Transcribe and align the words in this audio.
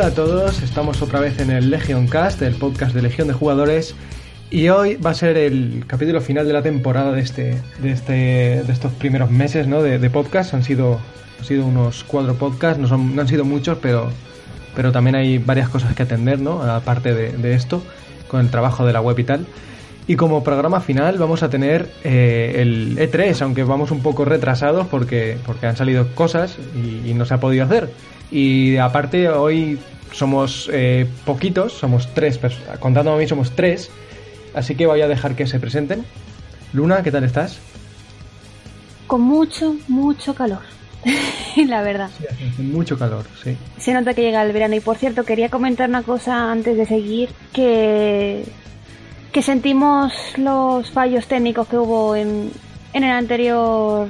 Hola 0.00 0.08
a 0.08 0.14
todos, 0.14 0.62
estamos 0.62 1.02
otra 1.02 1.20
vez 1.20 1.40
en 1.40 1.50
el 1.50 1.68
Legion 1.68 2.06
Cast, 2.06 2.40
el 2.40 2.54
podcast 2.54 2.94
de 2.94 3.02
Legión 3.02 3.28
de 3.28 3.34
Jugadores, 3.34 3.94
y 4.50 4.70
hoy 4.70 4.96
va 4.96 5.10
a 5.10 5.14
ser 5.14 5.36
el 5.36 5.84
capítulo 5.86 6.22
final 6.22 6.46
de 6.46 6.54
la 6.54 6.62
temporada 6.62 7.12
de 7.12 7.20
este, 7.20 7.60
de 7.82 7.90
este, 7.90 8.12
de 8.62 8.72
estos 8.72 8.92
primeros 8.92 9.30
meses, 9.30 9.66
¿no? 9.66 9.82
De, 9.82 10.08
podcast. 10.08 10.54
Han 10.54 10.64
sido, 10.64 10.98
han 11.38 11.44
sido 11.44 11.66
unos 11.66 12.02
cuatro 12.04 12.34
podcasts, 12.34 12.80
no, 12.80 12.88
son, 12.88 13.14
no 13.14 13.20
han 13.20 13.28
sido 13.28 13.44
muchos, 13.44 13.76
pero, 13.76 14.08
pero 14.74 14.90
también 14.90 15.16
hay 15.16 15.36
varias 15.36 15.68
cosas 15.68 15.94
que 15.94 16.04
atender, 16.04 16.40
¿no? 16.40 16.62
Aparte 16.62 17.12
de, 17.12 17.52
esto, 17.52 17.82
con 18.26 18.40
el 18.40 18.48
trabajo 18.48 18.86
de 18.86 18.94
la 18.94 19.02
web 19.02 19.18
y 19.18 19.24
tal. 19.24 19.46
Y 20.06 20.16
como 20.16 20.42
programa 20.42 20.80
final 20.80 21.18
vamos 21.18 21.42
a 21.42 21.50
tener 21.50 21.90
eh, 22.04 22.54
el 22.56 22.96
E3, 22.96 23.42
aunque 23.42 23.64
vamos 23.64 23.90
un 23.90 24.00
poco 24.00 24.24
retrasados 24.24 24.86
porque, 24.86 25.36
porque 25.44 25.66
han 25.66 25.76
salido 25.76 26.06
cosas 26.14 26.56
y, 26.74 27.12
no 27.12 27.26
se 27.26 27.34
ha 27.34 27.38
podido 27.38 27.64
hacer. 27.64 27.90
Y 28.32 28.76
aparte 28.76 29.28
hoy 29.28 29.78
somos 30.12 30.68
eh, 30.72 31.06
poquitos, 31.24 31.72
somos 31.72 32.12
tres, 32.14 32.38
contando 32.78 33.12
a 33.12 33.16
mí 33.16 33.26
somos 33.26 33.54
tres, 33.54 33.90
así 34.54 34.74
que 34.74 34.86
voy 34.86 35.00
a 35.02 35.08
dejar 35.08 35.36
que 35.36 35.46
se 35.46 35.58
presenten. 35.58 36.04
Luna, 36.72 37.02
¿qué 37.02 37.10
tal 37.10 37.24
estás? 37.24 37.58
Con 39.06 39.22
mucho, 39.22 39.76
mucho 39.88 40.34
calor. 40.34 40.62
la 41.66 41.82
verdad. 41.82 42.10
Sí, 42.18 42.26
hace 42.26 42.62
mucho 42.62 42.98
calor, 42.98 43.24
sí. 43.42 43.56
Se 43.78 43.92
nota 43.92 44.14
que 44.14 44.22
llega 44.22 44.42
el 44.42 44.52
verano. 44.52 44.76
Y 44.76 44.80
por 44.80 44.98
cierto, 44.98 45.24
quería 45.24 45.48
comentar 45.48 45.88
una 45.88 46.02
cosa 46.02 46.52
antes 46.52 46.76
de 46.76 46.86
seguir, 46.86 47.30
que 47.52 48.44
que 49.32 49.42
sentimos 49.42 50.12
los 50.36 50.90
fallos 50.90 51.26
técnicos 51.26 51.68
que 51.68 51.76
hubo 51.76 52.16
en, 52.16 52.50
en 52.92 53.04
el 53.04 53.10
anterior 53.10 54.08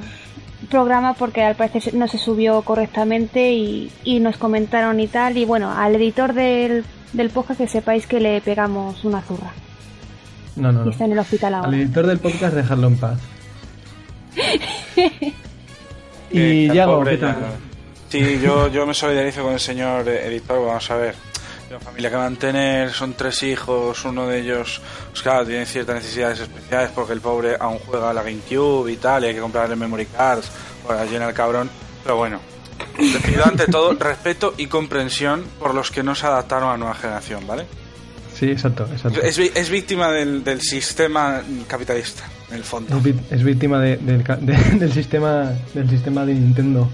programa 0.71 1.13
porque 1.13 1.43
al 1.43 1.55
parecer 1.55 1.93
no 1.93 2.07
se 2.07 2.17
subió 2.17 2.63
correctamente 2.63 3.51
y, 3.51 3.91
y 4.03 4.19
nos 4.19 4.37
comentaron 4.37 4.99
y 4.99 5.05
tal. 5.07 5.37
Y 5.37 5.45
bueno, 5.45 5.71
al 5.71 5.93
editor 5.95 6.33
del, 6.33 6.83
del 7.13 7.29
podcast 7.29 7.59
que 7.59 7.67
sepáis 7.67 8.07
que 8.07 8.19
le 8.19 8.41
pegamos 8.41 9.03
una 9.05 9.21
zurra. 9.21 9.51
No, 10.55 10.71
no, 10.71 10.83
no. 10.85 10.91
está 10.91 11.05
en 11.05 11.11
el 11.11 11.19
hospital 11.19 11.53
ahora. 11.53 11.67
Al 11.67 11.75
editor 11.75 12.07
del 12.07 12.17
podcast 12.17 12.55
dejarlo 12.55 12.87
en 12.87 12.97
paz. 12.97 13.19
y 16.31 16.39
Eh, 16.39 16.69
Yago, 16.73 16.97
pobre 16.97 17.11
¿qué 17.11 17.17
tal? 17.17 17.35
Sí, 18.09 18.39
yo, 18.41 18.67
yo 18.69 18.85
me 18.85 18.93
solidarizo 18.93 19.43
con 19.43 19.53
el 19.53 19.59
señor 19.59 20.07
editor. 20.07 20.65
Vamos 20.65 20.89
a 20.91 20.95
ver. 20.95 21.15
Una 21.71 21.79
familia 21.79 22.09
que 22.09 22.17
mantener, 22.17 22.91
son 22.91 23.13
tres 23.13 23.41
hijos, 23.43 24.03
uno 24.03 24.27
de 24.27 24.39
ellos, 24.41 24.81
pues 25.09 25.21
claro, 25.21 25.45
tiene 25.45 25.65
ciertas 25.65 25.95
necesidades 25.95 26.41
especiales 26.41 26.91
porque 26.93 27.13
el 27.13 27.21
pobre 27.21 27.55
aún 27.57 27.79
juega 27.79 28.09
a 28.09 28.13
la 28.13 28.21
GameCube 28.23 28.91
y 28.91 28.97
tal, 28.97 29.23
y 29.23 29.27
hay 29.27 29.33
que 29.35 29.39
comprarle 29.39 29.77
memory 29.77 30.05
cards 30.07 30.51
para 30.85 31.05
llenar 31.05 31.29
el 31.29 31.35
cabrón. 31.35 31.69
Pero 32.03 32.17
bueno, 32.17 32.41
le 32.99 33.19
pido 33.19 33.45
ante 33.45 33.67
todo 33.67 33.93
respeto 33.93 34.53
y 34.57 34.67
comprensión 34.67 35.45
por 35.59 35.73
los 35.73 35.91
que 35.91 36.03
no 36.03 36.13
se 36.13 36.25
adaptaron 36.25 36.67
a 36.67 36.71
la 36.73 36.77
nueva 36.77 36.93
generación, 36.95 37.47
¿vale? 37.47 37.65
Sí, 38.37 38.49
exacto, 38.51 38.85
exacto. 38.91 39.21
Es, 39.21 39.69
víctima 39.69 40.11
del, 40.11 40.43
del 40.43 40.59
sistema 40.59 41.41
capitalista, 41.67 42.23
en 42.49 42.57
el 42.57 42.63
fondo. 42.65 43.01
Es, 43.29 43.43
víctima 43.43 43.79
de- 43.79 43.95
del, 43.95 44.23
ca- 44.23 44.35
de- 44.41 44.57
del 44.77 44.91
sistema 44.91 45.53
del 45.73 45.89
sistema 45.89 46.25
de 46.25 46.33
Nintendo. 46.33 46.89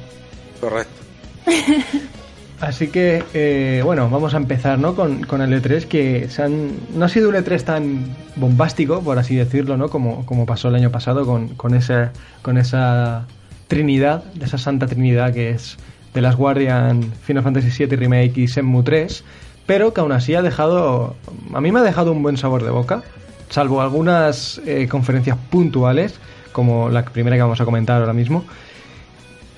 Correcto. 0.62 1.02
Así 2.60 2.88
que, 2.88 3.24
eh, 3.36 3.82
bueno, 3.86 4.10
vamos 4.10 4.34
a 4.34 4.38
empezar 4.38 4.80
¿no? 4.80 4.96
con, 4.96 5.22
el 5.42 5.54
E3, 5.54 5.86
que 5.86 6.28
se 6.30 6.42
han- 6.42 6.72
no 6.96 7.06
ha 7.06 7.10
sido 7.10 7.30
un 7.30 7.36
E3 7.36 7.64
tan 7.64 8.16
bombástico, 8.36 9.02
por 9.02 9.20
así 9.20 9.36
decirlo, 9.36 9.78
¿no? 9.78 9.90
como, 9.90 10.26
como 10.26 10.48
pasó 10.48 10.70
el 10.70 10.76
año 10.76 10.90
pasado 10.90 11.24
con, 11.26 11.50
con, 11.50 11.76
esa, 11.76 12.14
con 12.42 12.58
esa 12.58 13.26
trinidad, 13.68 14.24
esa 14.42 14.58
santa 14.58 14.88
trinidad 14.88 15.34
que 15.34 15.52
es 15.52 15.78
The 16.14 16.22
Last 16.22 16.40
Guardian, 16.40 17.04
Final 17.22 17.44
Fantasy 17.44 17.86
VII 17.86 17.96
Remake 17.96 18.34
y 18.38 18.48
Shenmue 18.48 18.82
3, 18.84 19.24
pero 19.68 19.94
que 19.94 20.02
aún 20.02 20.12
así 20.12 20.34
ha 20.34 20.42
dejado, 20.42 21.16
a 21.54 21.62
mí 21.62 21.72
me 21.72 21.80
ha 21.80 21.84
dejado 21.84 22.12
un 22.12 22.24
buen 22.24 22.38
sabor 22.38 22.64
de 22.64 22.72
boca, 22.72 23.04
salvo 23.50 23.82
algunas 23.84 24.60
eh, 24.66 24.88
conferencias 24.90 25.38
puntuales, 25.52 26.16
como 26.54 26.90
la 26.90 27.06
primera 27.06 27.36
que 27.36 27.44
vamos 27.44 27.62
a 27.62 27.66
comentar 27.66 28.02
ahora 28.02 28.14
mismo, 28.14 28.46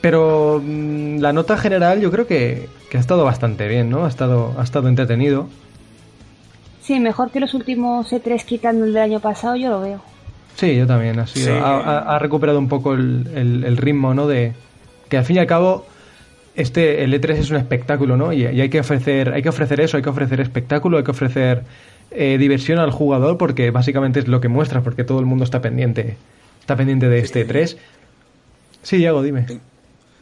pero 0.02 0.62
mm, 0.64 1.20
la 1.20 1.34
nota 1.34 1.58
general 1.58 2.00
yo 2.02 2.12
creo 2.12 2.28
que, 2.28 2.68
que 2.90 2.98
ha 2.98 3.00
estado 3.00 3.24
bastante 3.26 3.68
bien, 3.68 3.90
¿no? 3.90 4.06
Ha 4.06 4.10
estado, 4.10 4.56
ha 4.58 4.64
estado 4.64 4.88
entretenido. 4.88 5.48
Sí, 6.82 7.00
mejor 7.00 7.32
que 7.32 7.40
los 7.40 7.54
últimos 7.54 8.12
E3 8.12 8.44
quitando 8.46 8.86
el 8.86 8.94
del 8.94 9.04
año 9.04 9.20
pasado, 9.20 9.56
yo 9.56 9.70
lo 9.70 9.82
veo. 9.82 10.02
Sí, 10.56 10.76
yo 10.76 10.88
también. 10.88 11.20
Ha, 11.20 11.28
sido, 11.28 11.46
Sí. 11.46 11.62
ha, 11.64 12.18
recuperado 12.20 12.60
un 12.60 12.68
poco 12.68 12.94
el, 12.94 13.28
el- 13.36 13.64
el 13.64 13.78
ritmo, 13.78 14.14
¿no? 14.14 14.28
De 14.28 14.54
que 15.08 15.18
al 15.18 15.24
fin 15.26 15.38
y 15.38 15.40
al 15.40 15.48
cabo 15.48 15.86
este 16.56 17.04
el 17.04 17.14
E3 17.14 17.32
es 17.38 17.50
un 17.52 17.58
espectáculo, 17.58 18.18
¿no? 18.18 18.34
Y, 18.34 18.42
y 18.46 18.60
hay 18.62 18.70
que 18.70 18.80
ofrecer 18.80 19.34
hay 19.34 19.42
que 19.42 19.50
ofrecer 19.50 19.80
eso, 19.82 19.98
hay 19.98 20.04
que 20.04 20.10
ofrecer 20.10 20.42
espectáculo, 20.42 20.98
hay 20.98 21.04
que 21.04 21.12
ofrecer 21.12 21.64
eh, 22.12 22.38
diversión 22.40 22.80
al 22.80 22.92
jugador 22.92 23.38
porque 23.38 23.70
básicamente 23.72 24.20
es 24.20 24.28
lo 24.28 24.42
que 24.42 24.48
muestra, 24.50 24.82
porque 24.82 25.04
todo 25.04 25.20
el 25.20 25.26
mundo 25.26 25.44
está 25.46 25.62
pendiente 25.62 26.18
está 26.60 26.76
pendiente 26.76 27.08
de 27.08 27.20
este 27.20 27.48
E3. 27.48 27.78
Sí, 28.84 28.98
Diego, 28.98 29.22
dime. 29.22 29.46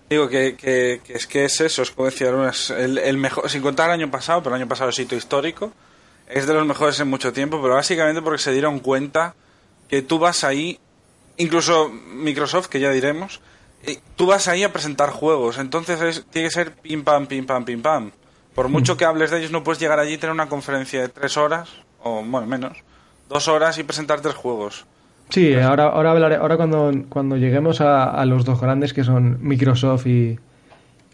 Digo 0.09 0.29
que, 0.29 0.56
que- 0.56 1.01
que 1.03 1.13
es 1.13 1.28
que 1.28 1.45
es 1.45 1.59
eso, 1.62 1.81
es 1.81 1.91
como 1.91 2.06
decía 2.06 2.31
Luna, 2.31 2.50
es 2.51 2.69
el, 2.69 2.97
el 2.97 3.18
mejor, 3.18 3.50
sin 3.50 3.62
contar 3.62 3.90
el 3.90 3.94
año 3.95 4.09
pasado, 4.12 4.41
pero 4.41 4.56
el 4.56 4.62
año 4.62 4.69
pasado 4.69 4.90
es 4.90 5.00
hito 5.00 5.16
histórico, 5.16 5.73
es 6.29 6.47
de 6.47 6.53
los 6.53 6.66
mejores 6.66 7.00
en 7.01 7.09
mucho 7.09 7.34
tiempo, 7.34 7.62
pero 7.62 7.73
básicamente 7.75 8.22
porque 8.22 8.41
se 8.41 8.51
dieron 8.53 8.79
cuenta 8.79 9.35
que 9.90 10.01
tú 10.01 10.18
vas 10.19 10.44
ahí, 10.45 10.79
incluso 11.35 11.90
Microsoft, 11.90 12.68
que 12.68 12.79
ya 12.79 12.90
diremos, 12.91 13.41
tú 14.16 14.25
vas 14.28 14.47
ahí 14.47 14.63
a 14.63 14.72
presentar 14.72 15.09
juegos, 15.12 15.57
entonces 15.57 16.01
es- 16.01 16.25
tiene 16.29 16.47
que 16.47 16.53
ser 16.53 16.74
pim 16.74 17.03
pam, 17.03 17.28
pim 17.28 17.45
pam, 17.45 17.66
pim 17.66 17.81
pam. 17.81 18.12
Por 18.56 18.69
mucho 18.69 18.97
que 18.97 19.06
hables 19.06 19.29
de 19.29 19.39
ellos, 19.39 19.51
no 19.51 19.63
puedes 19.63 19.79
llegar 19.79 20.00
allí 20.00 20.13
y 20.13 20.18
tener 20.18 20.34
una 20.34 20.50
conferencia 20.50 21.01
de 21.01 21.09
tres 21.09 21.38
horas, 21.38 21.69
o 22.01 22.24
bueno, 22.24 22.47
menos, 22.47 22.78
dos 23.29 23.47
horas 23.50 23.78
y 23.78 23.84
presentar 23.84 24.22
tres 24.22 24.35
juegos. 24.35 24.85
Sí, 25.29 25.53
ahora, 25.55 25.85
ahora 25.85 26.11
hablaré, 26.11 26.35
ahora 26.35 26.55
cuando, 26.57 26.91
cuando 27.09 27.35
lleguemos 27.38 27.81
a, 27.81 28.09
a 28.09 28.25
los 28.25 28.45
dos 28.45 28.61
grandes 28.61 28.93
que 28.93 29.03
son 29.03 29.38
Microsoft 29.41 30.07
y, 30.07 30.39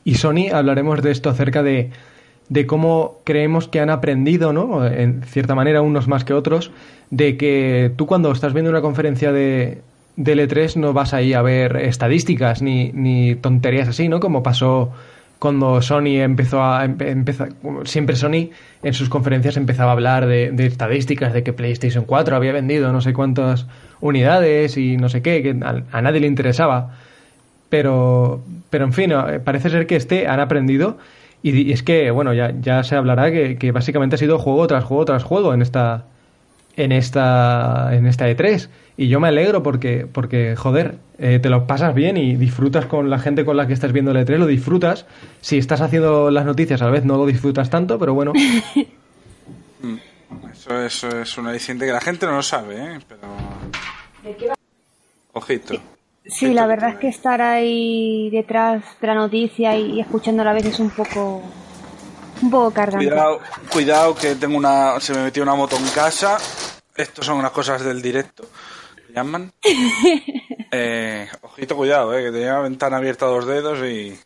y 0.03 0.16
Sony, 0.16 0.50
hablaremos 0.53 1.01
de 1.01 1.12
esto 1.12 1.29
acerca 1.29 1.63
de, 1.63 1.90
de 2.50 2.68
cómo 2.68 3.22
creemos 3.24 3.68
que 3.68 3.79
han 3.79 3.90
aprendido, 3.90 4.53
¿no? 4.53 4.85
En 4.85 5.24
cierta 5.24 5.56
manera, 5.56 5.81
unos 5.81 6.07
más 6.07 6.25
que 6.25 6.34
otros, 6.34 6.72
de 7.09 7.38
que 7.38 7.91
tú 7.96 8.06
cuando 8.06 8.31
estás 8.31 8.53
viendo 8.53 8.69
una 8.69 8.81
conferencia 8.81 9.31
de, 9.31 9.81
de 10.16 10.35
L3 10.35 10.75
no 10.75 10.94
vas 10.94 11.13
ahí 11.13 11.34
a 11.34 11.41
ver 11.41 11.78
estadísticas 11.78 12.62
ni, 12.62 12.92
ni 12.92 13.36
tonterías 13.36 13.88
así, 13.88 14.09
¿no? 14.09 14.19
Como 14.19 14.44
pasó 14.44 14.92
cuando 15.44 15.81
Sony 15.81 16.22
empezó 16.22 16.63
a 16.63 16.86
empe- 16.86 17.10
empeza- 17.12 17.50
siempre 17.84 18.16
Sony 18.16 18.51
en 18.81 18.94
sus 18.94 19.10
conferencias 19.10 19.57
empezaba 19.57 19.90
a 19.90 19.94
hablar 19.94 20.25
de, 20.25 20.54
estadísticas 20.66 21.34
de 21.34 21.44
que 21.44 21.51
PlayStation 21.51 22.06
4 22.06 22.34
había 22.38 22.54
vendido 22.54 22.94
no 22.94 23.01
sé 23.01 23.12
cuántas 23.12 23.66
unidades 24.00 24.78
y 24.78 24.95
no 24.95 25.10
sé 25.10 25.22
qué 25.22 25.44
que 25.44 25.50
a, 25.92 26.01
nadie 26.01 26.22
le 26.22 26.28
interesaba. 26.28 26.95
Pero 27.69 28.42
pero 28.69 28.86
en 28.86 28.94
fin 28.94 29.12
parece 29.44 29.69
ser 29.69 29.86
que 29.86 29.98
este 29.98 30.28
han 30.28 30.40
aprendido 30.40 30.98
y, 31.44 31.51
y 31.62 31.74
es 31.74 31.84
que 31.84 32.10
bueno 32.12 32.34
ya, 32.34 32.54
ya 32.62 32.81
se 32.84 32.95
hablará 32.95 33.30
que, 33.30 33.57
que 33.57 33.72
básicamente 33.74 34.16
ha 34.16 34.19
sido 34.19 34.40
juego 34.40 34.66
tras 34.68 34.86
juego 34.86 35.04
tras 35.06 35.24
juego 35.24 35.54
en 35.54 35.62
esta 35.62 36.06
en 36.75 36.92
esta 36.92 37.90
en 37.94 38.08
esta 38.08 38.30
E3 38.30 38.70
y 38.98 39.08
yo 39.08 39.20
me 39.20 39.28
alegro 39.28 39.64
porque 39.64 40.08
porque 40.12 40.56
joder 40.56 40.96
eh, 41.18 41.40
te 41.40 41.50
lo 41.50 41.68
pasas 41.68 41.94
bien 41.94 42.18
y 42.18 42.36
disfrutas 42.36 42.86
con 42.86 43.10
la 43.10 43.20
gente 43.20 43.46
con 43.46 43.58
la 43.58 43.68
que 43.68 43.74
estás 43.74 43.92
viendo 43.92 44.12
el 44.12 44.18
E3 44.18 44.38
lo 44.38 44.48
disfrutas 44.48 45.06
si 45.42 45.58
estás 45.58 45.81
haciendo 45.81 46.31
las 46.31 46.46
noticias 46.46 46.81
a 46.81 46.86
la 46.86 46.92
vez 46.92 47.06
no 47.06 47.18
lo 47.18 47.25
disfrutas 47.25 47.70
tanto 47.70 48.00
pero 48.00 48.14
bueno 48.14 48.34
Eso, 50.52 50.81
eso 50.81 51.20
es 51.20 51.38
una 51.38 51.50
aliciente 51.50 51.86
que 51.86 51.92
la 51.92 52.02
gente 52.02 52.25
no 52.25 52.34
lo 52.34 52.42
sabe, 52.44 52.76
¿eh? 52.78 53.00
Pero... 53.08 54.54
Ojito. 55.34 55.76
Sí, 56.26 56.46
Ojito 56.46 56.54
la 56.54 56.62
que 56.62 56.68
verdad 56.68 56.90
es 56.92 56.96
que 56.98 57.08
estar 57.10 57.42
ahí 57.42 58.30
detrás 58.31 58.84
de 59.02 59.08
la 59.08 59.16
noticia 59.16 59.78
y, 59.78 59.94
y 59.94 60.00
escuchándola 60.00 60.52
a 60.52 60.54
veces 60.54 60.76
es 60.76 60.80
un 60.80 60.92
poco 60.92 61.44
un 62.44 62.51
poco 62.51 62.72
cargante. 62.72 63.07
Cuidado, 63.07 63.40
cuidado 63.69 64.16
que 64.16 64.36
tengo 64.36 64.57
una... 64.57 65.00
Se 65.00 65.13
me 65.13 65.24
metió 65.24 65.44
una 65.44 65.56
moto 65.56 65.78
en 65.78 65.88
casa. 65.90 66.38
Estos 66.95 67.25
son 67.25 67.38
unas 67.38 67.51
cosas 67.51 67.84
del 67.84 68.01
directo. 68.01 68.45
¿Le 69.07 69.13
llaman? 69.16 69.51
Eh, 70.75 71.30
ojito, 71.44 71.75
cuidado, 71.75 72.18
¿eh? 72.18 72.24
Que 72.24 72.31
tenía 72.31 72.54
la 72.54 72.62
ventana 72.62 72.98
abierta 72.98 73.25
a 73.25 73.30
dos 73.30 73.45
dedos 73.45 73.78
y... 73.88 74.18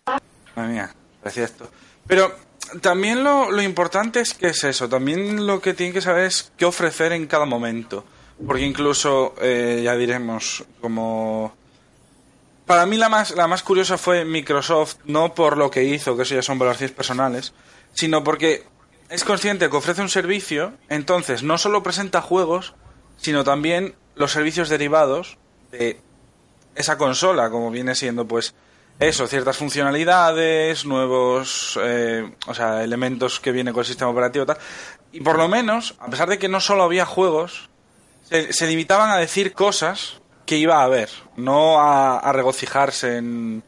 Madre 0.55 0.71
mía, 0.71 0.95
parecía 1.21 1.43
esto. 1.43 1.69
Pero 2.07 2.33
también 2.79 3.21
lo, 3.21 3.51
lo 3.51 3.61
importante 3.61 4.21
es 4.21 4.33
que 4.33 4.47
es 4.47 4.63
eso. 4.63 4.87
También 4.87 5.45
lo 5.45 5.59
que 5.59 5.73
tienen 5.73 5.93
que 5.93 5.99
saber 5.99 6.23
es 6.23 6.53
qué 6.55 6.63
ofrecer 6.63 7.11
en 7.11 7.27
cada 7.27 7.43
momento. 7.43 8.05
Porque 8.45 8.65
incluso, 8.65 9.33
eh, 9.41 9.81
ya 9.83 9.95
diremos, 9.95 10.63
como... 10.79 11.53
Para 12.65 12.85
mí 12.85 12.97
la 12.97 13.09
más, 13.09 13.31
la 13.31 13.47
más 13.47 13.63
curiosa 13.63 13.97
fue 13.97 14.25
Microsoft, 14.25 14.97
no 15.05 15.33
por 15.33 15.57
lo 15.57 15.71
que 15.71 15.83
hizo, 15.83 16.15
que 16.15 16.23
eso 16.23 16.35
ya 16.35 16.41
son 16.41 16.59
valoraciones 16.59 16.95
personales, 16.95 17.53
sino 17.93 18.23
porque 18.23 18.63
es 19.09 19.23
consciente 19.23 19.69
que 19.69 19.77
ofrece 19.77 20.01
un 20.01 20.09
servicio, 20.09 20.73
entonces 20.89 21.43
no 21.43 21.57
solo 21.57 21.83
presenta 21.83 22.21
juegos, 22.21 22.75
sino 23.17 23.43
también 23.43 23.95
los 24.15 24.31
servicios 24.31 24.69
derivados 24.69 25.37
de 25.71 25.99
esa 26.75 26.97
consola, 26.97 27.49
como 27.49 27.71
viene 27.71 27.95
siendo 27.95 28.27
pues 28.27 28.53
eso, 28.99 29.27
ciertas 29.27 29.57
funcionalidades, 29.57 30.85
nuevos, 30.85 31.79
eh, 31.81 32.31
o 32.47 32.53
sea, 32.53 32.83
elementos 32.83 33.39
que 33.39 33.51
vienen 33.51 33.73
con 33.73 33.81
el 33.81 33.87
sistema 33.87 34.11
operativo 34.11 34.43
y 34.43 34.47
tal. 34.47 34.57
Y 35.11 35.21
por 35.21 35.37
lo 35.37 35.47
menos, 35.47 35.95
a 35.99 36.07
pesar 36.07 36.29
de 36.29 36.39
que 36.39 36.49
no 36.49 36.59
solo 36.59 36.83
había 36.83 37.05
juegos, 37.05 37.69
se, 38.29 38.67
limitaban 38.67 39.09
a 39.09 39.17
decir 39.17 39.53
cosas 39.53 40.21
que 40.45 40.57
iba 40.57 40.79
a 40.81 40.83
haber, 40.83 41.09
no 41.35 41.79
a, 41.79 42.31
regocijarse 42.33 43.17
en, 43.17 43.63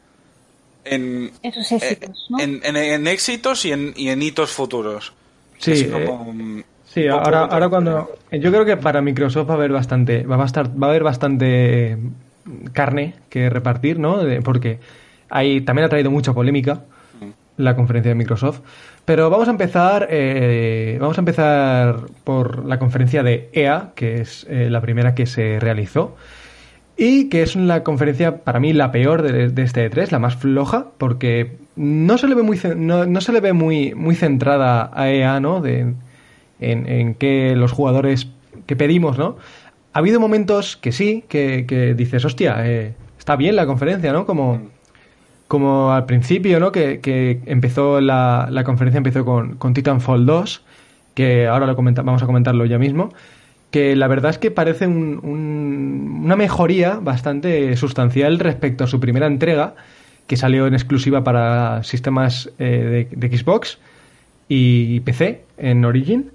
en 0.84 1.30
esos 1.42 1.70
éxitos, 1.72 2.26
¿no? 2.28 2.38
en, 2.40 3.06
éxitos 3.06 3.64
y 3.64 3.72
en, 3.72 3.92
y 3.96 4.08
en 4.08 4.22
hitos 4.22 4.50
futuros. 4.50 5.12
Sí, 5.58 5.72
eh, 5.72 6.64
sí 6.86 7.06
ahora, 7.06 7.44
ahora 7.44 7.68
cuando... 7.68 8.10
Yo 8.32 8.50
creo 8.50 8.64
que 8.64 8.76
para 8.76 9.02
Microsoft 9.02 9.48
va 9.48 9.54
a 9.54 9.56
haber 9.56 9.72
bastante, 9.72 10.24
va 10.24 10.42
a, 10.42 10.46
estar, 10.46 10.70
va 10.70 10.86
a 10.86 10.90
haber 10.90 11.02
bastante 11.02 11.98
carne 12.72 13.14
que 13.28 13.50
repartir, 13.50 13.98
¿no? 13.98 14.20
Porque 14.42 14.78
hay, 15.28 15.60
también 15.60 15.86
ha 15.86 15.88
traído 15.88 16.10
mucha 16.10 16.32
polémica 16.32 16.82
la 17.56 17.76
conferencia 17.76 18.10
de 18.10 18.14
Microsoft. 18.14 18.60
Pero 19.04 19.30
vamos 19.30 19.48
a 19.48 19.50
empezar, 19.50 20.08
eh, 20.10 20.96
vamos 21.00 21.18
a 21.18 21.20
empezar 21.20 21.96
por 22.24 22.64
la 22.64 22.78
conferencia 22.78 23.22
de 23.22 23.50
EA, 23.52 23.90
que 23.94 24.20
es 24.20 24.46
eh, 24.48 24.68
la 24.70 24.80
primera 24.80 25.14
que 25.14 25.26
se 25.26 25.58
realizó. 25.60 26.16
Y 26.96 27.28
que 27.28 27.42
es 27.42 27.56
la 27.56 27.82
conferencia, 27.82 28.38
para 28.44 28.60
mí, 28.60 28.72
la 28.72 28.92
peor 28.92 29.22
de, 29.22 29.62
este 29.62 29.90
E3, 29.90 30.10
la 30.10 30.18
más 30.18 30.36
floja, 30.36 30.88
porque 30.98 31.56
no 31.76 32.18
se 32.18 32.28
le 32.28 32.34
ve 32.34 32.42
muy, 32.42 32.60
no, 32.76 33.20
se 33.20 33.32
le 33.32 33.40
ve 33.40 33.52
muy, 33.52 33.94
muy 33.94 34.14
centrada 34.14 34.90
a 34.92 35.10
EA, 35.10 35.40
¿no? 35.40 35.60
De, 35.60 35.94
en, 36.60 36.86
en 36.86 37.14
que 37.14 37.56
los 37.56 37.72
jugadores 37.72 38.28
que 38.66 38.76
pedimos, 38.76 39.18
¿no? 39.18 39.36
Ha 39.92 39.98
habido 39.98 40.20
momentos 40.20 40.76
que 40.76 40.92
sí, 40.92 41.24
que, 41.28 41.94
dices, 41.96 42.24
hostia, 42.24 42.64
eh, 42.64 42.94
está 43.18 43.34
bien 43.36 43.56
la 43.56 43.66
conferencia, 43.66 44.12
¿no? 44.12 44.26
Como 44.26 44.60
como 45.48 45.90
al 45.90 46.06
principio, 46.06 46.60
¿no? 46.60 46.70
Que, 46.70 47.40
empezó 47.46 48.00
la, 48.00 48.46
la, 48.52 48.62
conferencia 48.62 48.98
empezó 48.98 49.24
con, 49.24 49.56
con, 49.56 49.74
Titanfall 49.74 50.24
2, 50.24 50.62
que 51.14 51.48
ahora 51.48 51.66
lo 51.66 51.74
vamos 51.74 52.22
a 52.22 52.26
comentarlo 52.26 52.66
ya 52.66 52.78
mismo, 52.78 53.12
que 53.70 53.94
la 53.96 54.08
verdad 54.08 54.30
es 54.30 54.38
que 54.38 54.50
parece 54.50 54.86
una 54.86 56.36
mejoría 56.36 56.98
bastante 57.00 57.76
sustancial 57.76 58.38
respecto 58.38 58.84
a 58.84 58.86
su 58.86 59.00
primera 59.00 59.26
entrega, 59.26 59.74
que 60.26 60.36
salió 60.36 60.66
en 60.66 60.74
exclusiva 60.74 61.24
para 61.24 61.82
sistemas 61.82 62.50
eh, 62.58 63.08
de, 63.10 63.36
Xbox 63.36 63.78
y 64.48 65.00
PC 65.00 65.42
en 65.58 65.84
Origin. 65.84 66.30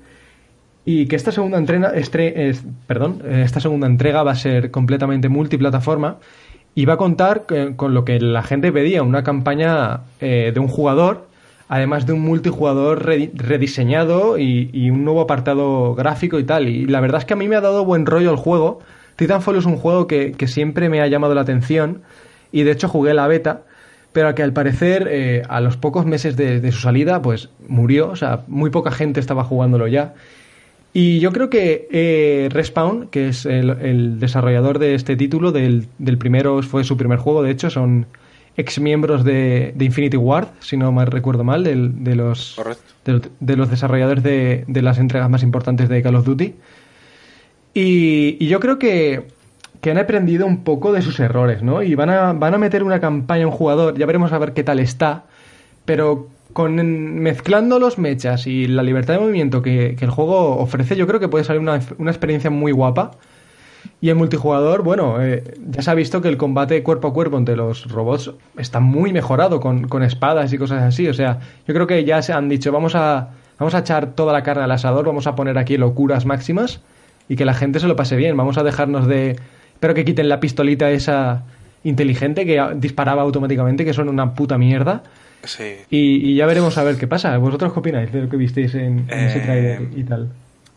Y 0.86 1.08
que 1.08 1.16
esta 1.16 1.32
segunda 1.32 1.60
perdón, 2.86 3.24
esta 3.28 3.60
segunda 3.60 3.88
entrega 3.88 4.22
va 4.22 4.32
a 4.32 4.36
ser 4.36 4.70
completamente 4.70 5.30
multiplataforma 5.30 6.18
y 6.76 6.86
va 6.86 6.94
a 6.94 6.98
contar 6.98 7.46
con 7.78 7.94
lo 7.94 8.04
que 8.04 8.20
la 8.20 8.44
gente 8.44 8.72
pedía, 8.72 9.02
una 9.02 9.24
campaña 9.24 10.02
eh, 10.20 10.52
de 10.54 10.60
un 10.60 10.68
jugador, 10.68 11.28
además 11.68 12.06
de 12.06 12.14
un 12.14 12.22
multijugador 12.22 13.06
rediseñado 13.06 14.38
y, 14.38 14.90
un 14.90 15.04
nuevo 15.04 15.22
apartado 15.22 15.96
gráfico 15.96 16.40
y 16.40 16.44
tal. 16.44 16.70
Y 16.70 16.86
la 16.86 17.00
verdad 17.02 17.22
es 17.22 17.26
que 17.26 17.34
a 17.34 17.38
mí 17.38 17.48
me 17.48 17.56
ha 17.56 17.62
dado 17.62 17.86
buen 17.86 18.06
rollo 18.06 18.32
el 18.32 18.38
juego. 18.38 18.80
Titanfall 19.16 19.58
es 19.58 19.66
un 19.66 19.78
juego 19.78 20.08
que, 20.08 20.36
siempre 20.48 20.90
me 20.90 21.02
ha 21.02 21.08
llamado 21.08 21.34
la 21.34 21.42
atención 21.42 22.02
y 22.52 22.64
de 22.64 22.72
hecho 22.72 22.88
jugué 22.88 23.14
la 23.14 23.28
beta, 23.28 23.64
pero 24.14 24.34
que 24.36 24.44
al 24.44 24.54
parecer 24.54 25.08
eh, 25.10 25.44
a 25.50 25.60
los 25.60 25.78
pocos 25.78 26.06
meses 26.06 26.38
de, 26.38 26.72
su 26.72 26.80
salida 26.80 27.22
pues 27.22 27.50
murió, 27.68 28.10
o 28.10 28.16
sea, 28.16 28.44
muy 28.48 28.70
poca 28.70 28.92
gente 28.92 29.20
estaba 29.20 29.44
jugándolo 29.44 29.88
ya. 29.88 30.14
Y 30.94 31.20
yo 31.20 31.34
creo 31.34 31.50
que 31.50 31.90
eh, 31.92 32.48
Respawn, 32.50 33.08
que 33.08 33.28
es 33.28 33.46
el, 33.46 34.18
desarrollador 34.18 34.80
de 34.80 34.96
este 34.96 35.18
título, 35.18 35.52
del, 35.52 35.88
primero 36.18 36.62
fue 36.62 36.86
su 36.86 36.96
primer 36.96 37.20
juego, 37.20 37.44
de 37.44 37.52
hecho, 37.52 37.70
son 37.70 38.06
ex 38.58 38.80
miembros 38.80 39.24
de, 39.24 39.74
Infinity 39.80 40.18
Ward, 40.18 40.48
si 40.60 40.78
no 40.78 40.92
me 40.92 41.06
recuerdo 41.06 41.44
mal, 41.44 41.64
de, 41.64 41.76
los, 42.16 42.60
de, 43.06 43.56
los 43.56 43.70
desarrolladores 43.70 44.24
de, 44.24 44.82
las 44.82 44.98
entregas 44.98 45.30
más 45.30 45.44
importantes 45.44 45.90
de 45.90 46.02
Call 46.02 46.16
of 46.16 46.26
Duty. 46.26 46.56
Y, 47.74 48.48
yo 48.48 48.60
creo 48.60 48.80
que, 48.80 49.28
que, 49.82 49.92
han 49.92 49.98
aprendido 49.98 50.46
un 50.46 50.64
poco 50.64 50.94
de 50.94 51.02
sus 51.02 51.20
errores, 51.20 51.62
¿no? 51.64 51.84
Y 51.84 51.96
van 51.96 52.10
a, 52.10 52.34
van 52.34 52.54
a 52.54 52.58
meter 52.58 52.84
una 52.84 53.00
campaña 53.00 53.44
a 53.44 53.48
un 53.48 53.54
jugador, 53.54 53.98
ya 53.98 54.06
veremos 54.06 54.32
a 54.32 54.38
ver 54.38 54.54
qué 54.54 54.64
tal 54.64 54.80
está, 54.80 55.26
pero 55.84 56.30
con 56.56 56.76
mezclando 57.22 57.80
los 57.80 57.98
mechas 57.98 58.48
y 58.48 58.66
la 58.68 58.82
libertad 58.82 59.16
de 59.16 59.20
movimiento 59.20 59.62
que, 59.62 59.98
el 60.00 60.10
juego 60.10 60.58
ofrece, 60.58 60.96
yo 60.96 61.06
creo 61.06 61.20
que 61.20 61.28
puede 61.28 61.44
salir 61.44 61.60
una, 61.60 61.76
experiencia 61.76 62.50
muy 62.50 62.72
guapa. 62.72 63.12
Y 64.02 64.10
el 64.10 64.16
multijugador, 64.16 64.84
bueno, 64.84 65.22
eh, 65.22 65.44
ya 65.70 65.82
se 65.82 65.90
ha 65.90 65.94
visto 65.94 66.22
que 66.22 66.28
el 66.28 66.38
combate 66.38 66.84
cuerpo 66.84 67.08
a 67.08 67.14
cuerpo 67.14 67.38
entre 67.38 67.56
los 67.56 67.90
robots 67.90 68.32
está 68.58 68.80
muy 68.80 69.14
mejorado 69.14 69.60
con, 69.60 70.04
espadas 70.04 70.52
y 70.54 70.58
cosas 70.58 70.84
así. 70.84 71.08
O 71.08 71.14
sea, 71.14 71.40
yo 71.68 71.74
creo 71.74 71.88
que 71.88 72.04
ya 72.04 72.22
se 72.22 72.34
han 72.34 72.50
dicho, 72.50 72.72
vamos 72.72 72.94
a, 72.96 73.30
vamos 73.58 73.74
a 73.74 73.80
echar 73.80 74.12
toda 74.14 74.34
la 74.34 74.44
carne 74.44 74.64
al 74.64 74.72
asador, 74.72 75.06
vamos 75.06 75.28
a 75.28 75.36
poner 75.36 75.58
aquí 75.58 75.78
locuras 75.78 76.26
máximas 76.26 76.82
y 77.30 77.36
que 77.36 77.46
la 77.46 77.54
gente 77.54 77.80
se 77.80 77.88
lo 77.88 77.96
pase 77.96 78.16
bien. 78.16 78.38
Vamos 78.38 78.58
a 78.58 78.64
dejarnos 78.64 79.08
de... 79.08 79.38
Espero 79.74 79.94
que 79.94 80.06
quiten 80.06 80.30
la 80.30 80.40
pistolita 80.40 80.92
esa 80.92 81.44
inteligente 81.84 82.46
que 82.46 82.62
disparaba 82.76 83.22
automáticamente, 83.22 83.86
que 83.86 83.94
son 83.94 84.10
una 84.10 84.34
puta 84.34 84.58
mierda. 84.58 85.04
Y, 85.90 86.36
ya 86.36 86.46
veremos 86.46 86.78
a 86.78 86.84
ver 86.84 86.98
qué 86.98 87.08
pasa. 87.08 87.38
¿Vosotros 87.38 87.72
qué 87.74 87.80
opináis 87.80 88.12
de 88.12 88.22
lo 88.22 88.30
que 88.30 88.38
visteis 88.38 88.74
en, 88.76 89.08
ese 89.10 89.40
trailer 89.40 89.82
y 89.96 90.04
tal? 90.04 90.30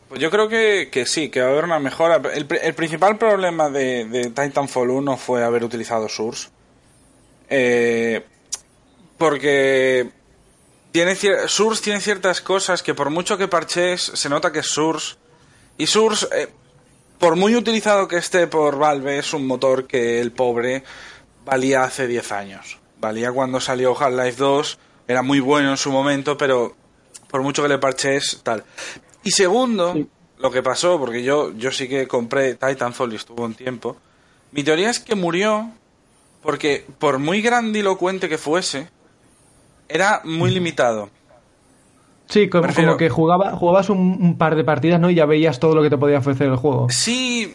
Pues 0.09 0.21
yo 0.21 0.31
creo 0.31 0.49
que, 0.49 1.05
sí, 1.07 1.29
que 1.29 1.41
va 1.41 1.49
a 1.49 1.50
haber 1.50 1.65
una 1.65 1.79
mejora. 1.79 2.21
El, 2.33 2.75
principal 2.75 3.19
problema 3.19 3.69
de, 3.69 4.33
Titanfall 4.35 4.91
1 4.91 5.17
fue 5.17 5.45
haber 5.45 5.65
utilizado 5.65 6.09
Source. 6.09 6.49
Eh, 7.50 8.25
porque 9.17 10.11
tiene 10.93 11.17
Source 11.47 11.83
tiene 11.83 12.00
ciertas 12.00 12.41
cosas 12.41 12.83
que 12.83 12.95
por 12.95 13.11
mucho 13.11 13.37
que 13.37 13.49
parches, 13.49 14.03
se 14.15 14.29
nota 14.29 14.50
que 14.50 14.61
es 14.61 14.67
Source. 14.67 15.17
Y 15.77 15.87
Source, 15.87 16.27
eh, 16.33 16.49
por 17.19 17.37
muy 17.37 17.55
utilizado 17.55 18.09
que 18.09 18.17
esté 18.17 18.47
por 18.47 18.79
Valve, 18.79 19.19
es 19.19 19.35
un 19.35 19.47
motor 19.47 19.87
que 19.87 20.21
el 20.21 20.33
pobre 20.33 20.85
valía 21.45 21.83
hace 21.83 22.07
10 22.07 22.33
años 22.33 22.79
valía 23.00 23.33
cuando 23.33 23.61
salió 23.61 23.97
Half-Life 23.99 24.37
2, 24.37 24.79
era 25.09 25.23
muy 25.23 25.41
bueno 25.41 25.71
en 25.71 25.77
su 25.77 25.91
momento, 25.91 26.37
pero 26.37 26.75
por 27.29 27.43
mucho 27.43 27.62
que 27.62 27.69
le 27.69 27.79
parches, 27.79 28.41
tal. 28.43 28.65
Y 29.25 29.30
segundo, 29.30 29.94
lo 30.38 30.50
que 30.50 30.62
pasó, 30.62 30.98
porque 30.98 31.22
yo, 31.22 31.52
yo 31.52 31.70
sí 31.70 31.88
que 31.88 32.06
compré 32.06 32.54
Titanfall 32.54 33.12
y 33.12 33.16
estuvo 33.16 33.44
un 33.44 33.54
tiempo, 33.54 33.96
mi 34.52 34.62
teoría 34.62 34.90
es 34.90 35.00
que 35.00 35.14
murió 35.14 35.70
porque 36.42 36.84
por 36.98 37.18
muy 37.18 37.42
grandilocuente 37.42 38.28
que 38.28 38.38
fuese, 38.38 38.88
era 39.88 40.20
muy 40.25 40.50
limitado. 40.50 41.10
Sí, 42.28 42.48
como, 42.48 42.96
que 42.98 43.08
jugaba, 43.08 43.52
jugabas 43.52 43.88
un, 43.88 44.37
par 44.37 44.54
de 44.54 44.62
partidas, 44.62 45.00
¿no? 45.00 45.10
Y 45.10 45.14
ya 45.14 45.25
veías 45.25 45.58
todo 45.58 45.75
lo 45.75 45.82
que 45.82 45.90
te 45.90 45.96
podía 45.96 46.18
ofrecer 46.18 46.48
el 46.48 46.56
juego. 46.56 46.88
Sí, 46.90 47.54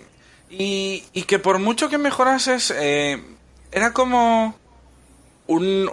y, 0.50 1.03
y 1.13 1.24
que 1.24 1.38
por 1.38 1.60
mucho 1.60 1.89
que 1.89 2.00
mejorases, 2.00 2.74
eh, 2.75 3.22
era 3.72 3.93
como 3.93 4.55
un, 5.48 5.91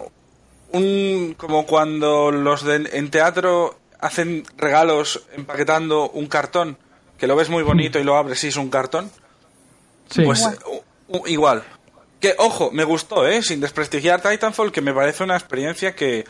un 0.72 1.34
como 1.36 1.66
cuando 1.66 2.30
los 2.30 2.64
de, 2.64 2.88
en 2.92 3.10
teatro 3.10 3.76
hacen 4.00 4.44
regalos 4.56 5.24
empaquetando 5.34 6.10
un 6.10 6.26
cartón, 6.26 6.76
que 7.18 7.26
lo 7.26 7.36
ves 7.36 7.50
muy 7.50 7.62
bonito 7.62 7.98
y 7.98 8.04
lo 8.04 8.16
abres 8.16 8.42
y 8.44 8.48
es 8.48 8.56
un 8.56 8.70
cartón. 8.70 9.10
Pues 10.14 10.48
igual. 11.26 11.62
Que, 12.18 12.34
ojo, 12.38 12.70
me 12.72 12.84
gustó, 12.84 13.26
¿eh? 13.26 13.42
Sin 13.42 13.60
desprestigiar 13.60 14.20
Titanfall, 14.20 14.72
que 14.72 14.80
me 14.82 14.92
parece 14.92 15.24
una 15.24 15.36
experiencia 15.36 15.94
que, 15.94 16.24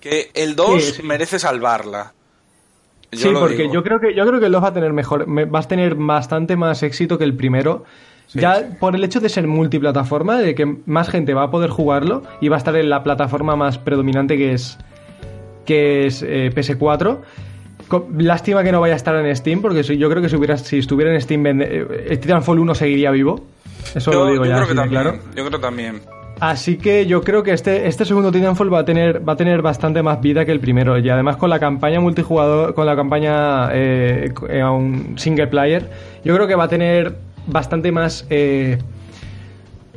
que 0.00 0.30
el 0.34 0.56
2 0.56 1.04
merece 1.04 1.38
salvarla. 1.38 2.12
sí, 3.12 3.28
porque 3.32 3.68
yo 3.70 3.82
creo 3.82 4.00
que 4.00 4.14
yo 4.14 4.26
creo 4.26 4.40
que 4.40 4.46
el 4.46 4.52
2 4.52 4.62
va 4.62 4.68
a 4.68 4.74
tener 4.74 4.92
mejor, 4.92 5.26
va 5.28 5.58
a 5.58 5.62
tener 5.62 5.94
bastante 5.94 6.56
más 6.56 6.82
éxito 6.82 7.18
que 7.18 7.24
el 7.24 7.36
primero 7.36 7.84
ya 8.34 8.76
por 8.78 8.94
el 8.94 9.04
hecho 9.04 9.20
de 9.20 9.28
ser 9.28 9.46
multiplataforma, 9.46 10.38
de 10.38 10.54
que 10.54 10.66
más 10.86 11.08
gente 11.08 11.34
va 11.34 11.44
a 11.44 11.50
poder 11.50 11.70
jugarlo 11.70 12.22
y 12.40 12.48
va 12.48 12.56
a 12.56 12.58
estar 12.58 12.76
en 12.76 12.88
la 12.88 13.02
plataforma 13.02 13.56
más 13.56 13.78
predominante 13.78 14.36
que 14.36 14.52
es, 14.52 14.78
que 15.64 16.06
es 16.06 16.22
eh, 16.22 16.50
PS4. 16.54 17.18
Lástima 18.18 18.62
que 18.62 18.70
no 18.70 18.80
vaya 18.80 18.94
a 18.94 18.96
estar 18.96 19.14
en 19.14 19.34
Steam, 19.34 19.62
porque 19.62 19.82
yo 19.82 20.08
creo 20.08 20.22
que 20.22 20.28
si, 20.28 20.36
hubiera, 20.36 20.56
si 20.56 20.78
estuviera 20.78 21.12
en 21.12 21.20
Steam, 21.20 21.46
eh, 21.46 21.86
el 22.08 22.20
Titanfall 22.20 22.58
1 22.58 22.74
seguiría 22.74 23.10
vivo. 23.10 23.44
Eso 23.94 24.12
lo 24.12 24.26
digo 24.26 24.44
ya, 24.44 24.64
claro. 24.88 25.18
Yo 25.34 25.46
creo 25.46 25.60
también. 25.60 26.00
Así 26.38 26.78
que 26.78 27.04
yo 27.04 27.22
creo 27.22 27.42
que 27.42 27.52
este, 27.52 27.86
este 27.86 28.06
segundo 28.06 28.32
Titanfall 28.32 28.72
va 28.72 28.78
a 28.78 28.84
tener 28.84 29.28
va 29.28 29.34
a 29.34 29.36
tener 29.36 29.60
bastante 29.60 30.02
más 30.02 30.22
vida 30.22 30.46
que 30.46 30.52
el 30.52 30.60
primero 30.60 30.98
y 30.98 31.06
además 31.10 31.36
con 31.36 31.50
la 31.50 31.58
campaña 31.58 32.00
multijugador, 32.00 32.72
con 32.72 32.86
la 32.86 32.96
campaña 32.96 33.68
eh, 33.74 34.32
a 34.62 34.70
un 34.70 35.18
single 35.18 35.48
player, 35.48 35.90
yo 36.24 36.34
creo 36.34 36.46
que 36.46 36.54
va 36.54 36.64
a 36.64 36.68
tener 36.68 37.16
bastante 37.46 37.92
más... 37.92 38.26
Eh, 38.30 38.78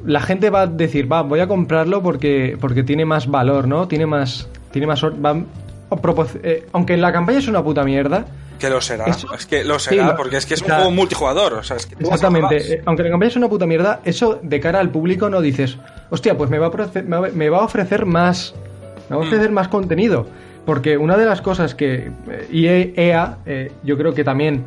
la 0.05 0.19
gente 0.19 0.49
va 0.49 0.63
a 0.63 0.67
decir, 0.67 1.09
va, 1.09 1.21
voy 1.21 1.39
a 1.39 1.47
comprarlo 1.47 2.03
porque, 2.03 2.57
porque 2.59 2.83
tiene 2.83 3.05
más 3.05 3.27
valor, 3.27 3.67
¿no? 3.67 3.87
Tiene 3.87 4.05
más... 4.05 4.49
Tiene 4.73 4.87
más 4.87 5.01
va, 5.03 5.37
eh, 6.43 6.67
aunque 6.73 6.97
la 6.97 7.13
campaña 7.13 7.37
es 7.37 7.47
una 7.47 7.63
puta 7.63 7.83
mierda, 7.83 8.25
que 8.59 8.69
lo 8.69 8.81
será. 8.81 9.05
es 9.05 9.45
que 9.45 9.63
lo 9.63 9.77
será, 9.77 10.15
porque 10.15 10.37
es 10.37 10.45
que 10.45 10.55
es 10.55 10.61
un 10.61 10.69
juego 10.69 10.91
multijugador. 10.91 11.53
O 11.53 11.63
sea, 11.63 11.77
es 11.77 11.85
que 11.85 11.95
exactamente. 11.99 12.73
Eh, 12.73 12.81
aunque 12.85 13.03
la 13.03 13.09
campaña 13.09 13.29
es 13.29 13.35
una 13.35 13.49
puta 13.49 13.65
mierda, 13.65 14.01
eso 14.03 14.39
de 14.41 14.59
cara 14.59 14.79
al 14.79 14.89
público 14.89 15.29
no 15.29 15.41
dices, 15.41 15.77
hostia, 16.09 16.37
pues 16.37 16.49
me 16.49 16.59
va 16.59 16.67
a 16.67 16.69
ofrecer, 16.69 17.03
me 17.05 17.49
va 17.49 17.57
a 17.59 17.63
ofrecer 17.63 18.05
más, 18.05 18.53
me 19.09 19.15
va 19.15 19.23
a 19.23 19.25
ofrecer 19.25 19.51
más 19.51 19.67
contenido. 19.67 20.27
Porque 20.65 20.97
una 20.97 21.17
de 21.17 21.25
las 21.25 21.41
cosas 21.41 21.75
que 21.75 22.09
EA, 22.51 22.93
EA 22.95 23.37
eh, 23.45 23.71
yo 23.83 23.97
creo 23.97 24.13
que 24.13 24.23
también 24.23 24.63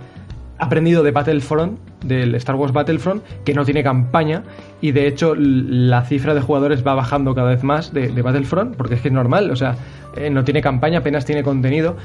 ha 0.58 0.66
aprendido 0.66 1.02
de 1.02 1.10
Battlefront, 1.10 1.78
del 2.04 2.34
Star 2.36 2.56
Wars 2.56 2.72
Battlefront, 2.72 3.22
que 3.44 3.54
no 3.54 3.64
tiene 3.64 3.82
campaña 3.82 4.42
y 4.80 4.92
de 4.92 5.06
hecho 5.06 5.34
la 5.36 6.02
cifra 6.02 6.34
de 6.34 6.40
jugadores 6.40 6.86
va 6.86 6.94
bajando 6.94 7.34
cada 7.34 7.50
vez 7.50 7.62
más 7.62 7.92
de, 7.92 8.08
Battlefront, 8.22 8.76
porque 8.76 8.94
es 8.94 9.00
que 9.00 9.08
es 9.08 9.14
normal, 9.14 9.50
o 9.50 9.56
sea, 9.56 9.76
eh, 10.16 10.30
no 10.30 10.44
tiene 10.44 10.60
campaña, 10.60 10.98
apenas 10.98 11.24
tiene 11.24 11.42
contenido. 11.42 11.96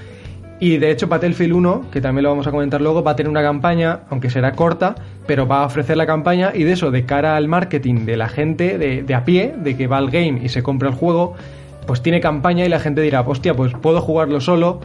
Y 0.59 0.77
de 0.77 0.91
hecho 0.91 1.07
Battlefield 1.07 1.53
1, 1.53 1.85
que 1.91 2.01
también 2.01 2.23
lo 2.23 2.29
vamos 2.29 2.45
a 2.45 2.51
comentar 2.51 2.81
luego, 2.81 3.01
va 3.01 3.11
a 3.11 3.15
tener 3.15 3.31
una 3.31 3.41
campaña, 3.41 4.01
aunque 4.11 4.29
será 4.29 4.51
corta, 4.51 4.93
pero 5.25 5.47
va 5.47 5.63
a 5.63 5.65
ofrecer 5.65 5.97
la 5.97 6.05
campaña 6.05 6.51
y 6.53 6.63
de 6.63 6.73
eso, 6.73 6.91
de 6.91 7.03
cara 7.05 7.35
al 7.35 7.47
marketing 7.47 8.05
de 8.05 8.15
la 8.15 8.29
gente 8.29 8.77
de, 8.77 9.01
de 9.01 9.15
a 9.15 9.25
pie, 9.25 9.55
de 9.57 9.75
que 9.75 9.87
va 9.87 9.97
al 9.97 10.11
game 10.11 10.39
y 10.43 10.49
se 10.49 10.61
compra 10.61 10.89
el 10.89 10.95
juego, 10.95 11.33
pues 11.87 12.03
tiene 12.03 12.21
campaña 12.21 12.63
y 12.63 12.69
la 12.69 12.79
gente 12.79 13.01
dirá, 13.01 13.21
hostia, 13.21 13.55
pues 13.55 13.73
puedo 13.73 14.01
jugarlo 14.01 14.39
solo 14.39 14.81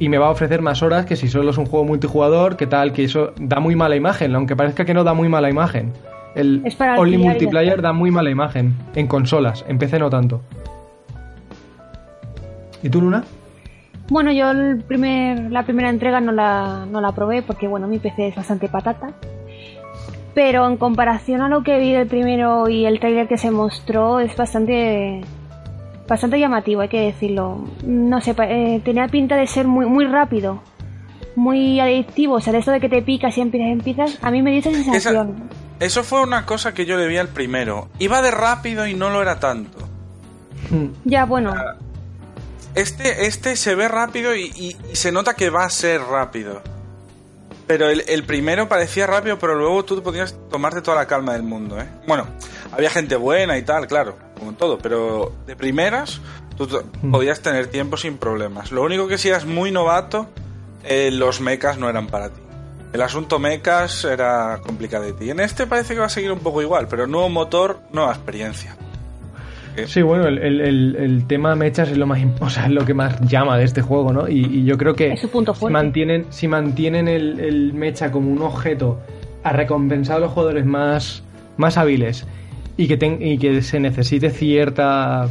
y 0.00 0.08
me 0.08 0.18
va 0.18 0.26
a 0.26 0.30
ofrecer 0.30 0.62
más 0.62 0.82
horas 0.82 1.04
que 1.04 1.14
si 1.14 1.28
solo 1.28 1.50
es 1.50 1.58
un 1.58 1.66
juego 1.66 1.84
multijugador, 1.84 2.56
que 2.56 2.66
tal, 2.66 2.92
que 2.92 3.04
eso 3.04 3.32
da 3.38 3.60
muy 3.60 3.76
mala 3.76 3.96
imagen, 3.96 4.34
aunque 4.34 4.56
parezca 4.56 4.86
que 4.86 4.94
no 4.94 5.04
da 5.04 5.12
muy 5.12 5.28
mala 5.28 5.50
imagen. 5.50 5.92
El 6.34 6.64
Only 6.96 7.18
Multiplayer 7.18 7.82
da 7.82 7.92
muy 7.92 8.10
mala 8.10 8.30
imagen 8.30 8.74
en 8.94 9.06
consolas, 9.06 9.62
en 9.68 9.78
PC 9.78 9.98
no 9.98 10.08
tanto. 10.08 10.40
¿Y 12.82 12.88
tú, 12.88 13.02
Luna? 13.02 13.24
Bueno, 14.08 14.32
yo 14.32 14.50
el 14.50 14.82
primer, 14.82 15.52
la 15.52 15.64
primera 15.64 15.90
entrega 15.90 16.18
no 16.20 16.32
la, 16.32 16.86
no 16.90 17.02
la 17.02 17.12
probé 17.12 17.42
porque, 17.42 17.68
bueno, 17.68 17.86
mi 17.86 17.98
PC 17.98 18.28
es 18.28 18.36
bastante 18.36 18.68
patata. 18.68 19.10
Pero 20.32 20.66
en 20.66 20.78
comparación 20.78 21.42
a 21.42 21.48
lo 21.50 21.62
que 21.62 21.78
vi 21.78 21.92
del 21.92 22.06
primero 22.06 22.70
y 22.70 22.86
el 22.86 23.00
trailer 23.00 23.28
que 23.28 23.36
se 23.36 23.50
mostró, 23.50 24.18
es 24.18 24.34
bastante 24.34 25.20
bastante 26.10 26.40
llamativo, 26.40 26.82
hay 26.82 26.88
que 26.88 27.00
decirlo. 27.00 27.64
No 27.84 28.20
sé, 28.20 28.34
eh, 28.36 28.82
tenía 28.84 29.06
pinta 29.06 29.36
de 29.36 29.46
ser 29.46 29.66
muy, 29.66 29.86
muy 29.86 30.06
rápido, 30.06 30.60
muy 31.36 31.78
adictivo. 31.78 32.34
O 32.34 32.40
sea, 32.40 32.52
de 32.52 32.58
eso 32.58 32.72
de 32.72 32.80
que 32.80 32.88
te 32.88 33.00
picas 33.00 33.38
y 33.38 33.40
empiezas, 33.40 33.70
empiezas, 33.70 34.18
a 34.20 34.30
mí 34.32 34.42
me 34.42 34.50
dio 34.50 34.58
esa 34.58 34.72
sensación. 34.72 35.48
eso 35.78 36.02
fue 36.02 36.22
una 36.22 36.44
cosa 36.44 36.74
que 36.74 36.84
yo 36.84 36.98
le 36.98 37.06
vi 37.06 37.16
al 37.16 37.28
primero. 37.28 37.88
Iba 38.00 38.20
de 38.22 38.32
rápido 38.32 38.86
y 38.86 38.94
no 38.94 39.08
lo 39.10 39.22
era 39.22 39.38
tanto. 39.38 39.88
Ya, 41.04 41.24
bueno. 41.24 41.54
Este, 42.74 43.26
este 43.26 43.56
se 43.56 43.74
ve 43.74 43.88
rápido 43.88 44.34
y, 44.36 44.76
se 44.92 45.12
nota 45.12 45.34
que 45.34 45.48
va 45.48 45.64
a 45.64 45.70
ser 45.70 46.00
rápido. 46.02 46.60
Pero 47.68 47.88
el, 47.88 48.02
el, 48.08 48.24
primero 48.24 48.68
parecía 48.68 49.06
rápido, 49.06 49.38
pero 49.38 49.54
luego 49.54 49.84
tú 49.84 50.02
podías 50.02 50.36
tomarte 50.50 50.82
toda 50.82 50.96
la 50.96 51.06
calma 51.06 51.34
del 51.34 51.44
mundo, 51.44 51.80
¿eh? 51.80 51.86
Bueno, 52.06 52.26
había 52.72 52.90
gente 52.90 53.14
buena 53.14 53.56
y 53.58 53.62
tal, 53.62 53.86
claro 53.86 54.29
como 54.40 54.54
todo, 54.54 54.78
pero 54.78 55.32
de 55.46 55.54
primeras 55.54 56.20
tú 56.56 56.66
hmm. 56.66 57.12
podías 57.12 57.40
tener 57.40 57.68
tiempo 57.68 57.96
sin 57.96 58.18
problemas. 58.18 58.72
Lo 58.72 58.82
único 58.82 59.06
que 59.06 59.18
si 59.18 59.28
eras 59.28 59.46
muy 59.46 59.70
novato, 59.70 60.26
eh, 60.84 61.10
los 61.12 61.40
mechas 61.40 61.78
no 61.78 61.88
eran 61.88 62.08
para 62.08 62.30
ti. 62.30 62.40
El 62.92 63.02
asunto 63.02 63.38
mechas 63.38 64.04
era 64.04 64.58
complicado 64.66 65.04
Y 65.20 65.30
en 65.30 65.38
este 65.38 65.68
parece 65.68 65.94
que 65.94 66.00
va 66.00 66.06
a 66.06 66.10
seguir 66.10 66.32
un 66.32 66.40
poco 66.40 66.60
igual, 66.60 66.88
pero 66.88 67.06
nuevo 67.06 67.28
motor, 67.28 67.78
nueva 67.92 68.12
experiencia. 68.12 68.76
Sí, 69.86 70.02
bueno, 70.02 70.26
el, 70.26 71.24
tema 71.26 71.54
mechas 71.54 71.90
es 71.90 71.96
lo 71.96 72.06
más 72.06 72.20
o 72.40 72.50
sea, 72.50 72.66
es 72.66 72.72
lo 72.72 72.84
que 72.84 72.94
más 72.94 73.20
llama 73.20 73.56
de 73.56 73.64
este 73.64 73.82
juego, 73.82 74.12
¿no? 74.12 74.28
Y, 74.28 74.64
yo 74.64 74.76
creo 74.76 74.94
que 74.94 75.16
si 75.16 75.66
mantienen, 75.70 76.26
si 76.30 76.48
mantienen 76.48 77.08
el, 77.08 77.72
mecha 77.72 78.10
como 78.10 78.30
un 78.30 78.42
objeto 78.42 79.00
a 79.42 79.52
recompensar 79.52 80.16
a 80.16 80.20
los 80.20 80.32
jugadores 80.32 80.66
más, 80.66 81.22
más 81.56 81.78
hábiles 81.78 82.26
y 82.76 82.88
que, 82.88 83.18
y 83.20 83.38
que 83.38 83.62
se 83.62 83.80
necesite 83.80 84.30
cierta 84.30 85.28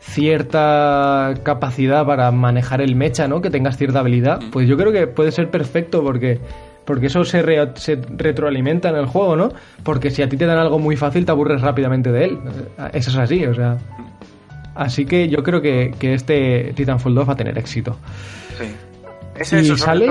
cierta 0.00 1.34
capacidad 1.42 2.06
para 2.06 2.30
manejar 2.30 2.80
el 2.80 2.94
mecha, 2.94 3.26
¿no? 3.28 3.40
Que 3.40 3.50
tengas 3.50 3.76
cierta 3.76 3.98
habilidad, 3.98 4.40
pues 4.52 4.68
yo 4.68 4.76
creo 4.76 4.92
que 4.92 5.06
puede 5.06 5.32
ser 5.32 5.50
perfecto 5.50 6.02
porque 6.02 6.38
porque 6.86 7.06
eso 7.06 7.24
se, 7.24 7.42
se, 7.74 8.00
retroalimenta 8.16 8.88
en 8.90 8.96
el 8.96 9.06
juego, 9.06 9.34
¿no? 9.34 9.52
Porque 9.82 10.10
si 10.10 10.22
a 10.22 10.28
ti 10.28 10.36
te 10.36 10.46
dan 10.46 10.58
algo 10.58 10.78
muy 10.78 10.96
fácil, 10.96 11.26
te 11.26 11.32
aburres 11.32 11.60
rápidamente 11.60 12.12
de 12.12 12.24
él. 12.24 12.38
Eso 12.92 13.10
es 13.10 13.16
así, 13.16 13.44
o 13.44 13.52
sea. 13.52 13.76
Así 14.76 15.04
que 15.04 15.28
yo 15.28 15.42
creo 15.42 15.60
que, 15.60 15.92
que 15.98 16.14
este 16.14 16.72
Titanfall 16.76 17.14
2 17.14 17.28
va 17.28 17.32
a 17.32 17.36
tener 17.36 17.58
éxito. 17.58 17.96
Sí. 18.56 18.66
Es 19.38 19.52
eso, 19.52 19.76
sale, 19.76 20.08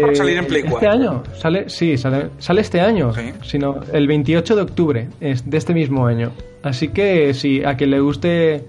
para 0.00 0.14
salir 0.14 0.38
en 0.38 0.46
Play 0.46 0.62
4. 0.62 0.76
Este 0.78 0.86
año, 0.86 1.22
sale, 1.34 1.68
sí, 1.68 1.96
sale, 1.96 2.30
sale 2.38 2.60
este 2.60 2.80
año, 2.80 3.12
sino 3.42 3.80
el 3.92 4.06
28 4.06 4.56
de 4.56 4.62
octubre 4.62 5.08
es 5.20 5.48
de 5.48 5.56
este 5.56 5.74
mismo 5.74 6.06
año. 6.06 6.32
Así 6.62 6.88
que 6.88 7.34
si 7.34 7.64
a 7.64 7.76
quien 7.76 7.90
le 7.90 8.00
guste, 8.00 8.64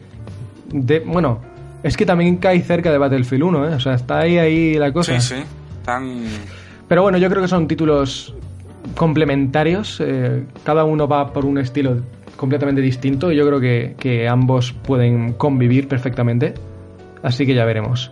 de, 0.72 1.00
bueno, 1.00 1.40
es 1.84 1.98
que 1.98 2.06
también 2.06 2.38
cae 2.38 2.62
cerca 2.62 2.92
de 2.92 2.98
Battlefield 2.98 3.44
1, 3.44 3.70
¿eh? 3.70 3.76
o 3.76 3.80
sea, 3.80 3.94
está 3.94 4.20
ahí 4.20 4.38
ahí 4.38 4.74
la 4.76 4.92
cosa. 4.92 5.20
Sí, 5.20 5.36
sí, 5.36 5.44
tan... 5.84 6.24
Pero 6.88 7.04
bueno, 7.04 7.18
yo 7.18 7.30
creo 7.30 7.42
que 7.42 7.48
son 7.48 7.68
títulos 7.68 8.34
complementarios, 8.96 10.02
eh, 10.02 10.44
cada 10.64 10.84
uno 10.84 11.08
va 11.08 11.32
por 11.32 11.46
un 11.46 11.58
estilo 11.58 11.98
completamente 12.36 12.82
distinto 12.82 13.32
y 13.32 13.36
yo 13.36 13.46
creo 13.46 13.60
que, 13.60 13.96
que 14.00 14.28
ambos 14.28 14.72
pueden 14.72 15.34
convivir 15.34 15.88
perfectamente. 15.88 16.54
Así 17.22 17.46
que 17.46 17.54
ya 17.54 17.66
veremos. 17.66 18.12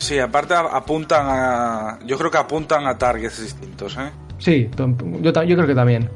Sí, 0.00 0.18
aparte 0.18 0.54
apuntan 0.54 1.26
a. 1.28 1.98
Yo 2.06 2.16
creo 2.16 2.30
que 2.30 2.38
apuntan 2.38 2.86
a 2.86 2.96
targets 2.96 3.42
distintos, 3.42 3.98
¿eh? 3.98 4.10
Sí, 4.38 4.70
yo, 5.20 5.34
creo 5.34 5.66
que 5.66 5.74
también. 5.74 6.08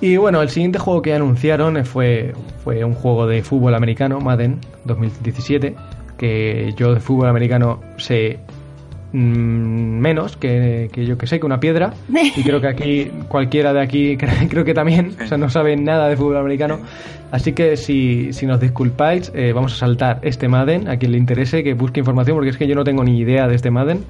Y 0.00 0.16
bueno, 0.16 0.40
el 0.42 0.48
siguiente 0.48 0.78
juego 0.78 1.02
que 1.02 1.12
anunciaron 1.12 1.84
fue, 1.84 2.32
fue 2.62 2.84
un 2.84 2.94
juego 2.94 3.26
de 3.26 3.42
fútbol 3.42 3.74
americano, 3.74 4.20
Madden 4.20 4.60
2017, 4.84 5.74
que 6.16 6.72
yo 6.76 6.94
de 6.94 7.00
fútbol 7.00 7.28
americano 7.28 7.80
sé 7.98 8.38
Mm, 9.12 9.98
menos 9.98 10.38
que, 10.38 10.88
yo 10.94 11.18
que 11.18 11.26
sé, 11.26 11.38
que 11.38 11.46
una 11.46 11.60
piedra. 11.60 11.92
Y 12.36 12.42
creo 12.42 12.60
que 12.60 12.68
aquí, 12.68 13.10
cualquiera 13.28 13.72
de 13.72 13.80
aquí, 13.80 14.16
creo 14.48 14.64
que 14.64 14.74
también, 14.74 15.14
o 15.22 15.26
sea, 15.26 15.38
no 15.38 15.50
saben 15.50 15.84
nada 15.84 16.08
de 16.08 16.16
fútbol 16.16 16.38
americano. 16.38 16.78
Así 17.30 17.52
que 17.52 17.76
si, 17.76 18.32
si 18.32 18.46
nos 18.46 18.60
disculpáis, 18.60 19.32
eh, 19.34 19.52
vamos 19.52 19.74
a 19.74 19.76
saltar 19.76 20.18
este 20.22 20.48
Madden, 20.48 20.88
a 20.88 20.96
quien 20.96 21.12
le 21.12 21.18
interese 21.18 21.62
que 21.62 21.74
busque 21.74 22.00
información, 22.00 22.36
porque 22.36 22.50
es 22.50 22.56
que 22.56 22.66
yo 22.66 22.74
no 22.74 22.84
tengo 22.84 23.04
ni 23.04 23.18
idea 23.18 23.46
de 23.48 23.54
este 23.54 23.70
Madden. 23.70 24.04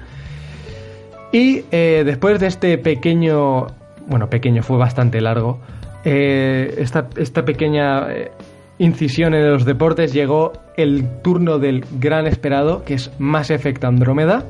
Y 1.31 1.63
eh, 1.71 2.03
después 2.05 2.39
de 2.39 2.47
este 2.47 2.77
pequeño, 2.77 3.67
bueno, 4.07 4.29
pequeño, 4.29 4.61
fue 4.61 4.77
bastante 4.77 5.19
largo, 5.19 5.59
eh, 6.05 6.75
esta, 6.77 7.07
esta 7.17 7.43
pequeña 7.43 8.07
incisión 8.77 9.33
en 9.33 9.49
los 9.49 9.65
deportes 9.65 10.13
llegó 10.13 10.51
el 10.75 11.07
turno 11.21 11.59
del 11.59 11.85
gran 11.99 12.27
esperado, 12.27 12.83
que 12.83 12.95
es 12.95 13.11
Mass 13.19 13.51
Effect 13.51 13.83
Andrómeda 13.85 14.45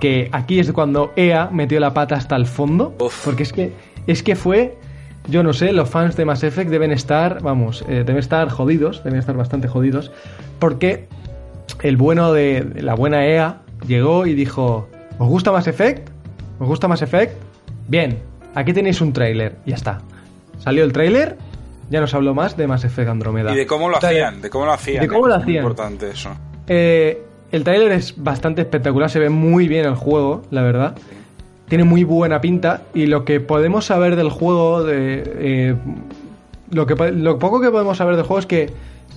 que 0.00 0.28
aquí 0.32 0.60
es 0.60 0.72
cuando 0.72 1.12
EA 1.16 1.50
metió 1.52 1.80
la 1.80 1.94
pata 1.94 2.16
hasta 2.16 2.36
el 2.36 2.46
fondo, 2.46 2.94
porque 3.24 3.42
es 3.42 3.52
que 3.52 3.72
es 4.06 4.22
que 4.22 4.36
fue 4.36 4.76
yo 5.28 5.42
no 5.42 5.52
sé, 5.52 5.72
los 5.72 5.88
fans 5.88 6.16
de 6.16 6.24
Mass 6.24 6.42
Effect 6.42 6.70
deben 6.70 6.90
estar, 6.90 7.42
vamos, 7.42 7.84
eh, 7.88 8.02
deben 8.06 8.16
estar 8.16 8.48
jodidos, 8.48 9.04
deben 9.04 9.18
estar 9.18 9.36
bastante 9.36 9.68
jodidos, 9.68 10.10
porque 10.58 11.06
el 11.82 11.96
bueno 11.96 12.32
de 12.32 12.66
la 12.80 12.94
buena 12.94 13.26
EA 13.26 13.60
llegó 13.86 14.26
y 14.26 14.34
dijo, 14.34 14.88
¿os 15.18 15.28
gusta 15.28 15.52
Mass 15.52 15.66
Effect? 15.66 16.08
¿Os 16.58 16.66
gusta 16.66 16.88
Mass 16.88 17.02
Effect? 17.02 17.34
Bien, 17.88 18.18
aquí 18.54 18.72
tenéis 18.72 19.00
un 19.02 19.12
tráiler, 19.12 19.56
ya 19.66 19.76
está. 19.76 20.00
Salió 20.58 20.82
el 20.82 20.92
tráiler, 20.92 21.36
ya 21.90 22.00
nos 22.00 22.14
habló 22.14 22.34
más 22.34 22.56
de 22.56 22.66
Mass 22.66 22.84
Effect 22.84 23.10
Andromeda. 23.10 23.52
Y 23.52 23.56
de 23.56 23.66
cómo 23.66 23.90
lo 23.90 23.98
hacían, 23.98 24.40
de 24.40 24.48
cómo 24.48 24.64
lo 24.64 24.72
hacían. 24.72 25.02
De 25.02 25.08
cómo 25.08 25.28
lo 25.28 25.34
hacían. 25.34 25.58
importante 25.58 26.10
eso. 26.10 26.30
Eh, 26.66 27.22
el 27.52 27.64
tráiler 27.64 27.92
es 27.92 28.14
bastante 28.16 28.62
espectacular, 28.62 29.10
se 29.10 29.18
ve 29.18 29.30
muy 29.30 29.68
bien 29.68 29.86
el 29.86 29.94
juego, 29.94 30.42
la 30.50 30.62
verdad. 30.62 30.96
Tiene 31.68 31.84
muy 31.84 32.04
buena 32.04 32.40
pinta 32.40 32.82
y 32.94 33.06
lo 33.06 33.24
que 33.24 33.40
podemos 33.40 33.84
saber 33.86 34.16
del 34.16 34.30
juego, 34.30 34.84
de, 34.84 35.22
eh, 35.26 35.74
lo, 36.70 36.86
que, 36.86 37.12
lo 37.12 37.38
poco 37.38 37.60
que 37.60 37.70
podemos 37.70 37.98
saber 37.98 38.16
del 38.16 38.24
juego 38.24 38.40
es 38.40 38.46
que 38.46 38.72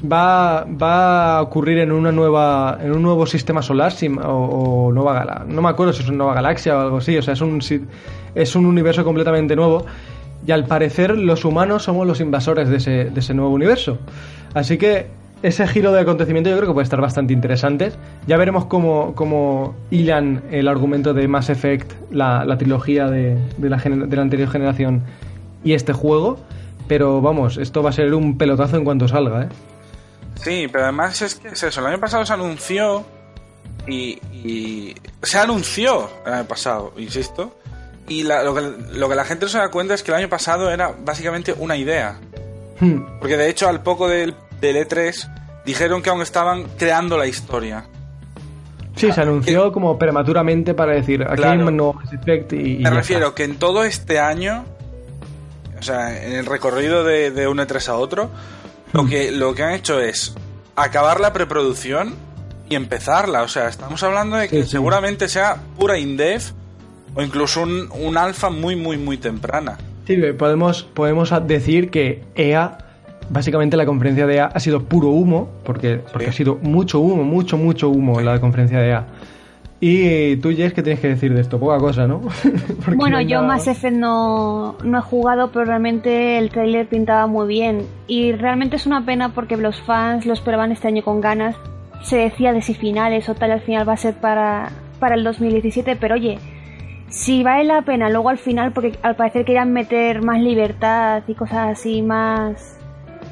va, 0.09 0.65
va 0.65 1.37
a 1.37 1.41
ocurrir 1.41 1.79
en 1.79 1.91
una 1.91 2.11
nueva 2.11 2.79
en 2.81 2.91
un 2.91 3.01
nuevo 3.01 3.25
sistema 3.25 3.61
solar 3.61 3.93
o, 4.23 4.91
nueva 4.93 5.13
gala 5.13 5.45
no 5.47 5.61
me 5.61 5.69
acuerdo 5.69 5.93
si 5.93 6.03
es 6.03 6.09
una 6.09 6.19
nueva 6.19 6.33
galaxia 6.33 6.77
o 6.77 6.81
algo 6.81 6.97
así 6.97 7.17
o 7.17 7.21
sea 7.21 7.33
es 7.33 7.41
un 7.41 7.59
es 8.33 8.55
un 8.55 8.65
universo 8.65 9.03
completamente 9.03 9.55
nuevo 9.55 9.85
y 10.45 10.51
al 10.51 10.65
parecer 10.65 11.17
los 11.17 11.45
humanos 11.45 11.83
somos 11.83 12.07
los 12.07 12.19
invasores 12.19 12.69
de 12.69 12.77
ese, 12.77 13.05
de 13.05 13.19
ese 13.19 13.33
nuevo 13.33 13.51
universo 13.51 13.99
así 14.53 14.77
que 14.77 15.07
ese 15.43 15.67
giro 15.67 15.91
de 15.91 16.01
acontecimiento 16.01 16.49
yo 16.49 16.57
creo 16.57 16.69
que 16.69 16.73
puede 16.73 16.83
estar 16.83 17.01
bastante 17.01 17.33
interesante. 17.33 17.91
Ya 18.27 18.37
veremos 18.37 18.65
cómo, 18.65 19.15
cómo 19.15 19.75
hilan 19.89 20.43
el 20.51 20.67
argumento 20.67 21.13
de 21.13 21.27
Mass 21.27 21.49
Effect, 21.49 21.91
la, 22.11 22.45
trilogía 22.57 23.07
de, 23.07 23.37
la, 23.59 23.77
de 23.77 24.15
la 24.15 24.21
anterior 24.21 24.49
generación 24.49 25.03
y 25.63 25.73
este 25.73 25.93
juego. 25.93 26.37
Pero 26.87 27.21
vamos, 27.21 27.57
esto 27.57 27.81
va 27.81 27.89
a 27.89 27.93
ser 27.93 28.13
un 28.13 28.37
pelotazo 28.37 28.77
en 28.77 28.83
cuanto 28.83 29.07
salga, 29.07 29.43
¿eh? 29.43 29.49
Sí, 30.35 30.67
pero 30.71 30.85
además 30.85 31.21
es 31.21 31.35
que 31.35 31.49
es 31.49 31.63
eso. 31.63 31.79
El 31.79 31.87
año 31.87 31.99
pasado 31.99 32.25
se 32.25 32.33
anunció 32.33 33.05
y, 33.87 34.93
se 35.21 35.37
anunció 35.37 36.09
el 36.25 36.33
año 36.33 36.47
pasado, 36.47 36.93
insisto. 36.97 37.55
Y 38.07 38.23
lo, 38.23 38.53
que, 38.53 38.61
lo 38.93 39.07
que 39.07 39.15
la 39.15 39.23
gente 39.23 39.45
no 39.45 39.49
se 39.49 39.59
da 39.59 39.69
cuenta 39.69 39.93
es 39.93 40.03
que 40.03 40.11
el 40.11 40.17
año 40.17 40.29
pasado 40.29 40.69
era 40.69 40.93
básicamente 40.99 41.53
una 41.57 41.77
idea. 41.77 42.19
Hmm. 42.79 43.19
Porque 43.19 43.37
de 43.37 43.49
hecho, 43.49 43.69
al 43.69 43.83
poco 43.83 44.07
del, 44.07 44.35
del 44.61 44.77
E3, 44.87 45.29
dijeron 45.65 46.01
que 46.01 46.09
aún 46.09 46.21
estaban 46.21 46.65
creando 46.77 47.17
la 47.17 47.27
historia. 47.27 47.85
Sí, 48.95 49.11
se 49.11 49.21
anunció 49.21 49.71
como 49.71 49.97
prematuramente 49.97 50.73
para 50.73 50.93
decir, 50.93 51.23
aquí 51.23 51.35
Claro. 51.37 51.51
hay 51.61 51.67
un 51.67 51.77
nuevo 51.77 51.93
Mass 51.93 52.13
Effect 52.13 52.53
y, 52.53 52.77
Me 52.79 52.89
refiero 52.89 53.27
está. 53.27 53.35
que 53.35 53.43
en 53.45 53.55
todo 53.55 53.83
este 53.83 54.19
año, 54.19 54.65
o 55.79 55.81
sea, 55.81 56.23
en 56.25 56.33
el 56.33 56.45
recorrido 56.45 57.03
de, 57.03 57.31
de 57.31 57.47
un 57.47 57.57
E3 57.57 57.87
a 57.89 57.95
otro, 57.95 58.29
lo 58.93 59.05
que, 59.05 59.31
lo 59.31 59.55
que 59.55 59.63
han 59.63 59.73
hecho 59.73 59.99
es 59.99 60.35
acabar 60.75 61.19
la 61.19 61.31
preproducción 61.33 62.13
y 62.69 62.75
empezarla. 62.75 63.43
O 63.43 63.47
sea, 63.47 63.69
estamos 63.69 64.03
hablando 64.03 64.35
de 64.37 64.49
que 64.49 64.57
Sí, 64.57 64.63
sí. 64.63 64.69
seguramente 64.71 65.29
sea 65.29 65.57
pura 65.79 65.97
indef 65.97 66.51
o 67.15 67.21
incluso 67.21 67.61
un, 67.63 67.89
un 67.91 68.17
alfa 68.17 68.49
muy, 68.49 68.75
muy, 68.75 68.97
muy 68.97 69.17
temprana. 69.17 69.77
Sí, 70.05 70.17
podemos, 70.37 70.83
podemos 70.83 71.31
decir 71.47 71.89
que 71.89 72.23
EA, 72.35 72.77
básicamente 73.31 73.77
la 73.77 73.85
conferencia 73.85 74.27
de 74.27 74.35
EA 74.35 74.45
ha 74.45 74.59
sido 74.59 74.83
puro 74.83 75.09
humo, 75.09 75.49
porque, 75.63 76.01
porque 76.11 76.27
ha 76.27 76.33
sido 76.33 76.59
mucho 76.61 76.99
humo, 76.99 77.23
mucho, 77.23 77.57
mucho 77.57 77.89
humo 77.89 78.21
la 78.21 78.39
conferencia 78.39 78.79
de 78.79 78.89
EA. 78.89 79.07
Y 79.83 80.35
tú, 80.37 80.51
Jess, 80.51 80.73
¿qué 80.73 80.83
tienes 80.83 80.99
que 80.99 81.07
decir 81.07 81.33
de 81.33 81.41
esto? 81.41 81.59
Poca 81.59 81.79
cosa, 81.79 82.05
¿no? 82.05 82.21
Bueno, 82.95 83.17
no 83.17 83.21
yo 83.21 83.41
Mass 83.41 83.65
más. 83.65 83.67
Effect 83.67 83.95
no, 83.95 84.77
no 84.83 84.99
he 84.99 85.01
jugado, 85.01 85.51
pero 85.51 85.65
realmente 85.65 86.37
el 86.37 86.51
tráiler 86.51 86.87
pintaba 86.87 87.25
muy 87.25 87.47
bien. 87.47 87.87
Y 88.05 88.33
realmente 88.33 88.75
es 88.75 88.85
una 88.85 89.03
pena 89.03 89.29
porque 89.29 89.57
los 89.57 89.81
fans 89.81 90.27
lo 90.27 90.33
esperaban 90.33 90.71
este 90.71 90.87
año 90.87 91.03
con 91.03 91.19
ganas. 91.19 91.55
Se 92.03 92.17
decía 92.17 92.53
de 92.53 92.61
si 92.61 92.75
finales 92.75 93.27
o 93.27 93.33
tal 93.33 93.51
al 93.51 93.61
final 93.61 93.89
va 93.89 93.93
a 93.93 93.97
ser 93.97 94.13
para, 94.13 94.71
para 94.99 95.15
el 95.15 95.23
2017, 95.23 95.95
pero 95.95 96.13
oye, 96.13 96.37
si 97.09 97.41
vale 97.41 97.63
la 97.63 97.81
pena 97.81 98.09
luego 98.09 98.29
al 98.29 98.37
final, 98.37 98.73
porque 98.73 98.99
al 99.01 99.15
parecer 99.15 99.45
querían 99.45 99.73
meter 99.73 100.21
más 100.21 100.39
libertad 100.39 101.23
y 101.27 101.33
cosas 101.33 101.79
así, 101.79 102.03
más, 102.03 102.80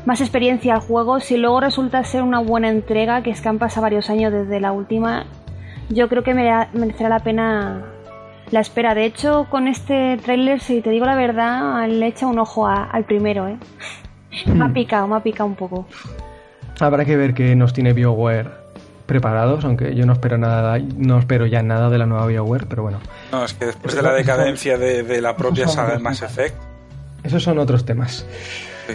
más 0.05 0.21
experiencia 0.21 0.73
al 0.75 0.79
juego, 0.81 1.19
si 1.19 1.37
luego 1.37 1.59
resulta 1.59 2.03
ser 2.03 2.23
una 2.23 2.39
buena 2.39 2.69
entrega, 2.69 3.21
que 3.21 3.29
es 3.31 3.41
que 3.41 3.49
han 3.49 3.59
pasado 3.59 3.83
varios 3.83 4.09
años 4.09 4.31
desde 4.31 4.59
la 4.59 4.71
última, 4.71 5.25
yo 5.89 6.07
creo 6.09 6.23
que 6.23 6.33
mere- 6.33 6.67
merecerá 6.73 7.09
la 7.09 7.19
pena 7.19 7.81
la 8.51 8.59
espera. 8.61 8.95
De 8.95 9.05
hecho, 9.05 9.45
con 9.49 9.67
este 9.67 10.17
tráiler, 10.23 10.59
si 10.61 10.81
te 10.81 10.89
digo 10.89 11.05
la 11.05 11.15
verdad, 11.15 11.87
le 11.87 12.07
echa 12.07 12.25
un 12.27 12.39
ojo 12.39 12.67
a- 12.67 12.85
al 12.85 13.05
primero, 13.05 13.47
¿eh? 13.47 13.57
Me 14.47 14.65
ha 14.65 14.69
picado, 14.69 15.07
me 15.07 15.15
ha 15.15 15.19
picado 15.21 15.47
un 15.47 15.55
poco. 15.55 15.87
Habrá 16.79 17.03
que 17.05 17.17
ver 17.17 17.33
qué 17.33 17.55
nos 17.55 17.73
tiene 17.73 17.93
BioWare 17.93 18.49
preparados, 19.05 19.65
aunque 19.65 19.95
yo 19.95 20.05
no 20.05 20.13
espero 20.13 20.37
nada, 20.37 20.77
no 20.97 21.17
espero 21.19 21.45
ya 21.47 21.61
nada 21.63 21.89
de 21.89 21.97
la 21.97 22.05
nueva 22.05 22.25
BioWare, 22.27 22.65
pero 22.67 22.83
bueno. 22.83 22.99
No, 23.31 23.43
es 23.43 23.53
que 23.53 23.65
después 23.65 23.95
de 23.95 24.01
la 24.03 24.13
decadencia 24.13 24.77
de, 24.77 25.03
de 25.03 25.21
la 25.21 25.35
propia 25.35 25.67
saga 25.67 25.93
de 25.93 25.99
Mass. 25.99 26.21
Effect, 26.21 26.55
Esos 27.23 27.43
son 27.43 27.57
otros 27.59 27.85
temas. 27.85 28.25
sí. 28.87 28.93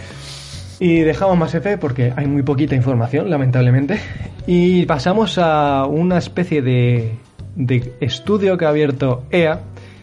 Y 0.79 0.99
dejamos 1.01 1.37
Mass 1.37 1.55
Effect 1.55 1.79
porque 1.79 2.13
hay 2.15 2.25
muy 2.27 2.43
poquita 2.43 2.75
información, 2.75 3.29
lamentablemente. 3.29 3.99
Y 4.45 4.85
pasamos 4.85 5.37
a 5.37 5.85
una 5.85 6.17
especie 6.17 6.61
de, 6.61 7.13
de 7.55 7.93
estudio 8.01 8.57
que 8.57 8.65
ha 8.65 8.69
abierto 8.69 9.23
EA, 9.31 9.61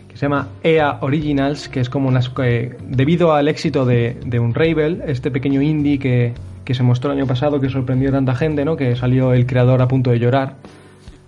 que 0.08 0.16
se 0.16 0.22
llama 0.26 0.48
EA 0.62 0.98
Originals, 1.02 1.68
que 1.68 1.80
es 1.80 1.90
como 1.90 2.08
unas... 2.08 2.28
que 2.30 2.74
debido 2.87 3.35
al 3.35 3.48
éxito 3.48 3.85
de, 3.85 4.16
de 4.24 4.38
Unravel, 4.38 5.02
este 5.06 5.30
pequeño 5.30 5.61
indie 5.61 5.98
que, 5.98 6.32
que 6.64 6.74
se 6.74 6.82
mostró 6.82 7.12
el 7.12 7.18
año 7.18 7.26
pasado, 7.26 7.61
que 7.61 7.68
sorprendió 7.68 8.08
a 8.08 8.12
tanta 8.12 8.35
gente, 8.35 8.64
¿no? 8.64 8.76
Que 8.76 8.96
salió 8.96 9.35
el 9.35 9.46
creador 9.46 9.82
a 9.82 9.88
punto 9.88 10.11
de 10.11 10.18
llorar, 10.18 10.54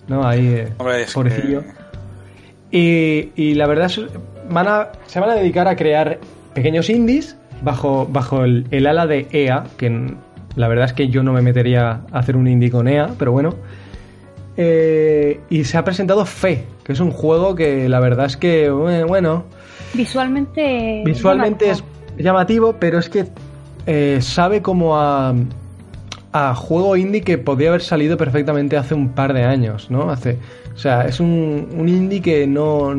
¿no? 0.09 0.27
Ahí, 0.27 0.47
eh, 0.47 0.69
Hombre, 0.79 1.05
pobrecillo. 1.13 1.63
que- 1.63 1.85
Y, 2.71 3.31
y 3.37 3.55
la 3.55 3.67
verdad 3.67 3.87
es 3.87 4.01
van 4.51 4.67
a, 4.69 4.89
se 5.07 5.21
van 5.21 5.31
a 5.31 5.35
dedicar 5.35 5.69
a 5.69 5.77
crear 5.77 6.19
pequeños 6.55 6.91
indies 6.91 7.37
bajo, 7.65 8.07
bajo 8.11 8.45
el, 8.45 8.67
el 8.71 8.87
ala 8.87 9.07
de 9.07 9.27
EA, 9.33 9.65
que 9.77 10.15
la 10.57 10.69
verdad 10.69 10.85
es 10.87 10.93
que 10.93 11.09
yo 11.09 11.23
no 11.23 11.33
me 11.33 11.43
metería 11.43 12.03
a 12.13 12.19
hacer 12.19 12.37
un 12.37 12.47
indie 12.47 12.71
con 12.71 12.87
EA, 12.89 13.11
pero 13.19 13.33
bueno. 13.33 13.55
Eh, 14.57 15.41
y 15.51 15.65
se 15.65 15.77
ha 15.77 15.85
presentado 15.85 16.25
Fe, 16.27 16.65
que 16.85 16.93
es 16.93 17.01
un 17.01 17.11
juego 17.11 17.55
que 17.57 17.89
la 17.89 17.99
verdad 17.99 18.27
es 18.27 18.37
que, 18.37 18.67
eh, 18.67 19.05
bueno, 19.05 19.45
Visualmente. 19.95 21.03
visualmente 21.05 21.71
es 21.71 21.79
llamativo. 21.79 22.23
llamativo, 22.23 22.77
pero 22.79 22.99
es 23.01 23.09
que 23.09 23.25
eh, 23.87 24.19
sabe 24.21 24.63
como 24.63 24.97
a, 24.97 25.35
a 26.33 26.55
juego 26.55 26.97
indie 26.97 27.23
que 27.23 27.37
podría 27.39 27.71
haber 27.71 27.83
salido 27.83 28.17
perfectamente 28.17 28.77
hace 28.77 28.95
un 28.95 29.09
par 29.09 29.33
de 29.33 29.43
años, 29.43 29.91
¿no? 29.91 30.09
Hace, 30.11 30.39
o 30.73 30.79
sea, 30.79 31.03
es 31.03 31.19
un, 31.19 31.69
un 31.77 31.89
indie 31.89 32.23
que 32.23 32.47
no, 32.47 32.95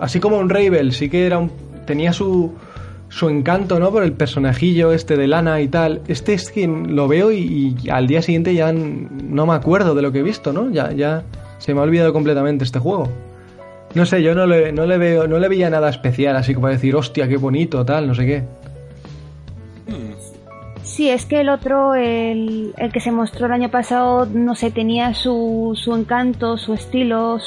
así 0.00 0.20
como 0.20 0.36
un 0.38 0.50
Ravel, 0.50 0.92
sí 0.92 1.08
que 1.08 1.24
era 1.24 1.38
un, 1.38 1.50
tenía 1.86 2.12
su 2.12 2.52
su 3.08 3.28
encanto, 3.28 3.78
¿no? 3.78 3.90
Por 3.90 4.02
el 4.02 4.12
personajillo 4.12 4.92
este 4.92 5.16
de 5.16 5.26
Lana 5.26 5.60
y 5.60 5.68
tal. 5.68 6.02
Este 6.08 6.34
es 6.34 6.50
que 6.50 6.66
lo 6.66 7.08
veo 7.08 7.32
y, 7.32 7.76
al 7.90 8.06
día 8.06 8.22
siguiente 8.22 8.54
ya 8.54 8.72
no 8.72 9.46
me 9.46 9.54
acuerdo 9.54 9.94
de 9.94 10.02
lo 10.02 10.12
que 10.12 10.18
he 10.18 10.22
visto, 10.22 10.52
¿no? 10.52 10.70
Ya, 10.70 10.92
ya 10.92 11.22
se 11.58 11.74
me 11.74 11.80
ha 11.80 11.84
olvidado 11.84 12.12
completamente 12.12 12.64
este 12.64 12.78
juego. 12.78 13.08
No 13.94 14.04
sé, 14.04 14.22
yo 14.22 14.34
no 14.34 14.46
le, 14.46 14.70
veo, 14.98 15.26
no 15.26 15.38
le 15.38 15.48
veía 15.48 15.70
nada 15.70 15.88
especial, 15.88 16.36
así 16.36 16.52
como 16.52 16.64
para 16.64 16.74
decir, 16.74 16.94
hostia, 16.94 17.26
qué 17.26 17.38
bonito, 17.38 17.84
tal, 17.84 18.06
no 18.06 18.14
sé 18.14 18.26
qué. 18.26 18.44
Sí, 20.82 21.08
es 21.08 21.24
que 21.26 21.40
el 21.40 21.48
otro, 21.48 21.94
el, 21.94 22.74
el 22.76 22.92
que 22.92 23.00
se 23.00 23.12
mostró 23.12 23.46
el 23.46 23.52
año 23.52 23.70
pasado, 23.70 24.26
no 24.26 24.54
sé, 24.54 24.70
tenía 24.70 25.14
su, 25.14 25.72
su 25.74 25.94
encanto, 25.94 26.58
su 26.58 26.74
estilo, 26.74 27.38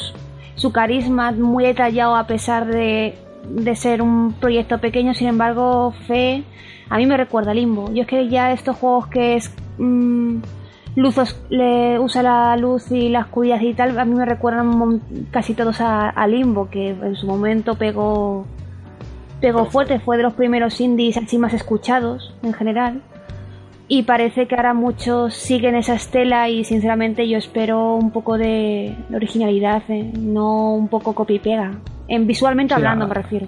su 0.56 0.72
carisma 0.72 1.32
muy 1.32 1.66
detallado 1.66 2.16
a 2.16 2.28
pesar 2.28 2.66
de, 2.66 3.14
de 3.50 3.76
ser 3.76 4.02
un 4.02 4.34
proyecto 4.34 4.80
pequeño. 4.80 5.14
Sin 5.14 5.28
embargo, 5.28 5.94
Fe 6.08 6.44
a 6.90 6.98
mí 6.98 7.06
me 7.06 7.18
recuerda 7.18 7.52
a 7.52 7.54
Limbo. 7.54 7.92
Yo 7.94 8.02
es 8.04 8.08
que 8.08 8.28
ya 8.30 8.52
estos 8.52 8.76
juegos 8.78 9.08
que 9.08 9.36
es 9.36 9.54
mm, 9.78 10.38
luz 10.96 11.18
os- 11.18 11.42
le 11.50 12.00
usa 12.00 12.22
la 12.24 12.58
luz 12.58 12.92
y 12.92 13.10
la 13.10 13.22
oscuridad 13.22 13.62
y 13.62 13.74
tal, 13.74 13.98
a 13.98 14.06
mí 14.06 14.14
me 14.14 14.26
recuerdan 14.26 15.02
casi 15.32 15.54
todos 15.54 15.80
a, 15.82 16.10
a 16.10 16.28
Limbo, 16.28 16.70
que 16.70 16.90
en 16.90 17.16
su 17.16 17.26
momento 17.28 17.76
pegó 17.76 18.46
pegó 19.40 19.66
fuerte, 19.66 20.00
fue 20.00 20.18
de 20.18 20.24
los 20.24 20.34
primeros 20.34 20.80
indies 20.80 21.18
así 21.18 21.38
más 21.40 21.54
escuchados 21.54 22.36
en 22.44 22.54
general. 22.54 23.02
Y 23.88 24.04
parece 24.04 24.48
que 24.48 24.56
ahora 24.56 24.74
muchos 24.74 25.34
siguen 25.34 25.76
esa 25.76 25.96
estela 25.96 26.48
y 26.48 26.64
sinceramente 26.64 27.28
yo 27.28 27.38
espero 27.38 27.96
un 27.96 28.12
poco 28.12 28.38
de, 28.38 28.96
originalidad, 29.14 29.82
¿eh? 29.90 30.12
no 30.18 30.74
un 30.76 30.88
poco 30.88 31.14
copy 31.16 31.36
y 31.36 31.40
pega. 31.40 31.72
En 32.12 32.28
visualmente 32.28 32.74
Sí, 32.74 32.78
hablando 32.78 33.08
me 33.08 33.14
refiero. 33.16 33.48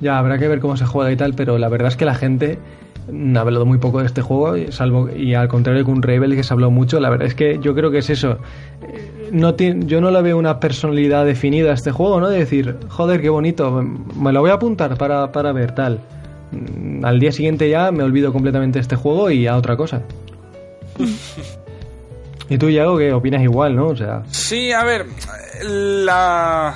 Ya, 0.00 0.18
habrá 0.18 0.38
que 0.38 0.46
ver 0.48 0.60
cómo 0.60 0.76
se 0.76 0.86
juega 0.86 1.10
y 1.10 1.16
tal, 1.16 1.34
pero 1.34 1.58
la 1.58 1.68
verdad 1.68 1.88
es 1.88 1.96
que 1.96 2.04
la 2.04 2.14
gente 2.14 2.58
ha 3.08 3.40
hablado 3.40 3.64
muy 3.66 3.78
poco 3.78 4.00
de 4.00 4.06
este 4.06 4.20
juego, 4.20 4.56
y 4.56 4.70
salvo 4.72 5.08
y 5.10 5.34
al 5.34 5.48
contrario 5.48 5.84
que 5.84 5.90
un 5.90 6.02
Rebel 6.02 6.34
que 6.34 6.42
se 6.42 6.52
habló 6.52 6.70
mucho, 6.70 6.98
la 7.00 7.08
verdad 7.08 7.26
es 7.28 7.34
que 7.34 7.58
yo 7.60 7.74
creo 7.74 7.90
que 7.90 7.98
es 7.98 8.10
eso. 8.10 8.38
Eh, 8.82 9.30
No 9.32 9.54
tiene, 9.54 9.86
yo 9.86 10.00
no 10.00 10.10
le 10.10 10.22
veo 10.22 10.38
una 10.38 10.60
personalidad 10.60 11.24
definida 11.24 11.70
a 11.70 11.74
este 11.74 11.90
juego, 11.92 12.20
¿no? 12.20 12.28
De 12.28 12.38
decir, 12.38 12.76
joder, 12.88 13.20
qué 13.20 13.28
bonito, 13.28 13.82
me 13.82 14.32
lo 14.32 14.40
voy 14.40 14.50
a 14.50 14.54
apuntar 14.54 14.96
para, 14.96 15.30
para 15.32 15.52
ver 15.52 15.72
tal. 15.72 15.98
Mm, 16.52 17.04
Al 17.04 17.18
día 17.18 17.32
siguiente 17.32 17.68
ya 17.70 17.90
me 17.90 18.02
olvido 18.04 18.32
completamente 18.32 18.78
de 18.78 18.82
este 18.82 18.96
juego 18.96 19.30
y 19.30 19.46
a 19.46 19.56
otra 19.56 19.76
cosa. 19.76 20.02
y 22.48 22.58
tú, 22.58 22.70
Yago, 22.70 22.98
que 22.98 23.12
opinas 23.12 23.42
igual, 23.42 23.74
¿no? 23.76 23.88
O 23.88 23.96
sea, 23.96 24.22
Sí, 24.30 24.72
a 24.72 24.84
ver, 24.84 25.06
la, 25.64 26.74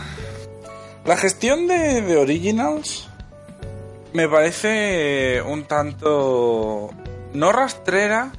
la 1.04 1.16
gestión 1.16 1.66
de, 1.66 2.02
de 2.02 2.16
Originals 2.16 3.08
me 4.12 4.28
parece 4.28 5.40
un 5.42 5.64
tanto 5.64 6.90
no 7.34 7.52
rastrera, 7.52 8.32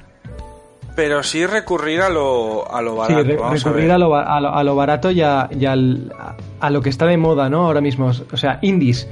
pero 0.94 1.22
sí 1.22 1.46
recurrir 1.46 2.02
a 2.02 2.08
lo, 2.10 2.70
a 2.72 2.82
lo 2.82 2.92
Sí, 2.92 2.98
barato. 2.98 3.22
re- 3.24 3.36
vamos 3.36 3.64
a 3.64 3.68
recurrir 3.68 3.90
a, 3.92 3.98
lo, 3.98 4.14
a, 4.14 4.40
lo, 4.40 4.54
a 4.54 4.62
lo 4.64 4.76
barato 4.76 5.10
y, 5.10 5.22
a, 5.22 5.48
y 5.58 5.64
al- 5.64 6.12
a 6.60 6.70
lo 6.70 6.80
que 6.82 6.90
está 6.90 7.06
de 7.06 7.16
moda, 7.16 7.48
¿no? 7.48 7.64
Ahora 7.66 7.80
mismo. 7.80 8.10
O 8.32 8.36
sea, 8.36 8.58
indies. 8.62 9.08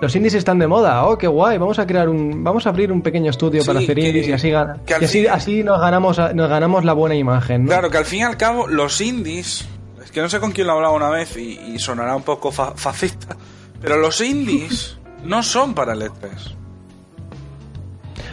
Los 0.00 0.14
indies 0.16 0.34
están 0.34 0.58
de 0.58 0.66
moda. 0.66 1.04
Oh, 1.06 1.18
qué 1.18 1.26
guay. 1.26 1.58
Vamos 1.58 1.78
a 1.78 1.86
crear 1.86 2.08
un. 2.08 2.42
Vamos 2.42 2.66
a 2.66 2.70
abrir 2.70 2.90
un 2.90 3.02
pequeño 3.02 3.30
estudio 3.30 3.60
Sí, 3.62 3.66
para 3.66 3.80
hacer 3.80 3.96
que- 3.96 4.08
indies 4.08 4.28
y 4.28 4.32
así, 4.32 4.50
que 4.86 4.92
y 4.92 5.04
así, 5.04 5.06
fin- 5.20 5.28
así 5.30 5.62
nos 5.64 5.80
ganamos 5.80 6.18
nos 6.34 6.48
ganamos 6.48 6.84
la 6.84 6.92
buena 6.94 7.16
imagen, 7.16 7.64
¿no? 7.64 7.68
Claro, 7.68 7.90
que 7.90 7.98
al 7.98 8.04
fin 8.06 8.20
y 8.20 8.22
al 8.22 8.36
cabo 8.38 8.66
los 8.66 9.00
indies, 9.02 9.68
es 10.08 10.12
que 10.12 10.22
no 10.22 10.28
sé 10.30 10.40
con 10.40 10.52
quién 10.52 10.66
lo 10.66 10.72
hablaba 10.72 10.94
una 10.94 11.10
vez 11.10 11.36
y, 11.36 11.60
y 11.74 11.78
sonará 11.78 12.16
un 12.16 12.22
poco 12.22 12.50
fa- 12.50 12.72
fascista, 12.74 13.36
pero 13.78 13.98
los 13.98 14.22
indies 14.22 14.96
no 15.22 15.42
son 15.42 15.74
para 15.74 15.92
el 15.92 16.00
E 16.00 16.06
E3. 16.06 16.54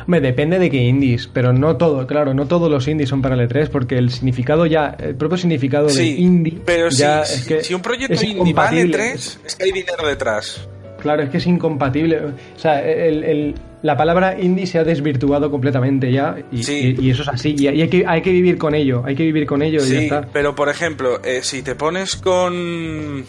Hombre, 0.07 0.21
depende 0.21 0.57
de 0.57 0.69
qué 0.69 0.77
indies, 0.77 1.27
pero 1.27 1.51
no 1.51 1.75
todo, 1.75 2.07
claro, 2.07 2.33
no 2.33 2.45
todos 2.47 2.69
los 2.71 2.87
indies 2.87 3.09
son 3.09 3.21
para 3.21 3.35
el 3.35 3.49
E3 3.49 3.69
porque 3.69 3.97
el 3.97 4.09
significado 4.09 4.65
ya, 4.67 4.95
el 4.99 5.15
propio 5.15 5.37
significado 5.37 5.87
de 5.87 6.05
indie 6.05 6.61
pero 6.65 6.89
si, 6.91 6.97
ya 6.99 7.25
si- 7.25 7.35
es 7.41 7.45
que 7.45 7.63
si 7.63 7.73
un 7.73 7.81
proyecto 7.81 8.13
indie 8.13 8.53
va 8.53 8.67
al 8.69 8.77
incompatible. 8.77 9.13
E3, 9.15 9.37
es 9.45 9.55
que 9.57 9.63
hay 9.65 9.71
dinero 9.73 10.07
detrás. 10.07 10.67
Claro, 11.05 11.21
es 11.21 11.29
que 11.29 11.37
es 11.37 11.45
incompatible. 11.45 12.17
O 12.17 12.31
sea, 12.59 12.81
el- 12.83 13.23
el- 13.23 13.55
la 13.83 13.95
palabra 13.95 14.39
indie 14.41 14.65
se 14.65 14.79
ha 14.79 14.83
desvirtuado 14.83 15.51
completamente 15.51 16.11
ya 16.11 16.35
y, 16.51 16.63
Sí. 16.63 16.95
y- 16.99 17.05
y 17.05 17.09
eso 17.11 17.21
es 17.21 17.27
así. 17.27 17.55
Y, 17.59 17.67
hay, 17.67 17.87
que, 17.87 18.03
hay 18.07 18.23
que 18.23 18.31
vivir 18.31 18.57
con 18.57 18.73
ello, 18.73 19.03
hay 19.05 19.13
que 19.15 19.21
vivir 19.21 19.45
con 19.45 19.61
ello 19.61 19.77
y 19.85 19.89
ya 19.89 19.99
Sí, 19.99 20.03
está. 20.05 20.21
pero 20.33 20.55
por 20.55 20.67
ejemplo, 20.69 21.21
eh, 21.23 21.41
si 21.43 21.61
te 21.61 21.75
pones 21.75 22.15
con 22.15 23.23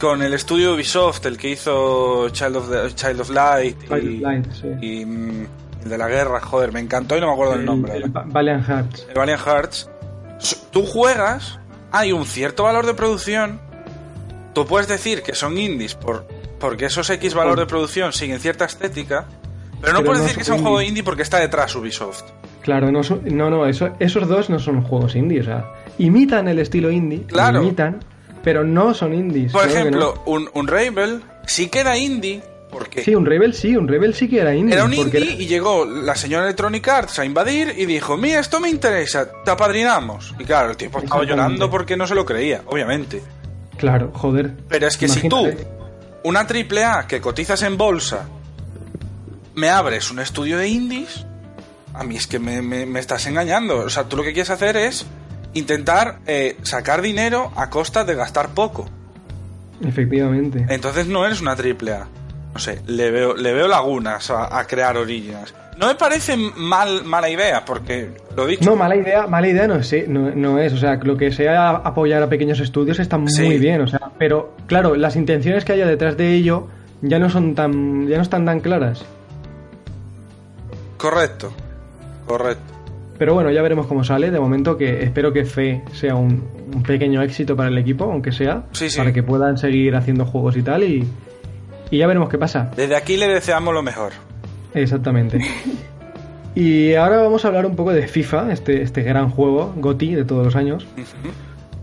con 0.00 0.22
el 0.22 0.32
estudio 0.32 0.74
Ubisoft, 0.74 1.24
el 1.26 1.36
que 1.36 1.50
hizo 1.50 2.28
Child 2.30 2.56
of, 2.56 2.70
the- 2.70 2.94
Child 2.94 3.20
of 3.20 3.30
Light 3.30 3.76
y, 3.84 3.86
Child 3.86 4.14
of 4.16 4.20
Light, 4.22 4.46
sí. 4.52 4.68
y, 4.80 5.04
mm, 5.04 5.46
el 5.84 5.88
de 5.90 5.98
la 5.98 6.08
guerra, 6.08 6.40
joder, 6.40 6.72
me 6.72 6.80
encantó 6.80 7.16
y 7.16 7.20
no 7.20 7.26
me 7.28 7.32
acuerdo 7.34 7.54
el, 7.54 7.64
nombre. 7.64 7.96
El, 7.96 8.08
Valiant 8.10 8.66
Hearts. 8.66 9.06
El 9.08 9.14
Valiant 9.14 9.40
Hearts. 9.42 9.90
Tú 10.72 10.84
juegas, 10.86 11.60
hay 11.92 12.12
un 12.12 12.24
cierto 12.24 12.64
valor 12.64 12.86
de 12.86 12.94
producción. 12.94 13.60
Tú 14.54 14.66
puedes 14.66 14.88
decir 14.88 15.22
que 15.22 15.34
son 15.34 15.56
indies 15.58 15.94
por, 15.94 16.26
porque 16.60 16.86
esos 16.86 17.08
X 17.10 17.34
valor 17.34 17.58
de 17.58 17.66
producción 17.66 18.12
siguen 18.12 18.38
cierta 18.38 18.66
estética, 18.66 19.26
pero 19.80 19.94
no 19.94 20.04
puedes 20.04 20.22
decir 20.22 20.38
que 20.38 20.44
sea 20.44 20.54
un 20.54 20.62
juego 20.62 20.80
indie 20.82 21.02
porque 21.02 21.22
está 21.22 21.38
detrás 21.38 21.74
Ubisoft. 21.74 22.22
Claro, 22.62 22.92
no, 22.92 23.00
no, 23.24 23.50
no 23.50 23.66
eso, 23.66 23.90
esos 23.98 24.28
dos 24.28 24.50
no 24.50 24.58
son 24.58 24.82
juegos 24.82 25.16
indie, 25.16 25.40
o 25.40 25.44
sea, 25.44 25.72
imitan 25.98 26.46
el 26.46 26.58
estilo 26.58 26.90
indie, 26.90 27.22
claro. 27.22 27.62
imitan, 27.62 27.98
pero 28.44 28.62
no 28.62 28.92
son 28.92 29.14
indies. 29.14 29.52
Por 29.52 29.66
ejemplo, 29.66 30.22
un, 30.26 30.48
un 30.52 30.68
Rebel 30.68 31.22
sí 31.46 31.68
que 31.68 31.80
era 31.80 31.96
indie, 31.96 32.42
porque 32.70 33.02
sí, 33.02 33.14
un 33.14 33.24
Rebel 33.24 33.54
sí, 33.54 33.74
un 33.74 33.88
Rebel 33.88 34.14
sí 34.14 34.28
que 34.28 34.40
era 34.40 34.54
indie. 34.54 34.74
Era 34.74 34.84
un 34.84 34.92
indie 34.92 35.36
y 35.38 35.46
llegó 35.46 35.86
la 35.86 36.14
señora 36.14 36.44
Electronic 36.44 36.86
Arts 36.86 37.18
a 37.18 37.24
invadir 37.24 37.74
y 37.76 37.86
dijo, 37.86 38.18
mira, 38.18 38.38
esto 38.38 38.60
me 38.60 38.68
interesa, 38.68 39.28
te 39.44 39.50
apadrinamos. 39.50 40.34
Y 40.38 40.44
claro, 40.44 40.70
el 40.70 40.76
tipo 40.76 40.98
estaba 40.98 41.24
llorando 41.24 41.70
porque 41.70 41.96
no 41.96 42.06
se 42.06 42.14
lo 42.14 42.26
creía, 42.26 42.62
obviamente. 42.66 43.22
Claro, 43.78 44.10
joder. 44.12 44.52
Pero 44.68 44.86
es 44.86 44.98
que 44.98 45.08
si 45.08 45.26
tú, 45.26 45.48
una 46.24 46.46
triple 46.46 46.84
A 46.84 47.06
que 47.06 47.20
cotizas 47.20 47.62
en 47.62 47.76
bolsa, 47.76 48.28
me 49.54 49.68
abres 49.68 50.10
un 50.10 50.20
estudio 50.20 50.58
de 50.58 50.68
indies, 50.68 51.26
a 51.94 52.04
mí 52.04 52.16
es 52.16 52.26
que 52.26 52.38
me, 52.38 52.62
me, 52.62 53.00
estás 53.00 53.26
engañando. 53.26 53.78
O 53.78 53.90
sea, 53.90 54.04
tú 54.04 54.16
lo 54.16 54.22
que 54.22 54.32
quieres 54.32 54.50
hacer 54.50 54.76
es 54.76 55.06
intentar 55.54 56.20
eh, 56.26 56.56
sacar 56.62 57.02
dinero 57.02 57.52
a 57.56 57.68
costa 57.70 58.04
de 58.04 58.14
gastar 58.14 58.50
poco. 58.50 58.88
Efectivamente. 59.82 60.66
Entonces 60.68 61.06
no 61.06 61.24
eres 61.24 61.40
una 61.40 61.56
triple 61.56 61.92
A. 61.92 62.06
No 62.52 62.58
sé, 62.58 62.82
le 62.86 63.10
veo, 63.10 63.34
le 63.36 63.52
veo 63.52 63.68
lagunas 63.68 64.30
a, 64.30 64.64
crear 64.66 64.96
orillas. 64.96 65.54
No 65.80 65.86
me 65.86 65.94
parece 65.94 66.36
mal, 66.36 67.04
mala 67.04 67.30
idea, 67.30 67.64
porque 67.64 68.10
lo 68.36 68.46
dicho. 68.46 68.68
No, 68.68 68.76
mala 68.76 68.96
idea, 68.96 69.26
mala 69.26 69.48
idea 69.48 69.66
no 69.66 69.76
es, 69.76 70.08
no, 70.08 70.30
no 70.30 70.58
es. 70.58 70.74
O 70.74 70.76
sea, 70.76 70.96
lo 70.96 71.16
que 71.16 71.32
sea 71.32 71.70
apoyar 71.70 72.22
a 72.22 72.28
pequeños 72.28 72.60
estudios 72.60 72.98
está 72.98 73.16
muy 73.16 73.56
bien. 73.56 73.80
O 73.80 73.86
sea, 73.86 74.12
pero 74.18 74.54
claro, 74.66 74.94
las 74.94 75.16
intenciones 75.16 75.64
que 75.64 75.72
haya 75.72 75.86
detrás 75.86 76.18
de 76.18 76.34
ello 76.34 76.68
ya 77.00 77.18
no 77.18 77.30
son 77.30 77.54
tan. 77.54 78.06
ya 78.08 78.16
no 78.16 78.22
están 78.22 78.44
tan 78.44 78.60
claras. 78.60 79.06
Correcto. 80.98 81.50
Correcto. 82.26 82.74
Pero 83.16 83.32
bueno, 83.32 83.50
ya 83.50 83.62
veremos 83.62 83.86
cómo 83.86 84.04
sale. 84.04 84.30
De 84.30 84.38
momento 84.38 84.76
que 84.76 85.02
espero 85.02 85.32
que 85.32 85.46
Fe 85.46 85.82
sea 85.94 86.14
un, 86.14 86.82
pequeño 86.86 87.22
éxito 87.22 87.56
para 87.56 87.70
el 87.70 87.78
equipo, 87.78 88.04
aunque 88.04 88.32
sea, 88.32 88.64
para 88.98 89.14
que 89.14 89.22
puedan 89.22 89.56
seguir 89.56 89.96
haciendo 89.96 90.26
juegos 90.26 90.58
y 90.58 90.62
tal. 90.62 90.84
Y, 90.84 91.08
y 91.90 91.98
ya 91.98 92.06
veremos 92.06 92.28
qué 92.28 92.36
pasa. 92.36 92.70
Desde 92.76 92.96
aquí 92.96 93.16
le 93.16 93.28
deseamos 93.28 93.72
lo 93.72 93.82
mejor. 93.82 94.12
Exactamente. 94.74 95.40
y 96.54 96.94
ahora 96.94 97.18
vamos 97.18 97.44
a 97.44 97.48
hablar 97.48 97.66
un 97.66 97.76
poco 97.76 97.92
de 97.92 98.06
FIFA, 98.06 98.52
este, 98.52 98.82
este 98.82 99.02
gran 99.02 99.30
juego, 99.30 99.72
GOTI 99.76 100.14
de 100.14 100.24
todos 100.24 100.44
los 100.44 100.56
años. 100.56 100.86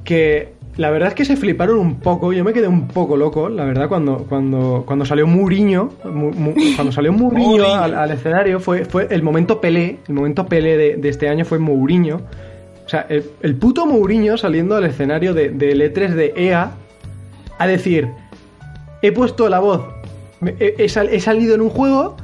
Que 0.03 0.53
la 0.77 0.91
verdad 0.91 1.09
es 1.09 1.15
que 1.15 1.25
se 1.25 1.35
fliparon 1.35 1.79
un 1.79 1.99
poco, 1.99 2.33
yo 2.33 2.43
me 2.43 2.53
quedé 2.53 2.67
un 2.67 2.87
poco 2.87 3.17
loco, 3.17 3.49
la 3.49 3.65
verdad, 3.65 3.89
cuando, 3.89 4.25
cuando, 4.29 4.83
cuando 4.85 5.05
salió 5.05 5.25
Muriño, 5.25 5.89
cuando 6.75 6.91
salió 6.91 7.11
Muriño 7.11 7.65
al, 7.73 8.11
escenario, 8.11 8.59
fue, 8.59 8.85
fue 8.85 9.07
el 9.09 9.23
momento 9.23 9.59
Pelé, 9.59 9.99
el 10.07 10.13
momento 10.13 10.45
Pelé 10.45 10.97
de, 10.97 11.09
este 11.09 11.29
año 11.29 11.45
fue 11.45 11.59
Mourinho. 11.59 12.21
O 12.85 12.89
sea, 12.89 13.05
el, 13.09 13.55
puto 13.55 13.85
Mourinho 13.85 14.37
saliendo 14.37 14.75
al 14.75 14.85
escenario 14.85 15.33
de, 15.33 15.49
de 15.49 15.93
E3 15.93 16.09
de 16.13 16.33
EA 16.37 16.71
a 17.57 17.67
decir, 17.67 18.09
he 19.01 19.11
puesto 19.11 19.49
la 19.49 19.59
voz, 19.59 19.81
he, 20.41 21.19
salido 21.19 21.55
en 21.55 21.61
un 21.61 21.69
juego 21.69 22.17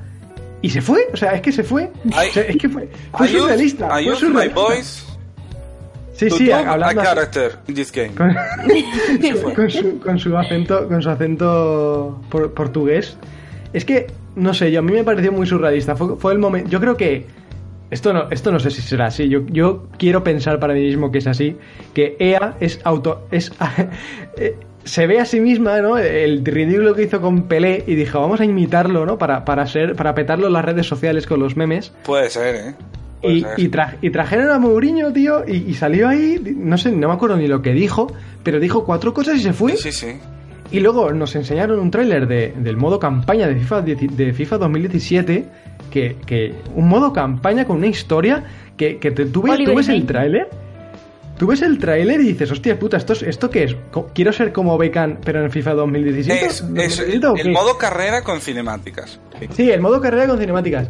y 0.64 0.70
se 0.70 0.82
fue, 0.82 1.10
o 1.12 1.18
sea, 1.18 1.34
es 1.34 1.42
que 1.42 1.52
se 1.52 1.62
fue. 1.62 1.92
es 2.06 2.58
que 2.58 2.70
fue, 2.70 2.90
fue 3.12 3.28
surrealista. 3.28 3.90
Fue 3.90 4.16
surrealista. 4.16 4.66
Sí, 6.14 6.30
sí, 6.30 6.52
hablando 6.52 7.02
character 7.02 7.58
in 7.68 7.76
this 7.76 7.92
game. 7.92 8.12
Con, 8.16 9.70
su, 9.70 10.00
con, 10.00 10.18
su, 10.18 10.38
acento, 10.38 10.88
con 10.88 11.02
su 11.02 11.10
acento 11.10 12.22
portugués. 12.56 13.18
Es 13.74 13.84
que, 13.84 14.08
no 14.38 14.54
sé, 14.54 14.72
yo, 14.72 14.80
a 14.80 14.82
mí 14.82 14.94
me 14.94 15.04
pareció 15.04 15.34
muy 15.34 15.46
surrealista. 15.46 15.98
Fue, 15.98 16.16
fue 16.16 16.32
el 16.32 16.40
momento. 16.40 16.70
Yo 16.70 16.80
creo 16.80 16.96
que. 16.96 17.26
Esto 17.92 18.14
no, 18.14 18.32
esto 18.32 18.52
no 18.52 18.60
sé 18.60 18.72
si 18.72 18.82
será 18.82 19.08
así. 19.08 19.28
Yo, 19.28 19.46
yo 19.48 19.90
quiero 19.98 20.24
pensar 20.24 20.60
para 20.62 20.74
mí 20.74 20.80
mismo 20.80 21.12
que 21.12 21.18
es 21.18 21.28
así. 21.28 21.58
Que 21.94 22.16
EA 22.20 22.56
es 22.62 22.80
auto. 22.86 23.28
es 23.32 23.52
eh, 24.38 24.56
se 24.84 25.08
ve 25.08 25.20
a 25.20 25.26
sí 25.26 25.40
misma, 25.40 25.82
¿no? 25.82 25.98
El 25.98 26.44
ridículo 26.46 26.94
que 26.94 27.04
hizo 27.04 27.22
con 27.22 27.44
Pelé 27.44 27.84
y 27.88 27.96
dijo, 27.96 28.20
vamos 28.20 28.42
a 28.42 28.46
imitarlo, 28.46 29.06
¿no? 29.06 29.18
Para, 29.18 29.46
para 29.46 29.66
ser, 29.68 29.96
para 29.96 30.14
petarlo 30.14 30.48
en 30.48 30.54
las 30.54 30.66
redes 30.66 30.86
sociales 30.86 31.28
con 31.28 31.40
los 31.40 31.56
memes. 31.56 31.92
Puede 32.04 32.30
ser, 32.30 32.56
¿eh? 32.56 32.76
y, 33.24 34.10
trajeron 34.10 34.50
a 34.50 34.60
Mourinho, 34.60 35.12
tío, 35.14 35.44
y, 35.48 35.74
salió 35.76 36.08
ahí, 36.08 36.42
no 36.58 36.78
sé, 36.78 36.92
no 36.92 37.08
me 37.08 37.14
acuerdo 37.14 37.38
ni 37.38 37.48
lo 37.48 37.62
que 37.62 37.72
dijo, 37.72 38.12
pero 38.44 38.60
dijo 38.60 38.86
cuatro 38.86 39.14
cosas 39.14 39.38
y 39.38 39.44
se 39.44 39.54
fue. 39.54 39.78
Sí, 39.78 39.92
sí. 39.92 40.08
Y 40.72 40.80
luego 40.80 41.12
nos 41.14 41.36
enseñaron 41.36 41.80
un 41.80 41.92
tráiler 41.92 42.28
de, 42.28 42.54
del 42.58 42.78
modo 42.78 43.00
campaña 43.00 43.48
de 43.48 43.56
FIFA, 43.56 43.82
de, 43.82 44.34
FIFA 44.34 44.58
2017, 44.58 45.46
que, 45.92 46.18
que, 46.26 46.56
un 46.76 46.90
modo 46.90 47.14
campaña 47.14 47.66
con 47.66 47.78
una 47.78 47.88
historia 47.88 48.44
que, 48.76 48.98
que 48.98 49.12
te, 49.12 49.26
tú, 49.26 49.44
ves, 49.44 49.90
el 49.90 50.06
tráiler, 50.06 50.50
tú 51.38 51.48
ves 51.48 51.62
el 51.62 51.78
tráiler 51.78 52.22
y 52.22 52.26
dices, 52.26 52.52
hostia 52.52 52.78
puta, 52.78 52.98
¿esto, 52.98 53.14
¿esto 53.14 53.50
qué 53.50 53.64
es? 53.64 53.76
Quiero 54.14 54.34
ser 54.34 54.52
como 54.52 54.78
Beckham, 54.78 55.18
pero 55.24 55.44
en 55.44 55.52
FIFA 55.52 55.74
2017. 55.74 56.46
Es, 56.46 57.00
el, 57.00 57.52
modo 57.52 57.78
carrera 57.78 58.24
con 58.24 58.42
cinemáticas. 58.42 59.20
Sí, 59.56 59.70
el 59.72 59.82
modo 59.82 60.02
carrera 60.02 60.28
con 60.28 60.40
cinemáticas. 60.40 60.90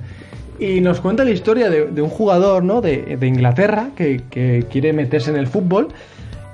Y 0.60 0.82
nos 0.82 1.02
cuenta 1.02 1.24
la 1.24 1.32
historia 1.32 1.70
de, 1.70 2.02
un 2.02 2.10
jugador 2.10 2.64
¿no? 2.64 2.82
de, 2.82 3.18
Inglaterra 3.22 3.90
que, 3.96 4.24
quiere 4.70 4.94
meterse 4.94 5.32
en 5.32 5.38
el 5.38 5.48
fútbol. 5.48 5.90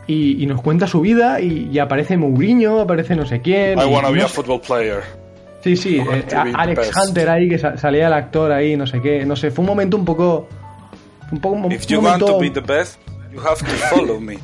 Y, 0.07 0.45
nos 0.47 0.61
cuenta 0.61 0.87
su 0.87 1.01
vida 1.01 1.39
y, 1.39 1.77
aparece 1.77 2.17
Mourinho, 2.17 2.79
aparece 2.79 3.15
no 3.15 3.25
sé 3.25 3.41
quién. 3.41 3.77
I 3.79 3.85
wanna 3.85 4.09
be 4.09 4.21
a 4.21 4.27
football 4.27 4.61
player. 4.61 5.03
Sí, 5.61 5.75
sí, 5.75 5.97
eh, 5.97 6.25
Alex 6.33 6.91
Hunter 6.95 7.29
ahí, 7.29 7.49
que 7.49 7.57
salía 7.57 8.07
el 8.07 8.13
actor 8.13 8.51
ahí, 8.51 8.77
no 8.77 8.87
sé 8.87 9.01
qué. 9.01 9.25
No 9.25 9.35
sé, 9.35 9.51
fue 9.51 9.63
un 9.63 9.67
momento 9.67 9.97
un 9.97 10.05
poco... 10.05 10.47
Un 11.31 11.39
poco 11.39 11.69
If 11.69 11.85
you 11.85 11.99
want 11.99 12.25
to 12.25 12.39
be 12.39 12.49
the 12.49 12.61
best, 12.61 12.99
you 13.31 13.39
have 13.39 13.59
to 13.59 13.77
follow 13.89 14.19
me. 14.19 14.37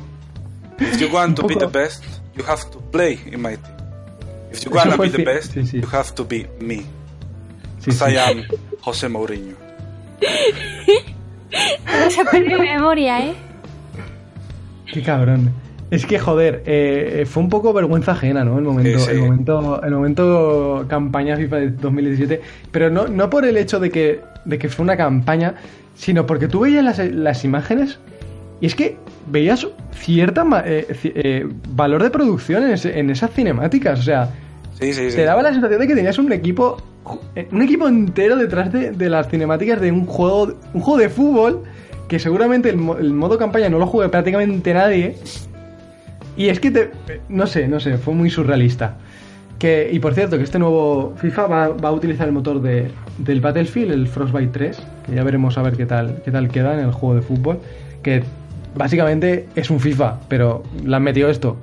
If 0.78 1.00
you 1.00 1.10
want 1.12 1.36
to 1.36 1.46
be 1.46 1.54
the 1.54 1.66
best, 1.66 2.04
you 2.34 2.44
have 2.44 2.70
to 2.70 2.78
play 2.78 3.18
in 3.26 3.40
my 3.40 3.56
team. 3.56 3.76
If 4.52 4.64
you 4.64 4.70
want 4.70 4.90
to 4.92 4.98
be 4.98 5.08
the 5.08 5.24
best, 5.24 5.56
you 5.56 5.86
have 5.86 6.14
to 6.14 6.24
be 6.24 6.46
me. 6.60 6.86
Sí, 7.80 7.90
I 8.00 8.16
am 8.16 8.44
José 8.80 9.08
Mourinho. 9.08 9.56
se 12.10 12.24
perdió 12.24 12.58
memoria, 12.58 13.26
¿eh? 13.26 13.34
Qué 14.92 15.02
cabrón. 15.02 15.52
Es 15.90 16.04
que, 16.04 16.18
joder, 16.18 16.62
eh, 16.66 17.26
fue 17.28 17.44
un 17.44 17.48
poco 17.48 17.72
vergüenza 17.72 18.12
ajena, 18.12 18.44
¿no? 18.44 18.58
El 18.58 18.64
momento, 18.64 19.08
El 19.08 19.20
momento, 19.20 19.82
el 19.82 19.90
momento 19.92 20.84
campaña 20.88 21.36
FIFA 21.36 21.56
de 21.56 21.70
2017. 21.70 22.40
Pero 22.72 22.90
no, 22.90 23.06
no 23.06 23.30
por 23.30 23.44
el 23.44 23.56
hecho 23.56 23.78
de 23.78 23.90
que, 23.90 24.20
de 24.44 24.58
que 24.58 24.68
fue 24.68 24.82
una 24.82 24.96
campaña, 24.96 25.54
sino 25.94 26.26
porque 26.26 26.48
tú 26.48 26.60
veías 26.60 26.84
las, 26.84 26.98
las 26.98 27.44
imágenes 27.44 28.00
y 28.60 28.66
es 28.66 28.74
que 28.74 28.96
veías 29.26 29.66
cierta 29.92 30.44
eh, 30.64 30.86
eh, 31.04 31.46
valor 31.70 32.02
de 32.02 32.10
producción 32.10 32.64
en, 32.64 32.78
en, 32.84 33.10
esas 33.10 33.30
cinemáticas. 33.32 34.00
O 34.00 34.02
sea, 34.02 34.30
te 34.78 35.24
daba 35.24 35.42
la 35.42 35.52
sensación 35.52 35.80
de 35.80 35.86
que 35.86 35.94
tenías 35.94 36.18
un 36.18 36.32
equipo 36.32 36.78
eh, 37.34 37.48
un 37.52 37.62
equipo 37.62 37.86
entero 37.88 38.36
detrás 38.36 38.72
de, 38.72 39.08
las 39.08 39.28
cinemáticas 39.28 39.80
de 39.80 39.92
un 39.92 40.06
juego, 40.06 40.54
un 40.74 40.80
juego 40.80 40.98
de 40.98 41.08
fútbol 41.08 41.62
que 42.08 42.18
seguramente 42.18 42.70
el, 42.70 42.76
modo 42.76 43.38
campaña 43.38 43.68
no 43.68 43.78
lo 43.78 43.86
juegue 43.86 44.10
prácticamente 44.10 44.74
nadie. 44.74 45.16
Y 46.36 46.48
es 46.48 46.60
que 46.60 46.70
te, 46.70 46.90
no 47.28 47.46
sé, 47.46 47.66
no 47.68 47.80
sé, 47.80 47.98
fue 47.98 48.14
muy 48.14 48.30
surrealista. 48.30 48.96
Que, 49.58 49.88
y 49.90 49.98
por 50.00 50.14
cierto, 50.14 50.36
que 50.36 50.44
este 50.44 50.58
nuevo 50.58 51.14
FIFA 51.16 51.46
va, 51.46 51.88
a 51.88 51.92
utilizar 51.92 52.26
el 52.26 52.32
motor 52.32 52.60
de, 52.60 52.90
del 53.18 53.40
Battlefield, 53.40 53.90
el 53.90 54.06
Frostbite 54.06 54.52
3, 54.52 54.82
que 55.06 55.14
ya 55.14 55.24
veremos 55.24 55.56
a 55.56 55.62
ver 55.62 55.76
qué 55.76 55.86
tal, 55.86 56.20
qué 56.24 56.30
tal 56.30 56.48
queda 56.48 56.74
en 56.74 56.80
el 56.80 56.92
juego 56.92 57.14
de 57.14 57.22
fútbol. 57.22 57.58
Que 58.02 58.22
básicamente 58.76 59.48
es 59.56 59.70
un 59.70 59.80
FIFA, 59.80 60.20
pero 60.28 60.62
le 60.84 60.94
han 60.94 61.02
metido 61.02 61.28
esto 61.28 61.56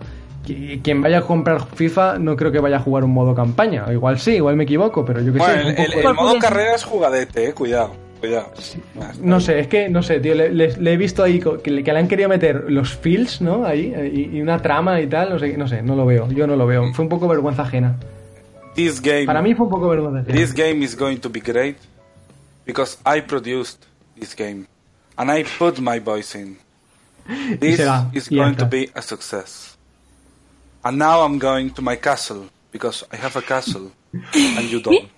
quien 0.43 1.01
vaya 1.01 1.19
a 1.19 1.21
comprar 1.21 1.65
FIFA 1.73 2.19
no 2.19 2.35
creo 2.35 2.51
que 2.51 2.59
vaya 2.59 2.77
a 2.77 2.79
jugar 2.79 3.03
un 3.03 3.11
modo 3.11 3.33
campaña. 3.33 3.85
Igual 3.91 4.19
sí, 4.19 4.31
igual 4.31 4.55
me 4.55 4.65
equivoco, 4.65 5.05
pero 5.05 5.21
yo 5.21 5.33
que 5.33 5.39
sé. 5.39 6.01
El, 6.01 6.13
modo 6.13 6.37
carrera 6.39 6.75
es 6.75 6.83
jugadete, 6.83 7.49
eh, 7.49 7.53
cuidado. 7.53 7.91
Cuidado. 8.19 8.53
No 9.21 9.41
sé, 9.41 9.59
es 9.59 9.67
que, 9.67 9.89
no 9.89 10.01
sé, 10.01 10.21
tío, 10.21 10.33
le, 10.33 10.65
he 10.93 10.97
visto 10.97 11.23
ahí 11.23 11.41
que, 11.61 11.71
le 11.71 11.99
han 11.99 12.07
querido 12.07 12.29
meter 12.29 12.71
los 12.71 12.95
feels, 12.95 13.41
¿no? 13.41 13.65
Ahí, 13.65 13.93
y, 14.33 14.39
una 14.39 14.61
trama 14.61 15.01
y 15.01 15.07
tal, 15.07 15.29
no 15.29 15.39
sé, 15.39 15.57
no 15.57 15.67
sé, 15.67 15.81
no 15.81 15.95
lo 15.95 16.05
veo, 16.05 16.29
yo 16.31 16.47
no 16.47 16.55
lo 16.55 16.65
veo. 16.65 16.93
Fue 16.93 17.03
un 17.03 17.09
poco 17.09 17.27
vergüenza 17.27 17.63
ajena. 17.63 17.97
This 18.75 19.01
game, 19.01 19.25
Para 19.25 19.41
mí 19.41 19.53
fue 19.53 19.65
un 19.65 19.71
poco 19.71 19.89
vergüenza 19.89 20.21
ajena. 20.21 20.37
This 20.37 20.53
game 20.53 20.83
is 20.83 20.97
going 20.97 21.17
to 21.17 21.29
be 21.29 21.41
great 21.41 21.75
because 22.65 22.97
I 23.05 23.21
produced 23.21 23.85
this 24.17 24.33
game 24.33 24.67
and 25.17 25.29
I 25.29 25.43
put 25.59 25.79
my 25.79 25.99
voice 25.99 26.37
in. 26.37 26.62
This 27.59 27.79
is 28.13 28.29
going 28.29 28.55
to 28.55 28.65
be 28.65 28.89
a 28.95 29.01
success. 29.01 29.77
And 30.83 30.97
now 30.97 31.21
I'm 31.23 31.39
going 31.39 31.69
to 31.75 31.81
my 31.81 31.95
castle 31.95 32.49
because 32.71 33.05
I 33.11 33.15
have 33.17 33.35
a 33.37 33.41
castle 33.41 33.91
and 34.33 34.69
you 34.69 34.81
don't. 34.83 35.09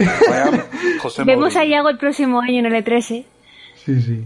I 0.00 0.36
am 0.46 0.62
José 1.02 1.24
Vemos 1.24 1.56
a. 1.56 1.64
Iago 1.64 1.88
el 1.88 1.98
próximo 1.98 2.40
año 2.40 2.60
en 2.60 2.66
el 2.66 2.84
E3, 2.84 3.10
¿eh? 3.10 3.26
Sí, 3.84 4.00
sí. 4.02 4.24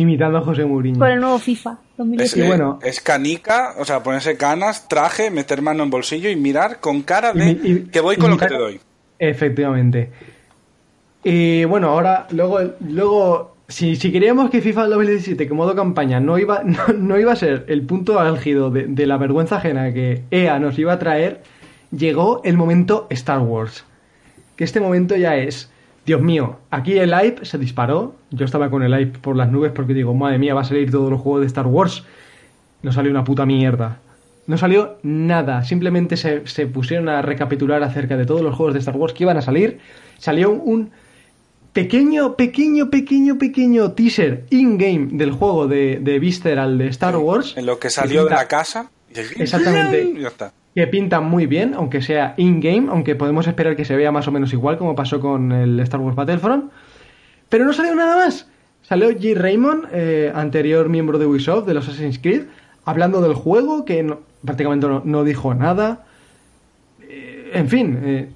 Imitando 0.00 0.38
a 0.38 0.42
José 0.42 0.64
Mourinho. 0.64 1.00
Con 1.00 1.10
el 1.10 1.20
nuevo 1.20 1.38
FIFA 1.40 1.72
Es, 1.72 1.96
2018. 1.96 2.36
Y 2.38 2.42
eh, 2.42 2.46
bueno. 2.46 2.78
es 2.82 3.00
canica, 3.00 3.74
o 3.78 3.84
sea, 3.84 4.02
ponerse 4.04 4.36
canas, 4.36 4.86
traje, 4.88 5.30
meter 5.32 5.60
mano 5.62 5.82
en 5.82 5.90
bolsillo 5.90 6.30
y 6.30 6.36
mirar 6.36 6.78
con 6.78 7.02
cara 7.02 7.32
de 7.32 7.50
Y- 7.50 7.72
y- 7.72 7.84
que 7.90 8.00
voy 8.00 8.16
con 8.16 8.30
lo 8.30 8.36
que 8.36 8.46
te 8.46 8.54
doy. 8.54 8.80
Efectivamente. 9.18 10.12
Y 11.24 11.64
bueno, 11.64 11.88
ahora, 11.90 12.28
luego, 12.30 12.60
luego 12.80 13.56
si, 13.68 13.96
si 13.96 14.10
queríamos 14.10 14.50
que 14.50 14.62
FIFA 14.62 14.86
2017, 14.88 15.46
que 15.46 15.54
modo 15.54 15.74
campaña, 15.76 16.20
no 16.20 16.38
iba, 16.38 16.62
no, 16.64 16.88
no 16.96 17.18
iba 17.18 17.32
a 17.32 17.36
ser 17.36 17.66
el 17.68 17.82
punto 17.82 18.18
álgido 18.18 18.70
de, 18.70 18.86
de 18.86 19.06
la 19.06 19.18
vergüenza 19.18 19.56
ajena 19.56 19.92
que 19.92 20.22
EA 20.30 20.58
nos 20.58 20.78
iba 20.78 20.94
a 20.94 20.98
traer, 20.98 21.42
llegó 21.90 22.40
el 22.44 22.56
momento 22.56 23.06
Star 23.10 23.40
Wars. 23.40 23.84
Que 24.56 24.64
este 24.64 24.80
momento 24.80 25.16
ya 25.16 25.36
es, 25.36 25.70
Dios 26.04 26.22
mío, 26.22 26.58
aquí 26.70 26.96
el 26.98 27.14
hype 27.14 27.44
se 27.44 27.58
disparó. 27.58 28.14
Yo 28.30 28.46
estaba 28.46 28.70
con 28.70 28.82
el 28.82 28.96
hype 28.96 29.18
por 29.18 29.36
las 29.36 29.50
nubes 29.52 29.72
porque 29.72 29.92
digo, 29.92 30.14
madre 30.14 30.38
mía, 30.38 30.54
va 30.54 30.62
a 30.62 30.64
salir 30.64 30.90
todos 30.90 31.10
los 31.10 31.20
juegos 31.20 31.42
de 31.42 31.46
Star 31.48 31.66
Wars. 31.66 32.04
No 32.82 32.92
salió 32.92 33.10
una 33.10 33.24
puta 33.24 33.44
mierda. 33.44 33.98
No 34.46 34.56
salió 34.56 34.96
nada. 35.02 35.64
Simplemente 35.64 36.16
se, 36.16 36.46
se 36.46 36.66
pusieron 36.66 37.10
a 37.10 37.20
recapitular 37.20 37.82
acerca 37.82 38.16
de 38.16 38.24
todos 38.24 38.40
los 38.40 38.56
juegos 38.56 38.72
de 38.72 38.80
Star 38.80 38.96
Wars 38.96 39.12
que 39.12 39.24
iban 39.24 39.36
a 39.36 39.42
salir. 39.42 39.80
Salió 40.16 40.50
un 40.50 40.90
pequeño, 41.72 42.34
pequeño, 42.36 42.90
pequeño, 42.90 43.38
pequeño 43.38 43.92
teaser 43.92 44.44
in-game 44.50 45.08
del 45.12 45.32
juego 45.32 45.66
de, 45.68 45.98
de 46.00 46.18
Visceral 46.18 46.78
de 46.78 46.88
Star 46.88 47.16
Wars. 47.16 47.54
En 47.56 47.66
lo 47.66 47.78
que 47.78 47.90
salió 47.90 48.24
de 48.24 48.30
la 48.30 48.48
casa. 48.48 48.90
y- 49.14 49.42
Exactamente. 49.42 50.02
y 50.16 50.20
ya 50.20 50.28
está. 50.28 50.52
que 50.74 50.86
pinta 50.86 51.20
muy 51.20 51.46
bien, 51.46 51.74
aunque 51.74 52.02
sea 52.02 52.34
in-game, 52.36 52.88
aunque 52.90 53.14
podemos 53.16 53.46
esperar 53.46 53.76
que 53.76 53.84
se 53.84 53.96
vea 53.96 54.12
más 54.12 54.26
o 54.28 54.32
menos 54.32 54.52
igual 54.52 54.78
como 54.78 54.94
pasó 54.94 55.20
con 55.20 55.52
el 55.52 55.78
Star 55.80 56.00
Wars 56.00 56.16
Battlefront. 56.16 56.70
Pero 57.48 57.64
no 57.64 57.72
salió 57.72 57.94
nada 57.94 58.16
más. 58.16 58.46
Salió 58.82 59.10
G. 59.10 59.34
Raymond, 59.34 59.88
eh, 59.92 60.32
anterior 60.34 60.88
miembro 60.88 61.18
de 61.18 61.26
Ubisoft, 61.26 61.66
de 61.66 61.74
los 61.74 61.86
Assassin's 61.88 62.18
Creed, 62.18 62.42
hablando 62.84 63.20
del 63.20 63.34
juego, 63.34 63.84
que 63.84 64.02
no- 64.02 64.20
prácticamente 64.44 64.86
no, 64.86 65.02
no 65.04 65.24
dijo 65.24 65.54
nada. 65.54 66.04
Eh, 67.02 67.50
en 67.54 67.68
fin, 67.68 67.98
eh, 68.02 68.28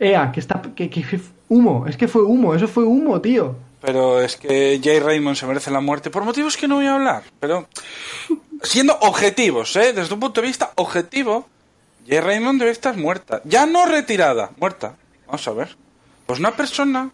EA, 0.00 0.32
que 0.32 0.40
está... 0.40 0.60
Que, 0.74 0.88
que 0.90 1.02
humo, 1.48 1.86
es 1.86 1.96
que 1.96 2.08
fue 2.08 2.22
humo, 2.22 2.54
eso 2.54 2.68
fue 2.68 2.84
humo, 2.84 3.20
tío. 3.20 3.56
Pero 3.80 4.20
es 4.22 4.36
que 4.36 4.80
Jay 4.82 4.98
Raymond 4.98 5.36
se 5.36 5.46
merece 5.46 5.70
la 5.70 5.80
muerte 5.80 6.10
por 6.10 6.24
motivos 6.24 6.56
que 6.56 6.66
no 6.66 6.76
voy 6.76 6.86
a 6.86 6.94
hablar. 6.94 7.22
Pero 7.38 7.68
siendo 8.62 8.96
objetivos, 9.00 9.76
¿eh? 9.76 9.92
Desde 9.92 10.14
un 10.14 10.20
punto 10.20 10.40
de 10.40 10.46
vista 10.46 10.72
objetivo, 10.76 11.46
Jay 12.08 12.20
Raymond 12.20 12.58
debe 12.58 12.70
estar 12.70 12.96
muerta. 12.96 13.42
Ya 13.44 13.66
no 13.66 13.84
retirada, 13.84 14.52
muerta. 14.58 14.96
Vamos 15.26 15.46
a 15.46 15.52
ver. 15.52 15.76
Pues 16.24 16.38
una 16.38 16.56
persona 16.56 17.10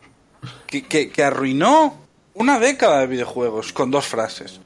que, 0.67 0.85
que, 1.11 1.25
arruinó 1.25 1.97
una 2.35 2.61
década 2.61 3.01
de 3.01 3.09
videojuegos 3.09 3.73
con 3.73 3.91
dos 3.91 4.07
frases. 4.07 4.61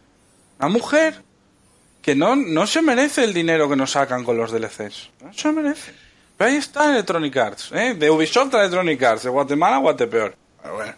Una 0.59 0.69
mujer 0.69 1.23
que 2.03 2.15
no, 2.15 2.37
no 2.37 2.67
se 2.67 2.83
merece 2.83 3.25
el 3.25 3.33
dinero 3.33 3.69
que 3.69 3.77
nos 3.77 3.93
sacan 3.93 4.25
con 4.25 4.37
los 4.37 4.53
DLCs. 4.53 5.11
No 5.23 5.33
se 5.33 5.53
merece. 5.53 6.04
Pero 6.37 6.51
ahí 6.51 6.57
está 6.57 6.91
Electronic 6.91 7.37
Arts, 7.37 7.71
¿eh? 7.73 7.95
De 7.95 8.11
Ubisoft 8.11 8.55
a 8.55 8.61
Electronic 8.61 9.03
Arts, 9.03 9.23
de 9.25 9.31
Guatemala 9.31 9.77
a 9.77 9.79
Guatepeor. 9.81 10.35
Bueno. 10.75 10.95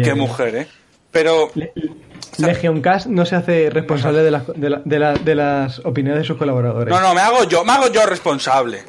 Qué 0.04 0.14
mujer, 0.14 0.56
¿eh? 0.56 0.68
Pero 1.10 1.50
Le- 1.54 1.72
Legion 2.38 2.80
Cast 2.80 3.06
no 3.06 3.26
se 3.26 3.36
hace 3.36 3.68
responsable 3.70 4.22
de 4.22 4.30
las, 4.30 4.46
de, 4.54 4.70
la- 4.70 4.82
de 4.84 4.98
la- 4.98 5.14
de 5.14 5.34
las 5.34 5.78
opiniones 5.80 6.22
de 6.22 6.26
sus 6.26 6.36
colaboradores. 6.36 6.92
no, 6.92 7.00
no, 7.00 7.14
me 7.14 7.20
hago 7.20 7.44
yo, 7.44 7.64
me 7.64 7.72
hago 7.72 7.88
yo 7.92 8.06
responsable 8.06 8.82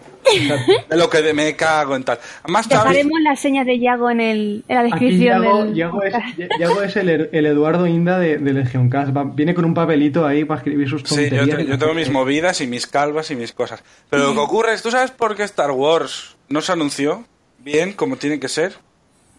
de 0.89 0.97
lo 0.97 1.09
que 1.09 1.21
de- 1.21 1.33
me 1.33 1.55
cago 1.55 1.95
en 1.95 2.03
tal. 2.03 2.19
¿sabes? 2.45 2.67
Dejaremos 2.69 3.19
las 3.21 3.39
señas 3.39 3.65
de 3.65 3.75
Iago 3.75 4.09
en, 4.09 4.21
el, 4.21 4.63
en 4.67 4.75
la 4.75 4.81
Aquí 4.81 4.89
descripción 4.91 5.41
Yago, 5.43 5.63
del 5.65 5.73
Yago 5.75 6.03
es. 6.03 6.13
Yago 6.59 6.81
es 6.83 6.95
el, 6.95 7.29
el 7.31 7.45
Eduardo 7.45 7.87
Inda 7.87 8.19
de, 8.19 8.37
de 8.37 8.53
Legion 8.53 8.89
Cast. 8.89 9.15
Va- 9.15 9.23
viene 9.23 9.53
con 9.53 9.65
un 9.65 9.73
papelito 9.73 10.25
ahí 10.25 10.45
para 10.45 10.59
escribir 10.59 10.89
sus 10.89 11.01
Sí, 11.03 11.15
yo, 11.15 11.29
tonterías. 11.29 11.57
te- 11.57 11.65
yo 11.65 11.77
tengo 11.79 11.93
mis 11.93 12.09
movidas 12.09 12.61
y 12.61 12.67
mis 12.67 12.87
calvas 12.87 13.31
y 13.31 13.35
mis 13.35 13.53
cosas. 13.53 13.83
Pero 14.09 14.25
lo 14.27 14.33
que 14.33 14.39
ocurre 14.39 14.73
es, 14.73 14.81
¿tú 14.81 14.91
sabes 14.91 15.11
por 15.11 15.35
qué 15.35 15.43
Star 15.43 15.71
Wars 15.71 16.35
no 16.49 16.61
se 16.61 16.71
anunció 16.71 17.25
bien 17.59 17.93
como 17.93 18.15
tiene 18.17 18.39
que 18.39 18.47
ser? 18.49 18.73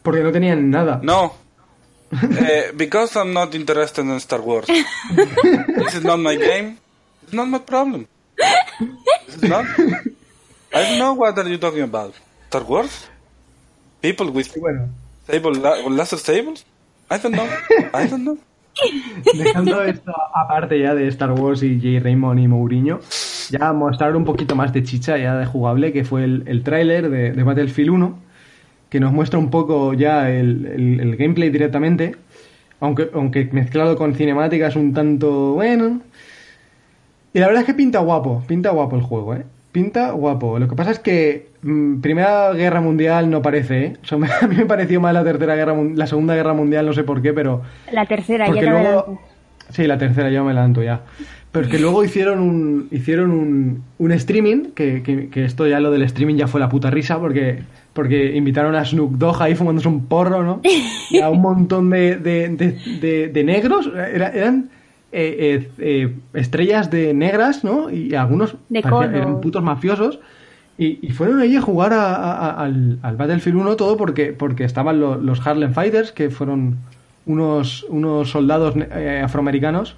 Porque 0.02 0.20
no 0.22 0.32
tenían 0.32 0.70
nada. 0.70 1.00
No. 1.02 1.34
Eh, 2.12 2.72
because 2.74 3.16
I'm 3.18 3.32
not 3.32 3.54
interested 3.54 4.04
in 4.04 4.10
Star 4.16 4.40
Wars. 4.40 4.66
This 5.16 5.94
is 5.94 6.04
not 6.04 6.18
my 6.18 6.36
game. 6.36 6.76
It's 7.22 7.32
not 7.32 7.46
my 7.48 7.58
problem. 7.60 8.06
This 9.26 9.36
is 9.36 9.48
not. 9.48 9.64
I 10.74 10.82
don't 10.84 10.98
know 10.98 11.12
what 11.14 11.38
are 11.38 11.48
you 11.48 11.58
talking 11.58 11.82
about. 11.82 12.14
Star 12.48 12.62
Wars? 12.64 13.08
People 14.00 14.30
with 14.30 14.48
bueno, 14.58 14.88
with 15.28 15.92
laser 15.96 16.18
tables? 16.18 16.64
I 17.10 17.18
don't 17.18 17.32
know. 17.34 17.46
I 17.94 18.06
don't 18.08 18.24
know. 18.24 18.38
dejando 19.34 19.82
esto 19.82 20.12
aparte 20.34 20.78
ya 20.80 20.94
de 20.94 21.06
Star 21.08 21.32
Wars 21.32 21.62
y 21.62 21.78
J. 21.78 22.02
Raymond 22.02 22.40
y 22.40 22.48
Mourinho, 22.48 23.00
ya 23.50 23.72
mostrar 23.74 24.16
un 24.16 24.24
poquito 24.24 24.56
más 24.56 24.72
de 24.72 24.82
chicha 24.82 25.18
ya 25.18 25.36
de 25.36 25.44
jugable, 25.44 25.92
que 25.92 26.04
fue 26.04 26.24
el, 26.24 26.44
el 26.46 26.62
tráiler 26.64 27.10
de, 27.10 27.32
de 27.32 27.42
Battlefield 27.42 27.90
1, 27.90 28.18
que 28.88 28.98
nos 28.98 29.12
muestra 29.12 29.38
un 29.38 29.50
poco 29.50 29.92
ya 29.92 30.30
el, 30.30 30.64
el- 30.66 31.00
el 31.00 31.16
gameplay 31.16 31.50
directamente, 31.50 32.16
aunque, 32.80 33.10
aunque 33.12 33.44
mezclado 33.52 33.94
con 33.96 34.14
cinemáticas 34.14 34.74
un 34.74 34.94
tanto 34.94 35.52
bueno. 35.52 36.00
Y 37.34 37.40
la 37.40 37.46
verdad 37.48 37.60
es 37.62 37.66
que 37.66 37.74
pinta 37.74 37.98
guapo, 38.00 38.42
pinta 38.46 38.70
guapo 38.70 38.96
el 38.96 39.02
juego, 39.02 39.34
¿eh? 39.34 39.44
Pinta 39.72 40.10
guapo. 40.12 40.58
Lo 40.58 40.68
que 40.68 40.76
pasa 40.76 40.90
es 40.90 40.98
que 40.98 41.48
mm, 41.62 42.00
Primera 42.00 42.52
Guerra 42.52 42.80
Mundial 42.80 43.30
no 43.30 43.40
parece, 43.42 43.84
¿eh? 43.84 43.92
O 44.02 44.06
sea, 44.06 44.18
a 44.42 44.46
mí 44.46 44.56
me 44.56 44.66
pareció 44.66 45.00
más 45.00 45.14
la 45.14 45.24
tercera 45.24 45.56
guerra, 45.56 45.74
la 45.94 46.06
Segunda 46.06 46.34
Guerra 46.34 46.52
Mundial, 46.52 46.84
no 46.86 46.92
sé 46.92 47.04
por 47.04 47.22
qué, 47.22 47.32
pero 47.32 47.62
La 47.92 48.06
tercera, 48.06 48.46
ya 48.46 48.52
adelanto. 48.52 49.18
Sí, 49.70 49.86
la 49.86 49.96
tercera, 49.96 50.28
ya 50.30 50.42
me 50.42 50.50
adelanto 50.50 50.82
ya. 50.82 51.00
Pero 51.50 51.66
es 51.66 51.70
que 51.70 51.78
luego 51.78 52.02
hicieron 52.04 52.40
un, 52.40 52.88
hicieron 52.90 53.30
un, 53.30 53.82
un 53.98 54.12
streaming, 54.12 54.70
que, 54.74 55.02
que, 55.02 55.28
que 55.28 55.44
esto 55.44 55.66
ya 55.66 55.80
lo 55.80 55.90
del 55.90 56.02
streaming 56.02 56.36
ya 56.36 56.46
fue 56.48 56.60
la 56.60 56.68
puta 56.70 56.90
risa, 56.90 57.18
porque, 57.18 57.58
porque 57.92 58.34
invitaron 58.36 58.74
a 58.74 58.84
Snoop 58.84 59.12
Dogg 59.18 59.42
ahí 59.42 59.54
fumándose 59.54 59.88
un 59.88 60.06
porro, 60.06 60.42
¿no? 60.42 60.60
Y 61.10 61.20
a 61.20 61.28
un 61.30 61.42
montón 61.42 61.90
de, 61.90 62.16
de, 62.16 62.48
de, 62.50 62.78
de- 63.00 63.28
de 63.28 63.44
negros, 63.44 63.90
era- 63.94 64.30
eran 64.30 64.70
eh, 65.12 65.36
eh, 65.38 65.70
eh, 65.78 66.14
estrellas 66.34 66.90
de 66.90 67.12
negras, 67.14 67.64
¿no? 67.64 67.90
Y 67.90 68.14
algunos 68.14 68.56
parecían- 68.82 69.14
eran 69.16 69.40
putos 69.40 69.62
mafiosos. 69.62 70.18
Y, 70.78 70.98
y 71.06 71.10
fueron 71.10 71.40
allí 71.40 71.54
a 71.56 71.60
jugar 71.60 71.92
a- 71.92 72.14
a- 72.14 72.32
a- 72.50 72.64
al, 72.64 72.98
al 73.02 73.16
Battlefield 73.16 73.58
1 73.58 73.76
todo 73.76 73.96
porque, 73.98 74.32
porque 74.32 74.64
estaban 74.64 74.98
lo- 75.00 75.16
los 75.16 75.46
Harlem 75.46 75.72
Fighters, 75.74 76.12
que 76.12 76.30
fueron 76.30 76.78
unos, 77.26 77.84
unos 77.90 78.30
soldados 78.30 78.74
eh, 78.76 79.20
afroamericanos 79.24 79.96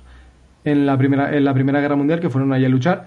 en 0.64 0.84
la, 0.84 0.98
primera, 0.98 1.34
en 1.36 1.44
la 1.44 1.54
Primera 1.54 1.80
Guerra 1.80 1.94
Mundial 1.96 2.20
que 2.20 2.28
fueron 2.28 2.52
allí 2.52 2.64
a 2.64 2.68
luchar. 2.68 3.06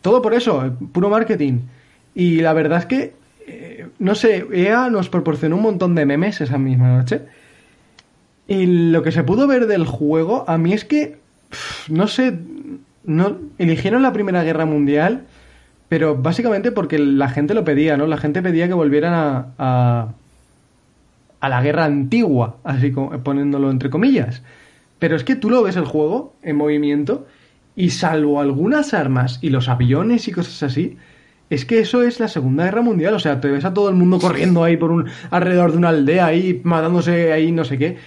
Todo 0.00 0.22
por 0.22 0.32
eso, 0.34 0.76
puro 0.92 1.10
marketing. 1.10 1.60
Y 2.14 2.40
la 2.40 2.52
verdad 2.54 2.78
es 2.78 2.86
que, 2.86 3.12
eh, 3.46 3.86
no 3.98 4.14
sé, 4.14 4.46
EA 4.52 4.88
nos 4.90 5.08
proporcionó 5.10 5.56
un 5.56 5.62
montón 5.62 5.94
de 5.94 6.06
memes 6.06 6.40
esa 6.40 6.56
misma 6.58 6.96
noche. 6.96 7.20
Y 8.46 8.66
lo 8.90 9.02
que 9.02 9.12
se 9.12 9.22
pudo 9.24 9.46
ver 9.46 9.66
del 9.66 9.86
juego, 9.86 10.44
a 10.48 10.58
mí 10.58 10.72
es 10.72 10.84
que, 10.84 11.16
no 11.88 12.06
sé, 12.06 12.38
no 13.04 13.38
eligieron 13.58 14.02
la 14.02 14.12
Primera 14.12 14.42
Guerra 14.42 14.66
Mundial, 14.66 15.24
pero 15.88 16.16
básicamente 16.16 16.72
porque 16.72 16.98
la 16.98 17.28
gente 17.28 17.54
lo 17.54 17.64
pedía, 17.64 17.96
¿no? 17.96 18.06
La 18.06 18.16
gente 18.16 18.42
pedía 18.42 18.68
que 18.68 18.74
volvieran 18.74 19.14
a, 19.14 19.46
a, 19.58 20.08
a 21.40 21.48
la 21.48 21.62
guerra 21.62 21.84
antigua, 21.84 22.56
así 22.64 22.92
como 22.92 23.10
poniéndolo 23.22 23.70
entre 23.70 23.90
comillas. 23.90 24.42
Pero 24.98 25.16
es 25.16 25.24
que 25.24 25.36
tú 25.36 25.50
lo 25.50 25.62
ves 25.62 25.76
el 25.76 25.84
juego 25.84 26.34
en 26.42 26.56
movimiento 26.56 27.26
y 27.76 27.90
salvo 27.90 28.40
algunas 28.40 28.94
armas 28.94 29.38
y 29.42 29.50
los 29.50 29.68
aviones 29.68 30.28
y 30.28 30.32
cosas 30.32 30.62
así, 30.62 30.96
es 31.50 31.64
que 31.64 31.80
eso 31.80 32.02
es 32.02 32.20
la 32.20 32.28
Segunda 32.28 32.64
Guerra 32.64 32.82
Mundial. 32.82 33.14
O 33.14 33.18
sea, 33.18 33.40
te 33.40 33.48
ves 33.48 33.64
a 33.64 33.74
todo 33.74 33.88
el 33.88 33.94
mundo 33.94 34.18
corriendo 34.18 34.64
ahí 34.64 34.76
por 34.76 34.90
un 34.90 35.06
alrededor 35.30 35.72
de 35.72 35.78
una 35.78 35.90
aldea 35.90 36.26
ahí, 36.26 36.60
matándose 36.64 37.32
ahí, 37.32 37.52
no 37.52 37.64
sé 37.64 37.78
qué. 37.78 37.98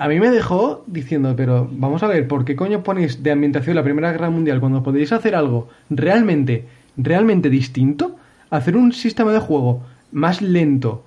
A 0.00 0.08
mí 0.08 0.18
me 0.18 0.30
dejó 0.30 0.82
diciendo, 0.86 1.34
pero 1.36 1.68
vamos 1.70 2.02
a 2.02 2.06
ver, 2.06 2.26
¿por 2.26 2.46
qué 2.46 2.56
coño 2.56 2.82
ponéis 2.82 3.22
de 3.22 3.32
ambientación 3.32 3.76
la 3.76 3.84
Primera 3.84 4.10
Guerra 4.10 4.30
Mundial 4.30 4.58
cuando 4.58 4.82
podéis 4.82 5.12
hacer 5.12 5.34
algo 5.34 5.68
realmente, 5.90 6.64
realmente 6.96 7.50
distinto? 7.50 8.16
Hacer 8.48 8.78
un 8.78 8.94
sistema 8.94 9.30
de 9.30 9.40
juego 9.40 9.84
más 10.10 10.40
lento, 10.40 11.04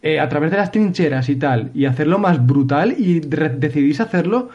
eh, 0.00 0.20
a 0.20 0.30
través 0.30 0.50
de 0.50 0.56
las 0.56 0.72
trincheras 0.72 1.28
y 1.28 1.36
tal, 1.36 1.70
y 1.74 1.84
hacerlo 1.84 2.18
más 2.18 2.46
brutal, 2.46 2.94
y 2.96 3.20
decidís 3.20 4.00
hacerlo 4.00 4.48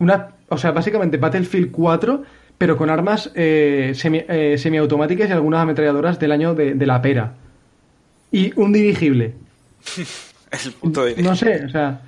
una, 0.00 0.32
o 0.50 0.58
sea, 0.58 0.72
básicamente 0.72 1.16
Battlefield 1.16 1.70
4, 1.70 2.24
pero 2.58 2.76
con 2.76 2.90
armas 2.90 3.30
eh, 3.34 3.92
semi, 3.94 4.22
eh, 4.28 4.56
semiautomáticas 4.58 5.30
y 5.30 5.32
algunas 5.32 5.62
ametralladoras 5.62 6.18
del 6.18 6.30
año 6.30 6.54
de, 6.54 6.74
de 6.74 6.86
la 6.86 7.00
pera. 7.00 7.32
Y 8.30 8.52
un 8.60 8.70
dirigible. 8.74 9.32
El 10.82 10.92
de... 10.92 11.22
No 11.22 11.34
sé, 11.34 11.64
o 11.64 11.70
sea. 11.70 12.02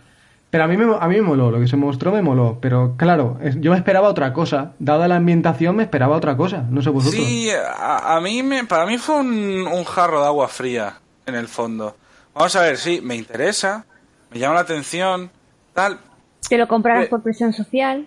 Pero 0.50 0.64
a 0.64 0.66
mí, 0.68 0.76
me, 0.76 0.84
a 0.98 1.08
mí 1.08 1.16
me 1.16 1.22
moló, 1.22 1.50
lo 1.50 1.58
que 1.60 1.66
se 1.66 1.76
mostró 1.76 2.12
me 2.12 2.22
moló. 2.22 2.58
Pero 2.60 2.94
claro, 2.96 3.38
yo 3.58 3.72
me 3.72 3.76
esperaba 3.76 4.08
otra 4.08 4.32
cosa. 4.32 4.72
Dada 4.78 5.08
la 5.08 5.16
ambientación, 5.16 5.76
me 5.76 5.82
esperaba 5.82 6.16
otra 6.16 6.36
cosa. 6.36 6.64
No 6.70 6.80
sé 6.82 6.90
vosotros. 6.90 7.20
Sí, 7.22 7.50
a, 7.50 8.16
a 8.16 8.20
mí 8.20 8.42
me, 8.42 8.64
para 8.64 8.86
mí 8.86 8.96
fue 8.96 9.16
un, 9.16 9.66
un 9.66 9.84
jarro 9.84 10.20
de 10.20 10.26
agua 10.26 10.48
fría, 10.48 10.98
en 11.26 11.34
el 11.34 11.48
fondo. 11.48 11.96
Vamos 12.34 12.54
a 12.56 12.62
ver, 12.62 12.76
sí, 12.78 13.00
me 13.02 13.16
interesa, 13.16 13.84
me 14.30 14.38
llama 14.38 14.54
la 14.54 14.60
atención, 14.60 15.30
tal. 15.74 15.98
¿Te 16.48 16.56
lo 16.56 16.68
comprarás 16.68 17.04
Eh, 17.06 17.08
por 17.08 17.22
presión 17.22 17.52
social? 17.52 18.06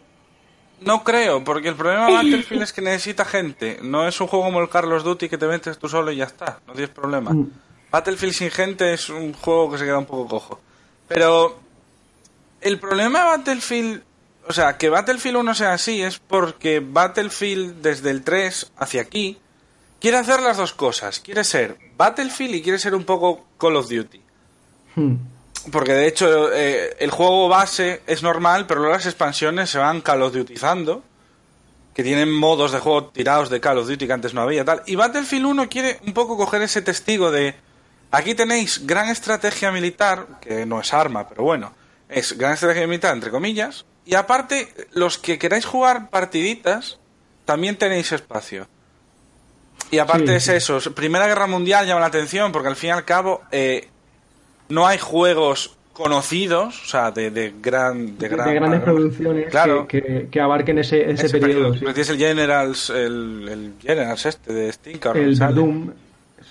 No 0.82 1.04
creo, 1.04 1.44
porque 1.44 1.68
el 1.70 1.76
problema 1.76 2.08
de 2.08 2.14
Battlefield 2.14 2.62
es 2.64 2.72
que 2.74 2.82
necesita 2.82 3.26
gente. 3.26 3.80
No 3.84 4.08
es 4.08 4.20
un 4.22 4.28
juego 4.28 4.46
como 4.46 4.62
el 4.62 4.70
Carlos 4.70 5.04
Duty 5.04 5.28
que 5.28 5.38
te 5.38 5.46
metes 5.46 5.78
tú 5.78 5.90
solo 5.90 6.10
y 6.12 6.16
ya 6.18 6.24
está. 6.26 6.60
No 6.68 6.74
tienes 6.74 6.90
problema. 6.92 7.32
Mm. 7.32 7.50
Battlefield 7.92 8.34
sin 8.34 8.50
gente 8.50 8.94
es 8.94 9.10
un 9.10 9.34
juego 9.34 9.72
que 9.72 9.78
se 9.78 9.84
queda 9.84 9.98
un 9.98 10.06
poco 10.06 10.28
cojo. 10.28 10.60
Pero 11.10 11.59
el 12.62 12.80
problema 12.80 13.20
de 13.20 13.26
Battlefield, 13.26 14.04
o 14.48 14.54
sea, 14.54 14.78
que 14.78 14.90
Battlefield 14.90 15.38
1 15.38 15.56
sea 15.56 15.74
así 15.74 16.02
es 16.02 16.20
porque 16.20 16.80
Battlefield 16.80 17.82
desde 17.82 18.10
el 18.12 18.24
3 18.24 18.72
hacia 18.78 19.02
aquí 19.02 19.40
quiere 20.00 20.18
hacer 20.18 20.42
las 20.42 20.58
dos 20.58 20.74
cosas. 20.74 21.20
Quiere 21.20 21.44
ser 21.44 21.78
Battlefield 21.98 22.56
y 22.56 22.62
quiere 22.62 22.80
ser 22.80 22.96
un 22.96 23.04
poco 23.04 23.46
Call 23.58 23.76
of 23.76 23.90
Duty. 23.90 24.22
Hmm. 24.96 25.16
Porque 25.72 25.94
de 25.94 26.08
hecho 26.08 26.54
eh, 26.54 26.96
el 27.00 27.12
juego 27.12 27.50
base 27.50 28.02
es 28.08 28.24
normal, 28.24 28.66
pero 28.66 28.80
luego 28.80 28.96
las 28.96 29.06
expansiones 29.06 29.70
se 29.70 29.78
van 29.78 30.02
Call 30.02 30.22
of 30.22 30.34
Dutyzando, 30.34 31.04
que 31.94 32.04
tienen 32.04 32.32
modos 32.32 32.72
de 32.72 32.80
juego 32.80 33.06
tirados 33.06 33.50
de 33.50 33.60
Call 33.60 33.78
of 33.78 33.88
Duty 33.88 34.08
que 34.08 34.14
antes 34.14 34.34
no 34.34 34.42
había 34.42 34.64
tal. 34.64 34.82
Y 34.86 34.96
Battlefield 34.96 35.46
1 35.46 35.70
quiere 35.70 36.00
un 36.06 36.14
poco 36.14 36.38
coger 36.38 36.62
ese 36.62 36.82
testigo 36.82 37.30
de 37.30 37.56
aquí 38.12 38.36
tenéis 38.36 38.86
gran 38.88 39.10
estrategia 39.10 39.72
militar, 39.72 40.40
que 40.42 40.66
no 40.66 40.80
es 40.80 40.94
arma, 40.94 41.28
pero 41.28 41.44
bueno, 41.44 41.74
es 42.10 42.38
gran 42.38 42.54
estrategia 42.54 42.88
militar 42.88 43.14
entre 43.14 43.32
comillas, 43.32 43.86
y 44.06 44.16
aparte 44.16 44.74
los 44.94 45.18
que 45.18 45.38
queráis 45.38 45.66
jugar 45.66 46.10
partiditas 46.10 47.00
también 47.46 47.78
tenéis 47.78 48.12
espacio. 48.12 48.68
Y 49.92 49.98
aparte 50.00 50.40
Sí, 50.40 50.52
es 50.52 50.70
eso, 50.70 50.94
Primera 50.94 51.28
Guerra 51.28 51.48
Mundial 51.48 51.88
llama 51.88 52.02
la 52.02 52.08
atención 52.08 52.52
porque 52.52 52.68
al 52.68 52.76
fin 52.76 52.90
y 52.90 52.92
al 52.94 53.06
cabo 53.06 53.42
eh, 53.52 53.88
no 54.70 54.86
hay 54.88 54.98
juegos 55.00 55.76
conocidos, 55.94 56.82
o 56.84 56.86
sea, 56.88 57.12
de, 57.12 57.30
de 57.32 57.54
gran... 57.62 58.18
De, 58.18 58.30
De, 58.30 58.36
gran- 58.36 58.54
grandes 58.56 58.82
producciones 58.82 59.50
Claro. 59.50 59.86
que, 59.88 60.02
que- 60.02 60.28
que 60.32 60.40
abarquen 60.42 60.80
ese, 60.80 61.12
ese, 61.12 61.26
Ese 61.26 61.40
periodo. 61.40 61.72
periodo. 61.72 61.74
sí. 61.74 61.80
Pero 61.82 61.94
tienes 61.94 62.10
el 62.10 62.18
Generals, 62.18 62.90
el, 62.92 63.48
el 63.50 63.74
Generals 63.82 64.26
este 64.26 64.54
de 64.54 64.72
Stinker. 64.72 65.18
El 65.18 65.36
Verdum. 65.38 65.92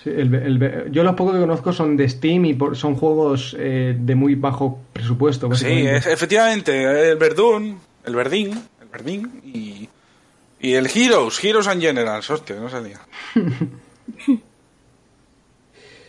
Sí, 0.03 0.09
el- 0.09 0.33
el- 0.33 0.91
yo 0.91 1.03
los 1.03 1.15
pocos 1.15 1.33
que 1.33 1.39
conozco 1.39 1.71
son 1.73 1.95
de 1.97 2.07
Steam 2.09 2.45
y 2.45 2.53
por- 2.53 2.75
son 2.77 2.95
juegos 2.95 3.55
eh, 3.59 3.95
de 3.99 4.15
muy 4.15 4.35
bajo 4.35 4.79
presupuesto. 4.93 5.53
Sí, 5.55 5.85
es, 5.87 6.05
efectivamente, 6.07 7.11
el 7.11 7.17
Verdun, 7.17 7.77
el 8.05 8.15
Verdín, 8.15 8.51
el 8.81 8.87
Verdín 8.91 9.41
y, 9.45 9.87
y 10.61 10.73
el 10.73 10.87
Heroes, 10.93 11.43
Heroes 11.43 11.67
and 11.67 11.81
Generals, 11.81 12.29
hostia, 12.29 12.55
no 12.57 12.69
salía. 12.69 12.99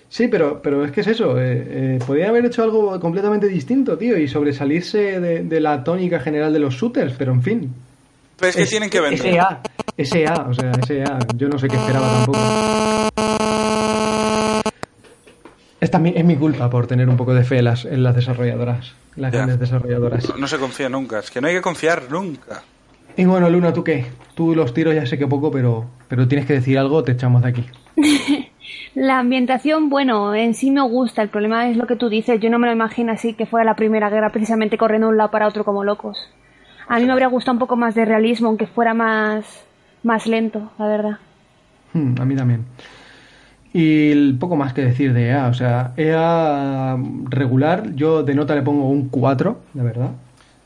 Sí, 0.09 0.27
pero, 0.27 0.61
pero 0.61 0.85
es 0.85 0.91
que 0.91 1.03
es 1.03 1.07
eso. 1.07 1.39
eh, 1.41 1.67
eh, 1.69 1.99
podría 2.05 2.31
haber 2.31 2.45
hecho 2.47 2.65
algo 2.65 2.99
completamente 2.99 3.47
distinto, 3.47 3.97
tío, 3.97 4.19
y 4.19 4.27
sobresalirse 4.27 5.21
de, 5.21 5.45
de 5.45 5.61
la 5.61 5.85
tónica 5.85 6.19
general 6.19 6.53
de 6.53 6.59
los 6.59 6.75
shooters, 6.75 7.15
pero 7.17 7.31
en 7.33 7.43
fin. 7.43 7.73
Pero 8.37 8.51
es 8.51 8.57
que 8.57 8.67
tienen 8.67 8.91
que 8.91 9.01
vender. 9.01 9.21
SA, 9.21 9.61
SA, 9.99 10.47
o 10.49 10.53
sea, 10.55 10.73
SA. 10.85 11.19
Yo 11.37 11.49
no 11.49 11.59
sé 11.61 11.69
qué 11.69 11.77
esperaba 11.77 12.11
tampoco. 12.17 12.39
Es, 15.81 15.91
también, 15.91 16.17
es 16.19 16.25
mi 16.25 16.37
culpa 16.37 16.69
por 16.69 16.87
tener 16.87 17.09
un 17.09 17.17
poco 17.17 17.33
de 17.35 17.43
fe 17.45 17.59
en 17.59 17.65
las, 17.65 17.85
en 17.85 18.03
las 18.03 18.15
desarrolladoras, 18.15 18.93
las 19.17 19.33
Ya. 19.33 19.39
grandes 19.39 19.59
desarrolladoras. 19.61 20.29
No, 20.29 20.37
no 20.37 20.47
se 20.47 20.59
confía 20.59 20.89
nunca, 20.89 21.19
es 21.21 21.31
que 21.31 21.41
no 21.41 21.47
hay 21.49 21.55
que 21.55 21.63
confiar 21.63 22.03
nunca. 22.11 22.63
Y 23.17 23.25
bueno, 23.25 23.49
Luna, 23.51 23.73
¿tú 23.73 23.83
qué? 23.83 24.07
Tú 24.35 24.55
los 24.55 24.73
tiros 24.75 24.95
ya 24.95 25.07
sé 25.07 25.19
que 25.19 25.27
poco, 25.27 25.51
pero, 25.51 25.87
pero 26.09 26.29
tienes 26.29 26.47
que 26.47 26.53
decir 26.55 26.79
algo, 26.79 27.03
te 27.03 27.13
echamos 27.13 27.43
de 27.43 27.49
aquí. 27.49 27.67
La 28.95 29.19
ambientación, 29.19 29.89
bueno, 29.89 30.35
en 30.35 30.55
sí 30.55 30.71
me 30.71 30.83
gusta. 30.83 31.23
El 31.23 31.29
problema 31.29 31.69
es 31.69 31.77
lo 31.77 31.87
que 31.87 31.97
tú 31.97 32.09
dices. 32.09 32.41
Yo 32.41 32.51
no 32.51 32.59
me 32.59 32.67
lo 32.67 32.73
imagino 32.73 33.13
así 33.13 33.35
que 33.35 33.47
fuera 33.47 33.65
la 33.65 33.75
primera 33.77 34.11
guerra 34.11 34.31
precisamente 34.31 34.79
corriendo 34.79 35.07
de 35.09 35.13
un 35.13 35.17
lado 35.17 35.31
para 35.31 35.47
otro 35.49 35.65
como 35.65 35.85
locos. 35.85 36.19
A 36.89 36.99
mí 36.99 37.05
me 37.05 37.13
habría 37.13 37.29
gustado 37.29 37.53
un 37.55 37.59
poco 37.61 37.77
más 37.77 37.95
de 37.95 38.05
realismo, 38.05 38.49
aunque 38.49 38.67
fuera 38.67 38.95
más, 38.95 39.45
más 40.03 40.27
lento, 40.27 40.73
la 40.79 40.87
verdad. 40.89 41.19
Hmm, 41.93 42.15
a 42.21 42.25
mí 42.25 42.35
también. 42.37 42.65
Y 43.73 44.33
poco 44.35 44.57
más 44.57 44.73
que 44.73 44.83
decir 44.83 45.13
de 45.13 45.29
EA, 45.29 45.47
o 45.47 45.55
sea, 45.55 45.93
EA 45.97 46.97
regular, 47.29 47.95
yo 47.95 48.23
de 48.25 48.35
nota 48.35 48.55
le 48.57 48.63
pongo 48.63 48.89
un 48.89 49.09
4, 49.09 49.61
la 49.75 49.83
verdad. 49.85 50.11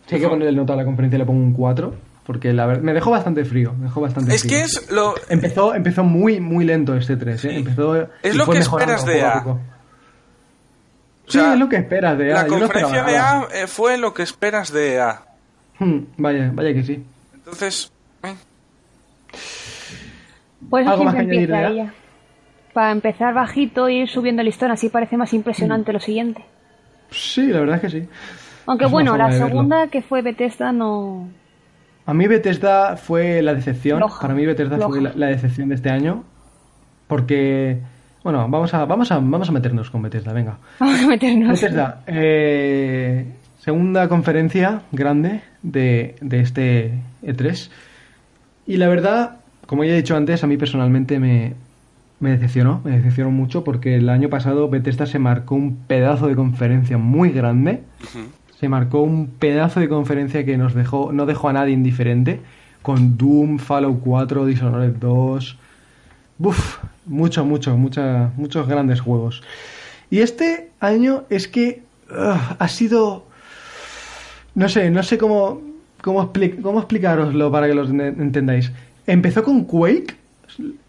Si 0.07 0.15
hay 0.15 0.21
que 0.23 0.29
ponerle 0.29 0.57
nota 0.57 0.73
a 0.73 0.77
la 0.77 0.85
conferencia 0.85 1.19
le 1.19 1.27
pongo 1.27 1.43
un 1.43 1.53
4, 1.53 1.95
porque 2.27 2.55
la 2.55 2.65
verdad 2.65 2.83
me 2.83 2.95
dejó 2.95 3.11
bastante 3.11 3.45
frío, 3.45 3.75
me 3.75 3.85
dejó 3.85 4.01
bastante 4.01 4.35
Es 4.35 4.43
frío. 4.43 4.57
que 4.57 4.63
es 4.63 4.91
lo... 4.91 5.15
Empezó, 5.29 5.75
empezó 5.75 6.03
muy, 6.03 6.41
muy 6.41 6.65
lento 6.65 6.97
este 6.97 7.17
3, 7.17 7.45
¿eh? 7.45 7.57
Empezó 7.57 7.95
Es 8.23 8.35
y 8.35 8.39
lo 8.39 8.47
que 8.47 8.59
esperas 8.59 9.05
de 9.05 9.19
EA. 9.19 9.45
o 9.47 9.61
sea, 11.31 11.43
sí, 11.43 11.53
es 11.53 11.59
lo 11.59 11.69
que 11.69 11.77
esperas 11.77 12.17
de 12.17 12.29
EA. 12.29 12.35
La 12.35 12.49
yo 12.49 12.55
no 12.55 12.59
conferencia 12.61 12.99
esperaba 13.01 13.47
de. 13.49 13.55
EA 13.57 13.63
eh, 13.65 13.67
fue 13.67 13.99
lo 13.99 14.15
que 14.15 14.23
esperas 14.23 14.73
de 14.73 14.95
EA. 14.95 15.23
Hmm, 15.79 15.99
vaya, 16.17 16.51
vaya 16.55 16.73
que 16.73 16.83
sí. 16.85 17.05
Entonces, 17.35 17.93
eh, 18.23 18.35
Por 20.71 20.81
eso 20.81 20.91
¿Algo 20.91 21.05
más 21.05 21.15
que 21.15 21.21
añadir, 21.21 21.51
empieza 21.51 21.69
Bea? 21.71 21.95
Para 22.75 22.91
empezar 22.91 23.33
bajito 23.33 23.89
y 23.89 24.01
ir 24.01 24.09
subiendo 24.09 24.43
el 24.43 24.47
listón, 24.47 24.71
así 24.71 24.91
parece 24.91 25.17
más 25.17 25.33
impresionante 25.33 25.93
lo 25.93 26.01
siguiente. 26.01 26.45
Sí, 27.11 27.47
la 27.47 27.61
verdad 27.61 27.77
es 27.77 27.81
que 27.81 27.91
sí. 27.91 28.09
Aunque 28.67 28.87
Es 28.87 28.91
bueno, 28.91 29.17
la 29.17 29.33
segunda 29.33 29.87
que 29.87 30.03
fue 30.03 30.23
Bethesda 30.23 30.73
no... 30.73 31.29
A 32.07 32.13
mí 32.13 32.27
Bethesda 32.27 32.97
fue 32.97 33.41
la 33.41 33.55
decepción. 33.55 34.03
Para 34.21 34.35
mí 34.35 34.45
Bethesda 34.45 34.79
fue 34.79 35.01
la 35.01 35.27
decepción 35.29 35.71
de 35.71 35.77
este 35.77 35.89
año. 35.89 36.25
Porque, 37.07 37.79
bueno, 38.23 38.47
vamos 38.49 38.75
a, 38.75 38.85
vamos 38.85 39.11
a, 39.13 39.19
vamos 39.19 39.49
a 39.49 39.53
meternos 39.53 39.91
con 39.91 40.03
Bethesda, 40.03 40.33
venga. 40.33 40.59
Vamos 40.81 41.01
a 41.03 41.07
meternos. 41.07 41.49
Bethesda, 41.61 42.03
eh, 42.07 43.27
segunda 43.59 44.09
conferencia 44.09 44.83
grande 44.93 45.43
de, 45.63 46.17
de 46.21 46.41
este 46.41 46.93
E3. 47.23 47.71
Y 48.67 48.77
la 48.79 48.89
verdad, 48.89 49.37
como 49.67 49.85
ya 49.85 49.93
he 49.93 49.97
dicho 49.97 50.17
antes, 50.17 50.43
a 50.43 50.47
mí 50.47 50.57
personalmente 50.57 51.19
me, 51.19 51.55
me 52.21 52.31
decepcionó, 52.31 52.81
me 52.85 52.93
decepcionó 52.93 53.31
mucho 53.31 53.65
porque 53.65 53.97
el 53.97 54.09
año 54.09 54.29
pasado 54.31 54.69
Bethesda 54.69 55.07
se 55.07 55.19
marcó 55.19 55.55
un 55.57 55.77
pedazo 55.87 56.27
de 56.29 56.37
conferencia 56.37 56.97
muy 56.99 57.31
grande. 57.31 57.83
Se 58.59 58.69
marcó 58.69 59.03
un 59.03 59.27
pedazo 59.27 59.81
de 59.81 59.89
conferencia 59.89 60.45
que 60.45 60.57
nos 60.57 60.75
dejó, 60.75 61.13
no 61.13 61.27
dejó 61.27 61.49
a 61.49 61.53
nadie 61.53 61.75
indiferente. 61.75 62.41
Con 62.83 63.17
Doom, 63.19 63.59
Fallout 63.59 64.01
4, 64.01 64.47
Dishonored 64.47 64.95
2. 64.97 65.57
Buf, 66.39 66.79
mucho, 67.07 67.45
mucho, 67.45 67.77
mucha, 67.77 68.31
muchos 68.37 68.67
grandes 68.69 69.01
juegos. 69.01 69.43
Y 70.11 70.21
este 70.21 70.71
año 70.81 71.25
es 71.31 71.49
que 71.49 71.83
ha 72.59 72.69
sido. 72.69 73.25
No 74.55 74.69
sé, 74.69 74.91
no 74.91 75.03
sé 75.03 75.19
cómo, 75.19 75.61
cómo, 76.03 76.23
expli- 76.33 76.61
cómo 76.63 76.79
explicaroslo 76.79 77.51
para 77.51 77.67
que 77.67 77.75
lo 77.75 77.87
ent- 77.89 78.21
entendáis. 78.21 78.71
Empezó 79.07 79.43
con 79.43 79.65
Quake, 79.65 80.15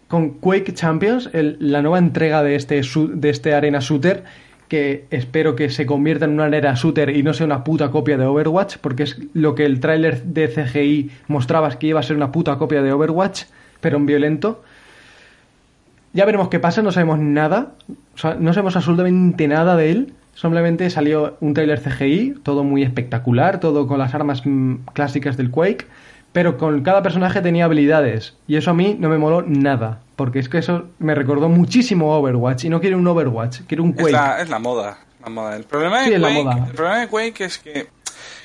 con 0.08 0.30
Quake 0.34 0.72
Champions, 0.74 1.30
la 1.32 1.82
nueva 1.82 1.98
entrega 1.98 2.42
de 2.42 2.54
este, 2.54 2.80
de 2.80 3.30
este 3.30 3.54
Arena 3.54 3.80
Shooter, 3.80 4.24
que 4.68 5.06
espero 5.10 5.54
que 5.54 5.70
se 5.70 5.86
convierta 5.86 6.24
en 6.24 6.32
una 6.32 6.44
Arena 6.44 6.74
Shooter 6.74 7.10
y 7.10 7.22
no 7.22 7.34
sea 7.34 7.46
una 7.46 7.64
puta 7.64 7.90
copia 7.90 8.16
de 8.16 8.26
Overwatch, 8.26 8.78
porque 8.78 9.04
es 9.04 9.18
lo 9.32 9.54
que 9.54 9.64
el 9.64 9.80
tráiler 9.80 10.22
de 10.24 10.48
CGI 10.48 11.10
mostraba, 11.28 11.68
es 11.68 11.76
que 11.76 11.88
iba 11.88 12.00
a 12.00 12.02
ser 12.02 12.16
una 12.16 12.32
puta 12.32 12.56
copia 12.56 12.82
de 12.82 12.92
Overwatch, 12.92 13.44
pero 13.80 13.96
en 13.96 14.06
violento. 14.06 14.62
Ya 16.12 16.24
veremos 16.24 16.48
qué 16.48 16.58
pasa, 16.58 16.82
no 16.82 16.92
sabemos 16.92 17.18
nada. 17.18 17.72
O 18.14 18.18
sea, 18.18 18.34
no 18.34 18.52
sabemos 18.52 18.76
absolutamente 18.76 19.46
nada 19.48 19.76
de 19.76 19.90
él. 19.90 20.12
Simplemente 20.34 20.88
salió 20.90 21.36
un 21.40 21.54
trailer 21.54 21.80
CGI, 21.80 22.36
todo 22.42 22.64
muy 22.64 22.82
espectacular, 22.82 23.60
todo 23.60 23.86
con 23.86 23.98
las 23.98 24.14
armas 24.14 24.42
mm, 24.44 24.76
clásicas 24.92 25.36
del 25.36 25.50
Quake, 25.50 25.86
pero 26.36 26.58
con 26.58 26.82
cada 26.82 27.02
personaje 27.02 27.40
tenía 27.40 27.64
habilidades. 27.64 28.34
Y 28.46 28.56
eso 28.56 28.70
a 28.72 28.74
mí 28.74 28.94
no 29.00 29.08
me 29.08 29.16
moló 29.16 29.40
nada, 29.40 30.02
porque 30.16 30.38
es 30.38 30.50
que 30.50 30.58
eso 30.58 30.84
me 30.98 31.14
recordó 31.14 31.48
muchísimo 31.48 32.12
a 32.12 32.18
Overwatch. 32.18 32.64
Y 32.64 32.68
no 32.68 32.78
quiero 32.78 32.98
un 32.98 33.06
Overwatch, 33.08 33.60
quiero 33.66 33.84
un 33.84 33.92
es 33.92 33.96
Quake. 33.96 34.12
la, 34.12 34.42
es 34.42 34.50
la 34.50 34.58
moda. 34.58 34.98
La 35.22 35.30
moda. 35.30 35.56
El, 35.56 35.64
problema 35.64 36.00
de 36.00 36.08
Sí, 36.08 36.12
es 36.12 36.20
la 36.20 36.28
Quake, 36.28 36.44
moda. 36.44 36.66
el 36.66 36.72
problema 36.74 36.98
de 37.00 37.08
Quake 37.08 37.44
es 37.46 37.58
que, 37.58 37.86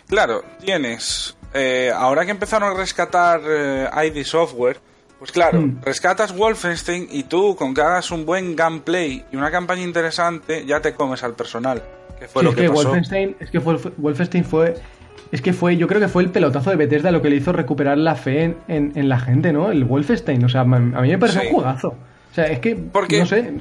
claro, 0.07 0.41
tienes. 0.63 1.35
eh, 1.53 1.91
ahora 1.93 2.23
que 2.23 2.31
empezaron 2.31 2.71
a 2.73 2.77
rescatar 2.79 3.41
eh, 3.45 3.89
ID 4.07 4.23
Software, 4.23 4.79
pues 5.19 5.33
claro, 5.33 5.59
Hmm. 5.59 5.81
rescatas 5.83 6.33
Wolfenstein 6.33 7.09
y 7.11 7.23
tú, 7.23 7.57
con 7.57 7.73
que 7.73 7.81
hagas 7.81 8.09
un 8.11 8.25
buen 8.25 8.55
gameplay 8.55 9.25
y 9.33 9.35
una 9.35 9.51
campaña 9.51 9.81
interesante, 9.81 10.65
ya 10.65 10.79
te 10.79 10.93
comes 10.93 11.23
al 11.23 11.33
personal. 11.33 11.83
Que 12.17 12.29
fue 12.29 12.39
Sí, 12.41 12.45
lo 12.45 12.49
es 12.51 12.55
que, 12.55 12.61
que 12.61 12.69
pasó. 12.69 12.83
Wolfenstein, 12.83 13.35
es 13.41 13.49
que 13.51 13.59
fue- 13.59 13.77
Wolfenstein 13.97 14.45
fue, 14.45 14.75
es 15.31 15.41
que 15.41 15.53
fue, 15.53 15.77
yo 15.77 15.87
creo 15.87 15.99
que 16.01 16.07
fue 16.07 16.23
el 16.23 16.29
pelotazo 16.29 16.69
de 16.71 16.75
Bethesda 16.75 17.11
lo 17.11 17.21
que 17.21 17.29
le 17.29 17.37
hizo 17.37 17.51
recuperar 17.53 17.97
la 17.97 18.15
fe 18.15 18.43
en, 18.43 18.57
en- 18.67 18.91
en 18.95 19.07
la 19.09 19.19
gente, 19.19 19.53
¿no? 19.53 19.71
El 19.71 19.85
Wolfenstein, 19.85 20.43
o 20.45 20.49
sea, 20.49 20.61
a 20.61 20.65
mí 20.65 21.09
me 21.09 21.17
parece 21.17 21.39
Sí. 21.41 21.47
un 21.47 21.53
jugazo. 21.53 21.87
O 21.89 22.33
sea, 22.33 22.45
es 22.45 22.59
que, 22.59 22.75
Porque- 22.75 23.19
no 23.19 23.25
sé. 23.25 23.51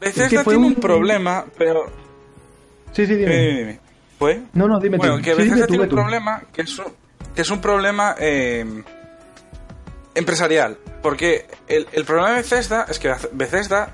Bethesda 0.00 0.24
es 0.24 0.30
que 0.30 0.38
fue 0.40 0.54
tiene 0.54 0.66
un 0.68 0.74
un- 0.74 0.80
problema, 0.80 1.44
pero. 1.56 1.84
Sí, 2.92 3.06
sí, 3.06 3.14
dime. 3.14 3.30
Dime, 3.36 3.46
dime, 3.46 3.58
dime. 3.60 3.80
¿Fue? 4.18 4.40
No, 4.54 4.66
no, 4.68 4.78
dime 4.80 4.96
Bueno, 4.98 5.16
tú. 5.16 5.22
que 5.22 5.30
Sí, 5.34 5.42
Bethesda 5.42 5.66
tiene 5.66 5.82
un 5.84 5.88
tú. 5.88 5.96
problema 5.96 6.42
que 6.52 6.62
es 6.62 6.78
un, 6.78 6.86
que 7.34 7.42
es 7.42 7.50
un 7.50 7.60
problema 7.60 8.14
eh, 8.18 8.64
empresarial. 10.14 10.76
Porque 11.02 11.46
el, 11.68 11.86
el 11.92 12.04
problema 12.04 12.30
de 12.30 12.36
Bethesda 12.36 12.86
es 12.88 12.98
que 12.98 13.12
Bethesda 13.32 13.90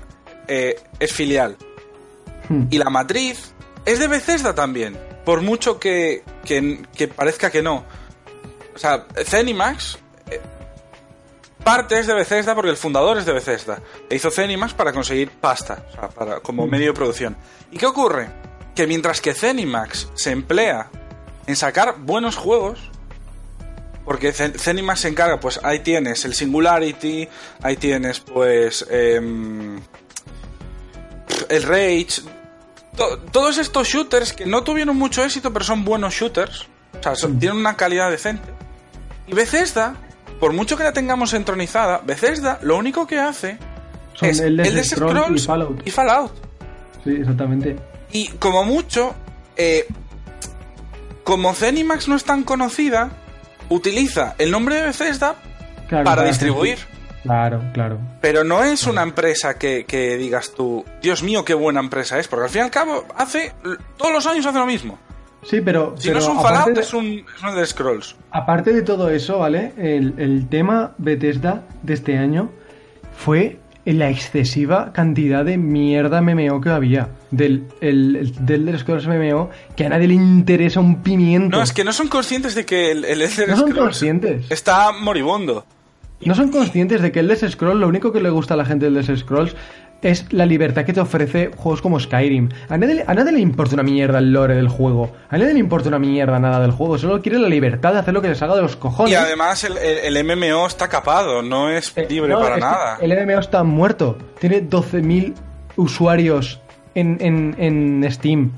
eh, 0.47 0.75
es 0.99 1.13
filial. 1.13 1.55
Hmm. 2.49 2.63
Y 2.69 2.77
la 2.77 2.89
matriz 2.89 3.53
es 3.85 3.99
de 3.99 4.07
Bethesda 4.07 4.53
también, 4.53 4.97
por 5.25 5.41
mucho 5.41 5.79
que, 5.79 6.23
que, 6.45 6.81
que 6.95 7.07
parezca 7.07 7.51
que 7.51 7.61
no. 7.61 7.85
O 8.75 8.77
sea, 8.77 9.05
Zenimax 9.25 9.97
eh, 10.31 10.39
parte 11.63 11.99
es 11.99 12.07
de 12.07 12.13
Bethesda 12.13 12.55
porque 12.55 12.71
el 12.71 12.77
fundador 12.77 13.17
es 13.17 13.25
de 13.25 13.33
Bethesda. 13.33 13.81
E 14.09 14.15
hizo 14.15 14.31
Zenimax 14.31 14.73
para 14.73 14.93
conseguir 14.93 15.29
pasta, 15.31 15.83
o 15.89 15.91
sea, 15.93 16.09
para, 16.09 16.39
como 16.39 16.65
Mm. 16.65 16.69
medio 16.69 16.87
de 16.87 16.93
producción. 16.93 17.35
¿Y 17.71 17.77
qué 17.77 17.85
ocurre? 17.85 18.29
Que 18.75 18.87
mientras 18.87 19.19
que 19.21 19.33
Zenimax 19.33 20.09
se 20.15 20.31
emplea 20.31 20.89
en 21.47 21.55
sacar 21.55 21.95
buenos 21.99 22.35
juegos, 22.37 22.79
porque 24.05 24.31
Zen- 24.33 24.57
Zenimax 24.57 25.01
se 25.01 25.07
encarga, 25.09 25.39
pues 25.39 25.59
ahí 25.63 25.79
tienes 25.79 26.23
el 26.25 26.33
Singularity, 26.33 27.27
ahí 27.61 27.75
tienes 27.75 28.19
pues 28.21 28.85
em, 28.89 29.79
el 31.49 31.63
Rage, 31.63 32.21
to- 32.99 33.17
todos 33.31 33.57
estos 33.57 33.87
shooters 33.87 34.33
que 34.33 34.45
no 34.45 34.63
tuvieron 34.63 34.95
mucho 34.95 35.23
éxito, 35.23 35.51
pero 35.51 35.65
son 35.65 35.83
buenos 35.83 36.13
shooters, 36.13 36.67
o 36.99 37.01
sea, 37.03 37.15
son- 37.15 37.39
tienen 37.39 37.57
una 37.57 37.75
calidad 37.75 38.11
decente. 38.11 38.47
Y 39.27 39.33
Bethesda, 39.33 39.95
por 40.39 40.53
mucho 40.53 40.77
que 40.77 40.83
la 40.83 40.93
tengamos 40.93 41.33
entronizada, 41.33 41.99
Bethesda 42.05 42.59
lo 42.61 42.77
único 42.77 43.07
que 43.07 43.17
hace 43.19 43.57
Son 44.13 44.29
es 44.29 44.39
Elder 44.39 44.67
Elder 44.67 44.85
Scrolls 44.85 45.41
y 45.41 45.45
Fallout. 45.45 45.87
y 45.87 45.91
Fallout. 45.91 46.31
Sí, 47.03 47.11
exactamente. 47.11 47.77
Y 48.11 48.27
como 48.29 48.63
mucho, 48.65 49.15
eh, 49.57 49.87
como 51.23 51.53
Zenimax 51.53 52.07
no 52.07 52.15
es 52.15 52.23
tan 52.23 52.43
conocida, 52.43 53.11
utiliza 53.69 54.35
el 54.39 54.51
nombre 54.51 54.75
de 54.75 54.81
Bethesda 54.87 55.35
Claro, 55.87 56.05
para 56.05 56.23
distribuir. 56.23 56.77
Claro, 57.23 57.61
claro. 57.73 57.99
Pero 58.21 58.43
no 58.43 58.63
es 58.63 58.87
una 58.87 59.03
empresa 59.03 59.57
que, 59.57 59.85
que 59.85 60.15
digas 60.17 60.53
tú, 60.55 60.85
Dios 61.01 61.21
mío, 61.23 61.43
qué 61.43 61.53
buena 61.53 61.79
empresa 61.81 62.17
es, 62.19 62.27
porque 62.27 62.45
al 62.45 62.49
fin 62.49 62.61
y 62.61 62.63
al 62.65 62.71
cabo 62.71 63.05
hace 63.17 63.53
todos 63.97 64.13
los 64.13 64.25
años 64.25 64.45
hace 64.45 64.57
lo 64.57 64.65
mismo. 64.65 64.97
Sí, 65.43 65.61
pero. 65.61 65.95
Si 65.97 66.07
pero 66.09 66.19
no 66.19 66.25
es 66.25 66.31
un 66.31 66.41
Fallout, 66.41 66.75
de- 66.75 66.81
es 66.81 66.93
un, 66.93 67.05
es 67.35 67.43
un 67.43 67.49
Elder 67.49 67.65
Scrolls. 67.67 68.15
Aparte 68.31 68.73
de 68.73 68.81
todo 68.81 69.09
eso, 69.09 69.39
¿vale? 69.39 69.73
El, 69.77 70.13
el 70.17 70.47
tema 70.49 70.93
Bethesda 70.97 71.63
de 71.83 71.93
este 71.93 72.17
año 72.17 72.49
fue 73.17 73.59
la 73.85 74.09
excesiva 74.09 74.91
cantidad 74.93 75.43
de 75.45 75.57
mierda 75.57 76.21
MMO 76.21 76.61
que 76.61 76.69
había. 76.69 77.07
Del, 77.31 77.65
el, 77.81 78.15
el- 78.17 78.45
del 78.45 78.61
Elder 78.67 78.79
Scrolls 78.79 79.07
MMO 79.07 79.49
que 79.75 79.85
a 79.85 79.89
nadie 79.89 80.07
le 80.09 80.13
interesa 80.15 80.79
un 80.79 81.01
pimiento. 81.03 81.57
No, 81.57 81.63
es 81.63 81.71
que 81.73 81.83
no 81.83 81.93
son 81.93 82.07
conscientes 82.07 82.53
de 82.55 82.65
que 82.65 82.91
el, 82.91 83.05
el 83.05 83.21
Elder 83.21 83.49
No 83.49 83.55
son 83.57 83.69
Scrolls 83.69 83.79
conscientes. 83.89 84.45
está 84.51 84.91
moribundo. 84.91 85.65
No 86.25 86.35
son 86.35 86.49
conscientes 86.51 87.01
de 87.01 87.11
que 87.11 87.19
el 87.21 87.31
Elder 87.31 87.49
Scrolls, 87.51 87.79
lo 87.79 87.87
único 87.87 88.11
que 88.11 88.19
le 88.21 88.29
gusta 88.29 88.53
a 88.53 88.57
la 88.57 88.65
gente 88.65 88.85
del 88.85 88.97
Elder 88.97 89.17
Scrolls 89.17 89.55
es 90.01 90.25
la 90.31 90.45
libertad 90.45 90.85
que 90.85 90.93
te 90.93 91.01
ofrece 91.01 91.51
juegos 91.55 91.81
como 91.81 91.99
Skyrim. 91.99 92.49
A 92.69 92.77
nadie, 92.77 92.95
le- 92.95 93.03
a 93.05 93.13
nadie 93.13 93.33
le 93.33 93.39
importa 93.39 93.73
una 93.75 93.83
mierda 93.83 94.19
el 94.19 94.31
lore 94.31 94.55
del 94.55 94.69
juego. 94.69 95.11
A 95.29 95.37
nadie 95.37 95.53
le 95.53 95.59
importa 95.59 95.89
una 95.89 95.99
mierda 95.99 96.39
nada 96.39 96.59
del 96.61 96.71
juego. 96.71 96.97
Solo 96.97 97.21
quiere 97.21 97.37
la 97.37 97.49
libertad 97.49 97.93
de 97.93 97.99
hacer 97.99 98.13
lo 98.13 98.21
que 98.21 98.29
les 98.29 98.41
haga 98.41 98.55
de 98.55 98.61
los 98.61 98.75
cojones. 98.77 99.11
Y 99.11 99.15
además 99.15 99.63
el, 99.65 99.77
el- 99.77 100.15
el 100.17 100.23
MMO 100.25 100.67
está 100.67 100.87
capado, 100.87 101.41
no 101.41 101.69
es 101.69 101.91
Eh, 101.97 102.05
libre 102.09 102.31
no, 102.33 102.39
para 102.39 102.55
es 102.55 102.61
nada. 102.61 102.97
El 103.01 103.11
MMO 103.25 103.39
está 103.39 103.63
muerto. 103.63 104.17
Tiene 104.39 104.61
12.000 104.69 105.33
usuarios 105.75 106.59
en, 106.95 107.17
en, 107.21 107.55
en 107.57 108.11
Steam. 108.11 108.51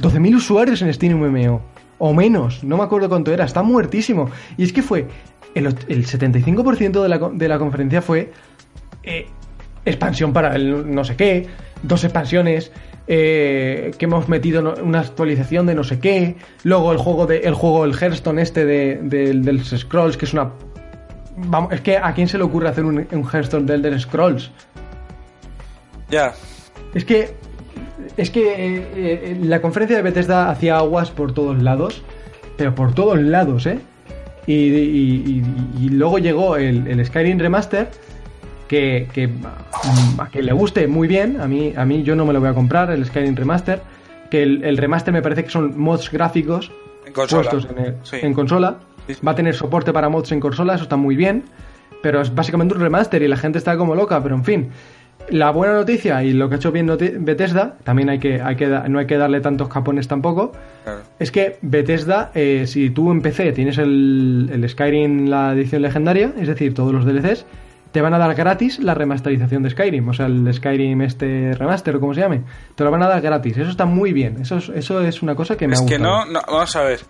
12.000 0.00 0.36
usuarios 0.36 0.82
en 0.82 0.92
Steam 0.92 1.18
MMO. 1.18 1.62
O 1.98 2.12
menos, 2.12 2.64
no 2.64 2.76
me 2.76 2.82
acuerdo 2.82 3.08
cuánto 3.08 3.32
era. 3.32 3.44
Está 3.44 3.62
muertísimo. 3.62 4.30
Y 4.56 4.64
es 4.64 4.72
que 4.72 4.82
fue. 4.82 5.06
El, 5.54 5.66
el 5.66 6.06
75% 6.06 7.02
de 7.02 7.08
la, 7.08 7.18
de 7.32 7.48
la 7.48 7.58
conferencia 7.58 8.00
fue. 8.02 8.32
eh, 9.02 9.26
expansión 9.84 10.32
para 10.32 10.54
el 10.54 10.94
no 10.94 11.04
sé 11.04 11.16
qué. 11.16 11.46
Dos 11.82 12.04
expansiones. 12.04 12.70
eh, 13.08 13.90
que 13.98 14.04
hemos 14.04 14.28
metido 14.28 14.62
no- 14.62 14.74
una 14.80 15.00
actualización 15.00 15.66
de 15.66 15.74
no 15.74 15.82
sé 15.82 15.98
qué. 15.98 16.36
Luego 16.62 16.92
el 16.92 16.98
juego 16.98 17.26
de 17.26 17.38
el 17.38 17.54
juego, 17.54 17.84
el 17.84 17.92
Hearthstone 18.00 18.40
este 18.40 18.64
de, 18.64 19.00
del- 19.02 19.44
del 19.44 19.64
Scrolls, 19.64 20.16
que 20.16 20.24
es 20.24 20.32
una 20.32 20.52
Vamos, 21.36 21.72
es 21.72 21.80
que 21.80 21.96
a 21.96 22.12
quién 22.14 22.28
se 22.28 22.38
le 22.38 22.44
ocurre 22.44 22.68
hacer 22.68 22.84
un, 22.84 23.06
un 23.10 23.24
Hearthstone 23.28 23.64
de 23.66 23.74
Elder 23.74 23.98
Scrolls. 24.00 24.50
Ya. 26.10 26.32
Es 26.94 27.04
que. 27.04 27.34
Es 28.16 28.30
que 28.30 28.42
eh, 28.76 28.86
eh, 28.94 29.38
la 29.42 29.60
conferencia 29.62 29.96
de 29.96 30.02
Bethesda 30.02 30.50
hacía 30.50 30.76
aguas 30.76 31.10
por 31.10 31.32
todos 31.32 31.60
lados. 31.62 32.02
Pero 32.56 32.74
por 32.74 32.94
todos 32.94 33.18
lados, 33.20 33.66
¿eh? 33.66 33.78
Y, 34.46 34.52
y- 34.54 35.42
y- 35.78 35.84
y 35.84 35.88
luego 35.90 36.18
llegó 36.18 36.56
el, 36.56 36.86
el 36.86 37.04
Skyrim 37.06 37.38
Remaster. 37.38 37.88
Que, 38.68 39.06
que 39.12 39.28
mm, 39.28 40.20
a 40.20 40.28
quien 40.28 40.46
le 40.46 40.52
guste 40.52 40.86
muy 40.86 41.06
bien. 41.06 41.40
A 41.40 41.46
mí, 41.46 41.74
a 41.76 41.84
mí 41.84 42.02
yo 42.02 42.16
no 42.16 42.24
me 42.24 42.32
lo 42.32 42.40
voy 42.40 42.48
a 42.48 42.54
comprar, 42.54 42.90
el 42.90 43.04
Skyrim 43.04 43.36
Remaster. 43.36 43.80
Que 44.30 44.42
el, 44.42 44.64
el 44.64 44.78
remaster 44.78 45.12
me 45.12 45.20
parece 45.20 45.44
que 45.44 45.50
son 45.50 45.78
mods 45.78 46.10
gráficos 46.10 46.72
En 47.06 47.12
consola. 47.12 47.50
puestos 47.50 47.70
en, 47.76 47.84
el- 47.84 47.94
Sí. 48.02 48.16
en 48.22 48.32
consola. 48.34 48.78
Va 49.26 49.32
a 49.32 49.34
tener 49.34 49.54
soporte 49.54 49.92
para 49.92 50.08
mods 50.08 50.32
en 50.32 50.40
consola, 50.40 50.74
eso 50.74 50.84
está 50.84 50.96
muy 50.96 51.16
bien. 51.16 51.44
Pero 52.02 52.20
es 52.20 52.34
básicamente 52.34 52.74
un 52.74 52.80
remaster 52.80 53.22
y 53.22 53.28
la 53.28 53.36
gente 53.36 53.58
está 53.58 53.76
como 53.76 53.94
loca, 53.94 54.20
pero 54.22 54.34
en 54.34 54.44
fin. 54.44 54.70
La 55.30 55.50
buena 55.50 55.74
noticia 55.74 56.22
y 56.22 56.32
lo 56.32 56.48
que 56.48 56.56
ha 56.56 56.58
hecho 56.58 56.72
bien 56.72 56.86
Bethesda, 57.20 57.76
también 57.84 58.10
hay 58.10 58.18
que, 58.18 58.40
hay 58.42 58.56
que 58.56 58.66
no 58.66 58.98
hay 58.98 59.06
que 59.06 59.16
darle 59.16 59.40
tantos 59.40 59.68
capones 59.68 60.08
tampoco, 60.08 60.52
Claro. 60.84 61.00
es 61.18 61.30
que 61.30 61.58
Bethesda, 61.62 62.30
eh, 62.34 62.64
si 62.66 62.90
tú 62.90 63.10
en 63.12 63.22
PC 63.22 63.52
tienes 63.52 63.78
el, 63.78 64.50
el 64.52 64.68
Skyrim, 64.68 65.28
la 65.28 65.52
edición 65.52 65.82
legendaria, 65.82 66.32
es 66.38 66.48
decir, 66.48 66.74
todos 66.74 66.92
los 66.92 67.04
DLCs, 67.04 67.46
te 67.92 68.00
van 68.00 68.14
a 68.14 68.18
dar 68.18 68.34
gratis 68.34 68.78
la 68.78 68.94
remasterización 68.94 69.62
de 69.62 69.70
Skyrim, 69.70 70.08
o 70.08 70.12
sea, 70.12 70.26
el 70.26 70.52
Skyrim 70.52 71.02
este 71.02 71.54
remaster 71.54 71.96
o 71.96 72.00
como 72.00 72.14
se 72.14 72.20
llame, 72.22 72.42
te 72.74 72.84
lo 72.84 72.90
van 72.90 73.02
a 73.02 73.08
dar 73.08 73.20
gratis, 73.20 73.56
eso 73.58 73.70
está 73.70 73.84
muy 73.84 74.12
bien, 74.12 74.38
eso 74.40 74.56
es, 74.56 74.70
eso 74.70 75.00
es 75.02 75.22
una 75.22 75.34
cosa 75.34 75.56
que 75.56 75.68
me 75.68 75.74
Es 75.74 75.82
ha 75.82 75.86
que 75.86 75.98
gustado. 75.98 76.24
no, 76.26 76.32
no, 76.32 76.40
vamos 76.46 76.74
a 76.76 76.82
ver. 76.82 77.00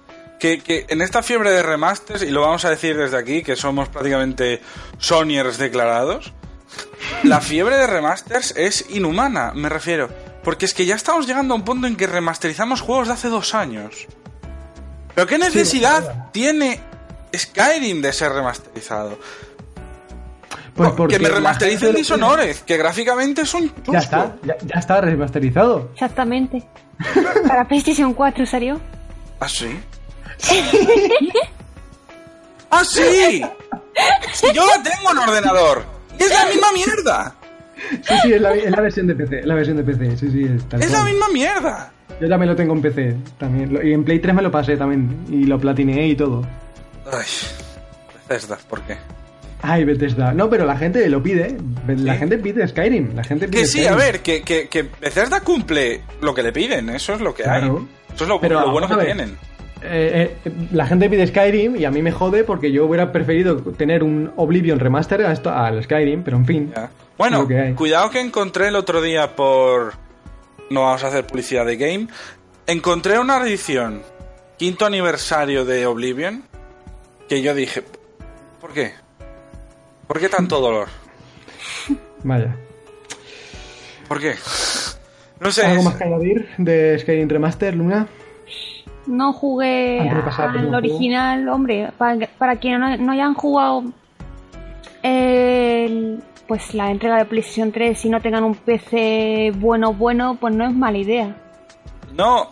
Que, 0.41 0.59
que 0.59 0.87
en 0.89 1.01
esta 1.01 1.23
fiebre 1.23 1.51
de 1.53 1.63
remasters, 1.63 2.25
y 2.25 2.31
lo 2.31 2.41
vamos 2.41 2.65
a 2.65 2.71
decir 2.71 2.97
desde 2.97 3.17
aquí, 3.17 3.43
que 3.45 3.55
somos 3.55 3.89
prácticamente 3.89 4.61
Sonyers 4.99 5.57
declarados, 5.57 6.33
la 7.23 7.41
fiebre 7.41 7.77
de 7.77 7.87
remasters 7.87 8.55
es 8.57 8.87
inhumana, 8.91 9.53
me 9.55 9.69
refiero. 9.69 10.09
Porque 10.43 10.65
es 10.65 10.75
que 10.75 10.87
ya 10.87 10.95
estamos 10.97 11.27
llegando 11.27 11.55
a 11.55 11.57
un 11.57 11.65
punto 11.65 11.87
en 11.87 11.97
que 11.97 12.07
remasterizamos 12.07 12.81
juegos 12.81 13.09
de 13.09 13.15
hace 13.15 13.29
dos 13.29 13.55
años. 13.55 14.07
¿Pero 15.15 15.27
qué 15.27 15.39
necesidad 15.39 16.31
tiene 16.33 16.81
Skyrim 17.37 18.03
de 18.03 18.13
ser 18.13 18.33
remasterizado? 18.33 19.19
Pues 20.75 20.91
que 20.91 20.97
porque 20.97 21.19
me 21.19 21.29
remastericen 21.29 21.95
Dishonored, 21.95 22.57
que 22.57 22.77
gráficamente 22.77 23.43
es 23.43 23.55
un 23.55 23.69
chusco. 23.75 23.93
Ya 23.93 23.99
está, 23.99 24.37
ya, 24.43 24.57
ya 24.63 24.81
está 24.81 25.01
remasterizado. 25.01 25.91
Exactamente. 25.93 26.65
Para 27.47 27.69
PlayStation 27.69 28.15
4 28.15 28.47
salió. 28.47 28.81
¿Ah, 29.39 29.49
sí? 29.49 29.79
¡Ah, 32.71 32.85
sí! 32.85 33.43
Si 34.33 34.53
yo 34.53 34.67
la 34.67 34.83
tengo 34.83 35.11
en 35.11 35.19
ordenador. 35.19 35.92
Es 36.25 36.31
la 36.31 36.47
misma 36.47 36.73
mierda. 36.73 37.35
Sí, 38.03 38.15
sí, 38.23 38.33
es 38.33 38.41
la, 38.41 38.55
es 38.55 38.71
la 38.71 38.81
versión 38.81 39.07
de 39.07 39.15
PC, 39.15 39.43
la 39.45 39.55
versión 39.55 39.77
de 39.77 39.83
PC, 39.83 40.17
sí, 40.17 40.31
sí, 40.31 40.45
es 40.57 40.69
tal 40.69 40.83
Es 40.83 40.91
la 40.93 41.05
misma 41.05 41.29
mierda. 41.31 41.93
Yo 42.21 42.29
también 42.29 42.51
lo 42.51 42.57
tengo 42.57 42.75
en 42.75 42.83
PC, 42.83 43.17
también. 43.39 43.79
Y 43.83 43.93
en 43.93 44.05
Play 44.05 44.21
3 44.21 44.35
me 44.35 44.43
lo 44.43 44.51
pasé 44.51 44.77
también, 44.77 45.25
y 45.29 45.45
lo 45.45 45.59
platineé 45.59 46.07
y 46.09 46.15
todo. 46.17 46.47
Ay, 47.13 47.27
Bethesda, 48.29 48.59
¿por 48.69 48.83
qué? 48.83 48.97
Ay, 49.63 49.85
Bethesda. 49.85 50.33
No, 50.33 50.49
pero 50.51 50.65
la 50.65 50.77
gente 50.77 51.09
lo 51.09 51.23
pide. 51.23 51.57
La 51.87 52.13
Sí. 52.15 52.19
gente 52.21 52.39
pide 52.39 52.67
Skyrim. 52.67 53.15
La 53.15 53.23
gente 53.25 53.47
pide 53.49 53.61
Que 53.63 53.67
sí, 53.67 53.79
Skyrim. 53.81 53.93
a 53.93 53.97
ver, 53.97 54.21
que, 54.21 54.43
que, 54.43 54.69
que 54.69 54.83
Bethesda 55.01 55.41
cumple 55.41 56.03
lo 56.21 56.35
que 56.35 56.43
le 56.43 56.53
piden, 56.53 56.91
eso 56.91 57.15
es 57.15 57.21
lo 57.21 57.35
que 57.35 57.45
Claro. 57.45 57.79
hay. 58.09 58.15
Eso 58.15 58.25
es 58.25 58.29
lo, 58.29 58.41
Pero 58.41 58.61
lo 58.61 58.71
bueno 58.73 58.89
que 58.89 58.97
ver. 58.97 59.07
tienen. 59.07 59.39
Eh, 59.85 60.37
eh, 60.45 60.53
la 60.73 60.87
gente 60.87 61.11
pide 61.11 61.27
Skyrim 61.27 61.77
y 61.77 61.85
a 61.85 61.91
mí 61.91 62.03
me 62.03 62.13
jode 62.13 62.45
porque 62.45 62.71
yo 62.71 62.87
hubiera 62.87 63.11
preferido 63.11 63.57
tener 63.57 64.03
un 64.03 64.33
Oblivion 64.37 64.79
Remaster 64.79 65.23
a 65.23 65.33
esto, 65.33 65.51
al 65.51 65.83
Skyrim, 65.83 66.23
pero 66.23 66.37
en 66.37 66.47
fin. 66.47 66.73
Ya. 66.75 66.91
Bueno, 67.19 67.47
que 67.47 67.75
cuidado 67.77 68.11
que 68.11 68.21
encontré 68.21 68.69
el 68.69 68.77
otro 68.77 69.01
día 69.03 69.35
por... 69.35 69.95
No 70.71 70.83
vamos 70.83 71.05
a 71.05 71.09
hacer 71.09 71.27
publicidad 71.27 71.67
de 71.67 71.77
game. 71.77 72.09
Encontré 72.67 73.19
una 73.19 73.39
edición 73.45 74.03
quinto 74.57 74.87
aniversario 74.87 75.65
de 75.65 75.87
Oblivion 75.87 76.45
que 77.29 77.43
yo 77.43 77.55
dije, 77.55 77.83
¿por 78.61 78.73
qué? 78.73 78.93
¿Por 80.07 80.21
qué 80.21 80.29
tanto 80.29 80.61
dolor? 80.61 80.89
Vaya. 82.23 82.57
¿Por 84.09 84.21
qué? 84.21 84.35
No 85.41 85.51
sé. 85.51 85.67
¿Algo 85.67 85.83
más 85.83 85.97
que 85.97 86.05
añadir 86.05 86.49
de 86.59 86.99
Skyrim 86.99 87.29
Remaster, 87.29 87.75
Luna? 87.75 88.07
No 89.07 89.33
jugué 89.33 90.09
al 90.39 90.75
original, 90.75 91.49
hombre. 91.49 91.91
Para, 91.99 92.27
para 92.39 92.57
quienes 92.57 92.81
no, 92.81 92.97
no 92.97 93.13
hayan 93.13 93.35
jugado 93.35 93.85
el- 95.03 96.23
pues 96.47 96.75
la 96.75 96.91
entrega 96.91 97.17
de 97.19 97.25
PlayStation 97.25 97.73
3 97.73 98.05
y 98.05 98.11
no 98.11 98.21
tengan 98.21 98.45
un 98.45 98.55
PC 98.55 99.53
bueno, 99.57 99.93
bueno, 99.95 100.37
pues 100.41 100.55
no 100.55 100.67
es 100.67 100.75
mala 100.75 100.99
idea. 100.99 101.35
No. 102.15 102.49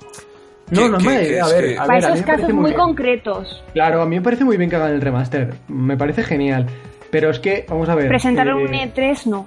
No, 0.71 0.89
no 0.89 0.99
es 0.99 1.05
mala 1.05 1.23
idea, 1.23 1.45
es 1.45 1.53
a 1.53 1.55
ver, 1.57 1.79
a 1.79 1.85
para 1.87 2.01
ver, 2.01 2.11
esos 2.13 2.23
casos 2.27 2.53
muy 2.53 2.73
concretos. 2.73 3.63
Claro, 3.73 4.01
a 4.03 4.07
mí 4.07 4.17
me 4.17 4.23
parece 4.23 4.45
muy 4.45 4.57
bien 4.57 4.71
que 4.71 4.77
hagan 4.77 4.93
el 4.93 5.01
remaster. 5.01 5.55
Me 5.69 5.97
parece 5.97 6.23
genial. 6.23 6.67
Pero 7.11 7.31
es 7.31 7.41
que, 7.41 7.67
vamos 7.69 7.89
a 7.89 7.95
ver. 7.97 8.09
Presentar 8.09 8.47
eh, 8.47 8.55
un 8.55 8.69
E3 8.69 9.27
no. 9.27 9.47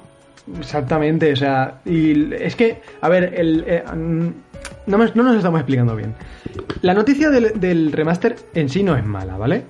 Exactamente, 0.60 1.32
o 1.32 1.36
sea, 1.38 1.76
y 1.86 2.34
es 2.34 2.58
que, 2.58 2.82
a 3.00 3.08
ver, 3.08 3.34
el, 3.38 3.64
eh, 3.66 3.84
no, 4.88 4.98
me- 4.98 5.12
no 5.14 5.24
nos 5.24 5.36
estamos 5.38 5.60
explicando 5.60 5.96
bien. 5.96 6.14
La 6.82 6.94
noticia 6.94 7.30
del, 7.30 7.92
remaster 7.92 8.36
en 8.54 8.70
sí 8.70 8.84
no 8.84 8.96
es 8.96 9.06
mala, 9.06 9.38
¿vale? 9.38 9.64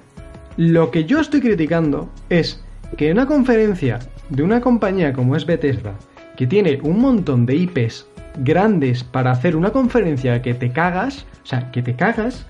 Lo 0.58 0.92
que 0.92 1.06
yo 1.06 1.20
estoy 1.20 1.42
criticando 1.42 2.10
es 2.30 2.64
que 2.98 3.12
una 3.12 3.26
conferencia 3.26 4.00
de 4.30 4.44
una 4.44 4.62
compañía 4.62 5.14
como 5.14 5.36
es 5.36 5.46
Bethesda, 5.46 5.94
que 6.36 6.48
tiene 6.48 6.80
un 6.84 7.00
montón 7.00 7.46
de 7.46 7.56
IPs 7.56 8.08
grandes 8.40 9.04
para 9.04 9.32
hacer 9.32 9.56
una 9.56 9.72
conferencia 9.72 10.42
que 10.42 10.54
te 10.54 10.72
cagas, 10.72 11.26
o 11.44 11.46
sea, 11.46 11.72
que 11.72 11.82
te 11.84 11.96
cagas, 11.96 12.46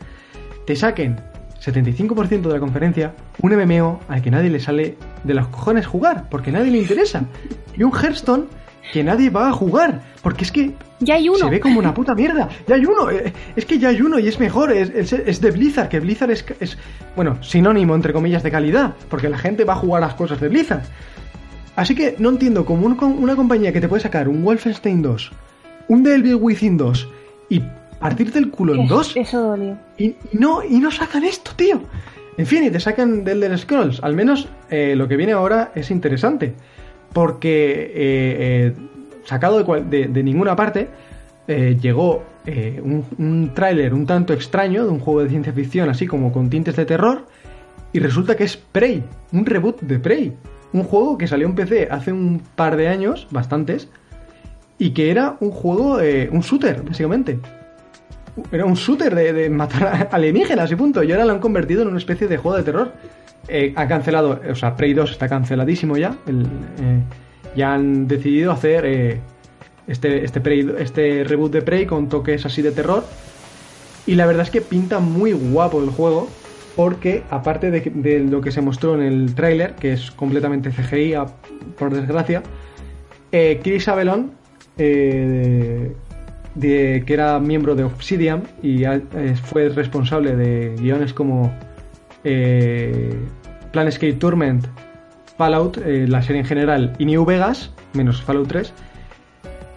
te 0.65 0.75
saquen 0.75 1.17
75% 1.61 2.41
de 2.41 2.53
la 2.53 2.59
conferencia 2.59 3.13
un 3.41 3.53
MMO 3.55 4.01
al 4.09 4.21
que 4.21 4.31
nadie 4.31 4.49
le 4.49 4.59
sale 4.59 4.97
de 5.23 5.33
los 5.33 5.47
cojones 5.47 5.85
jugar, 5.85 6.27
porque 6.29 6.51
nadie 6.51 6.71
le 6.71 6.77
interesa. 6.79 7.23
Y 7.77 7.83
un 7.83 7.91
Hearthstone 7.91 8.45
que 8.91 9.03
nadie 9.03 9.29
va 9.29 9.49
a 9.49 9.51
jugar, 9.53 10.01
porque 10.21 10.43
es 10.43 10.51
que 10.51 10.71
Ya 10.99 11.15
hay 11.15 11.29
uno. 11.29 11.37
se 11.39 11.49
ve 11.49 11.59
como 11.59 11.79
una 11.79 11.93
puta 11.93 12.13
mierda. 12.13 12.49
Ya 12.67 12.75
hay 12.75 12.85
uno, 12.85 13.09
eh, 13.09 13.31
es 13.55 13.65
que 13.65 13.79
ya 13.79 13.89
hay 13.89 14.01
uno 14.01 14.19
y 14.19 14.27
es 14.27 14.39
mejor, 14.39 14.71
es, 14.71 14.89
es- 14.89 15.13
es 15.13 15.41
de 15.41 15.51
Blizzard, 15.51 15.89
que 15.89 15.99
Blizzard 15.99 16.31
es, 16.31 16.45
es, 16.59 16.77
bueno, 17.15 17.41
sinónimo 17.41 17.95
entre 17.95 18.13
comillas 18.13 18.43
de 18.43 18.51
calidad, 18.51 18.93
porque 19.09 19.29
la 19.29 19.37
gente 19.37 19.63
va 19.63 19.73
a 19.73 19.77
jugar 19.77 20.01
las 20.01 20.13
cosas 20.15 20.39
de 20.41 20.49
Blizzard. 20.49 20.83
Así 21.75 21.95
que 21.95 22.15
no 22.19 22.29
entiendo 22.29 22.65
cómo 22.65 22.85
un- 22.85 22.97
una 23.01 23.35
compañía 23.35 23.71
que 23.73 23.81
te 23.81 23.87
puede 23.87 24.01
sacar 24.03 24.27
un 24.27 24.43
Wolfenstein 24.43 25.01
2, 25.01 25.31
un 25.87 26.03
Devil 26.03 26.35
Within 26.35 26.77
2 26.77 27.07
y 27.49 27.61
partirte 27.99 28.37
el 28.37 28.49
culo 28.51 28.75
en 28.75 28.87
dos 28.87 29.15
Eso 29.15 29.41
dolió. 29.41 29.77
y, 29.97 30.05
y 30.07 30.17
no, 30.33 30.61
y 30.63 30.79
no 30.79 30.91
sacan 30.91 31.23
esto, 31.23 31.51
tío. 31.55 31.81
En 32.37 32.45
fin, 32.47 32.63
y 32.63 32.69
te 32.71 32.79
sacan 32.79 33.23
del 33.23 33.41
Elder 33.43 33.57
Scrolls. 33.59 33.99
Al 34.03 34.13
menos 34.15 34.47
eh, 34.69 34.95
lo 34.95 35.07
que 35.07 35.15
viene 35.17 35.31
ahora 35.33 35.71
es 35.75 35.89
interesante. 35.91 36.53
Porque 37.13 37.91
eh, 37.93 37.93
eh, 37.95 38.73
sacado 39.25 39.63
de, 39.63 40.23
ninguna 40.23 40.55
parte, 40.55 40.89
eh, 41.47 41.77
llegó 41.79 42.23
un, 42.45 43.05
un 43.17 43.53
tráiler 43.53 43.93
un 43.93 44.05
tanto 44.05 44.33
extraño 44.33 44.83
de 44.83 44.91
un 44.91 44.99
juego 44.99 45.23
de 45.23 45.29
ciencia 45.29 45.53
ficción, 45.53 45.89
así 45.89 46.07
como 46.07 46.33
con 46.33 46.49
tintes 46.49 46.75
de 46.75 46.85
terror. 46.85 47.25
Y 47.93 47.99
resulta 47.99 48.35
que 48.35 48.43
es 48.43 48.57
Prey, 48.57 49.03
un 49.31 49.45
reboot 49.45 49.81
de 49.81 49.99
Prey. 49.99 50.33
Un 50.73 50.83
juego 50.83 51.17
que 51.17 51.27
salió 51.27 51.47
en 51.47 51.53
PC 51.53 51.87
hace 51.91 52.11
un 52.11 52.41
par 52.55 52.75
de 52.75 52.87
años, 52.87 53.27
bastantes, 53.29 53.87
y 54.79 54.91
que 54.91 55.11
era 55.11 55.37
un 55.39 55.51
juego, 55.51 55.99
un 56.31 56.41
shooter, 56.41 56.81
básicamente. 56.81 57.39
Era 58.51 58.65
un 58.65 58.73
shooter 58.73 59.13
de, 59.13 59.31
de 59.31 59.49
matar 59.51 60.09
alienígenas 60.11 60.71
y 60.71 60.75
punto. 60.75 61.03
Y 61.03 61.11
ahora 61.11 61.25
lo 61.25 61.33
han 61.33 61.39
convertido 61.39 61.83
en 61.83 61.89
una 61.89 61.99
especie 61.99 62.27
de 62.27 62.37
juego 62.37 62.57
de 62.57 62.63
terror. 62.63 62.91
Eh, 63.47 63.73
han 63.75 63.87
cancelado, 63.87 64.39
o 64.49 64.55
sea, 64.55 64.75
Prey 64.75 64.93
2 64.93 65.11
está 65.11 65.27
canceladísimo 65.27 65.97
ya. 65.97 66.15
Eh, 66.27 66.99
ya 67.55 67.73
han 67.73 68.07
decidido 68.07 68.51
hacer 68.51 68.85
eh, 68.85 69.19
este, 69.87 70.23
este, 70.23 70.41
este 70.81 71.23
reboot 71.23 71.51
de 71.51 71.61
Prey 71.61 71.85
con 71.85 72.07
toques 72.09 72.45
así 72.45 72.61
de 72.61 72.71
terror. 72.71 73.03
Y 74.05 74.15
la 74.15 74.25
verdad 74.25 74.43
es 74.43 74.49
que 74.49 74.61
pinta 74.61 74.99
muy 74.99 75.33
guapo 75.33 75.81
el 75.83 75.89
juego. 75.89 76.29
Porque 76.75 77.21
aparte 77.29 77.69
de, 77.69 78.19
lo 78.21 78.41
que 78.41 78.51
se 78.51 78.59
mostró 78.59 78.95
en 78.95 79.03
el 79.03 79.35
tráiler, 79.35 79.75
que 79.75 79.93
es 79.93 80.09
completamente 80.09 80.71
CGI, 80.71 81.13
por 81.77 81.93
desgracia, 81.93 82.41
eh, 83.31 83.59
Chris 83.61 83.87
Avelon, 83.87 84.31
que 84.75 85.93
era 87.07 87.39
miembro 87.39 87.75
de 87.75 87.83
Obsidian 87.83 88.41
y 88.63 88.85
ha- 88.85 89.01
fue 89.43 89.69
responsable 89.69 90.35
de 90.35 90.75
guiones 90.79 91.13
como 91.13 91.53
eh, 92.23 93.15
Planescape 93.71 94.13
Torment, 94.13 94.65
Fallout, 95.37 95.77
eh, 95.77 96.05
la 96.07 96.21
serie 96.21 96.41
en 96.41 96.47
general, 96.47 96.93
y 96.99 97.05
New 97.05 97.25
Vegas, 97.25 97.71
menos 97.93 98.21
Fallout 98.21 98.47
3, 98.47 98.73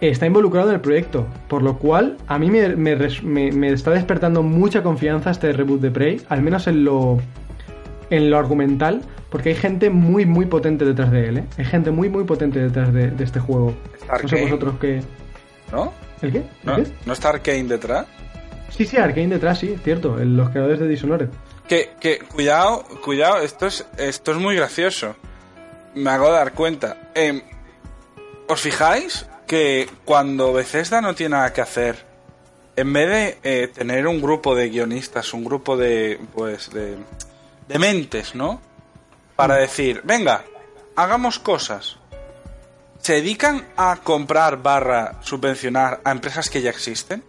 está 0.01 0.25
involucrado 0.27 0.69
en 0.69 0.75
el 0.75 0.81
proyecto, 0.81 1.25
por 1.47 1.63
lo 1.63 1.77
cual 1.77 2.17
a 2.27 2.37
mí 2.37 2.51
me, 2.51 2.75
me 2.75 2.95
me- 3.23 3.51
me 3.51 3.69
está 3.69 3.91
despertando 3.91 4.43
mucha 4.43 4.83
confianza 4.83 5.31
este 5.31 5.51
reboot 5.53 5.81
de 5.81 5.91
Prey, 5.91 6.21
al 6.29 6.41
menos 6.43 6.67
en 6.67 6.83
lo, 6.83 7.17
en 8.11 8.29
lo 8.29 8.37
argumental, 8.37 9.01
porque 9.29 9.49
hay 9.49 9.55
gente 9.55 9.89
muy, 9.89 10.25
muy 10.25 10.45
potente 10.45 10.85
detrás 10.85 11.11
de 11.11 11.27
él, 11.29 11.37
¿eh? 11.39 11.43
Hay 11.57 11.65
gente 11.65 11.91
muy, 11.91 12.07
muy 12.09 12.23
potente 12.23 12.59
detrás 12.59 12.93
de, 12.93 13.09
de 13.11 13.23
este 13.23 13.39
juego. 13.39 13.73
No 14.21 14.29
sé 14.29 14.41
vosotros 14.43 14.75
qué... 14.79 15.01
¿no? 15.71 15.91
¿El 16.21 16.31
qué? 16.31 16.37
¿El 16.37 16.45
¿No, 16.63 16.75
qué? 16.77 16.83
¿No 17.05 17.13
está 17.13 17.29
Arkane 17.29 17.63
detrás? 17.65 18.05
Sí, 18.69 18.85
sí, 18.85 18.95
Arkane 18.97 19.27
detrás, 19.27 19.59
sí, 19.59 19.75
cierto, 19.83 20.15
los 20.23 20.49
creadores 20.51 20.79
de 20.79 20.87
Dishonored. 20.87 21.29
Que, 21.67 21.91
que, 21.99 22.19
cuidado, 22.19 22.83
cuidado, 23.03 23.39
esto 23.41 23.67
es, 23.67 23.85
esto 23.97 24.31
es 24.31 24.37
muy 24.37 24.55
gracioso. 24.55 25.15
Me 25.95 26.09
hago 26.11 26.31
dar 26.31 26.53
cuenta. 26.53 27.09
Em, 27.13 27.41
¿Os 28.47 28.61
fijáis 28.61 29.25
que 29.45 29.89
cuando 30.05 30.53
Bethesda 30.53 31.01
no 31.01 31.13
tiene 31.15 31.35
nada 31.35 31.51
que 31.51 31.61
hacer, 31.61 32.05
en 32.75 32.93
vez 32.93 33.09
de 33.09 33.37
eh, 33.63 33.67
tener 33.67 34.07
un 34.07 34.21
grupo 34.21 34.55
de 34.55 34.69
guionistas, 34.69 35.33
un 35.33 35.43
grupo 35.43 35.75
de, 35.75 36.19
pues, 36.33 36.69
de, 36.71 36.95
de 37.67 37.79
mentes, 37.79 38.35
¿no? 38.35 38.61
Para 39.35 39.55
decir, 39.55 40.01
venga, 40.05 40.43
hagamos 40.95 41.39
cosas. 41.39 41.97
Se 42.99 43.13
dedican 43.13 43.65
a 43.75 43.97
comprar 44.03 44.61
barra 44.63 45.19
subvencionar 45.21 45.99
a 46.03 46.11
empresas 46.11 46.49
que 46.49 46.61
ya 46.61 46.69
existen. 46.69 47.23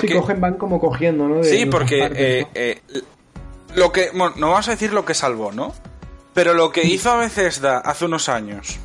Sí, 0.00 0.08
cogen, 0.12 0.40
van 0.40 0.54
como 0.54 0.80
cogiendo, 0.80 1.28
¿no? 1.28 1.36
De- 1.36 1.44
Sí, 1.44 1.66
porque 1.66 2.04
eh, 2.14 2.46
eh, 2.54 2.80
lo 3.74 3.92
que 3.92 4.10
bueno, 4.12 4.34
no 4.36 4.50
vamos 4.50 4.68
a 4.68 4.72
decir 4.72 4.92
lo 4.92 5.04
que 5.04 5.14
salvó, 5.14 5.52
¿no? 5.52 5.74
Pero 6.32 6.54
lo 6.54 6.72
que 6.72 6.84
hizo 6.84 7.10
a 7.10 7.16
Bethesda 7.16 7.78
hace 7.78 8.04
unos 8.06 8.28
años 8.28 8.78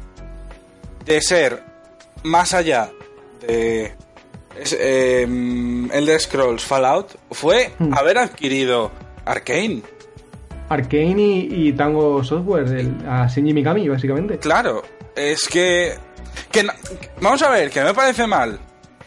de 1.05 1.21
ser 1.21 1.63
más 2.23 2.53
allá 2.53 2.91
de 3.41 3.93
es, 4.59 4.75
eh, 4.79 5.23
Elder 5.91 6.19
Scrolls 6.19 6.63
Fallout 6.63 7.15
fue 7.31 7.73
Hmm. 7.79 7.93
haber 7.93 8.17
adquirido 8.19 8.91
Arkane. 9.25 9.81
Arkane 10.69 11.21
y, 11.21 11.67
y 11.69 11.73
Tango 11.73 12.23
Software, 12.23 12.67
el- 12.67 12.95
a 13.07 13.27
Shinji 13.27 13.53
Mikami, 13.53 13.87
básicamente. 13.89 14.37
Claro, 14.37 14.83
es 15.15 15.47
que 15.47 15.97
que 16.51 16.65
vamos 17.21 17.41
a 17.41 17.49
ver, 17.49 17.69
que 17.71 17.79
no 17.79 17.87
me 17.87 17.93
parece 17.93 18.27
mal. 18.27 18.59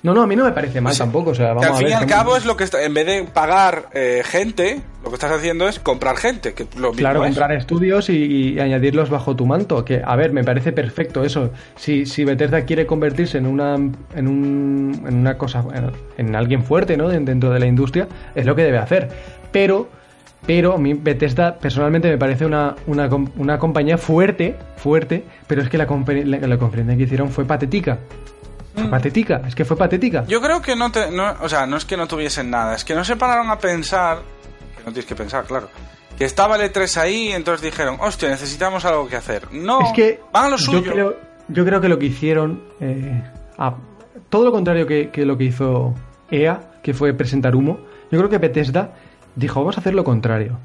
No, 0.03 0.13
no, 0.15 0.23
a 0.23 0.27
mí 0.27 0.35
no 0.35 0.45
me 0.45 0.51
parece 0.51 0.81
mal 0.81 0.99
tampoco, 0.99 1.31
o 1.31 1.35
sea, 1.35 1.55
Que 1.55 1.65
al 1.67 1.73
a 1.73 1.77
fin 1.77 1.85
ver. 1.85 1.91
y 1.91 1.93
al 1.93 2.07
cabo 2.07 2.37
es 2.37 2.45
lo 2.45 2.57
que 2.57 2.65
está, 2.65 2.83
en 2.85 2.93
vez 2.93 3.07
de 3.07 3.23
pagar 3.23 3.85
eh, 3.95 4.23
gente, 4.25 4.81
lo 5.05 5.11
que 5.11 5.15
estás 5.15 5.31
haciendo 5.31 5.69
es 5.69 5.79
comprar 5.79 6.17
gente, 6.17 6.55
que 6.55 6.65
lo 6.77 6.89
mismo 6.89 6.93
Claro, 6.95 7.21
es. 7.25 7.29
comprar 7.29 7.53
estudios 7.53 8.09
y, 8.11 8.55
y 8.55 8.59
añadirlos 8.59 9.11
bajo 9.11 9.37
tu 9.37 9.47
manto. 9.47 9.85
Que, 9.85 10.03
a 10.05 10.17
ver, 10.17 10.33
me 10.33 10.43
parece 10.43 10.73
perfecto 10.73 11.23
eso. 11.23 11.51
Si, 11.77 12.05
si 12.07 12.25
Bethesda 12.25 12.63
quiere 12.65 12.85
convertirse 12.85 13.39
en 13.39 13.47
una, 13.47 13.77
en 13.77 14.27
un, 14.29 15.05
en 15.07 15.15
una 15.19 15.39
cosa, 15.39 15.65
en, 15.73 15.93
en 16.27 16.35
alguien 16.35 16.65
fuerte, 16.65 16.97
¿no? 16.97 17.09
Den- 17.09 17.25
Dentro 17.25 17.51
de 17.51 17.61
la 17.61 17.67
industria, 17.67 18.09
es 18.35 18.45
lo 18.45 18.57
que 18.57 18.65
debe 18.65 18.79
hacer. 18.79 19.09
Pero, 19.53 19.89
pero 20.45 20.73
a 20.75 20.79
mí 20.79 20.95
Bethesda 20.95 21.55
personalmente 21.59 22.09
me 22.11 22.19
parece 22.19 22.45
una, 22.45 22.75
una, 22.89 23.09
una 23.37 23.57
compañía 23.61 23.99
fuerte, 23.99 24.57
fuerte, 24.79 25.23
pero 25.47 25.63
es 25.63 25.69
que 25.69 25.79
la, 25.79 25.87
la, 25.87 26.39
la 26.49 26.59
conferencia 26.59 26.97
que 26.97 27.05
hicieron 27.05 27.29
fue 27.31 27.45
patética. 27.45 27.99
Fue 28.75 28.85
patética, 28.89 29.43
es 29.47 29.55
que 29.55 29.65
fue 29.65 29.77
patética. 29.77 30.23
Mm. 30.23 30.27
Yo 30.29 30.41
creo 30.41 30.63
que 30.63 30.75
no 30.77 30.91
te. 30.91 31.11
No, 31.11 31.35
o 31.43 31.49
sea, 31.49 31.67
no 31.67 31.77
es 31.77 31.85
que 31.85 31.97
no 31.97 32.07
tuviesen 32.07 32.51
nada, 32.51 32.75
es 32.75 32.85
que 32.85 32.95
no 32.95 33.05
se 33.05 33.17
pararon 33.17 33.51
a 33.51 33.59
pensar. 33.59 34.19
Que 34.77 34.83
no 34.85 34.93
tienes 34.93 35.07
que 35.07 35.15
pensar, 35.15 35.45
claro. 35.45 35.69
Que 36.17 36.25
estaba 36.25 36.57
el 36.57 36.73
E3 36.73 36.97
ahí 36.99 37.29
y 37.29 37.33
entonces 37.33 37.63
dijeron, 37.63 37.97
hostia, 38.01 38.29
necesitamos 38.29 38.85
algo 38.85 39.09
que 39.09 39.17
hacer. 39.17 39.51
No, 39.53 39.81
Es 39.81 39.93
que 39.93 40.21
van 40.33 40.47
a 40.47 40.49
lo 40.51 40.57
yo 40.57 40.65
suyo. 40.65 40.93
creo, 40.93 41.17
yo 41.49 41.65
creo 41.65 41.81
que 41.81 41.89
lo 41.89 41.99
que 41.99 42.07
hicieron, 42.07 42.63
eh, 42.81 43.23
a- 43.59 43.75
todo 44.29 44.45
lo 44.45 44.53
contrario 44.53 44.87
que, 44.87 45.11
que 45.11 45.25
lo 45.27 45.37
que 45.37 45.45
hizo 45.45 45.95
EA, 46.31 46.61
que 46.83 46.95
fue 46.95 47.13
presentar 47.15 47.55
humo, 47.57 47.79
yo 48.11 48.19
creo 48.19 48.31
que 48.31 48.39
Bethesda 48.39 48.93
dijo, 49.37 49.61
vamos 49.61 49.77
a 49.77 49.81
hacer 49.81 49.95
lo 49.95 50.05
contrario. 50.05 50.59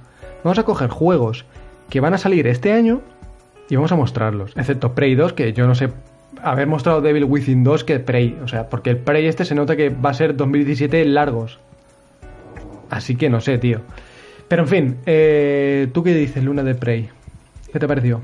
Vamos 0.44 0.60
a 0.60 0.64
coger 0.64 0.90
juegos 0.90 1.46
que 1.90 2.00
van 2.00 2.14
a 2.14 2.18
salir 2.18 2.48
este 2.48 2.72
año 2.74 3.02
y 3.70 3.76
vamos 3.76 3.92
a 3.92 3.96
mostrarlos. 3.96 4.52
Excepto 4.56 4.94
Prey 4.94 5.16
2, 5.16 5.34
que 5.34 5.54
yo 5.54 5.66
no 5.68 5.76
sé 5.76 5.90
haber 6.44 6.68
mostrado 6.68 7.02
Devil 7.02 7.26
Within 7.26 7.64
2 7.64 7.84
que 7.84 8.00
Prey. 8.00 8.38
O 8.44 8.48
sea, 8.48 8.70
porque 8.70 8.90
el 8.92 8.98
Prey 8.98 9.26
este 9.28 9.46
se 9.46 9.56
nota 9.56 9.76
que 9.76 9.90
va 9.90 10.12
a 10.12 10.14
ser 10.14 10.36
2017 10.36 11.04
largos. 11.06 11.60
Así 12.90 13.16
que 13.16 13.30
no 13.30 13.42
sé, 13.42 13.58
tío. 13.58 13.82
Pero 14.48 14.64
en 14.64 14.68
fin, 14.70 14.98
eh, 15.06 15.88
¿tú 15.94 16.04
qué 16.04 16.14
dices, 16.14 16.44
Luna 16.44 16.64
de 16.64 16.76
Prey? 16.76 17.10
¿Qué 17.72 17.80
te 17.80 17.88
pareció? 17.88 18.22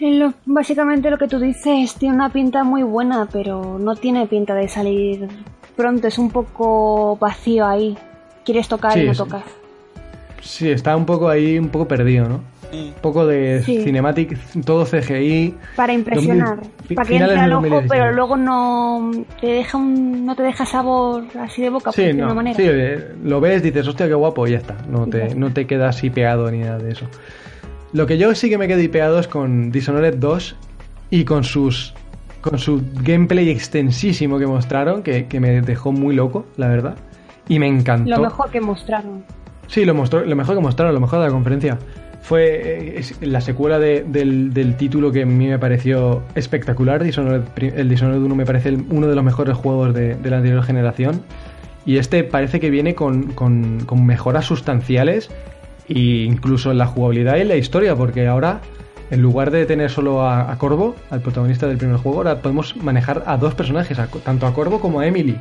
Lo- 0.00 0.32
básicamente 0.46 1.10
lo 1.10 1.18
que 1.18 1.26
tú 1.28 1.38
dices 1.40 1.94
tiene 1.96 2.14
una 2.14 2.30
pinta 2.30 2.62
muy 2.64 2.82
buena, 2.84 3.28
pero 3.30 3.78
no 3.78 3.96
tiene 3.96 4.26
pinta 4.26 4.54
de 4.54 4.68
salir 4.68 5.28
pronto. 5.76 6.06
Es 6.08 6.18
un 6.18 6.30
poco 6.30 7.16
vacío 7.20 7.66
ahí. 7.66 7.98
Quieres 8.44 8.68
tocar 8.68 8.92
Sí, 8.92 9.00
y 9.00 9.06
no 9.06 9.14
tocas. 9.14 9.42
Sí, 10.40 10.70
está 10.70 10.96
un 10.96 11.04
poco 11.04 11.28
ahí, 11.28 11.58
un 11.58 11.68
poco 11.68 11.86
perdido, 11.88 12.28
¿no? 12.28 12.40
Mm. 12.72 12.76
Un 12.76 12.92
poco 13.00 13.26
de 13.26 13.62
Sí. 13.64 13.82
cinematic, 13.82 14.36
todo 14.64 14.84
CGI. 14.84 15.54
Para 15.76 15.92
impresionar. 15.94 16.56
2000 16.56 16.86
fi- 16.88 16.94
para 16.94 17.08
que 17.08 17.16
entre 17.16 17.30
al 17.38 17.48
de 17.48 17.54
ojo, 17.54 17.62
2017. 17.62 17.88
pero 17.88 18.12
luego 18.12 18.36
no 18.36 19.10
te 19.40 19.46
deja 19.46 19.78
un, 19.78 20.26
no 20.26 20.36
te 20.36 20.42
deja 20.42 20.66
sabor 20.66 21.24
así 21.40 21.62
de 21.62 21.70
boca, 21.70 21.84
por 21.86 21.94
Sí, 21.94 22.02
de 22.02 22.12
no, 22.14 22.34
manera. 22.34 22.56
sí, 22.56 22.64
eh, 22.66 23.14
lo 23.24 23.40
ves, 23.40 23.62
dices, 23.62 23.86
hostia, 23.88 24.06
qué 24.06 24.14
guapo, 24.14 24.46
y 24.46 24.50
ya 24.52 24.58
está. 24.58 24.76
No 24.88 25.06
Ya 25.06 25.10
te, 25.12 25.22
está. 25.28 25.34
no 25.38 25.52
te 25.52 25.66
quedas 25.66 25.96
así 25.96 26.10
pegado 26.10 26.50
ni 26.50 26.58
nada 26.58 26.78
de 26.78 26.90
eso. 26.92 27.06
Lo 27.92 28.06
que 28.06 28.18
yo 28.18 28.34
sí 28.34 28.50
que 28.50 28.58
me 28.58 28.68
quedé 28.68 28.88
pegado 28.90 29.18
es 29.18 29.28
con 29.28 29.70
Dishonored 29.70 30.16
2 30.16 30.56
y 31.10 31.24
con 31.24 31.44
sus 31.44 31.94
con 32.42 32.58
su 32.58 32.82
gameplay 33.02 33.48
extensísimo 33.50 34.38
que 34.38 34.46
mostraron, 34.46 35.02
que, 35.02 35.26
que 35.26 35.40
me 35.40 35.60
dejó 35.60 35.90
muy 35.90 36.14
loco, 36.14 36.46
la 36.56 36.68
verdad. 36.68 36.94
Y 37.48 37.58
me 37.58 37.66
encantó. 37.66 38.10
Lo 38.10 38.20
mejor 38.20 38.50
que 38.50 38.60
mostraron. 38.60 39.24
Sí, 39.66 39.84
lo, 39.84 39.92
mostró, 39.94 40.24
lo 40.24 40.36
mejor 40.36 40.54
que 40.54 40.60
mostraron, 40.62 40.94
lo 40.94 41.00
mejor 41.00 41.18
de 41.18 41.26
la 41.26 41.32
conferencia. 41.32 41.78
Fue 42.20 42.98
eh, 42.98 43.02
la 43.22 43.40
secuela 43.40 43.78
de- 43.78 44.04
del, 44.06 44.74
título 44.76 45.12
que 45.12 45.22
a 45.22 45.26
mí 45.26 45.46
me 45.48 45.58
pareció 45.58 46.22
espectacular. 46.34 47.02
Dishonored, 47.02 47.42
el 47.56 47.88
Dishonored 47.88 48.20
1 48.20 48.34
me 48.34 48.44
parece 48.44 48.76
uno 48.90 49.06
de 49.06 49.14
los 49.14 49.24
mejores 49.24 49.56
juegos 49.56 49.94
de, 49.94 50.16
la 50.24 50.36
anterior 50.38 50.62
generación. 50.62 51.22
Y 51.86 51.96
este 51.96 52.24
parece 52.24 52.60
que 52.60 52.68
viene 52.70 52.94
con, 52.94 53.32
con- 53.32 53.80
con 53.86 54.04
mejoras 54.04 54.44
sustanciales, 54.44 55.30
e 55.88 55.98
incluso 56.24 56.70
en 56.70 56.76
la 56.78 56.86
jugabilidad 56.86 57.36
y 57.38 57.40
en 57.42 57.48
la 57.48 57.56
historia, 57.56 57.96
porque 57.96 58.26
ahora, 58.26 58.60
en 59.10 59.22
lugar 59.22 59.50
de 59.50 59.64
tener 59.64 59.88
solo 59.88 60.28
a, 60.28 60.54
Corvo, 60.58 60.96
al 61.08 61.22
protagonista 61.22 61.66
del 61.66 61.78
primer 61.78 61.96
juego, 61.96 62.18
ahora 62.18 62.42
podemos 62.42 62.76
manejar 62.76 63.22
a 63.26 63.38
dos 63.38 63.54
personajes, 63.54 63.96
tanto 64.22 64.46
a 64.46 64.52
Corvo 64.52 64.80
como 64.80 65.00
a 65.00 65.06
Emily, 65.06 65.36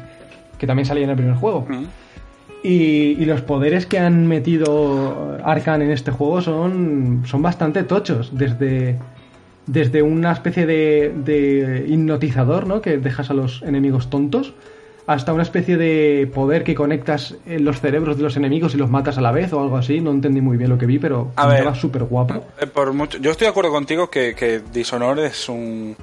que 0.57 0.65
también 0.65 0.85
salía 0.85 1.03
en 1.03 1.09
el 1.09 1.17
primer 1.17 1.35
juego. 1.35 1.65
Mm. 1.67 1.83
Y, 2.63 3.15
y 3.19 3.25
los 3.25 3.41
poderes 3.41 3.85
que 3.85 3.99
han 3.99 4.27
metido 4.27 5.37
Arcan 5.43 5.81
en 5.81 5.91
este 5.91 6.11
juego 6.11 6.41
son, 6.41 7.23
son 7.25 7.41
bastante 7.41 7.83
tochos. 7.83 8.31
Desde, 8.37 8.97
desde 9.67 10.01
una 10.01 10.31
especie 10.33 10.65
de, 10.65 11.13
de 11.23 11.85
hipnotizador, 11.87 12.65
¿no? 12.67 12.81
Que 12.81 12.97
dejas 12.97 13.29
a 13.29 13.33
los 13.33 13.61
enemigos 13.61 14.09
tontos. 14.09 14.53
Hasta 15.05 15.31
una 15.31 15.43
especie 15.43 15.77
de 15.77 16.29
poder 16.33 16.65
que 16.65 16.75
conectas 16.75 17.37
en 17.45 17.63
los 17.63 17.79
cerebros 17.79 18.17
de 18.17 18.23
los 18.23 18.35
enemigos 18.35 18.73
y 18.73 18.77
los 18.77 18.89
matas 18.89 19.17
a 19.17 19.21
la 19.21 19.31
vez 19.31 19.53
o 19.53 19.61
algo 19.61 19.77
así. 19.77 20.01
No 20.01 20.11
entendí 20.11 20.41
muy 20.41 20.57
bien 20.57 20.69
lo 20.69 20.77
que 20.77 20.85
vi, 20.85 20.99
pero 20.99 21.31
A 21.37 21.47
ver. 21.47 21.59
estaba 21.59 21.75
súper 21.75 22.03
guapo. 22.03 22.43
Eh, 22.59 22.67
por 22.67 22.91
mucho, 22.91 23.17
yo 23.19 23.31
estoy 23.31 23.45
de 23.45 23.51
acuerdo 23.51 23.71
contigo 23.71 24.09
que, 24.09 24.35
que 24.35 24.61
Dishonored 24.73 25.23
es 25.23 25.47
un, 25.47 25.95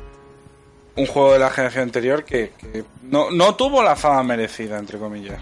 un 0.97 1.07
juego 1.07 1.35
de 1.35 1.39
la 1.41 1.51
generación 1.51 1.83
anterior 1.83 2.25
que, 2.25 2.53
que 2.59 2.85
no, 3.11 3.31
no 3.31 3.57
tuvo 3.57 3.83
la 3.83 3.95
fama 3.97 4.23
merecida, 4.23 4.79
entre 4.79 4.99
comillas. 4.99 5.39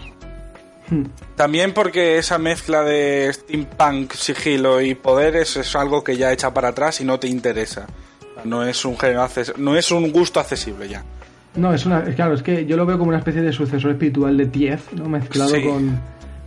Hmm. 0.89 1.03
También 1.35 1.73
porque 1.73 2.17
esa 2.17 2.37
mezcla 2.37 2.83
de 2.83 3.31
steampunk, 3.33 4.13
sigilo 4.13 4.81
y 4.81 4.95
poderes 4.95 5.55
es 5.57 5.75
algo 5.75 6.03
que 6.03 6.17
ya 6.17 6.31
echa 6.31 6.53
para 6.53 6.69
atrás 6.69 6.99
y 7.01 7.05
no 7.05 7.19
te 7.19 7.27
interesa. 7.27 7.87
No 8.43 8.63
es 8.65 8.83
un 8.83 8.97
género 8.97 9.27
no 9.57 9.77
es 9.77 9.91
un 9.91 10.11
gusto 10.11 10.39
accesible 10.39 10.89
ya. 10.89 11.03
No, 11.55 11.73
es 11.73 11.85
una. 11.85 12.03
Claro, 12.03 12.33
es 12.33 12.41
que 12.41 12.65
yo 12.65 12.75
lo 12.75 12.85
veo 12.85 12.97
como 12.97 13.09
una 13.09 13.19
especie 13.19 13.41
de 13.41 13.53
sucesor 13.53 13.91
espiritual 13.91 14.35
de 14.35 14.47
Tief, 14.47 14.91
¿no? 14.93 15.07
Mezclado 15.07 15.55
Sí. 15.55 15.61
con. 15.63 15.99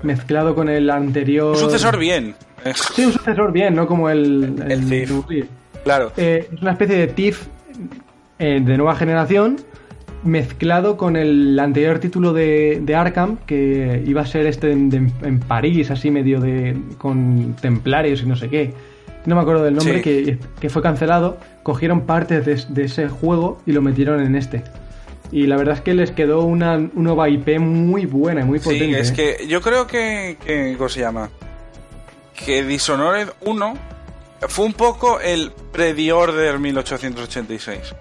Mezclado 0.02 0.54
con 0.54 0.68
el 0.68 0.90
anterior. 0.90 1.52
Un 1.54 1.60
sucesor 1.60 1.96
bien. 1.96 2.34
Sí, 2.94 3.04
un 3.04 3.12
sucesor 3.12 3.52
bien, 3.52 3.74
no 3.74 3.86
como 3.86 4.10
el. 4.10 4.56
El. 4.68 4.88
Thief. 4.88 5.46
Claro. 5.84 6.12
Eh, 6.16 6.48
es 6.52 6.60
una 6.60 6.72
especie 6.72 6.96
de 6.96 7.06
TIF 7.06 7.42
eh, 8.40 8.60
de 8.60 8.76
nueva 8.76 8.96
generación 8.96 9.56
mezclado 10.26 10.96
con 10.96 11.16
el 11.16 11.58
anterior 11.58 11.98
título 11.98 12.32
de, 12.32 12.80
de 12.82 12.94
Arkham 12.94 13.38
que 13.46 14.02
iba 14.06 14.22
a 14.22 14.26
ser 14.26 14.46
este 14.46 14.72
en, 14.72 14.90
de- 14.90 15.10
en 15.22 15.40
París 15.40 15.90
así 15.90 16.10
medio 16.10 16.40
de 16.40 16.76
con 16.98 17.54
templarios 17.60 18.22
y 18.22 18.26
no 18.26 18.36
sé 18.36 18.48
qué 18.48 18.72
no 19.24 19.34
me 19.34 19.40
acuerdo 19.40 19.64
del 19.64 19.74
nombre 19.74 19.96
Sí. 19.96 20.02
que, 20.02 20.38
que 20.60 20.68
fue 20.70 20.82
cancelado 20.82 21.38
cogieron 21.62 22.02
partes 22.02 22.44
de, 22.44 22.62
de 22.68 22.84
ese 22.84 23.08
juego 23.08 23.60
y 23.66 23.72
lo 23.72 23.82
metieron 23.82 24.20
en 24.20 24.34
este 24.36 24.62
y 25.32 25.46
la 25.46 25.56
verdad 25.56 25.74
es 25.74 25.80
que 25.80 25.94
les 25.94 26.12
quedó 26.12 26.42
una, 26.44 26.74
una 26.76 26.90
nueva 26.94 27.28
IP 27.28 27.58
muy 27.58 28.06
buena 28.06 28.42
y 28.42 28.44
muy 28.44 28.58
Sí, 28.60 28.64
potente 28.64 29.00
es 29.00 29.10
¿eh? 29.10 29.14
que 29.38 29.46
yo 29.48 29.60
creo 29.60 29.86
que, 29.88 30.36
que 30.44 30.74
¿cómo 30.78 30.88
se 30.88 31.00
llama? 31.00 31.30
Que 32.44 32.62
Dishonored 32.62 33.28
1 33.40 33.74
fue 34.48 34.66
un 34.66 34.74
poco 34.74 35.18
el 35.20 35.50
pre-Order 35.72 36.58
1886. 36.60 37.94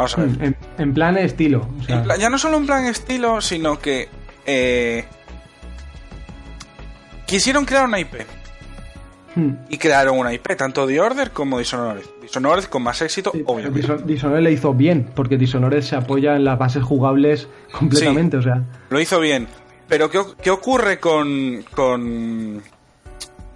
Vamos 0.00 0.18
a 0.18 0.20
ver. 0.22 0.30
En, 0.44 0.56
en 0.78 0.94
plan 0.94 1.16
estilo 1.18 1.68
o 1.78 1.82
sea, 1.82 1.96
En 1.98 2.02
plan- 2.04 2.18
ya 2.18 2.30
no 2.30 2.38
solo 2.38 2.56
en 2.56 2.66
plan 2.66 2.86
estilo, 2.86 3.40
sino 3.40 3.78
que 3.78 4.08
eh, 4.46 5.04
quisieron 7.26 7.64
crear 7.64 7.84
una 7.84 8.00
IP 8.00 8.14
mm. 9.36 9.50
y 9.68 9.78
crearon 9.78 10.18
una 10.18 10.32
IP, 10.32 10.56
tanto 10.56 10.86
The 10.86 11.00
Order 11.00 11.30
como 11.30 11.58
Dishonored. 11.58 12.02
Dishonored 12.22 12.64
con 12.64 12.82
más 12.82 13.00
éxito, 13.02 13.30
Sí, 13.32 13.42
obviamente. 13.46 13.86
Dishon- 13.86 14.02
Dishonored 14.04 14.42
le 14.42 14.52
hizo 14.52 14.72
bien, 14.74 15.10
porque 15.14 15.36
Dishonored 15.36 15.82
se 15.82 15.96
apoya 15.96 16.36
en 16.36 16.44
las 16.44 16.58
bases 16.58 16.82
jugables 16.82 17.48
completamente, 17.72 18.36
o 18.36 18.42
sea. 18.42 18.62
Lo 18.90 19.00
hizo 19.00 19.20
bien. 19.20 19.48
Pero 19.88 20.10
¿qué, 20.10 20.20
qué 20.42 20.50
ocurre 20.50 21.00
con, 21.00 21.64
con, 21.74 22.62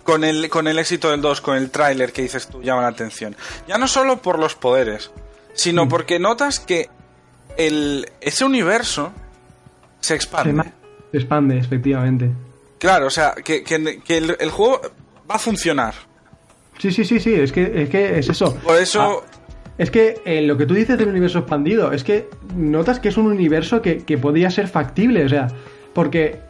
con, 0.02 0.24
el, 0.24 0.48
con 0.48 0.66
el 0.66 0.78
éxito 0.78 1.10
del 1.10 1.20
2, 1.20 1.40
con 1.40 1.56
el 1.56 1.70
tráiler 1.70 2.12
que 2.12 2.22
dices 2.22 2.48
tú, 2.48 2.60
llama 2.62 2.82
la 2.82 2.88
atención? 2.88 3.36
Ya 3.68 3.78
no 3.78 3.86
solo 3.86 4.18
por 4.20 4.38
los 4.40 4.54
poderes, 4.56 5.12
sino 5.54 5.88
porque 5.88 6.18
notas 6.18 6.60
que 6.60 6.88
el, 7.56 8.06
ese 8.20 8.44
universo 8.44 9.12
se 10.00 10.14
expande. 10.14 10.62
se 11.10 11.16
expande, 11.18 11.58
efectivamente. 11.58 12.30
Claro, 12.78 13.06
o 13.06 13.10
sea, 13.10 13.32
que, 13.34 13.62
que- 13.62 14.00
que 14.04 14.18
el, 14.18 14.36
el 14.38 14.50
juego 14.50 14.80
va 15.30 15.36
a 15.36 15.38
funcionar. 15.38 15.94
Sí, 16.78 16.90
sí, 16.92 17.04
sí, 17.04 17.18
sí, 17.20 17.32
es 17.34 17.52
que 17.52 17.82
es, 17.82 17.88
que 17.88 18.18
es 18.18 18.28
eso. 18.28 18.56
Por 18.56 18.76
eso, 18.76 19.22
Ah, 19.24 19.40
es 19.78 19.90
que 19.90 20.20
eh, 20.24 20.42
lo 20.42 20.56
que 20.58 20.66
tú 20.66 20.74
dices 20.74 20.98
del 20.98 21.08
universo 21.08 21.38
expandido, 21.38 21.92
es 21.92 22.04
que 22.04 22.28
notas 22.54 22.98
que 23.00 23.08
es 23.08 23.16
un 23.16 23.26
universo 23.26 23.80
que, 23.80 23.98
que 23.98 24.18
podía 24.18 24.50
ser 24.50 24.68
factible, 24.68 25.24
o 25.24 25.28
sea, 25.28 25.46
porque 25.94 26.40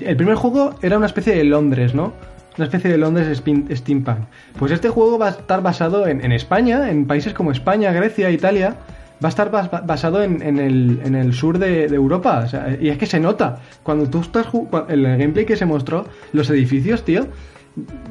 el 0.00 0.16
primer 0.16 0.36
juego 0.36 0.78
era 0.82 0.96
una 0.98 1.06
especie 1.06 1.34
de 1.34 1.44
Londres, 1.44 1.94
¿no? 1.94 2.12
Una 2.56 2.64
especie 2.64 2.90
de 2.90 2.98
Londres 2.98 3.42
steampunk. 3.72 4.18
Pues 4.58 4.72
este 4.72 4.88
juego 4.88 5.18
va 5.18 5.26
a 5.28 5.30
estar 5.30 5.62
basado 5.62 6.06
en, 6.06 6.24
en 6.24 6.32
España, 6.32 6.90
en 6.90 7.06
países 7.06 7.32
como 7.32 7.52
España, 7.52 7.92
Grecia, 7.92 8.30
Italia. 8.30 8.76
Va 9.22 9.28
a 9.28 9.30
estar 9.30 9.50
bas- 9.52 9.86
basado 9.86 10.22
en, 10.22 10.40
en 10.42 10.58
el, 10.58 11.00
en 11.04 11.14
el 11.14 11.32
sur 11.34 11.58
de, 11.58 11.88
de 11.88 11.94
Europa. 11.96 12.42
o 12.44 12.48
sea, 12.48 12.76
y 12.80 12.88
es 12.88 12.98
que 12.98 13.06
se 13.06 13.20
nota. 13.20 13.60
Cuando 13.82 14.08
tú 14.08 14.20
estás. 14.20 14.46
ju- 14.46 14.68
cua- 14.68 14.86
En 14.88 15.04
el 15.04 15.18
gameplay 15.18 15.44
que 15.44 15.56
se 15.56 15.66
mostró, 15.66 16.06
los 16.32 16.48
edificios, 16.50 17.04
tío. 17.04 17.26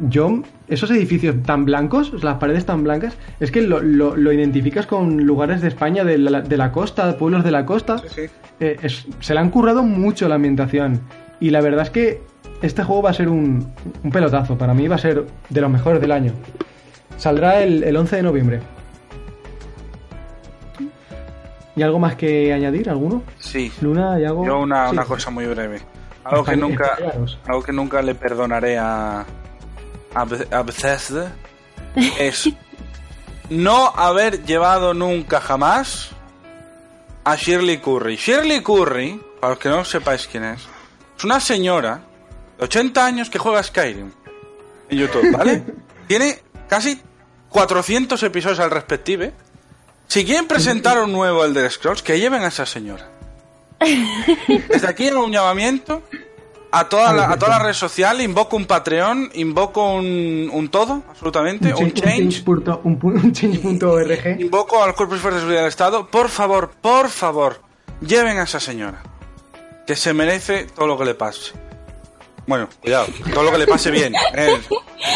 Yo, 0.10 0.42
esos 0.68 0.90
edificios 0.92 1.36
tan 1.44 1.66
blancos, 1.66 2.24
las 2.24 2.36
paredes 2.38 2.66
tan 2.66 2.84
blancas, 2.84 3.16
es 3.40 3.52
que 3.52 3.62
lo, 3.62 3.82
lo- 3.82 4.16
lo 4.16 4.32
identificas 4.32 4.86
con 4.86 5.26
lugares 5.26 5.62
de 5.62 5.68
España, 5.68 6.04
de 6.04 6.18
la, 6.18 6.42
de 6.42 6.58
la 6.58 6.72
costa, 6.72 7.18
pueblos 7.18 7.44
de 7.44 7.52
la 7.52 7.66
costa. 7.66 7.98
sí. 8.08 8.22
Eh, 8.62 8.78
es- 8.84 9.06
se 9.20 9.34
le 9.34 9.40
han 9.40 9.50
currado 9.50 9.84
mucho 9.84 10.28
la 10.30 10.36
ambientación. 10.36 11.02
Y 11.40 11.50
la 11.52 11.62
verdad 11.62 11.84
es 11.84 11.90
que 11.90 12.22
este 12.62 12.84
juego 12.84 13.02
va 13.04 13.10
a 13.12 13.14
ser 13.14 13.30
un, 13.30 13.74
un 14.04 14.12
pelotazo. 14.12 14.58
Para 14.58 14.74
mí 14.74 14.88
va 14.88 14.96
a 14.96 15.00
ser 15.00 15.26
de 15.50 15.62
los 15.62 15.70
mejores 15.70 16.02
del 16.02 16.12
año. 16.12 16.34
Saldrá 17.18 17.62
el, 17.62 17.84
el 17.84 17.96
11 17.98 18.16
de 18.18 18.24
noviembre. 18.24 18.62
¿Y 21.76 21.82
algo 21.84 22.00
más 22.00 22.16
que 22.16 22.52
añadir? 22.54 22.90
¿Alguno? 22.90 23.24
sí. 23.40 23.72
Luna, 23.82 24.20
¿y 24.20 24.26
algo? 24.26 24.46
Yo 24.46 24.60
una, 24.60 24.88
Sí. 24.90 24.94
una 24.94 25.06
cosa 25.06 25.30
muy 25.30 25.46
breve. 25.46 25.82
Algo 26.26 26.44
que 26.44 26.58
nunca, 26.58 26.98
algo 27.48 27.64
que 27.64 27.72
nunca 27.72 28.02
le 28.02 28.14
perdonaré 28.16 28.78
a, 28.78 29.22
a, 30.14 30.22
a 30.52 30.64
Bethesda 30.64 31.32
es 32.20 32.50
no 33.50 33.88
haber 33.96 34.44
llevado 34.44 34.94
nunca 34.94 35.40
jamás 35.40 36.12
a 37.24 37.36
Shirley 37.36 37.78
Curry. 37.78 38.18
Shirley 38.18 38.62
Curry, 38.62 39.22
para 39.40 39.52
los 39.54 39.60
que 39.60 39.70
no 39.70 39.86
sepáis 39.86 40.28
quién 40.28 40.44
es, 40.44 40.68
es 41.18 41.24
una 41.24 41.40
señora 41.40 42.02
80 42.60 43.06
años 43.06 43.30
que 43.30 43.40
juega 43.40 43.62
Skyrim 43.64 44.12
en 44.90 44.98
YouTube, 44.98 45.32
¿vale? 45.32 45.64
Tiene 46.08 46.40
casi 46.68 47.02
400 47.50 48.22
episodios 48.24 48.60
al 48.60 48.72
respective. 48.72 49.34
Si 50.08 50.26
quieren 50.26 50.48
presentar 50.48 51.00
un 51.02 51.12
nuevo 51.12 51.46
Elder 51.46 51.72
Scrolls, 51.72 52.02
que 52.02 52.20
lleven 52.20 52.42
a 52.44 52.48
esa 52.48 52.66
señora. 52.66 53.08
Desde 53.80 54.88
aquí 54.88 55.08
hago 55.08 55.24
un 55.24 55.32
llamamiento 55.32 56.02
a 56.72 56.88
toda 56.90 57.14
la, 57.14 57.32
a 57.32 57.38
toda 57.40 57.58
la 57.58 57.64
red 57.64 57.74
social, 57.74 58.20
invoco 58.22 58.56
un 58.56 58.66
Patreon, 58.66 59.32
invoco 59.36 59.94
un, 59.94 60.50
un 60.52 60.70
todo, 60.70 61.04
absolutamente, 61.10 61.74
un 61.74 61.92
change, 61.94 62.44
un 62.84 63.00
pu- 63.00 63.24
un 63.24 63.32
change.org. 63.32 64.40
invoco 64.42 64.84
al 64.84 64.94
Cuerpo 64.96 65.16
y 65.16 65.20
Fuerzas 65.20 65.42
de 65.42 65.46
Seguridad 65.46 65.62
del 65.62 65.70
Estado, 65.70 66.08
por 66.08 66.30
favor, 66.30 66.72
por 66.82 67.10
favor, 67.10 67.62
lleven 68.02 68.38
a 68.38 68.44
esa 68.44 68.60
señora, 68.60 69.02
que 69.88 69.96
se 69.96 70.14
merece 70.14 70.66
todo 70.76 70.86
lo 70.88 70.98
que 70.98 71.06
le 71.06 71.16
pase. 71.16 71.54
Bueno, 72.50 72.68
cuidado, 72.82 73.06
todo 73.32 73.44
lo 73.44 73.52
que 73.52 73.60
le 73.60 73.68
pase 73.68 73.92
bien. 73.92 74.12
eh. 74.34 74.60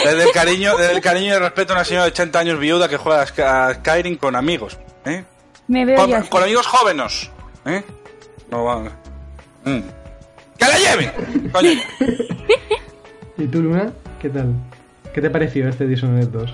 Desde 0.06 0.24
el 0.26 0.32
cariño, 0.32 0.78
desde 0.78 0.94
el 0.94 1.02
cariño 1.02 1.26
y 1.26 1.30
el 1.32 1.40
respeto 1.40 1.74
a 1.74 1.78
una 1.78 1.84
señora 1.84 2.06
de 2.06 2.12
80 2.12 2.38
años 2.40 2.60
viuda 2.60 2.88
que 2.88 2.98
juega 2.98 3.24
a 3.24 3.26
Sky- 3.26 3.42
a 3.42 3.74
Skyrim 3.74 4.18
con 4.18 4.36
amigos. 4.36 4.78
¿eh? 5.04 5.24
Me 5.68 5.84
veo 5.84 5.96
Con, 5.98 6.10
ya. 6.12 6.20
así. 6.20 6.30
con 6.30 6.44
amigos 6.44 6.68
jóvenes. 6.68 7.32
¿Eh? 7.66 7.84
No 8.52 8.66
van. 8.66 8.84
Mm. 9.66 9.80
¡Que 10.60 10.66
la 10.66 10.78
lleven! 10.78 11.50
Coño. 11.52 11.72
¿Y 13.40 13.48
tú, 13.48 13.64
Luna? 13.64 13.92
¿Qué 14.22 14.30
tal? 14.30 14.54
¿Qué 15.12 15.20
te 15.20 15.30
pareció 15.32 15.68
este 15.68 15.88
Dishonored 15.88 16.28
2? 16.28 16.54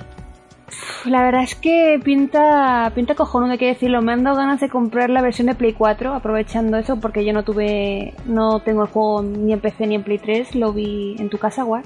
La 1.06 1.24
verdad 1.24 1.44
es 1.44 1.56
que 1.56 2.00
pinta, 2.04 2.92
pinta 2.96 3.16
cojonudo, 3.16 3.52
hay 3.54 3.58
que 3.58 3.68
decirlo. 3.68 4.02
Me 4.02 4.12
han 4.14 4.24
dado 4.24 4.38
ganas 4.38 4.60
de 4.60 4.70
comprar 4.70 5.10
la 5.10 5.22
versión 5.22 5.48
de 5.48 5.56
Play 5.56 5.74
4, 5.74 6.14
aprovechando 6.14 6.78
eso, 6.78 7.00
porque 7.00 7.26
yo 7.26 7.34
no 7.34 7.44
tuve, 7.44 8.14
no 8.26 8.60
tengo 8.60 8.84
el 8.84 8.88
juego 8.90 9.24
ni 9.24 9.54
en 9.54 9.60
PC 9.60 9.88
ni 9.88 9.96
en 9.96 10.04
Play 10.04 10.18
3, 10.20 10.56
lo 10.56 10.74
vi 10.74 11.16
en 11.20 11.30
tu 11.30 11.38
casa, 11.38 11.64
War. 11.66 11.84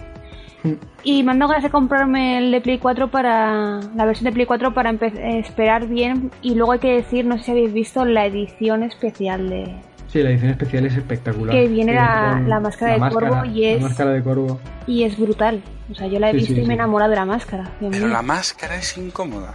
Y 1.03 1.23
me 1.23 1.31
han 1.33 1.39
dado 1.39 1.49
ganas 1.49 1.63
de 1.63 1.69
comprarme 1.69 2.37
el 2.37 2.51
de 2.51 2.61
Play 2.61 2.77
4 2.77 3.09
para. 3.11 3.81
la 3.95 4.05
versión 4.05 4.25
de 4.25 4.31
Play 4.31 4.45
4 4.45 4.73
para 4.73 4.91
esperar 4.91 5.87
bien. 5.87 6.31
Y 6.41 6.55
luego 6.55 6.71
hay 6.71 6.79
que 6.79 6.93
decir, 6.93 7.25
no 7.25 7.37
sé 7.37 7.43
si 7.43 7.51
habéis 7.51 7.73
visto 7.73 8.05
la 8.05 8.25
edición 8.25 8.81
especial 8.83 9.49
de. 9.49 9.75
Sí, 10.07 10.23
la 10.23 10.29
edición 10.29 10.51
especial 10.51 10.85
es 10.85 10.95
espectacular. 10.95 11.53
Que 11.53 11.67
viene 11.67 11.93
la- 11.95 12.59
máscara 12.61 12.93
de 12.93 12.99
corvo 13.11 13.45
y 13.45 13.65
es- 13.65 13.81
La 13.81 13.87
máscara 13.89 14.11
de 14.11 14.23
corvo. 14.23 14.59
Y 14.87 15.03
es 15.03 15.19
brutal. 15.19 15.61
O 15.93 15.95
sea, 15.95 16.07
yo 16.07 16.19
la 16.19 16.29
he 16.29 16.31
Sí, 16.33 16.37
visto 16.39 16.53
sí, 16.55 16.59
y 16.59 16.61
me 16.61 16.65
sí. 16.65 16.71
he 16.71 16.73
enamorado 16.75 17.11
de 17.11 17.15
la 17.17 17.25
máscara. 17.25 17.63
Dios 17.79 17.91
Pero 17.91 18.05
mío. 18.05 18.13
la 18.13 18.21
máscara 18.21 18.75
es 18.75 18.97
incómoda. 18.97 19.53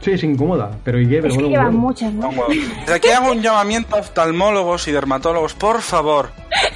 Sí, 0.00 0.12
es 0.12 0.22
incómoda, 0.22 0.70
pero 0.84 1.00
¿y 1.00 1.08
qué? 1.08 1.16
Pero 1.20 1.28
Es 1.28 1.36
que 1.38 1.42
mola 1.42 1.46
un 1.46 1.52
llevan 1.52 1.66
huevo. 1.68 1.78
muchas, 1.78 2.12
¿no? 2.12 2.30
Desde 2.80 2.94
aquí 2.94 3.08
hago 3.08 3.32
un 3.32 3.42
llamamiento 3.42 3.96
a 3.96 4.00
oftalmólogos 4.00 4.86
y 4.88 4.92
dermatólogos. 4.92 5.54
Por 5.54 5.80
favor, 5.82 6.30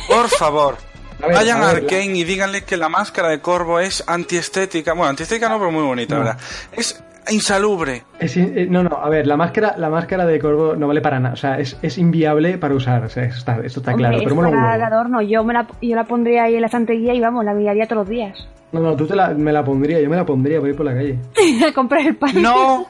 por 0.08 0.28
favor. 0.28 0.76
A 1.22 1.26
ver, 1.26 1.36
Vayan 1.36 1.62
a 1.62 1.68
a 1.68 1.72
ver, 1.74 1.82
Arkane 1.84 2.16
y 2.16 2.24
díganle 2.24 2.64
que 2.64 2.76
la 2.78 2.88
máscara 2.88 3.28
de 3.28 3.40
corvo 3.40 3.78
es 3.78 4.02
antiestética. 4.06 4.94
Bueno, 4.94 5.10
antiestética 5.10 5.48
no, 5.50 5.58
pero 5.58 5.70
muy 5.70 5.82
bonita, 5.84 6.14
No. 6.14 6.20
¿verdad? 6.24 6.38
Es 6.72 7.00
insalubre. 7.28 8.04
Es 8.18 8.36
in- 8.36 8.52
eh, 8.56 8.66
no, 8.68 8.82
no, 8.82 8.96
a 8.96 9.08
ver, 9.08 9.26
la 9.26 9.36
máscara, 9.36 9.74
la 9.76 9.90
máscara 9.90 10.24
de 10.26 10.38
corvo 10.38 10.74
no 10.76 10.86
vale 10.88 11.00
para 11.00 11.20
nada. 11.20 11.34
O 11.34 11.36
sea, 11.36 11.58
es, 11.58 11.76
es 11.82 11.98
inviable 11.98 12.58
para 12.58 12.74
usar. 12.74 13.04
O 13.04 13.08
sea, 13.08 13.24
eso 13.24 13.38
está, 13.38 13.58
eso 13.64 13.80
está 13.80 13.92
Hombre, 13.92 14.08
claro. 14.08 14.16
es 14.18 14.24
Pero 14.24 14.36
para 14.50 14.76
el 14.76 14.82
adorno. 14.82 15.22
Yo, 15.22 15.44
me 15.44 15.52
la, 15.54 15.66
yo 15.82 15.94
la 15.96 16.04
pondría 16.04 16.44
ahí 16.44 16.54
en 16.54 16.60
la 16.62 16.66
estantería 16.66 17.14
y 17.14 17.20
vamos, 17.20 17.44
la 17.44 17.52
miraría 17.54 17.86
todos 17.86 18.02
los 18.02 18.08
días. 18.08 18.36
No, 18.72 18.80
no, 18.80 18.96
tú 18.96 19.06
te 19.06 19.16
la, 19.16 19.30
me 19.30 19.52
la 19.52 19.64
pondría, 19.64 20.00
yo 20.00 20.08
me 20.08 20.16
la 20.16 20.24
pondría 20.24 20.58
para 20.60 20.70
ir 20.70 20.76
por 20.76 20.86
la 20.86 20.94
calle. 20.94 21.18
a 21.68 21.72
comprar 21.72 22.06
el 22.06 22.16
pan. 22.16 22.40
No, 22.40 22.86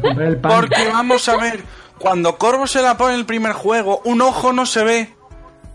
comprar 0.00 0.28
el 0.28 0.36
pan. 0.38 0.52
porque 0.56 0.88
vamos 0.92 1.28
a 1.28 1.36
ver. 1.36 1.60
Cuando 1.98 2.36
Corvo 2.38 2.66
se 2.66 2.80
la 2.80 2.96
pone 2.96 3.14
en 3.14 3.20
el 3.20 3.26
primer 3.26 3.52
juego, 3.52 4.00
un 4.04 4.20
ojo 4.22 4.52
no 4.52 4.64
se 4.66 4.84
ve. 4.84 5.08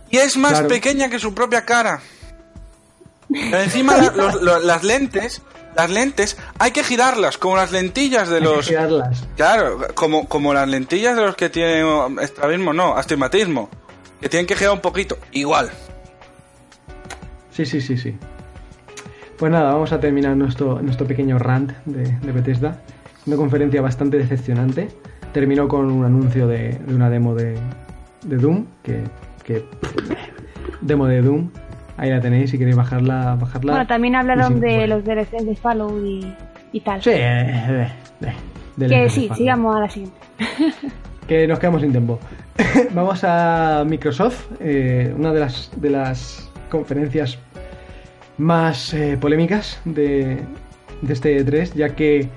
Y 0.09 0.17
es 0.17 0.37
más 0.37 0.53
Claro. 0.53 0.67
pequeña 0.69 1.09
que 1.09 1.19
su 1.19 1.33
propia 1.35 1.65
cara. 1.65 1.99
Pero 3.29 3.59
encima 3.61 3.97
la- 3.97 4.11
los- 4.11 4.41
lo- 4.41 4.59
las 4.59 4.83
lentes, 4.83 5.41
las 5.75 5.89
lentes, 5.89 6.37
hay 6.59 6.71
que 6.71 6.83
girarlas, 6.83 7.37
como 7.37 7.55
las 7.57 7.71
lentillas 7.71 8.29
de 8.29 8.37
Hay 8.37 8.41
que 8.41 8.47
los... 8.49 8.67
girarlas. 8.67 9.27
Claro, 9.35 9.79
como, 9.95 10.27
como 10.27 10.53
las 10.53 10.67
lentillas 10.67 11.15
de 11.15 11.21
los 11.23 11.35
que 11.35 11.49
tienen 11.49 11.85
estrabismo, 12.21 12.73
no, 12.73 12.95
astigmatismo. 12.95 13.69
Que 14.21 14.29
tienen 14.29 14.45
que 14.47 14.55
girar 14.55 14.73
un 14.73 14.79
poquito. 14.81 15.17
Igual. 15.31 15.69
Sí, 17.51 17.65
sí, 17.65 17.81
sí, 17.81 17.97
sí. 17.97 18.15
Pues 19.37 19.51
nada, 19.51 19.73
vamos 19.73 19.91
a 19.91 19.99
terminar 19.99 20.35
nuestro, 20.37 20.81
nuestro 20.81 21.05
pequeño 21.05 21.37
rant 21.39 21.71
de, 21.85 22.03
de 22.19 22.31
Bethesda. 22.31 22.79
Una 23.25 23.35
conferencia 23.35 23.81
bastante 23.81 24.17
decepcionante. 24.17 24.89
Terminó 25.33 25.67
con 25.67 25.91
un 25.91 26.05
anuncio 26.05 26.47
de, 26.47 26.69
de 26.85 26.93
una 26.95 27.09
demo 27.09 27.35
de, 27.35 27.57
de 28.23 28.37
Doom. 28.37 28.65
Que, 28.83 29.03
que- 29.43 29.65
Demo 30.81 31.07
de 31.07 31.21
Doom. 31.21 31.49
Ahí 31.97 32.09
la 32.09 32.19
tenéis 32.19 32.49
si 32.51 32.57
queréis 32.57 32.75
bajarla. 32.75 33.35
bajarla. 33.39 33.73
Bueno, 33.73 33.87
también 33.87 34.15
hablaron 34.15 34.55
sí, 34.55 34.59
de 34.61 34.87
los 34.87 35.03
DLCs 35.03 35.45
de 35.45 35.55
Fallout 35.55 36.05
y, 36.05 36.33
y 36.71 36.79
tal. 36.81 37.01
Sí, 37.01 37.11
eh, 37.11 37.19
eh, 37.21 37.87
eh, 38.21 38.33
de 38.75 38.87
que 38.87 39.09
sí, 39.09 39.23
de 39.23 39.27
fan. 39.29 39.37
sigamos 39.37 39.75
a 39.75 39.79
la 39.79 39.89
siguiente. 39.89 40.17
que 41.27 41.47
nos 41.47 41.59
quedamos 41.59 41.81
sin 41.81 41.91
tiempo. 41.91 42.19
Vamos 42.93 43.23
a 43.23 43.83
Microsoft, 43.87 44.45
eh, 44.59 45.13
una 45.17 45.33
de 45.33 45.39
las, 45.39 45.71
de 45.75 45.89
las 45.89 46.51
conferencias 46.69 47.37
más 48.37 48.93
eh, 48.93 49.17
polémicas 49.19 49.79
de, 49.85 50.39
de 51.01 51.13
este 51.13 51.43
E3, 51.43 51.73
ya 51.73 51.95
que, 51.95 52.29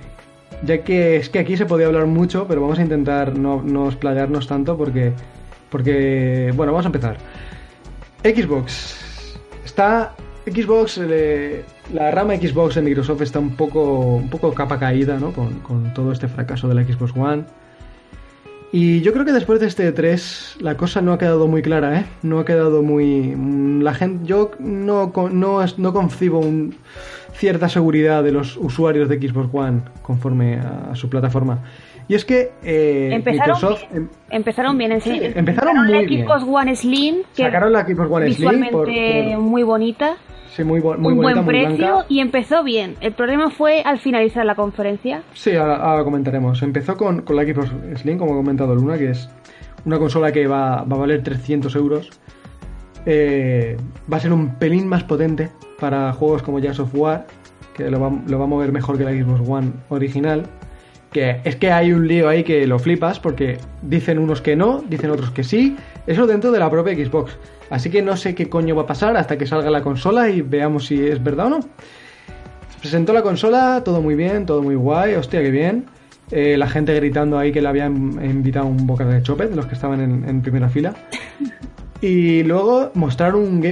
ya 0.62 0.82
que 0.82 1.16
es 1.16 1.28
que 1.28 1.38
aquí 1.38 1.56
se 1.56 1.66
podía 1.66 1.86
hablar 1.86 2.06
mucho, 2.06 2.46
pero 2.46 2.60
vamos 2.60 2.78
a 2.78 2.82
intentar 2.82 3.36
no, 3.36 3.62
no 3.62 3.88
explayarnos 3.88 4.46
tanto 4.46 4.76
porque, 4.76 5.12
porque, 5.70 6.52
bueno, 6.54 6.72
vamos 6.72 6.86
a 6.86 6.88
empezar. 6.88 7.16
Xbox. 8.22 9.05
Está 9.66 10.14
Xbox, 10.46 11.00
eh, 11.02 11.64
la 11.92 12.12
rama 12.12 12.36
Xbox 12.36 12.76
de 12.76 12.82
Microsoft 12.82 13.22
está 13.22 13.40
un 13.40 13.56
poco, 13.56 14.14
un 14.14 14.30
poco 14.30 14.54
capa 14.54 14.78
caída, 14.78 15.18
¿no? 15.18 15.32
Con, 15.32 15.92
todo 15.92 16.12
este 16.12 16.28
fracaso 16.28 16.68
de 16.68 16.76
la 16.76 16.84
Xbox 16.84 17.12
One. 17.16 17.42
Y 18.70 19.00
yo 19.00 19.12
creo 19.12 19.24
que 19.24 19.32
después 19.32 19.58
de 19.58 19.66
este 19.66 19.90
3 19.90 20.58
la 20.60 20.76
cosa 20.76 21.00
no 21.02 21.12
ha 21.12 21.18
quedado 21.18 21.48
muy 21.48 21.62
clara, 21.62 21.98
¿eh? 21.98 22.04
No 22.22 22.38
ha 22.38 22.44
quedado 22.44 22.82
muy... 22.84 23.34
mm, 23.34 23.82
La 23.82 23.92
gente... 23.94 24.24
Yo 24.24 24.52
no, 24.60 25.12
no, 25.32 25.64
no 25.78 25.92
concibo 25.92 26.38
un- 26.38 26.76
cierta 27.34 27.68
seguridad 27.68 28.22
de 28.22 28.30
los 28.30 28.56
usuarios 28.56 29.08
de 29.08 29.18
Xbox 29.18 29.48
One 29.52 29.80
conforme 30.02 30.60
a, 30.60 30.94
su 30.94 31.08
plataforma. 31.08 31.58
Y 32.08 32.14
es 32.14 32.24
que 32.24 32.52
eh, 32.62 33.10
Empezaron 33.12 33.54
Microsoft 33.56 33.82
bien. 33.90 34.02
em, 34.02 34.08
Empezaron 34.30 34.78
bien. 34.78 35.00
Sí, 35.00 35.10
ense- 35.10 35.32
empezaron 35.36 35.74
sacaron 35.74 35.90
la 35.90 35.96
muy 35.98 36.06
bien. 36.06 36.24
Xbox 36.26 36.42
One 36.48 36.76
Slim, 36.76 37.16
que 37.34 37.42
sacaron 37.42 37.72
la 37.72 37.84
Xbox 37.84 38.10
One 38.10 38.26
Slim 38.26 38.36
visualmente 38.36 38.72
por, 38.72 38.84
por- 38.86 39.38
muy 39.50 39.62
bonita, 39.64 40.16
sí, 40.54 40.62
muy, 40.62 40.80
bo- 40.80 40.96
muy 40.96 41.12
un 41.14 41.18
bonita, 41.22 41.40
buen 41.42 41.46
precio 41.76 42.04
y 42.08 42.20
empezó 42.20 42.62
bien. 42.62 42.94
El 43.00 43.12
problema 43.12 43.50
fue 43.50 43.82
al 43.82 43.98
finalizar 43.98 44.44
la 44.46 44.54
conferencia. 44.54 45.22
Sí, 45.34 45.56
ahora, 45.56 45.76
ahora 45.76 46.04
comentaremos. 46.04 46.62
Empezó 46.62 46.96
con, 46.96 47.22
con 47.22 47.34
la 47.34 47.42
Xbox 47.44 47.72
Slim, 47.96 48.18
como 48.18 48.34
ha 48.34 48.36
comentado 48.36 48.74
Luna, 48.74 48.96
que 48.98 49.10
es 49.10 49.28
una 49.84 49.98
consola 49.98 50.30
que 50.30 50.46
va, 50.46 50.82
va 50.84 50.96
a 50.96 50.98
valer 51.00 51.22
300 51.24 51.74
euros. 51.74 52.10
Eh, 53.04 53.76
va 54.12 54.16
a 54.16 54.20
ser 54.20 54.32
un 54.32 54.56
pelín 54.58 54.86
más 54.88 55.04
potente 55.04 55.50
para 55.78 56.12
juegos 56.12 56.42
como 56.42 56.58
Jazz 56.58 56.80
of 56.80 56.94
War, 56.94 57.26
que 57.74 57.90
lo 57.90 58.00
va, 58.00 58.10
lo 58.26 58.38
va 58.38 58.44
a 58.44 58.48
mover 58.48 58.72
mejor 58.72 58.96
que 58.98 59.04
la 59.04 59.12
Xbox 59.12 59.48
One 59.48 59.72
original. 59.88 60.44
Que 61.16 61.40
es 61.44 61.56
que 61.56 61.72
hay 61.72 61.94
un 61.94 62.06
lío 62.06 62.28
ahí 62.28 62.44
que 62.44 62.66
lo 62.66 62.78
flipas, 62.78 63.18
porque 63.20 63.56
dicen 63.80 64.18
unos 64.18 64.42
que 64.42 64.54
no, 64.54 64.84
dicen 64.86 65.08
otros 65.10 65.30
que 65.30 65.44
sí. 65.44 65.74
Eso 66.06 66.26
dentro 66.26 66.52
de 66.52 66.58
la 66.58 66.68
propia 66.68 66.94
Xbox. 66.94 67.38
Así 67.70 67.88
que 67.88 68.02
no 68.02 68.18
sé 68.18 68.34
qué 68.34 68.50
coño 68.50 68.76
va 68.76 68.82
a 68.82 68.86
pasar 68.86 69.16
hasta 69.16 69.38
que 69.38 69.46
salga 69.46 69.70
la 69.70 69.80
consola 69.80 70.28
y 70.28 70.42
veamos 70.42 70.84
si 70.84 71.06
es 71.06 71.24
verdad 71.24 71.46
o 71.46 71.48
no. 71.48 71.60
Se 71.62 72.80
presentó 72.82 73.14
la 73.14 73.22
consola, 73.22 73.80
todo 73.82 74.02
muy 74.02 74.14
bien, 74.14 74.44
todo 74.44 74.62
muy 74.62 74.74
guay, 74.74 75.14
hostia, 75.14 75.40
qué 75.40 75.50
bien. 75.50 75.86
Eh, 76.32 76.58
la 76.58 76.68
gente 76.68 76.94
gritando 76.94 77.38
ahí 77.38 77.50
que 77.50 77.62
le 77.62 77.68
habían 77.68 78.22
invitado 78.22 78.66
un 78.66 78.86
bocado 78.86 79.12
de 79.12 79.22
chope, 79.22 79.46
de 79.46 79.56
los 79.56 79.64
que 79.64 79.74
estaban 79.74 80.02
en, 80.02 80.28
en 80.28 80.42
primera 80.42 80.68
fila. 80.68 80.92
Y 82.02 82.42
luego 82.42 82.90
mostraron 82.92 83.64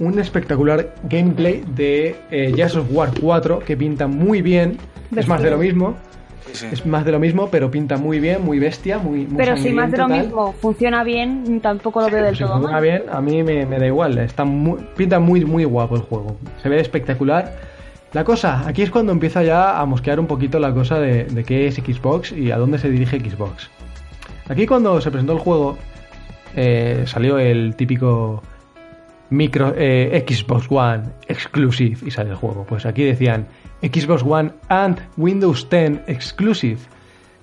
un 0.00 0.18
espectacular 0.18 0.94
gameplay 1.08 1.64
de 1.74 2.14
eh, 2.30 2.52
Jazz 2.54 2.76
of 2.76 2.88
War 2.90 3.10
4 3.18 3.60
que 3.60 3.74
pinta 3.74 4.06
muy 4.06 4.42
bien. 4.42 4.76
Es 5.16 5.26
más 5.26 5.42
de 5.42 5.50
lo 5.50 5.56
mismo, 5.56 5.96
Sí, 6.46 6.54
sí. 6.54 6.66
es 6.72 6.86
más 6.86 7.04
de 7.04 7.12
lo 7.12 7.18
mismo, 7.20 7.48
pero 7.50 7.70
pinta 7.70 7.96
muy 7.96 8.18
bien, 8.20 8.42
muy 8.44 8.58
bestia, 8.58 8.98
muy, 8.98 9.26
muy 9.26 9.36
Pero 9.36 9.56
si 9.56 9.70
más 9.70 9.90
de 9.90 9.98
lo 9.98 10.08
tal. 10.08 10.20
mismo 10.20 10.52
funciona 10.60 11.04
bien, 11.04 11.60
tampoco 11.60 12.00
lo 12.00 12.10
veo 12.10 12.24
del 12.24 12.34
Si 12.36 12.42
todo 12.42 12.52
funciona 12.54 12.72
mal. 12.74 12.82
bien, 12.82 13.02
a 13.10 13.20
mí 13.20 13.42
me, 13.42 13.66
me 13.66 13.78
da 13.78 13.86
igual. 13.86 14.18
Está 14.18 14.44
muy, 14.44 14.80
pinta 14.96 15.20
muy, 15.20 15.44
muy 15.44 15.64
guapo 15.64 15.96
el 15.96 16.02
juego. 16.02 16.36
Se 16.62 16.68
ve 16.68 16.80
espectacular. 16.80 17.54
La 18.12 18.24
cosa, 18.24 18.66
aquí 18.66 18.82
es 18.82 18.90
cuando 18.90 19.12
empieza 19.12 19.42
ya 19.44 19.78
a 19.80 19.86
mosquear 19.86 20.18
un 20.18 20.26
poquito 20.26 20.58
la 20.58 20.72
cosa 20.74 20.98
de, 20.98 21.24
de 21.24 21.44
qué 21.44 21.68
es 21.68 21.76
Xbox 21.76 22.32
y 22.32 22.50
a 22.50 22.56
dónde 22.58 22.78
se 22.78 22.90
dirige 22.90 23.20
Xbox. 23.20 23.70
Aquí 24.48 24.66
cuando 24.66 25.00
se 25.00 25.10
presentó 25.12 25.32
el 25.34 25.38
juego, 25.38 25.78
eh, 26.56 27.04
salió 27.06 27.38
el 27.38 27.76
típico 27.76 28.42
micro 29.30 29.72
eh, 29.76 30.24
Xbox 30.28 30.66
One 30.68 31.04
Exclusive 31.28 31.98
y 32.04 32.10
sale 32.10 32.30
el 32.30 32.36
juego. 32.36 32.66
Pues 32.68 32.84
aquí 32.84 33.04
decían 33.04 33.46
Xbox 33.82 34.22
One 34.22 34.52
and 34.68 34.98
Windows 35.16 35.68
10 35.68 36.02
Exclusive. 36.06 36.78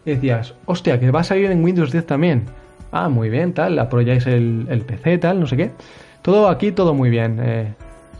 Y 0.05 0.11
decías, 0.11 0.53
hostia, 0.65 0.99
que 0.99 1.11
va 1.11 1.21
a 1.21 1.23
salir 1.23 1.51
en 1.51 1.63
Windows 1.63 1.91
10 1.91 2.05
también. 2.05 2.45
Ah, 2.91 3.09
muy 3.09 3.29
bien, 3.29 3.53
tal, 3.53 3.77
apoyáis 3.79 4.25
el, 4.27 4.65
el 4.69 4.81
PC, 4.81 5.17
tal, 5.17 5.39
no 5.39 5.47
sé 5.47 5.57
qué. 5.57 5.71
Todo 6.21 6.47
aquí, 6.49 6.71
todo 6.71 6.93
muy 6.93 7.09
bien. 7.09 7.39
eh, 7.41 7.73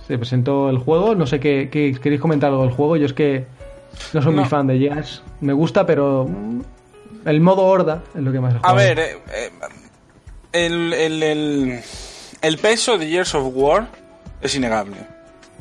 se 0.08 0.18
presentó 0.18 0.70
el 0.70 0.78
juego, 0.78 1.16
no 1.16 1.26
sé 1.28 1.40
qué, 1.40 1.70
qué- 1.72 1.96
queréis 2.02 2.22
comentar 2.22 2.50
algo 2.50 2.64
del 2.64 2.72
juego. 2.72 2.96
Yo 2.98 3.06
es 3.06 3.14
que 3.14 3.46
no 4.14 4.22
soy 4.22 4.34
muy 4.34 4.44
No. 4.44 4.50
fan 4.50 4.68
de 4.68 4.80
Jazz. 4.80 5.22
Me 5.42 5.54
gusta, 5.54 5.86
pero 5.86 6.26
mm, 6.26 6.62
el 7.28 7.42
modo 7.42 7.64
horda 7.66 8.02
es 8.16 8.22
lo 8.22 8.32
que 8.32 8.40
más 8.40 8.56
A 8.64 8.74
ver, 8.74 9.00
eh, 9.00 9.18
eh, 9.34 9.50
el, 10.54 10.94
el, 10.94 11.24
el, 11.24 11.80
el 12.42 12.58
peso 12.58 12.98
de 12.98 13.10
Years 13.10 13.36
of 13.36 13.50
War 13.54 13.88
es 14.42 14.56
innegable 14.56 14.96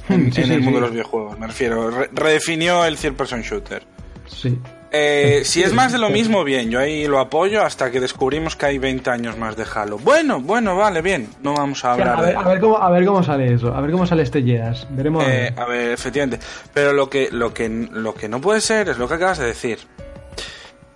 en, 0.15 0.33
Sí, 0.33 0.41
en 0.43 0.47
sí, 0.49 0.53
el 0.55 0.61
mundo 0.61 0.71
sí. 0.71 0.75
de 0.75 0.81
los 0.81 0.91
videojuegos. 0.93 1.39
Me 1.39 1.47
refiero, 1.47 1.91
re- 1.91 2.11
redefinió 2.13 2.85
el 2.85 2.97
third 2.97 3.15
person 3.15 3.43
shooter. 3.43 3.83
Sí. 4.27 4.59
Eh, 4.93 5.43
si 5.45 5.63
es 5.63 5.73
más 5.75 5.93
de 5.93 5.99
lo 5.99 6.09
mismo, 6.11 6.43
bien, 6.45 6.71
yo 6.71 6.79
ahí 6.79 7.07
lo 7.07 7.19
apoyo 7.19 7.63
hasta 7.63 7.91
que 7.91 8.01
descubrimos 8.01 8.57
que 8.57 8.67
hay 8.67 8.79
20 8.79 9.11
años 9.11 9.37
más 9.37 9.57
de 9.57 9.65
Halo. 9.75 9.99
Bueno, 9.99 10.41
bueno, 10.41 10.75
vale, 10.77 11.03
bien, 11.03 11.29
no 11.43 11.55
vamos 11.55 11.85
a 11.85 11.93
O 11.93 11.97
sea, 11.97 12.05
hablar 12.13 12.19
a, 12.19 12.23
de 12.23 12.27
ver, 12.29 12.37
a, 12.39 12.43
ver 12.49 12.61
cómo, 12.61 12.79
a 12.79 12.91
ver 12.91 13.05
cómo 13.05 13.23
sale 13.23 13.53
eso, 13.53 13.75
a 13.75 13.81
ver 13.81 13.91
cómo 13.91 14.07
sale 14.07 14.23
este 14.23 14.43
Jazz. 14.43 14.87
Veremos. 14.91 15.25
a 15.25 15.29
Eh, 15.29 15.41
ver. 15.51 15.61
a 15.61 15.67
ver, 15.67 15.91
efectivamente. 15.91 16.45
Pero 16.73 16.93
lo 16.93 17.11
que, 17.11 17.29
lo 17.31 17.53
que, 17.53 17.69
lo 17.69 18.15
que 18.15 18.29
no 18.29 18.41
puede 18.41 18.61
ser 18.61 18.89
es 18.89 18.97
lo 18.97 19.07
que 19.09 19.15
acabas 19.15 19.39
de 19.39 19.47
decir. 19.47 19.79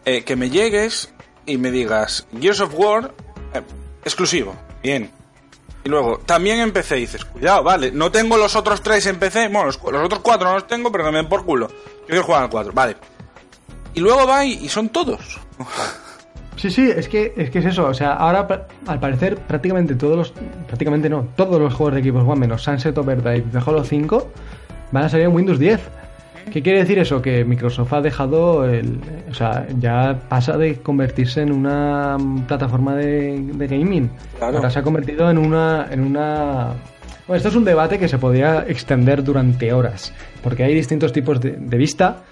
Eh, 0.07 0.23
que 0.25 0.35
me 0.37 0.49
llegues 0.49 1.13
y 1.45 1.59
me 1.59 1.71
digas 1.71 2.27
Gears 2.41 2.61
of 2.61 2.73
War 2.75 3.13
eh, 3.55 3.61
exclusivo. 4.05 4.55
Bien. 4.83 5.11
Y 5.83 5.89
luego, 5.89 6.19
también 6.19 6.61
en 6.61 6.73
PC 6.73 6.97
dices, 6.97 7.25
cuidado, 7.25 7.63
vale, 7.63 7.91
no 7.91 8.11
tengo 8.11 8.37
los 8.37 8.55
otros 8.55 8.83
tres 8.83 9.07
en 9.07 9.19
PC. 9.19 9.49
Bueno, 9.49 9.67
los, 9.67 9.81
los 9.83 10.05
otros 10.05 10.21
cuatro 10.21 10.49
no 10.49 10.55
los 10.55 10.67
tengo, 10.67 10.93
pero 10.93 11.11
den 11.11 11.29
por 11.29 11.45
culo. 11.45 11.69
Yo 11.69 12.07
quiero 12.07 12.25
jugar 12.25 12.43
al 12.45 12.51
4, 12.51 12.73
vale. 12.73 12.97
Y 13.95 14.01
luego 14.01 14.27
va 14.27 14.45
y, 14.45 14.69
son 14.69 14.91
todos. 14.91 15.39
Sí, 16.57 16.71
sí, 16.71 16.91
es 16.95 17.09
que, 17.09 17.33
es 17.37 17.51
que 17.51 17.61
es 17.61 17.65
eso. 17.65 17.87
O 17.87 17.95
sea, 17.95 18.13
ahora 18.13 18.67
al 18.87 19.01
parecer 19.01 19.37
prácticamente 19.39 19.95
todos 19.95 20.17
los. 20.17 20.35
Prácticamente 20.67 21.09
no. 21.09 21.29
Todos 21.37 21.61
los 21.61 21.75
juegos 21.75 21.95
de 21.95 22.03
Xbox 22.03 22.29
One 22.29 22.41
menos 22.41 22.63
Sunset 22.63 22.97
Overdrive 22.97 23.47
de 23.51 23.59
Halo 23.59 23.83
5 23.83 24.29
van 24.93 25.05
a 25.05 25.09
salir 25.09 25.27
en 25.27 25.35
Windows 25.35 25.59
10. 25.59 25.81
¿Qué 26.51 26.63
quiere 26.63 26.81
decir 26.81 26.99
eso? 26.99 27.23
Que 27.23 27.45
Microsoft 27.45 27.93
ha 27.93 28.01
dejado 28.01 28.65
el. 28.69 28.99
O 29.31 29.35
sea, 29.35 29.67
ya 29.79 30.19
pasa 30.29 30.57
de 30.57 30.77
convertirse 30.77 31.43
en 31.43 31.53
una 31.53 32.17
plataforma 32.47 32.97
de, 32.97 33.41
de 33.55 33.67
gaming. 33.67 34.11
Claro. 34.39 34.57
Ahora 34.59 34.71
se 34.71 34.79
ha 34.79 34.83
convertido 34.83 35.31
en 35.31 35.39
una. 35.39 35.87
En 35.91 36.01
una 36.01 36.75
bueno, 37.27 37.37
esto 37.37 37.49
es 37.51 37.55
un 37.57 37.65
debate 37.65 37.99
que 37.99 38.09
se 38.09 38.19
podría 38.19 38.65
extender 38.67 39.23
durante 39.23 39.73
horas. 39.73 40.13
Porque 40.43 40.65
hay 40.65 40.75
distintos 40.75 41.13
tipos 41.13 41.41
de, 41.41 41.53
de 41.53 41.77
vista. 41.77 42.25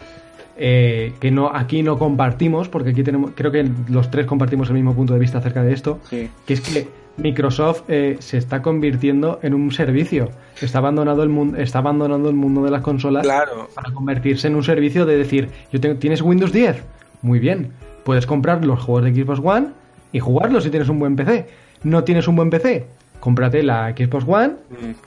eh, 0.56 1.12
que 1.20 1.30
no 1.30 1.54
aquí 1.54 1.84
no 1.84 1.96
compartimos 1.98 2.68
porque 2.68 2.90
aquí 2.90 3.04
tenemos 3.04 3.30
creo 3.36 3.52
que 3.52 3.70
los 3.88 4.10
tres 4.10 4.26
compartimos 4.26 4.68
el 4.70 4.74
mismo 4.74 4.92
punto 4.92 5.12
de 5.14 5.20
vista 5.20 5.38
acerca 5.38 5.62
de 5.62 5.72
esto 5.72 6.00
Sí. 6.10 6.28
que 6.44 6.54
es 6.54 6.60
que 6.60 6.88
Microsoft 7.18 7.82
eh, 7.88 8.16
se 8.20 8.38
está 8.38 8.62
convirtiendo 8.62 9.40
en 9.42 9.54
un 9.54 9.70
servicio 9.72 10.30
está 10.60 10.78
abandonado 10.78 11.22
el 11.22 11.28
mundo 11.28 11.58
está 11.58 11.78
abandonando 11.80 12.28
el 12.28 12.34
mundo 12.34 12.62
de 12.64 12.70
las 12.70 12.82
consolas 12.82 13.24
Claro. 13.24 13.68
para 13.74 13.92
convertirse 13.92 14.46
en 14.48 14.54
un 14.56 14.64
servicio 14.64 15.04
de 15.06 15.16
decir, 15.16 15.50
yo 15.72 15.80
tengo- 15.80 15.96
¿tienes 15.96 16.22
Windows 16.22 16.52
10? 16.52 16.82
Muy 17.22 17.38
bien, 17.38 17.72
puedes 18.04 18.26
comprar 18.26 18.64
los 18.64 18.80
juegos 18.80 19.04
de 19.04 19.14
Xbox 19.14 19.40
One 19.42 19.68
y 20.12 20.20
jugarlos 20.20 20.64
si 20.64 20.70
tienes 20.70 20.88
un 20.88 20.98
buen 20.98 21.16
PC. 21.16 21.46
¿No 21.82 22.02
tienes 22.04 22.26
un 22.28 22.36
buen 22.36 22.50
PC? 22.50 22.86
Cómprate 23.20 23.62
la 23.62 23.90
Xbox 23.96 24.24
One 24.26 24.52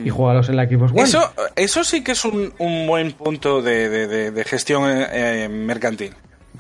y 0.04 0.10
juégalos 0.10 0.50
en 0.50 0.58
la 0.58 0.66
Xbox 0.68 0.92
One. 0.92 1.02
Eso, 1.04 1.22
eso 1.56 1.84
sí 1.84 2.04
que 2.04 2.12
es 2.12 2.26
un, 2.26 2.52
un 2.60 2.88
buen 2.88 3.12
punto 3.14 3.62
de, 3.62 3.88
de- 3.90 4.08
de- 4.08 4.32
de 4.32 4.44
gestión 4.44 4.84
eh, 4.90 5.46
eh, 5.46 5.50
mercantil. 5.50 6.12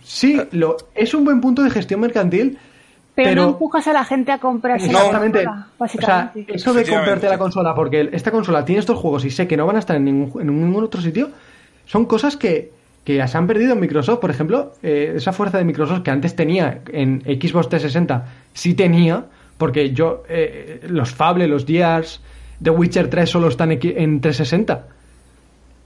Sí, 0.03 0.41
lo, 0.51 0.77
es 0.95 1.13
un 1.13 1.25
buen 1.25 1.41
punto 1.41 1.61
de 1.61 1.69
gestión 1.69 1.99
mercantil, 1.99 2.57
Pero, 3.13 3.29
pero... 3.29 3.41
no 3.43 3.49
empujas 3.49 3.87
a 3.87 3.93
la 3.93 4.05
gente 4.05 4.31
a 4.31 4.37
comprarse 4.37 4.87
la 4.87 4.93
Exactamente. 4.99 5.43
consola, 5.43 5.59
o 5.61 5.65
sea, 5.65 5.75
básicamente. 5.77 6.55
eso 6.55 6.73
de 6.73 6.85
comprarte 6.85 7.27
la 7.29 7.37
consola, 7.37 7.75
porque 7.75 8.09
esta 8.13 8.31
consola 8.31 8.63
tiene 8.63 8.79
estos 8.79 8.97
juegos 8.97 9.25
y 9.25 9.29
sé 9.31 9.47
que 9.47 9.57
no 9.57 9.65
van 9.65 9.75
a 9.75 9.79
estar 9.79 9.95
en 9.97 10.05
ningún, 10.05 10.41
en 10.41 10.47
ningún 10.47 10.83
otro 10.83 11.01
sitio, 11.01 11.29
son 11.85 12.05
cosas 12.05 12.37
que, 12.37 12.71
que 13.03 13.27
se 13.27 13.37
han 13.37 13.47
perdido 13.47 13.73
en 13.73 13.79
Microsoft. 13.81 14.19
Por 14.19 14.29
ejemplo, 14.31 14.73
eh, 14.81 15.13
esa 15.17 15.33
fuerza 15.33 15.57
de 15.57 15.65
Microsoft 15.65 16.03
que 16.03 16.11
antes 16.11 16.35
tenía 16.37 16.79
en 16.93 17.21
Xbox 17.21 17.67
360, 17.67 18.25
sí 18.53 18.75
tenía, 18.75 19.25
porque 19.57 19.91
yo, 19.91 20.23
eh, 20.29 20.79
los 20.87 21.11
Fable, 21.11 21.47
los 21.47 21.65
Gears, 21.65 22.21
The 22.63 22.69
Witcher 22.69 23.09
3 23.09 23.29
solo 23.29 23.49
están 23.49 23.71
en 23.73 23.79
360. 24.21 24.85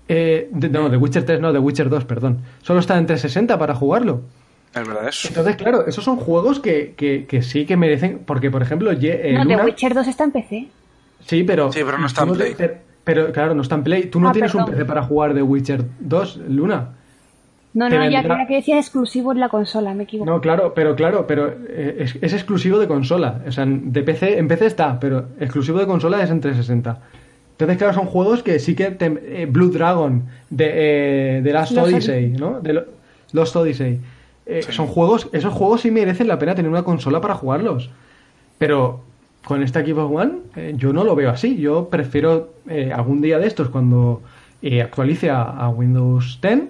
Eh, 0.08 0.48
de- 0.52 0.70
no, 0.70 0.90
The 0.92 0.98
Witcher 0.98 1.26
3 1.26 1.40
no, 1.42 1.52
The 1.52 1.58
Witcher 1.60 1.90
2, 1.90 2.06
perdón. 2.06 2.42
Solo 2.62 2.80
está 2.82 2.98
en 2.98 3.08
360 3.08 3.58
para 3.58 3.74
jugarlo. 3.74 4.22
Es 4.76 4.88
verdad 4.88 5.08
eso. 5.08 5.28
Entonces, 5.30 5.56
claro, 5.56 5.88
esos 5.88 6.04
son 6.04 6.18
juegos 6.18 6.60
que, 6.60 6.94
que, 6.98 7.26
que 7.26 7.42
sí 7.42 7.66
que 7.66 7.78
merecen. 7.78 8.20
Porque, 8.26 8.52
por 8.52 8.62
ejemplo, 8.62 8.92
Ye- 8.94 9.30
eh, 9.30 9.34
no, 9.34 9.44
The 9.46 9.52
Luna- 9.54 9.66
Witcher 9.66 9.94
2 9.94 10.08
está 10.08 10.24
en 10.26 10.32
PC. 10.32 10.68
Sí, 11.26 11.44
pero. 11.44 11.72
Sí, 11.72 11.80
pero 11.86 11.98
no 11.98 12.08
está 12.08 12.24
en 12.24 12.34
Play. 12.34 12.54
Pero, 12.58 12.74
pero, 13.04 13.32
claro, 13.32 13.56
no 13.56 13.62
está 13.62 13.76
en 13.76 13.84
Play. 13.84 14.04
Tú 14.08 14.20
no 14.20 14.30
Ah, 14.30 14.32
tienes 14.34 14.54
un. 14.54 14.66
PC 14.66 14.84
para 14.86 15.04
jugar 15.04 15.34
The 15.34 15.42
Witcher 15.42 15.84
2, 16.00 16.38
Luna. 16.50 16.90
No, 17.74 17.90
no, 17.90 18.10
ya 18.10 18.24
creía 18.24 18.48
que 18.48 18.56
decías 18.56 18.80
exclusivo 18.80 19.34
en 19.34 19.40
la 19.42 19.50
consola, 19.50 19.94
me 19.94 20.04
equivoco. 20.04 20.30
No, 20.32 20.40
claro, 20.40 20.74
pero 20.74 20.96
claro, 20.96 21.28
pero 21.28 21.54
eh, 21.68 21.98
es, 22.00 22.18
es 22.22 22.32
exclusivo 22.34 22.80
de 22.80 22.88
consola. 22.88 23.42
O 23.46 23.52
sea, 23.52 23.66
de 23.68 24.02
PC, 24.02 24.38
en 24.38 24.48
PC 24.48 24.66
está, 24.68 24.98
pero 25.00 25.26
exclusivo 25.42 25.80
de 25.80 25.86
consola 25.86 26.22
es 26.24 26.30
en 26.30 26.40
360. 26.40 27.00
Entonces, 27.52 27.78
claro, 27.78 27.94
son 27.94 28.06
juegos 28.06 28.44
que 28.44 28.60
sí 28.60 28.76
que 28.76 28.92
te- 28.92 29.42
eh, 29.42 29.46
Blue 29.46 29.70
Dragon, 29.72 30.24
de, 30.50 31.38
eh, 31.38 31.42
de 31.42 31.52
Last 31.54 31.78
Odyssey, 31.78 32.30
¿no? 32.30 32.62
De 32.62 32.74
lo- 32.74 32.86
Lost 33.34 33.56
Odyssey. 33.58 34.00
Eh, 34.46 34.62
Son 34.70 34.88
juegos, 34.88 35.30
esos 35.32 35.54
juegos 35.54 35.82
sí 35.82 35.92
merecen 35.92 36.28
la 36.28 36.38
pena 36.38 36.56
tener 36.56 36.70
una 36.70 36.84
consola 36.84 37.22
para 37.22 37.36
jugarlos. 37.36 37.90
Pero 38.58 39.02
con 39.46 39.62
esta 39.64 39.82
Xbox 39.86 40.14
One 40.16 40.34
eh, 40.56 40.74
yo 40.76 40.94
no 40.94 41.04
lo 41.04 41.16
veo 41.16 41.30
así. 41.30 41.58
Yo 41.58 41.90
prefiero 41.90 42.54
eh, 42.68 42.92
algún 42.94 43.22
día 43.22 43.40
de 43.40 43.48
estos 43.48 43.70
cuando 43.70 44.22
eh, 44.62 44.82
actualice 44.82 45.30
a, 45.30 45.42
a 45.44 45.70
Windows 45.70 46.40
10, 46.42 46.64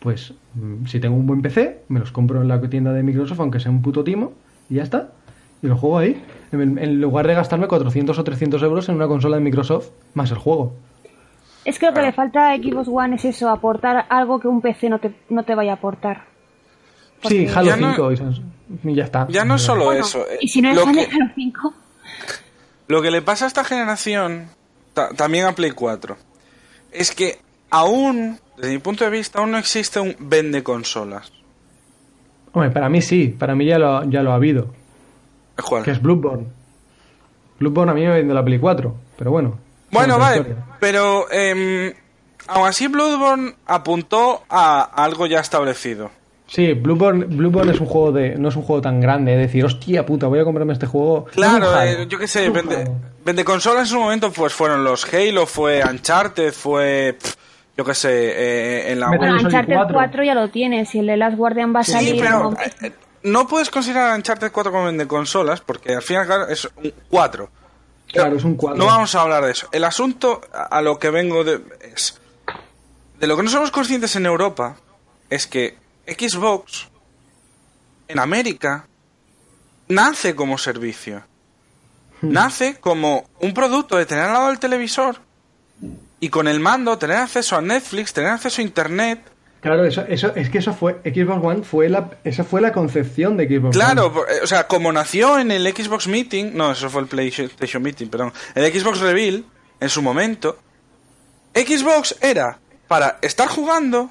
pues 0.00 0.34
mm, 0.54 0.86
si 0.86 1.00
tengo 1.00 1.16
un 1.16 1.26
buen 1.26 1.42
PC, 1.42 1.82
me 1.88 2.00
los 2.00 2.12
compro 2.12 2.40
en 2.42 2.48
la 2.48 2.60
tienda 2.60 2.92
de 2.92 3.02
Microsoft, 3.02 3.40
aunque 3.40 3.60
sea 3.60 3.70
un 3.70 3.82
puto 3.82 4.04
timo, 4.04 4.32
y 4.68 4.76
ya 4.76 4.82
está. 4.82 5.10
Y 5.62 5.66
lo 5.66 5.76
juego 5.76 5.98
ahí. 5.98 6.22
En, 6.52 6.78
en 6.78 7.00
lugar 7.00 7.26
de 7.26 7.34
gastarme 7.34 7.66
400 7.66 8.18
o 8.18 8.24
300 8.24 8.62
euros 8.62 8.88
en 8.88 8.94
una 8.94 9.08
consola 9.08 9.36
de 9.36 9.42
Microsoft, 9.42 9.88
más 10.14 10.30
el 10.30 10.38
juego. 10.38 10.72
Es 11.64 11.78
que 11.78 11.86
lo 11.86 11.92
que 11.92 12.02
le 12.02 12.12
falta 12.12 12.52
a 12.52 12.56
Xbox 12.56 12.88
One 12.88 13.16
es 13.16 13.24
eso, 13.24 13.50
aportar 13.50 14.06
algo 14.08 14.38
que 14.38 14.48
un 14.48 14.60
PC 14.60 14.88
no 14.88 15.00
te, 15.00 15.12
no 15.28 15.42
te 15.42 15.54
vaya 15.54 15.72
a 15.72 15.74
aportar. 15.74 16.27
Sí, 17.26 17.46
Halo 17.52 17.66
Ya 17.68 17.76
no- 17.76 17.90
5 17.94 18.12
y, 18.84 18.94
ya 18.94 19.04
está. 19.04 19.26
Ya 19.28 19.44
no 19.44 19.56
es 19.56 19.62
solo 19.62 19.86
Bueno, 19.86 20.04
eso. 20.04 20.24
eh, 20.28 20.38
Y 20.40 20.48
si 20.48 20.60
no 20.62 20.72
lo, 20.74 20.82
es 20.82 20.96
que, 21.08 21.14
Halo 21.16 21.30
5, 21.34 21.74
lo 22.88 23.02
que 23.02 23.10
le 23.10 23.22
pasa 23.22 23.46
a 23.46 23.48
esta 23.48 23.64
generación, 23.64 24.48
ta- 24.94 25.10
también 25.10 25.46
a 25.46 25.52
Play 25.52 25.70
4, 25.72 26.16
es 26.92 27.14
que 27.14 27.38
aún, 27.70 28.38
desde 28.56 28.72
mi 28.72 28.78
punto 28.78 29.04
de 29.04 29.10
vista, 29.10 29.40
aún 29.40 29.50
no 29.52 29.58
existe 29.58 30.00
un 30.00 30.14
vende 30.20 30.62
consolas. 30.62 31.32
Hombre, 32.52 32.70
para 32.70 32.88
mí 32.88 33.02
sí, 33.02 33.28
para 33.28 33.54
mí 33.54 33.66
ya 33.66 33.78
lo, 33.78 34.04
ya 34.08 34.22
lo 34.22 34.32
ha 34.32 34.36
habido. 34.36 34.72
¿Cuál? 35.66 35.82
Que 35.84 35.90
es 35.90 36.00
Bloodborne. 36.00 36.46
Bloodborne 37.58 37.90
a 37.90 37.94
mí 37.94 38.02
me 38.02 38.10
vende 38.14 38.32
la 38.34 38.44
Play 38.44 38.58
4, 38.58 38.94
pero 39.18 39.30
bueno. 39.32 39.58
Bueno, 39.90 40.18
vale, 40.18 40.38
historia. 40.38 40.64
pero 40.78 41.30
em, 41.32 41.92
aún 42.46 42.66
así 42.68 42.86
Bloodborne 42.88 43.54
apuntó 43.66 44.44
a 44.48 44.82
algo 44.82 45.26
ya 45.26 45.40
establecido. 45.40 46.10
Sí, 46.50 46.72
Bloodborne, 46.72 47.26
Bloodborne 47.26 47.72
es 47.72 47.80
un 47.80 47.86
juego 47.86 48.10
de. 48.10 48.34
No 48.36 48.48
es 48.48 48.56
un 48.56 48.62
juego 48.62 48.80
tan 48.80 49.00
grande, 49.02 49.34
es 49.34 49.38
decir, 49.38 49.64
hostia 49.64 50.04
puta, 50.06 50.26
voy 50.28 50.40
a 50.40 50.44
comprarme 50.44 50.72
este 50.72 50.86
juego. 50.86 51.26
Claro, 51.26 51.70
No 51.72 51.82
eh, 51.82 52.06
yo 52.08 52.18
qué 52.18 52.26
sé, 52.26 52.48
vende, 52.48 52.90
vende 53.24 53.44
consolas 53.44 53.82
en 53.82 53.86
su 53.86 54.00
momento 54.00 54.32
pues 54.32 54.54
fueron 54.54 54.82
los 54.82 55.04
Halo, 55.12 55.44
fue 55.46 55.82
Uncharted, 55.84 56.52
fue 56.54 57.18
pff, 57.20 57.34
yo 57.76 57.84
qué 57.84 57.94
sé, 57.94 58.08
eh, 58.10 58.92
en 58.92 58.98
la 59.00 59.08
Solid 59.08 59.44
Uncharted 59.44 59.74
4. 59.74 59.94
4. 59.94 60.24
ya 60.24 60.34
lo 60.34 60.48
tienes 60.48 60.94
y 60.94 61.00
el 61.00 61.06
de 61.08 61.16
Last 61.18 61.36
Guardian 61.36 61.74
va 61.76 61.80
a 61.80 61.84
Sí, 61.84 61.92
salir. 61.92 62.20
pero 62.24 62.54
eh, 62.80 62.92
no 63.24 63.46
puedes 63.46 63.68
considerar 63.68 64.16
Uncharted 64.16 64.50
4 64.50 64.72
como 64.72 64.86
vende 64.86 65.06
consolas 65.06 65.60
porque 65.60 65.94
al 65.94 66.02
final 66.02 66.24
claro, 66.26 66.48
es 66.48 66.64
un 66.64 66.92
4. 67.10 67.50
Claro, 68.10 68.36
es 68.38 68.44
un 68.44 68.54
4. 68.56 68.78
No 68.78 68.86
vamos 68.86 69.14
a 69.14 69.20
hablar 69.20 69.44
de 69.44 69.50
eso. 69.50 69.68
El 69.70 69.84
asunto 69.84 70.40
a 70.50 70.78
a 70.78 70.80
lo 70.80 70.98
que 70.98 71.10
vengo 71.10 71.44
de, 71.44 71.60
es... 71.94 72.18
De 73.20 73.26
lo 73.26 73.36
que 73.36 73.42
no 73.42 73.50
somos 73.50 73.70
conscientes 73.70 74.16
en 74.16 74.24
Europa 74.24 74.76
es 75.28 75.46
que 75.46 75.76
Xbox 76.08 76.88
en 78.08 78.18
América 78.18 78.86
nace 79.88 80.34
como 80.34 80.58
servicio. 80.58 81.22
Nace 82.20 82.76
como 82.80 83.28
un 83.40 83.54
producto 83.54 83.96
de 83.96 84.04
tener 84.06 84.24
al 84.24 84.32
lado 84.32 84.48
del 84.48 84.58
televisor 84.58 85.20
y 86.18 86.28
con 86.30 86.48
el 86.48 86.58
mando 86.58 86.98
tener 86.98 87.16
acceso 87.18 87.56
a 87.56 87.60
Netflix, 87.60 88.12
tener 88.12 88.30
acceso 88.30 88.60
a 88.60 88.64
Internet. 88.64 89.20
Claro, 89.60 89.84
eso, 89.84 90.02
eso, 90.02 90.32
es 90.34 90.50
que 90.50 90.58
eso 90.58 90.72
fue. 90.72 91.00
Xbox 91.04 91.44
One 91.44 91.62
fue 91.62 91.88
la. 91.88 92.10
Esa 92.24 92.44
fue 92.44 92.60
la 92.60 92.72
concepción 92.72 93.36
de 93.36 93.46
Xbox 93.48 93.76
Claro, 93.76 94.06
One. 94.06 94.14
por- 94.14 94.30
eh, 94.30 94.40
o 94.42 94.46
sea, 94.46 94.66
como 94.66 94.92
nació 94.92 95.38
en 95.38 95.50
el 95.50 95.66
Xbox 95.74 96.06
Meeting, 96.08 96.52
no, 96.54 96.72
eso 96.72 96.88
fue 96.90 97.02
el 97.02 97.08
PlayStation 97.08 97.82
Meeting, 97.82 98.08
perdón, 98.08 98.32
el 98.54 98.72
Xbox 98.72 98.98
Reveal, 99.00 99.44
en 99.80 99.88
su 99.88 100.00
momento, 100.02 100.58
Xbox 101.54 102.16
era 102.20 102.58
para 102.86 103.18
estar 103.22 103.48
jugando, 103.48 104.10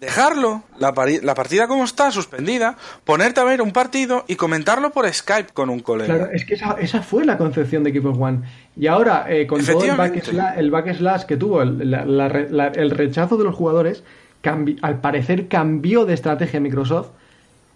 dejarlo, 0.00 0.62
la, 0.78 0.92
la 1.22 1.34
partida 1.34 1.66
como 1.66 1.84
está, 1.84 2.10
suspendida, 2.10 2.76
ponerte 3.04 3.40
a 3.40 3.44
ver 3.44 3.60
un 3.62 3.72
partido 3.72 4.24
y 4.28 4.36
comentarlo 4.36 4.90
por 4.90 5.12
Skype 5.12 5.52
con 5.52 5.70
un 5.70 5.80
colega. 5.80 6.14
Claro, 6.16 6.32
es 6.32 6.44
que 6.44 6.54
esa, 6.54 6.76
esa 6.80 7.02
fue 7.02 7.24
la 7.24 7.36
concepción 7.36 7.82
de 7.84 7.92
Xbox 7.92 8.18
One. 8.20 8.38
Y 8.76 8.86
ahora, 8.86 9.26
eh, 9.28 9.46
con 9.46 9.64
todo 9.64 9.82
el 9.84 9.96
backslash, 9.96 10.58
el 10.58 10.70
backslash 10.70 11.22
que 11.24 11.36
tuvo, 11.36 11.62
el, 11.62 11.90
la- 11.90 12.04
la 12.04 12.66
el 12.68 12.90
rechazo 12.90 13.36
de 13.36 13.44
los 13.44 13.54
jugadores, 13.54 14.04
al 14.82 15.00
parecer 15.00 15.48
cambió 15.48 16.04
de 16.04 16.14
estrategia 16.14 16.60
Microsoft, 16.60 17.08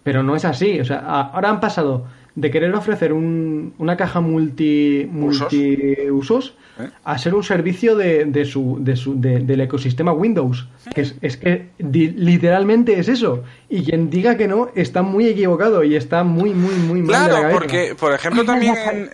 pero 0.03 0.23
no 0.23 0.35
es 0.35 0.45
así. 0.45 0.79
O 0.79 0.85
sea, 0.85 0.99
ahora 0.99 1.49
han 1.49 1.59
pasado 1.59 2.05
de 2.35 2.49
querer 2.51 2.73
ofrecer 2.73 3.13
un- 3.13 3.73
una 3.77 3.95
caja 3.95 4.19
multi, 4.21 5.07
Usos. 5.13 5.53
multiusos 5.53 6.55
¿Eh? 6.79 6.89
a 7.03 7.17
ser 7.17 7.35
un 7.35 7.43
servicio 7.43 7.95
de, 7.95 8.25
de 8.25 8.45
su, 8.45 8.77
de 8.79 8.95
su, 8.95 9.19
de- 9.19 9.39
del 9.39 9.61
ecosistema 9.61 10.11
Windows. 10.13 10.67
Que 10.95 11.01
es, 11.01 11.15
es 11.21 11.37
que 11.37 11.69
di- 11.77 12.09
literalmente 12.09 12.97
es 12.99 13.07
eso. 13.07 13.43
Y 13.69 13.83
quien 13.83 14.09
diga 14.09 14.35
que 14.37 14.47
no 14.47 14.69
está 14.73 15.03
muy 15.03 15.27
equivocado 15.27 15.83
y 15.83 15.95
está 15.95 16.23
muy, 16.23 16.51
muy, 16.53 16.73
muy 16.75 17.01
mal. 17.01 17.27
de 17.27 17.33
la 17.33 17.39
Claro, 17.39 17.53
porque, 17.53 17.95
por 17.99 18.13
ejemplo, 18.13 18.43
también 18.45 18.75
en- 18.91 19.09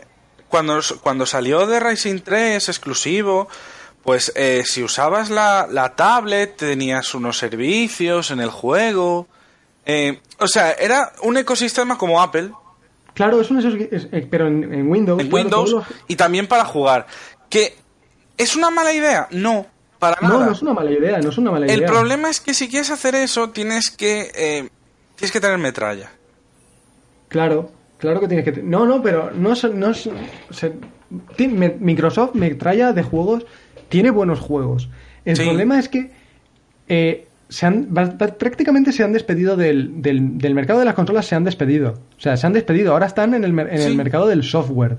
cuando, 0.48 0.80
cuando 1.02 1.26
salió 1.26 1.68
de 1.68 1.80
Racing 1.80 2.20
3 2.24 2.70
exclusivo, 2.70 3.48
pues 4.04 4.32
eh, 4.36 4.64
si 4.66 4.82
usabas 4.82 5.30
la, 5.30 5.68
la 5.70 5.96
tablet 5.96 6.56
tenías 6.56 7.14
unos 7.14 7.38
servicios 7.38 8.32
en 8.32 8.40
el 8.40 8.50
juego. 8.50 9.28
Eh, 9.86 10.20
o 10.40 10.48
sea, 10.48 10.72
era 10.72 11.12
un 11.24 11.36
ecosistema 11.38 11.98
como 11.98 12.22
Apple 12.22 12.52
Claro, 13.20 13.42
es 13.42 13.52
un 13.52 13.60
es- 13.60 14.08
eh, 14.14 14.28
pero 14.32 14.48
en, 14.48 14.74
en 14.74 14.90
Windows. 14.90 15.22
en 15.22 15.34
Windows 15.34 15.72
los- 15.72 15.84
y 16.08 16.16
también 16.16 16.48
para 16.48 16.64
jugar. 16.64 17.06
¿Que 17.50 17.76
es 18.38 18.56
una 18.56 18.70
mala 18.70 18.94
idea? 18.94 19.28
No, 19.32 19.66
para 20.00 20.16
No, 20.22 20.30
nada. 20.30 20.46
no 20.46 20.52
es 20.54 20.62
una 20.62 20.74
mala 20.74 20.90
idea, 20.90 21.18
no 21.20 21.28
es 21.28 21.38
una 21.38 21.52
mala 21.52 21.66
el 21.66 21.80
idea. 21.80 21.88
problema 21.90 22.30
es 22.30 22.40
que 22.40 22.54
si 22.54 22.70
quieres 22.70 22.90
hacer 22.92 23.16
eso 23.16 23.50
tienes 23.50 23.90
que 23.92 24.32
eh, 24.34 24.70
tienes 25.18 25.34
que 25.34 25.42
tener 25.42 25.58
metralla. 25.58 26.10
Claro, 27.28 27.72
claro 27.98 28.22
que 28.22 28.30
tienes 28.30 28.46
que. 28.46 28.64
No, 28.64 28.86
no, 28.86 29.02
pero 29.04 29.32
no 29.32 29.52
es. 29.52 29.66
No 29.66 29.90
es- 29.92 30.10
Microsoft 31.38 32.36
me 32.36 32.52
trae 32.56 32.94
de 32.94 33.04
juegos. 33.04 33.46
Tiene 33.90 34.12
buenos 34.12 34.40
juegos. 34.40 34.88
El 35.26 35.36
Sí. 35.36 35.44
problema 35.44 35.78
es 35.78 35.90
que 35.90 36.12
eh, 36.88 37.28
se 37.50 37.66
han, 37.66 37.86
prácticamente 38.38 38.92
se 38.92 39.04
han 39.04 39.12
despedido 39.12 39.58
del, 39.58 40.02
del, 40.02 40.38
del 40.38 40.54
mercado 40.54 40.80
de 40.80 40.86
las 40.86 40.94
consolas, 40.94 41.26
se 41.26 41.36
han 41.36 41.44
despedido. 41.44 41.96
O 42.18 42.22
sea, 42.22 42.38
se 42.38 42.46
han 42.48 42.54
despedido. 42.54 42.94
Ahora 42.94 43.08
están 43.08 43.34
en 43.34 43.44
el, 43.44 43.58
en 43.60 43.82
el 43.82 43.96
mercado 43.96 44.28
del 44.28 44.44
software. 44.44 44.98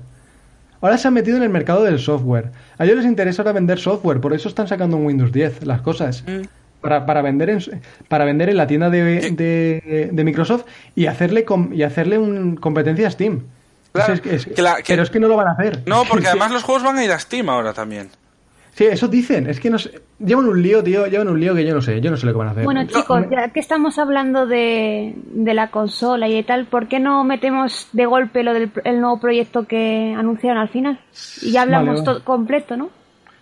Ahora 0.81 0.97
se 0.97 1.07
han 1.07 1.13
metido 1.13 1.37
en 1.37 1.43
el 1.43 1.49
mercado 1.49 1.83
del 1.83 1.99
software. 1.99 2.51
A 2.77 2.85
ellos 2.85 2.97
les 2.97 3.05
interesa 3.05 3.41
ahora 3.43 3.53
vender 3.53 3.79
software, 3.79 4.19
por 4.19 4.33
eso 4.33 4.49
están 4.49 4.67
sacando 4.67 4.97
en 4.97 5.05
Windows 5.05 5.31
10 5.31 5.65
las 5.65 5.81
cosas. 5.81 6.23
Mm. 6.27 6.41
Para, 6.81 7.05
para, 7.05 7.21
vender 7.21 7.51
en, 7.51 7.59
para 8.07 8.25
vender 8.25 8.49
en 8.49 8.57
la 8.57 8.65
tienda 8.65 8.89
de, 8.89 9.29
de, 9.31 10.09
de 10.11 10.23
Microsoft 10.23 10.65
y 10.95 11.05
hacerle, 11.05 11.45
com- 11.45 11.71
y 11.71 11.83
hacerle 11.83 12.17
un 12.17 12.55
competencia 12.55 13.07
a 13.07 13.11
Steam. 13.11 13.43
Claro, 13.91 14.13
Eso 14.13 14.23
es- 14.25 14.47
es- 14.47 14.53
que 14.55 14.61
la- 14.63 14.77
que- 14.77 14.83
Pero 14.93 15.03
es 15.03 15.11
que 15.11 15.19
no 15.19 15.27
lo 15.27 15.35
van 15.37 15.49
a 15.49 15.51
hacer. 15.51 15.83
No, 15.85 16.03
porque 16.09 16.27
además 16.29 16.51
los 16.51 16.63
juegos 16.63 16.81
van 16.83 16.97
a 16.97 17.03
ir 17.05 17.11
a 17.11 17.19
Steam 17.19 17.47
ahora 17.49 17.73
también. 17.73 18.09
Sí, 18.73 18.85
eso 18.85 19.07
dicen. 19.07 19.47
Es 19.47 19.59
que 19.59 19.69
no 19.69 19.77
sé. 19.77 20.01
Llevan 20.19 20.45
un 20.45 20.61
lío, 20.61 20.81
tío. 20.83 21.05
Llevan 21.07 21.27
un 21.27 21.39
lío 21.39 21.53
que 21.53 21.65
yo 21.65 21.73
no 21.75 21.81
sé. 21.81 21.99
Yo 21.99 22.09
no 22.09 22.17
sé 22.17 22.25
lo 22.25 22.31
que 22.31 22.37
van 22.37 22.47
a 22.47 22.51
hacer. 22.51 22.63
Bueno, 22.63 22.83
No, 22.83 22.87
chicos, 22.89 23.25
ya 23.29 23.49
que 23.49 23.59
estamos 23.59 23.99
hablando 23.99 24.47
de, 24.47 25.13
de 25.33 25.53
la 25.53 25.71
consola 25.71 26.27
y 26.29 26.35
de 26.35 26.43
tal, 26.43 26.65
¿por 26.67 26.87
qué 26.87 26.99
no 26.99 27.23
metemos 27.23 27.89
de 27.91 28.05
golpe 28.05 28.43
lo 28.43 28.53
del 28.53 28.71
el 28.85 29.01
nuevo 29.01 29.19
proyecto 29.19 29.67
que 29.67 30.15
anunciaron 30.17 30.61
al 30.61 30.69
final? 30.69 30.99
Y 31.41 31.51
ya 31.51 31.63
hablamos 31.63 31.95
Vale, 31.95 32.05
todo 32.05 32.23
completo, 32.23 32.77
¿no? 32.77 32.89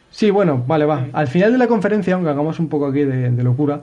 Sí, 0.09 0.31
bueno, 0.31 0.63
vale, 0.65 0.85
va. 0.85 1.07
Al 1.13 1.27
final 1.27 1.51
de 1.51 1.59
la 1.59 1.67
conferencia, 1.67 2.15
aunque 2.15 2.31
hagamos 2.31 2.59
un 2.59 2.67
poco 2.67 2.87
aquí 2.87 3.01
de, 3.01 3.29
de 3.29 3.43
locura, 3.43 3.81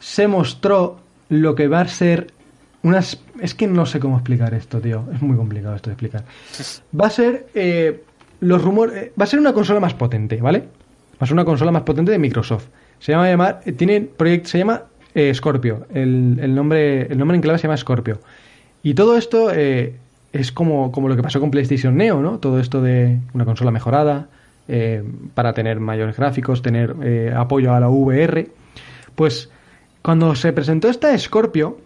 se 0.00 0.26
mostró 0.26 0.98
lo 1.28 1.54
que 1.54 1.68
va 1.68 1.80
a 1.82 1.88
ser 1.88 2.32
unas... 2.82 3.20
Es 3.40 3.54
que 3.54 3.66
no 3.66 3.86
sé 3.86 4.00
cómo 4.00 4.16
explicar 4.16 4.54
esto, 4.54 4.80
tío. 4.80 5.04
Es 5.14 5.22
muy 5.22 5.36
complicado 5.36 5.76
esto 5.76 5.90
de 5.90 5.94
explicar. 5.94 6.24
Va 7.00 7.06
a 7.06 7.10
ser 7.10 7.46
eh, 7.54 8.02
los 8.40 8.62
rumores... 8.62 9.10
va 9.18 9.24
a 9.24 9.26
ser 9.26 9.38
una 9.40 9.52
consola 9.52 9.80
más 9.80 9.94
potente, 9.94 10.36
¿vale? 10.40 10.60
Va 10.60 11.20
a 11.20 11.26
ser 11.26 11.34
una 11.34 11.44
consola 11.44 11.70
más 11.72 11.82
potente 11.82 12.12
de 12.12 12.18
Microsoft. 12.18 12.66
Se 12.98 13.12
llama 13.12 13.28
llamar... 13.28 13.60
eh, 13.64 13.72
tiene 13.72 14.00
proyecto... 14.00 14.48
Se 14.48 14.58
llama 14.58 14.82
eh, 15.14 15.32
Scorpio. 15.34 15.86
El, 15.92 16.54
nombre, 16.54 17.02
el 17.02 17.18
nombre 17.18 17.36
en 17.36 17.42
clave 17.42 17.58
se 17.58 17.64
llama 17.64 17.76
Scorpio. 17.76 18.20
Y 18.82 18.94
todo 18.94 19.16
esto 19.16 19.50
eh, 19.52 19.94
es 20.32 20.52
como, 20.52 20.92
como 20.92 21.08
lo 21.08 21.16
que 21.16 21.22
pasó 21.22 21.40
con 21.40 21.50
PlayStation 21.50 21.96
Neo, 21.96 22.20
¿no? 22.20 22.38
Todo 22.38 22.60
esto 22.60 22.82
de 22.82 23.18
una 23.34 23.44
consola 23.44 23.70
mejorada 23.70 24.28
eh, 24.68 25.02
para 25.34 25.52
tener 25.52 25.80
mayores 25.80 26.16
gráficos, 26.16 26.62
tener 26.62 26.94
eh, 27.02 27.32
apoyo 27.34 27.72
a 27.72 27.80
la 27.80 27.88
VR. 27.88 28.48
Pues 29.14 29.50
cuando 30.02 30.34
se 30.34 30.52
presentó 30.52 30.88
esta 30.88 31.16
Scorpio, 31.18 31.78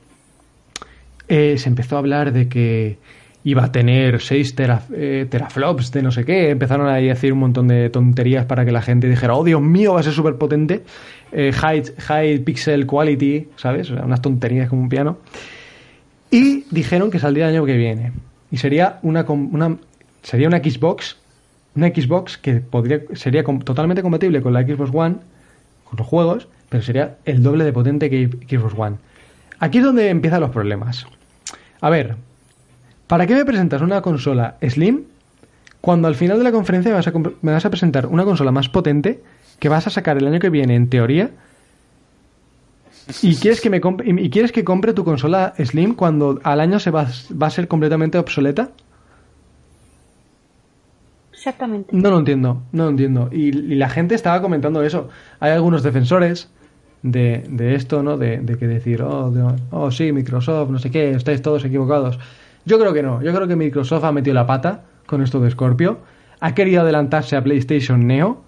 eh, 1.28 1.58
se 1.58 1.68
empezó 1.68 1.96
a 1.96 1.98
hablar 2.00 2.32
de 2.32 2.48
que 2.48 2.98
iba 3.42 3.64
a 3.64 3.72
tener 3.72 4.20
6 4.20 4.54
teraflops 4.54 5.92
de 5.92 6.02
no 6.02 6.12
sé 6.12 6.24
qué. 6.24 6.50
Empezaron 6.50 6.88
a 6.88 6.96
decir 6.96 7.32
un 7.32 7.38
montón 7.38 7.68
de 7.68 7.88
tonterías 7.90 8.44
para 8.44 8.64
que 8.64 8.72
la 8.72 8.82
gente 8.82 9.08
dijera, 9.08 9.34
oh 9.34 9.44
Dios 9.44 9.62
mío, 9.62 9.94
va 9.94 10.00
a 10.00 10.02
ser 10.02 10.12
súper 10.12 10.36
potente. 10.36 10.82
Eh, 11.32 11.52
high, 11.52 11.82
high 11.98 12.38
pixel 12.40 12.86
quality, 12.86 13.48
¿sabes? 13.56 13.90
O 13.90 13.94
sea, 13.94 14.04
unas 14.04 14.20
tonterías 14.20 14.68
como 14.68 14.82
un 14.82 14.88
piano. 14.88 15.18
Y 16.30 16.64
dijeron 16.70 17.10
que 17.10 17.18
saldría 17.18 17.48
el 17.48 17.54
año 17.54 17.64
que 17.64 17.76
viene. 17.76 18.12
Y 18.50 18.58
sería 18.58 18.98
una, 19.02 19.24
una, 19.28 19.76
sería 20.22 20.48
una 20.48 20.58
Xbox, 20.58 21.16
una 21.74 21.88
Xbox 21.88 22.36
que 22.36 22.56
podría, 22.56 23.00
sería 23.14 23.42
totalmente 23.42 24.02
compatible 24.02 24.42
con 24.42 24.52
la 24.52 24.62
Xbox 24.62 24.90
One, 24.92 25.16
con 25.84 25.98
los 25.98 26.06
juegos, 26.06 26.48
pero 26.68 26.82
sería 26.82 27.16
el 27.24 27.42
doble 27.42 27.64
de 27.64 27.72
potente 27.72 28.10
que 28.10 28.28
Xbox 28.48 28.74
One. 28.76 28.96
Aquí 29.58 29.78
es 29.78 29.84
donde 29.84 30.08
empiezan 30.08 30.40
los 30.40 30.50
problemas. 30.50 31.06
A 31.80 31.90
ver, 31.90 32.16
¿para 33.10 33.26
qué 33.26 33.34
me 33.34 33.44
presentas 33.44 33.82
una 33.82 34.00
consola 34.02 34.56
Slim 34.62 35.02
cuando 35.80 36.08
al 36.08 36.14
final 36.14 36.38
de 36.38 36.44
la 36.44 36.52
conferencia 36.52 36.90
me 36.92 36.96
vas 36.96 37.08
a, 37.08 37.12
comp- 37.12 37.34
me 37.42 37.52
vas 37.52 37.64
a 37.64 37.70
presentar 37.70 38.06
una 38.06 38.24
consola 38.24 38.52
más 38.52 38.68
potente 38.68 39.20
que 39.58 39.68
vas 39.68 39.86
a 39.86 39.90
sacar 39.90 40.16
el 40.18 40.26
año 40.26 40.38
que 40.38 40.50
viene 40.50 40.74
en 40.76 40.88
teoría 40.88 41.30
y 43.22 43.34
quieres 43.36 43.60
que 43.60 43.70
me 43.70 43.80
compre, 43.80 44.08
y 44.10 44.18
y 44.26 44.30
quieres 44.30 44.52
que 44.52 44.62
compre 44.64 44.92
tu 44.92 45.04
consola 45.04 45.54
Slim 45.58 45.94
cuando 45.94 46.40
al 46.44 46.60
año 46.60 46.78
se 46.78 46.90
va, 46.90 47.08
va 47.40 47.46
a 47.48 47.50
ser 47.50 47.66
completamente 47.66 48.18
obsoleta? 48.18 48.70
Exactamente. 51.32 51.88
No 51.96 52.10
lo 52.10 52.18
entiendo, 52.18 52.62
no 52.72 52.84
lo 52.84 52.90
entiendo. 52.90 53.28
Y, 53.32 53.48
y 53.48 53.74
la 53.76 53.88
gente 53.88 54.14
estaba 54.14 54.42
comentando 54.42 54.82
eso. 54.82 55.08
Hay 55.40 55.52
algunos 55.52 55.82
defensores 55.82 56.48
de, 57.02 57.44
de 57.48 57.74
esto, 57.74 58.02
¿no? 58.02 58.18
De, 58.18 58.38
de 58.38 58.58
que 58.58 58.66
decir, 58.66 59.02
oh, 59.02 59.30
de- 59.30 59.56
oh, 59.70 59.90
sí, 59.90 60.12
Microsoft, 60.12 60.70
no 60.70 60.78
sé 60.78 60.90
qué, 60.90 61.12
estáis 61.12 61.40
todos 61.42 61.64
equivocados. 61.64 62.18
Yo 62.64 62.78
creo 62.78 62.92
que 62.92 63.02
no. 63.02 63.22
Yo 63.22 63.34
creo 63.34 63.48
que 63.48 63.56
Microsoft 63.56 64.04
ha 64.04 64.12
metido 64.12 64.34
la 64.34 64.46
pata 64.46 64.82
con 65.06 65.22
esto 65.22 65.40
de 65.40 65.50
Scorpio. 65.50 65.98
Ha 66.40 66.54
querido 66.54 66.82
adelantarse 66.82 67.36
a 67.36 67.42
PlayStation 67.42 68.06
Neo. 68.06 68.42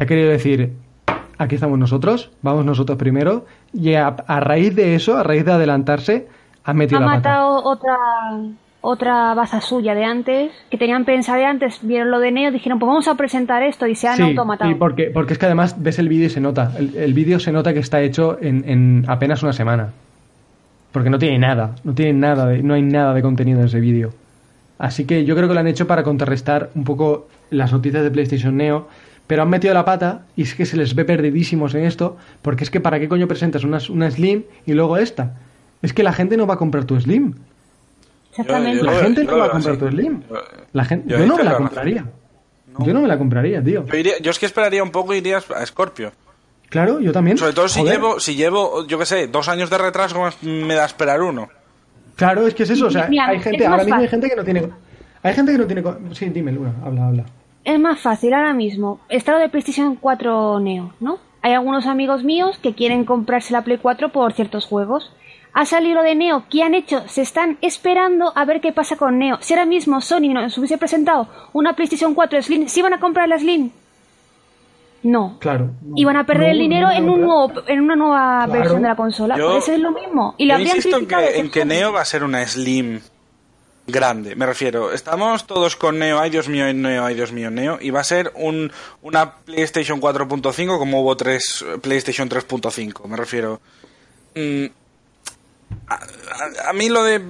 Ha 0.00 0.06
querido 0.06 0.30
decir, 0.30 0.72
aquí 1.38 1.54
estamos 1.56 1.78
nosotros, 1.78 2.30
vamos 2.42 2.64
nosotros 2.64 2.96
primero. 2.98 3.46
Y 3.72 3.94
a, 3.94 4.08
a 4.08 4.40
raíz 4.40 4.74
de 4.74 4.94
eso, 4.94 5.16
a 5.16 5.22
raíz 5.22 5.44
de 5.44 5.52
adelantarse, 5.52 6.28
ha 6.64 6.72
metido 6.72 6.98
Ha 6.98 7.02
la 7.02 7.06
pata. 7.06 7.16
matado 7.18 7.64
otra 7.64 7.96
otra 8.80 9.34
baza 9.34 9.60
suya 9.60 9.92
de 9.94 10.04
antes, 10.04 10.52
que 10.70 10.78
tenían 10.78 11.04
pensado 11.04 11.36
de 11.38 11.44
antes, 11.46 11.80
vieron 11.82 12.12
lo 12.12 12.20
de 12.20 12.30
Neo, 12.30 12.52
dijeron, 12.52 12.78
pues 12.78 12.86
vamos 12.86 13.08
a 13.08 13.16
presentar 13.16 13.62
esto 13.64 13.88
y 13.88 13.96
se 13.96 14.06
han 14.06 14.16
Sí, 14.16 14.22
automatado. 14.22 14.70
sí, 14.70 14.76
porque, 14.78 15.10
porque 15.12 15.32
es 15.32 15.38
que 15.38 15.46
además 15.46 15.82
ves 15.82 15.98
el 15.98 16.08
vídeo 16.08 16.26
y 16.26 16.30
se 16.30 16.40
nota. 16.40 16.70
El, 16.78 16.94
el 16.96 17.12
vídeo 17.12 17.40
se 17.40 17.50
nota 17.50 17.74
que 17.74 17.80
está 17.80 18.00
hecho 18.00 18.38
en, 18.40 18.62
en 18.68 19.04
apenas 19.08 19.42
una 19.42 19.52
semana. 19.52 19.88
Porque 20.92 21.10
no 21.10 21.18
tiene 21.18 21.38
nada, 21.38 21.74
no 21.84 21.94
tiene 21.94 22.14
nada, 22.14 22.46
de- 22.46 22.62
no 22.62 22.74
hay 22.74 22.82
nada 22.82 23.12
de 23.14 23.22
contenido 23.22 23.60
en 23.60 23.66
ese 23.66 23.80
vídeo. 23.80 24.12
Así 24.78 25.04
que 25.04 25.24
yo 25.24 25.34
creo 25.36 25.48
que 25.48 25.54
lo 25.54 25.60
han 25.60 25.66
hecho 25.66 25.86
para 25.86 26.02
contrarrestar 26.02 26.70
un 26.74 26.84
poco 26.84 27.28
las 27.50 27.72
noticias 27.72 28.02
de 28.02 28.10
PlayStation 28.10 28.56
Neo, 28.56 28.88
pero 29.26 29.42
han 29.42 29.50
metido 29.50 29.74
la 29.74 29.84
pata 29.84 30.22
y 30.36 30.42
es 30.42 30.54
que 30.54 30.64
se 30.66 30.76
les 30.76 30.94
ve 30.94 31.04
perdidísimos 31.04 31.74
en 31.74 31.84
esto, 31.84 32.16
porque 32.42 32.64
es 32.64 32.70
que 32.70 32.80
para 32.80 32.98
qué 33.00 33.08
coño 33.08 33.28
presentas 33.28 33.64
una, 33.64 33.78
una 33.90 34.10
Slim 34.10 34.44
y 34.66 34.72
luego 34.72 34.96
esta. 34.96 35.34
Es 35.82 35.92
que 35.92 36.02
la 36.02 36.12
gente 36.12 36.36
no 36.36 36.46
va 36.46 36.54
a 36.54 36.56
comprar 36.58 36.84
tu 36.84 36.98
Slim. 37.00 37.34
Exactamente. 38.30 38.82
La 38.84 38.92
gente 39.00 39.24
no 39.24 39.38
va 39.38 39.46
a 39.46 39.50
comprar 39.50 39.76
tu 39.76 39.88
Slim. 39.88 40.22
Yo- 40.28 40.36
La 40.72 40.84
gente, 40.84 41.08
yo 41.10 41.16
yo 41.16 41.22
ahí 41.22 41.28
no 41.28 41.36
me 41.36 41.44
la 41.44 41.56
compraría. 41.56 42.04
Yo 42.80 42.94
no 42.94 43.00
me 43.02 43.08
la 43.08 43.18
compraría, 43.18 43.62
tío. 43.62 43.84
Yo, 43.86 43.96
iría- 43.96 44.18
yo 44.20 44.30
es 44.30 44.38
que 44.38 44.46
esperaría 44.46 44.82
un 44.82 44.90
poco 44.90 45.12
y 45.12 45.18
iría 45.18 45.38
a 45.38 45.66
Scorpio. 45.66 46.12
Claro, 46.70 47.00
yo 47.00 47.12
también. 47.12 47.38
Sobre 47.38 47.52
todo 47.54 47.68
si 47.68 47.80
Joder. 47.80 47.94
llevo, 47.94 48.20
si 48.20 48.34
llevo, 48.36 48.86
yo 48.86 48.98
qué 48.98 49.06
sé, 49.06 49.26
dos 49.28 49.48
años 49.48 49.70
de 49.70 49.78
retraso, 49.78 50.14
¿cómo 50.16 50.28
me 50.42 50.74
da 50.74 50.84
esperar 50.84 51.22
uno? 51.22 51.48
Claro, 52.16 52.46
es 52.46 52.54
que 52.54 52.64
es 52.64 52.70
eso. 52.70 52.86
O 52.86 52.90
sea, 52.90 53.06
Mira, 53.08 53.28
hay 53.28 53.40
gente, 53.40 53.66
ahora 53.66 53.84
mismo 53.84 54.00
hay 54.00 54.08
gente 54.08 54.28
que 54.28 54.36
no 54.36 54.44
tiene. 54.44 54.68
Hay 55.22 55.34
gente 55.34 55.52
que 55.52 55.58
no 55.58 55.66
tiene. 55.66 55.82
co- 55.82 55.96
Sí, 56.12 56.28
dime, 56.28 56.52
Luna, 56.52 56.74
habla, 56.84 57.06
habla. 57.06 57.24
Es 57.64 57.78
más 57.78 58.00
fácil 58.00 58.34
ahora 58.34 58.52
mismo. 58.54 59.00
Está 59.08 59.32
lo 59.32 59.38
de 59.38 59.48
PlayStation 59.48 59.96
4 59.96 60.60
Neo, 60.60 60.92
¿no? 61.00 61.18
Hay 61.42 61.52
algunos 61.52 61.86
amigos 61.86 62.24
míos 62.24 62.58
que 62.62 62.74
quieren 62.74 63.04
comprarse 63.04 63.52
la 63.52 63.62
Play 63.62 63.78
4 63.78 64.10
por 64.10 64.32
ciertos 64.32 64.66
juegos. 64.66 65.12
Ha 65.54 65.64
salido 65.64 65.96
lo 65.96 66.02
de 66.02 66.14
Neo. 66.14 66.44
¿Qué 66.50 66.62
han 66.62 66.74
hecho? 66.74 67.02
Se 67.08 67.22
están 67.22 67.56
esperando 67.62 68.32
a 68.36 68.44
ver 68.44 68.60
qué 68.60 68.72
pasa 68.72 68.96
con 68.96 69.18
Neo. 69.18 69.38
Si 69.40 69.54
ahora 69.54 69.66
mismo 69.66 70.00
Sony 70.00 70.32
nos 70.34 70.56
hubiese 70.58 70.78
presentado 70.78 71.28
una 71.52 71.74
PlayStation 71.74 72.14
4 72.14 72.42
Slim, 72.42 72.68
¿sí 72.68 72.82
van 72.82 72.94
a 72.94 73.00
comprar 73.00 73.28
la 73.28 73.38
Slim? 73.38 73.70
No. 75.10 75.38
Claro. 75.40 75.70
Y 75.96 76.04
van 76.04 76.16
a 76.16 76.26
perder 76.26 76.48
No, 76.48 76.52
el 76.52 76.58
dinero 76.58 76.86
no, 76.88 76.92
en, 76.92 77.06
no, 77.06 77.12
un 77.14 77.20
no. 77.20 77.26
nuevo, 77.48 77.62
en 77.66 77.80
una 77.80 77.96
nueva 77.96 78.44
Claro. 78.44 78.52
versión 78.60 78.82
de 78.82 78.88
la 78.88 78.96
consola. 78.96 79.36
Yo- 79.38 79.48
Por 79.50 79.58
eso 79.58 79.72
es 79.72 79.78
lo 79.80 79.90
mismo. 79.92 80.34
Y 80.36 80.44
la 80.46 80.58
Yo 80.58 80.64
insisto 80.66 80.98
en 80.98 81.06
que, 81.06 81.38
en 81.38 81.50
que. 81.50 81.64
Neo 81.64 81.92
va 81.92 82.02
a 82.02 82.04
ser 82.04 82.24
una 82.24 82.46
Slim 82.46 83.00
grande, 83.86 84.36
me 84.36 84.44
refiero. 84.44 84.92
Estamos 84.92 85.46
todos 85.46 85.74
con 85.76 85.98
Neo, 85.98 86.18
ay 86.20 86.28
Dios 86.28 86.46
mío, 86.48 86.70
Neo, 86.74 87.06
ay 87.06 87.14
Dios 87.14 87.32
mío, 87.32 87.50
Neo, 87.50 87.78
y 87.80 87.88
va 87.90 88.00
a 88.00 88.04
ser 88.04 88.32
un, 88.34 88.70
una 89.00 89.36
PlayStation 89.36 89.98
4.5 90.00 90.78
como 90.78 91.00
hubo 91.00 91.16
tres 91.16 91.64
PlayStation 91.80 92.28
3.5, 92.28 93.06
me 93.08 93.16
refiero. 93.16 93.60
Mm, 94.34 94.66
a, 95.88 95.94
a- 95.94 96.70
a 96.70 96.72
mí 96.72 96.88
lo 96.88 97.02
de 97.02 97.20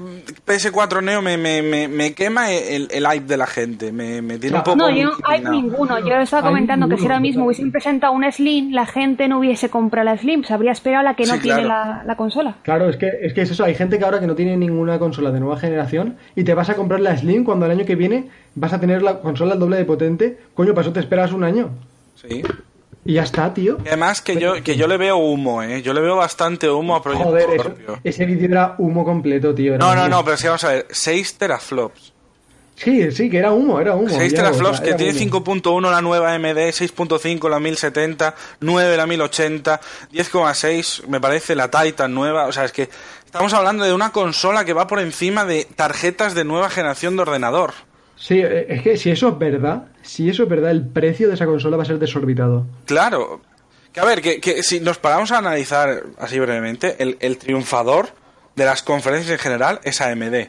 PS4 0.47 1.03
Neo 1.03 1.23
me, 1.23 1.37
me, 1.39 1.63
me, 1.63 1.89
me 1.89 2.13
quema 2.15 2.51
el, 2.53 2.89
el 2.91 3.07
hype 3.07 3.27
de 3.27 3.37
la 3.37 3.47
gente, 3.47 3.93
me, 3.93 4.21
me 4.23 4.39
tiene 4.39 4.57
un 4.57 4.63
poco... 4.65 4.77
No, 4.77 4.91
yo 4.91 5.05
no 5.05 5.13
hay 5.25 5.39
indignado. 5.39 5.63
ninguno. 5.63 5.99
Yo 6.01 6.15
estaba 6.17 6.43
Hay 6.43 6.49
comentando 6.55 6.89
que 6.89 6.97
si 6.97 7.03
ahora 7.03 7.21
mismo 7.21 7.45
hubiesen 7.47 7.71
presentado 7.71 8.13
una 8.13 8.31
Slim, 8.33 8.73
la 8.73 8.87
gente 8.87 9.29
no 9.29 9.39
hubiese 9.39 9.69
comprado 9.71 10.05
la 10.07 10.17
Slim, 10.19 10.45
se 10.45 10.53
habría 10.55 10.73
esperado 10.73 11.01
a 11.01 11.05
la 11.11 11.15
que 11.15 11.27
no 11.27 11.35
Sí, 11.35 11.41
tiene 11.41 11.63
claro. 11.63 11.69
la, 11.99 12.05
la 12.05 12.17
consola. 12.17 12.57
Claro, 12.63 12.89
es 12.89 12.97
que, 12.97 13.11
es 13.23 13.33
que 13.33 13.43
es 13.43 13.51
eso. 13.51 13.65
Hay 13.65 13.75
gente 13.75 13.99
que 13.99 14.05
ahora 14.05 14.21
que 14.21 14.27
no 14.27 14.35
tiene 14.35 14.57
ninguna 14.57 14.99
consola 14.99 15.31
de 15.31 15.41
nueva 15.41 15.59
generación 15.59 16.17
y 16.35 16.45
te 16.45 16.55
vas 16.55 16.69
a 16.71 16.75
comprar 16.75 17.01
la 17.01 17.17
Slim 17.17 17.45
cuando 17.45 17.67
el 17.67 17.73
año 17.73 17.85
que 17.87 17.95
viene 17.97 18.29
vas 18.55 18.73
a 18.73 18.81
tener 18.81 19.03
la 19.03 19.21
consola 19.21 19.55
el 19.55 19.61
doble 19.61 19.77
de 19.77 19.85
potente. 19.85 20.39
Coño, 20.55 20.73
para 20.75 20.83
eso 20.83 20.93
te 20.93 21.01
esperas 21.01 21.33
un 21.33 21.45
año. 21.45 21.71
Sí. 22.17 22.43
Y 23.09 23.15
ya 23.15 23.23
está, 23.23 23.55
tío. 23.55 23.79
Y 23.83 23.89
además 23.89 24.21
que 24.21 24.37
yo, 24.37 24.63
que 24.63 24.77
yo 24.77 24.87
le 24.87 24.99
veo 24.99 25.17
humo, 25.17 25.63
¿eh? 25.63 25.81
Yo 25.81 25.95
le 25.95 26.03
veo 26.03 26.17
bastante 26.17 26.69
humo 26.69 26.95
a 26.95 27.03
Project 27.03 27.25
Joder, 27.25 27.51
eso- 27.55 27.99
ese 28.05 28.27
vídeo 28.27 28.51
era 28.51 28.75
humo 28.77 29.03
completo, 29.03 29.55
tío. 29.55 29.77
era 29.77 29.79
No, 29.85 29.95
no, 29.95 30.03
humo. 30.03 30.09
no, 30.11 30.25
pero 30.27 30.37
sí, 30.37 30.47
vamos 30.47 30.63
a 30.65 30.69
ver, 30.73 30.87
6 30.91 31.39
teraflops. 31.39 32.13
Sí, 32.75 33.11
sí, 33.11 33.31
que 33.31 33.39
era 33.39 33.51
humo, 33.53 33.81
era 33.81 33.95
humo. 33.97 34.11
6 34.11 34.31
ya, 34.33 34.37
teraflops 34.43 34.81
o 34.81 34.83
sea, 34.85 34.85
que 34.85 34.95
tiene 34.95 35.13
humo. 35.13 35.21
5.1 35.21 35.91
la 35.91 36.03
nueva 36.03 36.35
AMD, 36.35 36.71
6.5 36.71 37.49
la 37.49 37.59
1070, 37.59 38.35
9 38.61 38.97
la 38.99 39.07
1080, 39.07 39.81
10,6 40.13 41.07
me 41.09 41.19
parece 41.19 41.55
la 41.55 41.71
Titan 41.71 42.13
nueva. 42.15 42.45
O 42.47 42.53
sea, 42.53 42.65
es 42.67 42.73
que 42.73 42.91
estamos 43.25 43.55
hablando 43.55 43.85
de 43.85 43.95
una 43.95 44.13
consola 44.13 44.67
que 44.67 44.75
va 44.75 44.87
por 44.87 45.01
encima 45.01 45.47
de 45.47 45.67
tarjetas 45.77 46.35
de 46.35 46.45
nueva 46.45 46.69
generación 46.69 47.17
de 47.17 47.23
ordenador. 47.23 47.73
Sí, 48.19 48.41
eh, 48.41 48.67
es 48.69 48.83
que 48.83 48.97
si 48.97 49.11
eso 49.11 49.29
es 49.29 49.39
verdad, 49.39 49.85
si 50.03 50.29
eso 50.29 50.43
es 50.43 50.49
verdad, 50.49 50.71
el 50.71 50.87
precio 50.87 51.29
de 51.29 51.35
esa 51.35 51.47
consola 51.47 51.77
va 51.77 51.85
a 51.85 51.87
ser 51.87 51.99
desorbitado. 51.99 52.67
Claro. 52.85 53.41
Que 53.93 54.01
a 54.01 54.05
ver, 54.05 54.21
que, 54.21 54.41
que 54.41 54.63
si 54.63 54.81
nos 54.81 54.99
paramos 54.99 55.33
a 55.33 55.39
analizar 55.39 56.03
así 56.19 56.39
brevemente, 56.39 56.97
el, 56.99 57.17
el 57.21 57.39
triunfador 57.39 58.09
de 58.55 58.65
las 58.65 58.83
conferencias 58.83 59.33
en 59.33 59.39
general 59.39 59.81
es 59.85 60.01
AMD. 60.01 60.49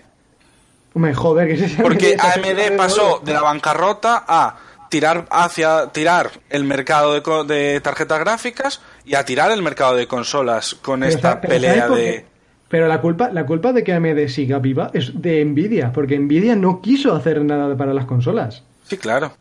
Hombre, 0.93 1.13
joder, 1.13 1.47
que 1.47 1.65
es 1.65 1.73
Porque 1.73 2.17
AMD 2.19 2.75
pasó 2.75 3.21
de 3.23 3.33
la 3.33 3.41
bancarrota 3.41 4.25
a 4.27 4.57
tirar 4.89 5.27
hacia 5.29 5.87
tirar 5.87 6.31
el 6.49 6.63
mercado 6.63 7.13
de, 7.45 7.79
tarjetas 7.81 8.19
gráficas 8.19 8.81
y 9.05 9.15
a 9.15 9.23
tirar 9.23 9.51
el 9.51 9.61
mercado 9.61 9.95
de 9.95 10.07
consolas 10.07 10.75
con 10.75 11.01
Pero 11.01 11.15
esta 11.15 11.39
pelea 11.39 11.73
¿sabes 11.73 11.87
por 11.87 11.97
de? 11.97 12.25
Pero 12.69 12.87
la 12.87 13.01
culpa, 13.01 13.29
la 13.31 13.45
culpa 13.45 13.73
de 13.73 13.83
que 13.83 13.93
AMD 13.93 14.27
siga 14.27 14.59
viva 14.59 14.91
es 14.93 15.19
de 15.21 15.43
Nvidia, 15.43 15.91
porque 15.91 16.17
Nvidia 16.19 16.55
no 16.55 16.81
quiso 16.81 17.13
hacer 17.15 17.43
nada 17.43 17.75
para 17.75 17.93
las 17.93 18.05
consolas. 18.05 18.63
Sí, 18.83 18.97
claro. 18.97 19.31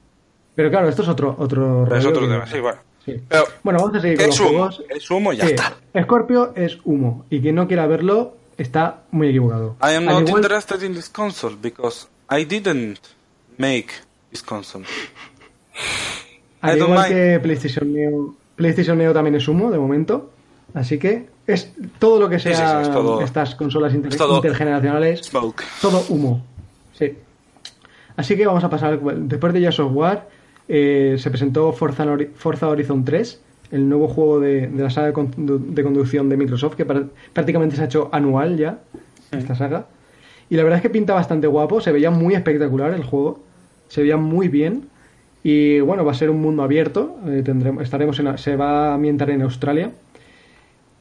Pero 0.55 0.71
claro, 0.71 0.89
esto 0.89 1.03
es 1.03 1.09
otro 1.09 1.37
otro 1.39 1.85
Pero 1.87 1.97
es 1.99 2.07
otro 2.07 2.29
tema, 2.29 2.47
sí, 2.47 2.59
bueno. 2.59 2.79
sí. 3.05 3.21
Pero 3.29 3.45
Bueno, 3.63 3.81
vamos 3.81 3.97
a 3.97 4.01
seguir 4.01 4.17
con 4.19 4.27
los 4.29 4.41
humo, 4.41 4.49
juegos. 4.49 4.83
es 4.89 5.11
humo 5.11 5.33
y 5.33 5.37
ya 5.37 5.45
Sí, 5.47 5.51
está. 5.53 5.77
Scorpio 6.03 6.53
es 6.57 6.79
humo 6.85 7.27
y 7.31 7.41
quien 7.41 7.55
no 7.55 7.69
quiera 7.69 7.87
verlo 7.87 8.35
está 8.57 9.03
muy 9.13 9.29
equivocado. 9.29 9.77
I 9.83 9.95
am 9.95 10.09
Al 10.09 10.15
not 10.21 10.29
igual- 10.29 10.43
interested 10.43 10.83
in 10.83 10.95
this 10.95 11.09
console 11.11 11.57
because 11.61 12.09
I 12.31 12.45
didn't 12.45 12.99
make 13.59 13.89
this 14.31 14.43
console. 14.43 14.85
Al 16.61 16.77
I 16.77 16.79
don't 16.79 16.91
igual 16.91 17.09
mind. 17.09 17.15
que 17.15 17.41
PlayStation 17.41 17.93
Neo, 17.93 18.35
PlayStation 18.57 18.99
Neo 18.99 19.13
también 19.13 19.37
es 19.37 19.47
humo 19.47 19.71
de 19.71 19.79
momento. 19.79 20.31
Así 20.75 20.99
que 20.99 21.27
es 21.49 21.73
todo 21.99 22.21
lo 22.21 22.29
que 22.29 22.39
Sí, 22.39 22.51
sí, 22.51 22.55
sea 22.55 22.83
sí, 22.85 22.89
es 22.91 22.95
todo- 22.95 23.21
estas 23.23 23.55
consolas 23.57 23.93
inter- 23.95 24.13
es 24.13 24.19
todo 24.19 24.37
intergeneracionales, 24.37 25.21
Smoke. 25.27 25.63
todo 25.81 26.05
humo. 26.11 26.45
Sí. 26.93 27.15
Así 28.17 28.37
que 28.37 28.47
vamos 28.47 28.63
a 28.65 28.71
pasar. 28.71 29.01
Después 29.01 29.53
de 29.53 29.61
Gears 29.61 29.81
of 29.81 29.93
War, 29.95 30.29
eh, 30.69 31.17
se 31.19 31.31
presentó 31.31 31.73
Forza, 31.73 32.05
Forza 32.35 32.69
Horizon 32.69 33.05
3, 33.05 33.41
el 33.71 33.89
nuevo 33.89 34.09
juego 34.09 34.41
de, 34.41 34.67
de 34.67 34.83
la 34.83 34.91
saga 34.91 35.09
de, 35.09 35.15
condu- 35.15 35.59
de 35.59 35.83
conducción 35.83 36.29
de 36.29 36.37
Microsoft, 36.37 36.75
que 36.75 36.87
pr- 36.87 37.09
prácticamente 37.33 37.77
se 37.77 37.83
ha 37.83 37.85
hecho 37.87 38.09
anual 38.13 38.57
ya, 38.57 38.79
esta 39.31 39.55
saga. 39.55 39.87
Y 40.51 40.57
la 40.57 40.63
verdad 40.65 40.79
es 40.79 40.83
que 40.83 40.91
pinta 40.91 41.15
bastante 41.15 41.47
guapo, 41.47 41.81
se 41.81 41.93
veía 41.93 42.11
muy 42.11 42.35
espectacular 42.35 42.93
el 42.93 43.05
juego, 43.05 43.41
se 43.89 44.01
veía 44.03 44.17
muy 44.17 44.49
bien. 44.49 44.89
Y 45.45 45.79
bueno, 45.81 46.05
va 46.05 46.13
a 46.13 46.15
ser 46.15 46.31
un 46.31 46.41
mundo 46.41 46.63
abierto, 46.63 47.17
eh, 47.27 47.43
tendremos, 47.45 47.83
estaremos 47.85 48.19
en, 48.19 48.37
se 48.39 48.57
va 48.57 48.91
a 48.91 48.95
ambientar 48.95 49.31
en 49.31 49.43
Australia. 49.43 49.93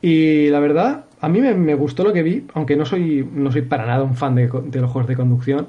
Y 0.01 0.49
la 0.49 0.59
verdad, 0.59 1.05
a 1.21 1.27
mí 1.29 1.41
me, 1.41 1.53
me 1.55 1.73
gustó 1.75 2.03
lo 2.03 2.13
que 2.13 2.23
vi, 2.23 2.45
aunque 2.53 2.75
no 2.75 2.85
soy, 2.85 3.27
no 3.33 3.51
soy 3.51 3.63
para 3.63 3.85
nada 3.85 4.03
un 4.03 4.15
fan 4.15 4.35
de, 4.35 4.47
co- 4.49 4.61
de 4.61 4.79
los 4.81 4.91
juegos 4.91 5.07
de 5.09 5.15
conducción. 5.15 5.67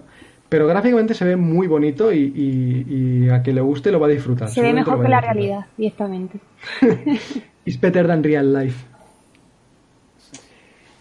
Pero 0.49 0.67
gráficamente 0.67 1.13
se 1.15 1.25
ve 1.27 1.37
muy 1.37 1.67
bonito 1.67 2.11
y, 2.13 2.19
y- 2.35 3.25
y 3.27 3.29
a 3.31 3.43
quien 3.43 3.57
le 3.57 3.63
guste 3.63 3.91
lo 3.93 4.01
va 4.01 4.07
a 4.07 4.11
disfrutar. 4.11 4.49
Se 4.49 4.63
ve 4.63 4.73
mejor 4.73 5.03
que 5.03 5.09
la 5.09 5.21
realidad, 5.21 5.67
directamente. 5.77 6.39
It's 7.67 7.79
better 7.81 8.07
than 8.07 8.23
real 8.25 8.53
life. 8.53 8.85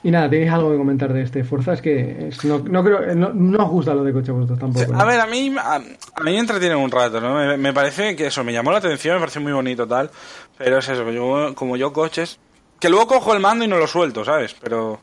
Y 0.03 0.11
nada, 0.11 0.29
¿tenéis 0.29 0.51
algo 0.51 0.71
que 0.71 0.77
comentar 0.77 1.11
de 1.11 1.21
este 1.23 1.43
Forza? 1.43 1.73
Es 1.73 1.81
que 1.81 2.27
es- 2.29 2.45
no, 2.45 2.59
no 2.59 2.83
creo, 2.83 3.15
no, 3.15 3.33
no 3.33 3.65
os 3.65 3.71
gusta 3.71 3.93
lo 3.93 4.03
de 4.03 4.13
coche 4.13 4.31
a 4.31 4.35
vosotros 4.35 4.59
tampoco. 4.59 4.91
¿no? 4.93 4.99
A 4.99 5.05
ver, 5.05 5.19
a 5.19 5.27
mí, 5.27 5.53
a, 5.57 5.75
a 5.75 5.79
mí 5.79 6.31
me 6.31 6.39
entretiene 6.39 6.75
un 6.75 6.91
rato, 6.91 7.19
¿no? 7.19 7.35
Me, 7.35 7.57
me 7.57 7.73
parece 7.73 8.15
que 8.15 8.27
eso 8.27 8.43
me 8.43 8.53
llamó 8.53 8.71
la 8.71 8.77
atención, 8.77 9.15
me 9.15 9.19
pareció 9.21 9.41
muy 9.41 9.51
bonito 9.53 9.87
tal, 9.87 10.09
pero 10.57 10.77
es 10.77 10.87
eso, 10.87 11.09
yo, 11.11 11.53
como 11.55 11.75
yo 11.77 11.91
coches, 11.93 12.39
que 12.79 12.89
luego 12.89 13.07
cojo 13.07 13.33
el 13.33 13.39
mando 13.39 13.65
y 13.65 13.67
no 13.67 13.77
lo 13.77 13.87
suelto, 13.87 14.23
¿sabes? 14.25 14.55
Pero 14.61 14.99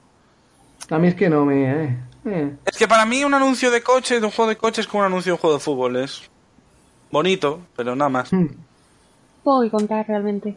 A 0.91 0.99
mí 0.99 1.09
es 1.09 1.15
que 1.15 1.29
no 1.29 1.45
me... 1.45 1.65
eh, 1.87 1.97
eh. 2.27 2.51
es 2.65 2.77
que 2.79 2.89
para 2.89 3.05
mí 3.05 3.25
un 3.25 3.35
anuncio 3.35 3.71
de 3.71 3.83
coche, 3.83 4.21
de 4.21 4.27
un 4.27 4.33
juego 4.33 4.49
de 4.49 4.57
coches, 4.57 4.81
es 4.81 4.87
como 4.87 5.01
un 5.01 5.07
anuncio 5.07 5.31
de 5.31 5.35
un 5.35 5.41
juego 5.41 5.57
de 5.57 5.63
fútbol, 5.63 5.97
es 5.97 6.23
bonito, 7.11 7.61
pero 7.77 7.95
nada 7.97 8.09
más. 8.09 8.33
Hmm. 8.33 8.47
Poco 9.43 9.63
que 9.63 9.71
contar 9.71 10.07
realmente. 10.09 10.57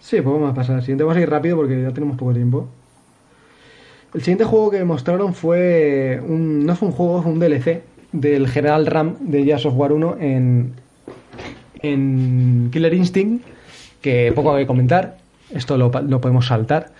Sí, 0.00 0.20
pues 0.20 0.34
vamos 0.34 0.50
a 0.50 0.54
pasar 0.54 0.76
al 0.76 0.82
siguiente. 0.82 1.04
Vamos 1.04 1.16
a 1.16 1.20
ir 1.20 1.30
rápido 1.30 1.56
porque 1.56 1.80
ya 1.80 1.92
tenemos 1.92 2.16
poco 2.18 2.32
tiempo. 2.34 2.68
El 4.12 4.20
siguiente 4.20 4.44
juego 4.44 4.70
que 4.70 4.84
mostraron 4.84 5.32
fue 5.32 6.20
un, 6.26 6.66
no 6.66 6.74
fue 6.76 6.88
un 6.88 6.94
juego, 6.94 7.22
fue 7.22 7.32
un 7.32 7.38
DLC 7.38 7.82
del 8.10 8.48
General 8.48 8.84
Ram 8.84 9.16
de 9.20 9.44
Gears 9.44 9.64
of 9.64 9.74
War 9.76 9.92
1 9.92 10.16
en, 10.20 10.74
en 11.82 12.68
Killer 12.72 12.92
Instinct, 12.92 13.46
que 14.02 14.32
poco 14.34 14.54
hay 14.54 14.64
que 14.64 14.66
comentar, 14.66 15.16
esto 15.54 15.76
lo, 15.78 15.90
lo 16.06 16.20
podemos 16.20 16.46
saltar. 16.46 16.90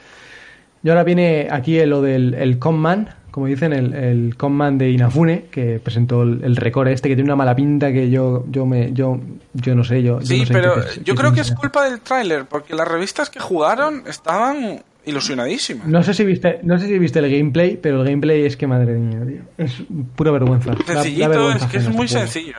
Y 0.85 0.89
ahora 0.89 1.05
viene 1.05 1.49
aquí 1.51 1.79
lo 1.87 2.03
del 2.03 2.35
el 2.35 2.59
Conman, 2.59 3.09
como 3.31 3.47
dicen, 3.47 3.73
el, 3.73 3.95
el 3.95 4.37
Conman 4.37 4.79
de 4.79 4.91
Inafune, 4.91 5.45
que 5.51 5.79
presentó 5.83 6.23
el, 6.23 6.43
el 6.45 6.57
récord 6.57 6.89
este, 6.89 7.09
que 7.09 7.15
tiene 7.15 7.29
una 7.29 7.37
mala 7.37 7.55
pinta 7.57 7.93
que 7.93 8.11
yo 8.11 8.45
yo 8.51 8.67
me 8.67 8.93
yo 8.93 9.19
yo 9.55 9.75
no 9.75 9.85
sé, 9.85 10.03
yo, 10.03 10.21
yo 10.21 10.27
Sí, 10.27 10.41
no 10.41 10.47
sé 10.47 10.53
pero 10.53 10.75
qué- 10.75 10.99
yo 11.05 11.15
qué 11.15 11.21
creo 11.21 11.33
que 11.33 11.41
es 11.41 11.53
culpa 11.53 11.89
del 11.89 12.01
tráiler, 12.01 12.47
porque 12.47 12.75
las 12.75 12.87
revistas 12.89 13.31
que 13.31 13.39
jugaron 13.41 14.03
estaban 14.09 14.83
ilusionadísimas. 15.05 15.87
No 15.87 16.03
sé 16.03 16.15
si 16.15 16.25
viste, 16.25 16.61
no 16.63 16.79
sé 16.79 16.87
si 16.87 16.99
viste 16.99 17.19
el 17.21 17.31
gameplay, 17.31 17.77
pero 17.81 18.01
el 18.03 18.07
gameplay 18.09 18.45
es 18.45 18.57
que 18.57 18.67
madre 18.67 18.95
mía, 18.95 19.21
tío. 19.27 19.43
Es 19.59 19.83
pura 20.17 20.31
vergüenza. 20.33 20.71
Da- 20.73 20.77
da 20.95 21.03
Sencillito, 21.03 21.29
vergüenza 21.29 21.67
es 21.67 21.71
que 21.73 21.79
es 21.79 21.89
muy 21.89 22.07
este 22.07 22.19
sencillo. 22.19 22.57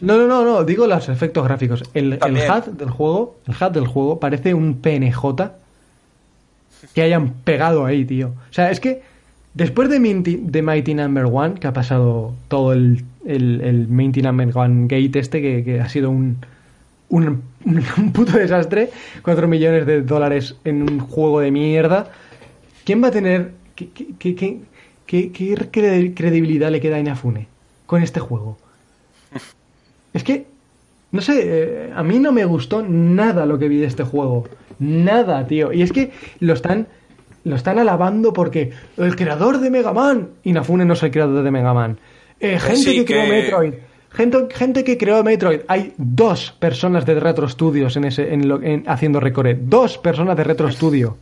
No, 0.00 0.16
no, 0.16 0.26
no, 0.26 0.44
no, 0.44 0.64
digo 0.64 0.86
los 0.86 1.08
efectos 1.08 1.44
gráficos. 1.44 1.82
El, 1.94 2.14
el. 2.14 2.36
HUD 2.50 2.72
del 2.72 2.90
juego, 2.90 3.36
el 3.46 3.54
HUD 3.54 3.70
del 3.72 3.86
juego 3.86 4.20
parece 4.20 4.54
un 4.54 4.74
PNJ 4.80 5.50
que 6.94 7.02
hayan 7.02 7.30
pegado 7.44 7.84
ahí, 7.84 8.04
tío. 8.04 8.28
O 8.28 8.52
sea, 8.52 8.70
es 8.70 8.80
que 8.80 9.02
después 9.54 9.88
de, 9.90 10.00
Minty- 10.00 10.40
de 10.42 10.62
Mighty 10.62 10.94
Number 10.94 11.26
One, 11.26 11.54
que 11.54 11.66
ha 11.66 11.72
pasado 11.72 12.32
todo 12.48 12.72
el, 12.72 13.04
el, 13.26 13.60
el 13.60 13.88
Mighty 13.88 14.22
Number 14.22 14.50
One 14.56 14.86
Gate 14.88 15.18
este, 15.18 15.42
que, 15.42 15.62
que 15.64 15.80
ha 15.80 15.88
sido 15.88 16.10
un, 16.10 16.38
un, 17.10 17.42
un 17.98 18.12
puto 18.12 18.32
desastre, 18.38 18.90
4 19.22 19.46
millones 19.48 19.86
de 19.86 20.02
dólares 20.02 20.56
en 20.64 20.82
un 20.82 21.00
juego 21.00 21.40
de 21.40 21.50
mierda, 21.50 22.10
¿quién 22.84 23.02
va 23.02 23.08
a 23.08 23.12
tener... 23.12 23.52
¿Qué, 23.74 23.88
qué, 23.90 24.06
qué, 24.18 24.34
qué- 24.34 24.58
qué- 25.06 25.32
qué 25.32 25.54
credi- 25.70 26.14
credibilidad 26.14 26.70
le 26.70 26.80
queda 26.80 26.96
a 26.96 27.00
Inafune 27.00 27.46
con 27.86 28.02
este 28.02 28.20
juego? 28.20 28.56
Es 30.12 30.24
que, 30.24 30.46
no 31.12 31.20
sé, 31.20 31.40
eh, 31.44 31.92
a 31.94 32.02
mí 32.02 32.18
no 32.18 32.32
me 32.32 32.44
gustó 32.44 32.82
nada 32.86 33.46
lo 33.46 33.58
que 33.58 33.68
vi 33.68 33.78
de 33.78 33.86
este 33.86 34.02
juego. 34.04 34.48
Nada, 34.78 35.46
tío. 35.46 35.72
Y 35.72 35.82
es 35.82 35.92
que 35.92 36.10
lo 36.40 36.54
están, 36.54 36.86
lo 37.44 37.56
están 37.56 37.78
alabando 37.78 38.32
porque 38.32 38.70
el 38.96 39.16
creador 39.16 39.58
de 39.60 39.70
Mega 39.70 39.92
Man. 39.92 40.28
Inafune 40.44 40.84
no 40.84 40.94
es 40.94 41.02
el 41.02 41.10
creador 41.10 41.42
de 41.42 41.50
Mega 41.50 41.74
Man. 41.74 41.98
Eh, 42.40 42.58
gente 42.58 42.76
sí, 42.80 42.94
que, 42.96 43.04
creó 43.04 43.22
que- 43.24 43.28
Metroid. 43.30 43.74
Gente, 44.12 44.48
gente 44.52 44.82
que 44.82 44.98
creó 44.98 45.22
Metroid. 45.22 45.60
Hay 45.68 45.92
dos 45.96 46.50
personas 46.58 47.06
de 47.06 47.20
Retro 47.20 47.48
Studios 47.48 47.96
en 47.96 48.04
ese, 48.04 48.34
en 48.34 48.48
lo- 48.48 48.60
en- 48.60 48.82
haciendo 48.88 49.20
Recore. 49.20 49.56
Dos 49.60 49.98
personas 49.98 50.36
de 50.36 50.42
Retro 50.42 50.68
Studio. 50.70 51.16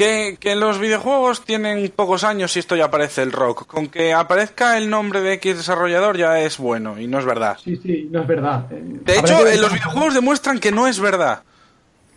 Que, 0.00 0.38
que 0.40 0.56
los 0.56 0.78
videojuegos 0.78 1.44
tienen 1.44 1.92
pocos 1.94 2.24
años 2.24 2.56
y 2.56 2.60
esto 2.60 2.74
ya 2.74 2.86
aparece 2.86 3.20
el 3.22 3.32
rock. 3.32 3.66
Con 3.66 3.88
que 3.88 4.14
aparezca 4.14 4.78
el 4.78 4.88
nombre 4.88 5.20
de 5.20 5.34
X 5.34 5.58
desarrollador 5.58 6.16
ya 6.16 6.40
es 6.40 6.56
bueno, 6.56 6.98
y 6.98 7.06
no 7.06 7.18
es 7.18 7.26
verdad. 7.26 7.58
Sí, 7.62 7.76
sí, 7.82 8.08
no 8.10 8.22
es 8.22 8.26
verdad. 8.26 8.66
De 8.70 9.18
habrá 9.18 9.34
hecho, 9.34 9.44
que 9.44 9.56
los 9.58 9.72
videojuegos 9.74 10.14
demuestran 10.14 10.58
que 10.58 10.72
no 10.72 10.86
es 10.88 10.98
verdad. 11.00 11.42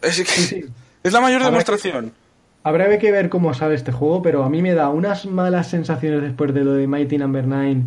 Es, 0.01 0.17
que- 0.17 0.25
sí. 0.25 0.65
es 1.03 1.11
la 1.11 1.19
mayor 1.19 1.41
Habrá 1.41 1.51
demostración. 1.51 2.13
Habrá 2.63 2.97
que 2.97 3.11
ver 3.11 3.27
cómo 3.27 3.53
sale 3.53 3.75
este 3.75 3.91
juego, 3.91 4.21
pero 4.21 4.45
a 4.45 4.49
mí 4.49 4.61
me 4.61 4.73
da 4.73 4.87
unas 4.87 5.25
malas 5.25 5.69
sensaciones 5.69 6.21
después 6.21 6.53
de 6.53 6.63
lo 6.63 6.73
de 6.75 6.87
Mighty 6.87 7.17
Number 7.17 7.45
9 7.45 7.81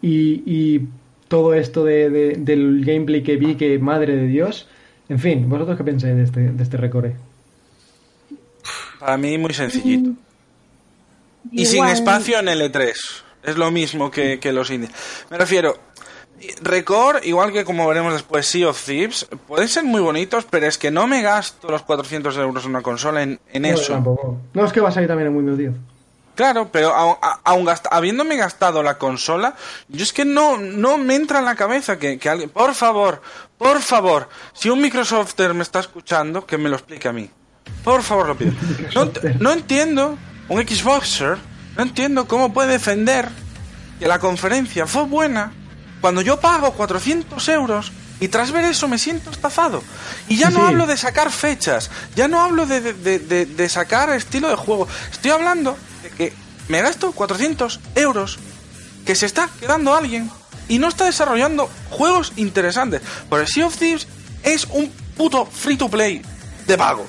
y, 0.00 0.42
y 0.46 0.88
todo 1.28 1.52
esto 1.52 1.84
de, 1.84 2.08
de- 2.08 2.34
del 2.38 2.82
gameplay 2.86 3.22
que 3.22 3.36
vi, 3.36 3.56
que 3.56 3.78
madre 3.78 4.16
de 4.16 4.26
Dios. 4.26 4.66
En 5.10 5.18
fin, 5.18 5.46
¿vosotros 5.48 5.76
qué 5.76 5.84
pensáis 5.84 6.16
de 6.16 6.22
este, 6.22 6.40
de 6.52 6.62
este 6.62 6.78
recore? 6.78 7.16
Para 9.00 9.16
mí 9.16 9.36
muy 9.38 9.52
sencillito. 9.54 10.10
Y 11.50 11.66
sin 11.66 11.86
espacio 11.86 12.38
en 12.38 12.46
L3. 12.46 12.92
Es 13.42 13.56
lo 13.56 13.70
mismo 13.70 14.10
que, 14.10 14.38
que 14.38 14.52
los 14.52 14.70
indies. 14.70 14.92
Me 15.30 15.38
refiero, 15.38 15.74
Record, 16.62 17.24
igual 17.24 17.52
que 17.52 17.64
como 17.64 17.86
veremos 17.88 18.12
después 18.12 18.46
Sea 18.46 18.68
of 18.68 18.84
Thieves, 18.84 19.26
pueden 19.46 19.68
ser 19.68 19.84
muy 19.84 20.00
bonitos, 20.02 20.46
pero 20.48 20.66
es 20.66 20.76
que 20.78 20.90
no 20.90 21.06
me 21.06 21.22
gasto 21.22 21.70
los 21.70 21.82
400 21.82 22.36
euros 22.36 22.64
en 22.64 22.70
una 22.70 22.82
consola 22.82 23.22
en, 23.22 23.40
en 23.52 23.62
No, 23.62 23.68
eso. 23.68 23.92
tampoco. 23.94 24.38
No, 24.52 24.64
es 24.66 24.72
que 24.72 24.80
va 24.80 24.90
a 24.90 24.92
salir 24.92 25.08
también 25.08 25.28
en 25.28 25.36
Windows 25.36 25.58
10. 25.58 25.72
Claro, 26.34 26.68
pero 26.72 26.94
aun, 26.94 27.16
a- 27.20 27.40
aun 27.44 27.66
gast- 27.66 27.88
habiéndome 27.90 28.36
gastado 28.36 28.82
la 28.82 28.96
consola, 28.98 29.54
yo 29.88 30.02
es 30.02 30.12
que 30.12 30.24
no, 30.24 30.56
no 30.58 30.96
me 30.98 31.14
entra 31.14 31.38
en 31.40 31.44
la 31.46 31.54
cabeza 31.56 31.98
que, 31.98 32.18
que 32.18 32.28
alguien... 32.30 32.48
Por 32.50 32.74
favor, 32.74 33.20
por 33.58 33.80
favor, 33.80 34.28
si 34.54 34.70
un 34.70 34.80
Microsofter 34.80 35.52
me 35.54 35.62
está 35.62 35.80
escuchando, 35.80 36.46
que 36.46 36.56
me 36.56 36.68
lo 36.70 36.76
explique 36.76 37.08
a 37.08 37.12
mí. 37.12 37.28
Por 37.84 38.02
favor, 38.02 38.28
lo 38.28 38.36
pido. 38.38 38.52
No, 38.94 39.10
no 39.40 39.52
entiendo, 39.52 40.18
un 40.48 40.60
Xboxer, 40.66 41.38
no 41.76 41.82
entiendo 41.82 42.26
cómo 42.28 42.52
puede 42.52 42.72
defender 42.72 43.28
que 43.98 44.08
la 44.08 44.18
conferencia 44.18 44.86
fue 44.86 45.04
buena 45.04 45.52
cuando 46.00 46.20
yo 46.22 46.40
pago 46.40 46.72
400 46.72 47.48
euros 47.50 47.92
y 48.20 48.28
tras 48.28 48.52
ver 48.52 48.64
eso 48.66 48.86
me 48.88 48.98
siento 48.98 49.30
estafado. 49.30 49.82
Y 50.28 50.36
ya 50.36 50.48
Sí, 50.48 50.54
no 50.54 50.60
sí. 50.60 50.66
hablo 50.66 50.86
de 50.86 50.96
sacar 50.96 51.30
fechas, 51.30 51.90
ya 52.16 52.28
no 52.28 52.40
hablo 52.42 52.66
de, 52.66 52.80
de- 52.92 53.18
de- 53.18 53.46
de- 53.46 53.68
sacar 53.68 54.10
estilo 54.10 54.48
de 54.48 54.56
juego. 54.56 54.86
Estoy 55.10 55.30
hablando 55.30 55.76
de 56.02 56.10
que 56.10 56.32
me 56.68 56.82
gasto 56.82 57.12
400 57.12 57.80
euros 57.94 58.38
que 59.06 59.14
se 59.14 59.24
está 59.26 59.48
quedando 59.58 59.94
alguien 59.94 60.30
y 60.68 60.78
no 60.78 60.88
está 60.88 61.04
desarrollando 61.06 61.70
juegos 61.90 62.32
interesantes. 62.36 63.00
Por 63.28 63.40
el 63.40 63.48
Sea 63.48 63.66
of 63.66 63.76
Thieves 63.76 64.06
es 64.42 64.66
un 64.66 64.90
puto 65.16 65.46
free 65.46 65.76
to 65.76 65.88
play 65.88 66.22
de 66.66 66.76
pago. 66.78 67.06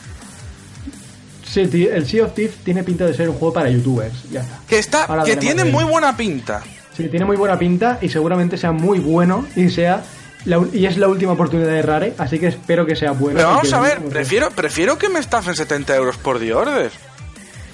Sí, 1.51 1.87
el 1.91 2.07
Sea 2.07 2.25
of 2.25 2.33
Thieves 2.33 2.55
tiene 2.63 2.83
pinta 2.83 3.05
de 3.05 3.13
ser 3.13 3.27
un 3.29 3.35
juego 3.35 3.53
para 3.53 3.69
youtubers. 3.69 4.13
Ya 4.31 4.41
está. 4.41 4.59
Que 4.67 4.79
está, 4.79 5.03
Ahora 5.05 5.23
que 5.23 5.35
tiene 5.35 5.65
muy 5.65 5.83
buena 5.83 6.15
pinta. 6.15 6.61
Sí, 6.95 7.07
tiene 7.09 7.25
muy 7.25 7.35
buena 7.37 7.57
pinta 7.59 7.97
y 8.01 8.09
seguramente 8.09 8.57
sea 8.57 8.71
muy 8.71 8.99
bueno 8.99 9.45
y 9.55 9.69
sea 9.69 10.03
la 10.45 10.61
y 10.73 10.85
es 10.85 10.97
la 10.97 11.07
última 11.07 11.33
oportunidad 11.33 11.69
de 11.69 11.81
Rare, 11.81 12.13
así 12.17 12.39
que 12.39 12.47
espero 12.47 12.85
que 12.85 12.95
sea 12.95 13.11
bueno. 13.11 13.37
Pero 13.37 13.49
vamos 13.49 13.73
a 13.73 13.79
ver, 13.81 13.99
prefiero, 13.99 14.49
prefiero 14.51 14.97
que 14.97 15.07
me 15.09 15.19
estafen 15.19 15.55
70 15.55 15.95
euros 15.95 16.17
por 16.17 16.39
The 16.39 16.53
Order. 16.53 16.91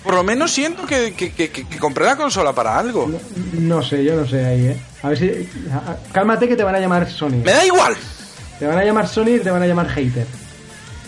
Por 0.04 0.14
lo 0.16 0.24
menos 0.24 0.52
siento 0.52 0.86
que, 0.86 1.14
que, 1.14 1.32
que- 1.34 1.50
que- 1.52 1.66
compré 1.80 2.06
la 2.06 2.16
consola 2.16 2.54
para 2.54 2.78
algo. 2.80 3.12
No 3.54 3.82
sé, 3.84 4.04
yo 4.04 4.16
no 4.16 4.26
sé 4.28 4.46
ahí, 4.46 4.66
¿eh? 4.68 4.78
A 5.04 5.10
ver 5.10 5.18
si... 5.18 5.50
a- 5.72 5.98
Cálmate 6.14 6.48
que 6.48 6.56
te 6.56 6.64
van 6.64 6.76
a 6.76 6.80
llamar 6.80 7.10
Sony. 7.10 7.42
Me 7.44 7.52
da 7.52 7.66
igual. 7.66 7.96
Te 8.60 8.66
van 8.66 8.78
a 8.78 8.84
llamar 8.86 9.08
Sony 9.08 9.36
y 9.36 9.40
te 9.40 9.52
van 9.52 9.62
a 9.64 9.68
llamar 9.68 9.90
hater. 9.90 10.26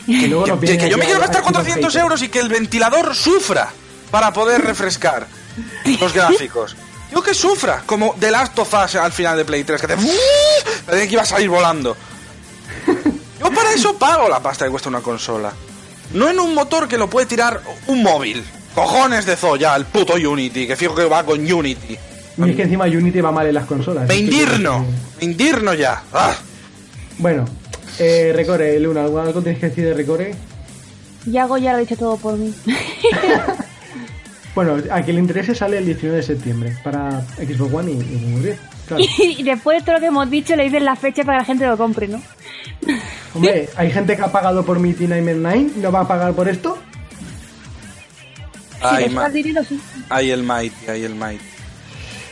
Que, 0.09 0.27
luego 0.27 0.45
yo 0.47 0.55
me 0.55 0.65
quiero 0.65 0.97
gastar 1.19 1.43
decirnos 1.43 1.43
400 1.43 1.75
haters. 1.75 1.95
euros 1.95 2.21
y 2.23 2.29
que 2.29 2.39
el 2.39 2.49
ventilador 2.49 3.15
sufra 3.15 3.69
para 4.09 4.33
poder 4.33 4.61
refrescar 4.61 5.27
los 5.99 6.13
gráficos. 6.13 6.75
Yo 7.11 7.21
que 7.23 7.33
sufra, 7.33 7.83
como 7.85 8.15
The 8.19 8.31
Last 8.31 8.57
of 8.59 8.73
Us 8.73 8.95
al 8.95 9.11
final 9.11 9.37
de 9.37 9.45
Play 9.45 9.63
3, 9.63 9.81
que 9.81 9.87
te... 9.87 9.95
Que 11.07 11.13
iba 11.13 11.21
a 11.23 11.25
salir 11.25 11.49
volando. 11.49 11.95
Yo 13.39 13.51
para 13.51 13.73
eso 13.73 13.95
pago 13.97 14.27
la 14.29 14.39
pasta 14.39 14.65
que 14.65 14.71
cuesta 14.71 14.89
una 14.89 15.01
consola. 15.01 15.51
No 16.13 16.29
en 16.29 16.39
un 16.39 16.53
motor 16.53 16.87
que 16.87 16.97
lo 16.97 17.09
puede 17.09 17.25
tirar 17.25 17.61
un 17.87 18.03
móvil. 18.03 18.43
Cojones 18.75 19.25
de 19.25 19.35
Zoya, 19.35 19.75
el 19.75 19.85
puto 19.85 20.13
Unity, 20.13 20.67
que 20.67 20.75
fijo 20.75 20.95
que 20.95 21.05
va 21.05 21.23
con 21.23 21.39
Unity. 21.39 21.97
Y 22.37 22.49
es 22.49 22.55
que 22.55 22.63
encima 22.63 22.85
Unity 22.85 23.21
va 23.21 23.31
mal 23.31 23.47
en 23.47 23.55
las 23.55 23.65
consolas. 23.65 24.07
Me 24.07 24.15
indigno, 24.15 24.85
me 25.19 25.25
indigno 25.25 25.73
ya. 25.73 26.03
Ah. 26.13 26.33
Bueno, 27.17 27.45
eh, 27.99 28.31
Recore, 28.35 28.79
Luna, 28.79 29.01
¿algo, 29.03 29.41
tienes 29.41 29.59
que 29.59 29.69
decir 29.69 29.85
de 29.85 29.93
Recore? 29.93 30.33
Yago 31.25 31.57
ya 31.57 31.71
lo 31.71 31.77
ha 31.77 31.81
dicho 31.81 31.95
todo 31.97 32.17
por 32.17 32.37
mí. 32.37 32.53
Bueno, 34.55 34.77
a 34.91 35.01
quien 35.03 35.15
le 35.15 35.21
interese 35.21 35.53
sale 35.55 35.77
el 35.77 35.85
19 35.85 36.17
de 36.17 36.23
septiembre 36.23 36.75
para 36.83 37.21
Xbox 37.37 37.71
One 37.73 37.91
y, 37.91 37.95
y 37.95 38.15
Windows 38.25 38.43
10. 38.43 38.59
Claro. 38.87 39.03
y 39.37 39.43
después 39.43 39.77
de 39.77 39.85
todo 39.85 39.93
lo 39.95 39.99
que 40.01 40.07
hemos 40.07 40.29
dicho, 40.29 40.55
le 40.55 40.63
dicen 40.63 40.83
la 40.83 40.95
fecha 40.95 41.23
para 41.23 41.37
que 41.37 41.41
la 41.41 41.45
gente 41.45 41.67
lo 41.67 41.77
compre, 41.77 42.07
¿no? 42.07 42.21
Hombre, 43.35 43.69
hay 43.77 43.91
gente 43.91 44.15
que 44.17 44.21
ha 44.23 44.31
pagado 44.31 44.65
por 44.65 44.79
Mighty 44.79 45.07
Number 45.07 45.35
9 45.35 45.57
y 45.77 45.79
no 45.79 45.91
va 45.91 46.01
a 46.01 46.07
pagar 46.07 46.33
por 46.33 46.49
esto. 46.49 46.77
Si 48.71 48.77
Ay, 48.81 49.03
te 49.05 49.09
ma- 49.11 49.21
suena 49.21 49.27
el 49.27 49.33
dinero, 49.33 49.63
sí. 49.63 49.79
Ahí 50.09 50.31
el 50.31 50.43
Mighty, 50.43 50.87
ahí 50.89 51.03
el 51.03 51.15
Mighty. 51.15 51.45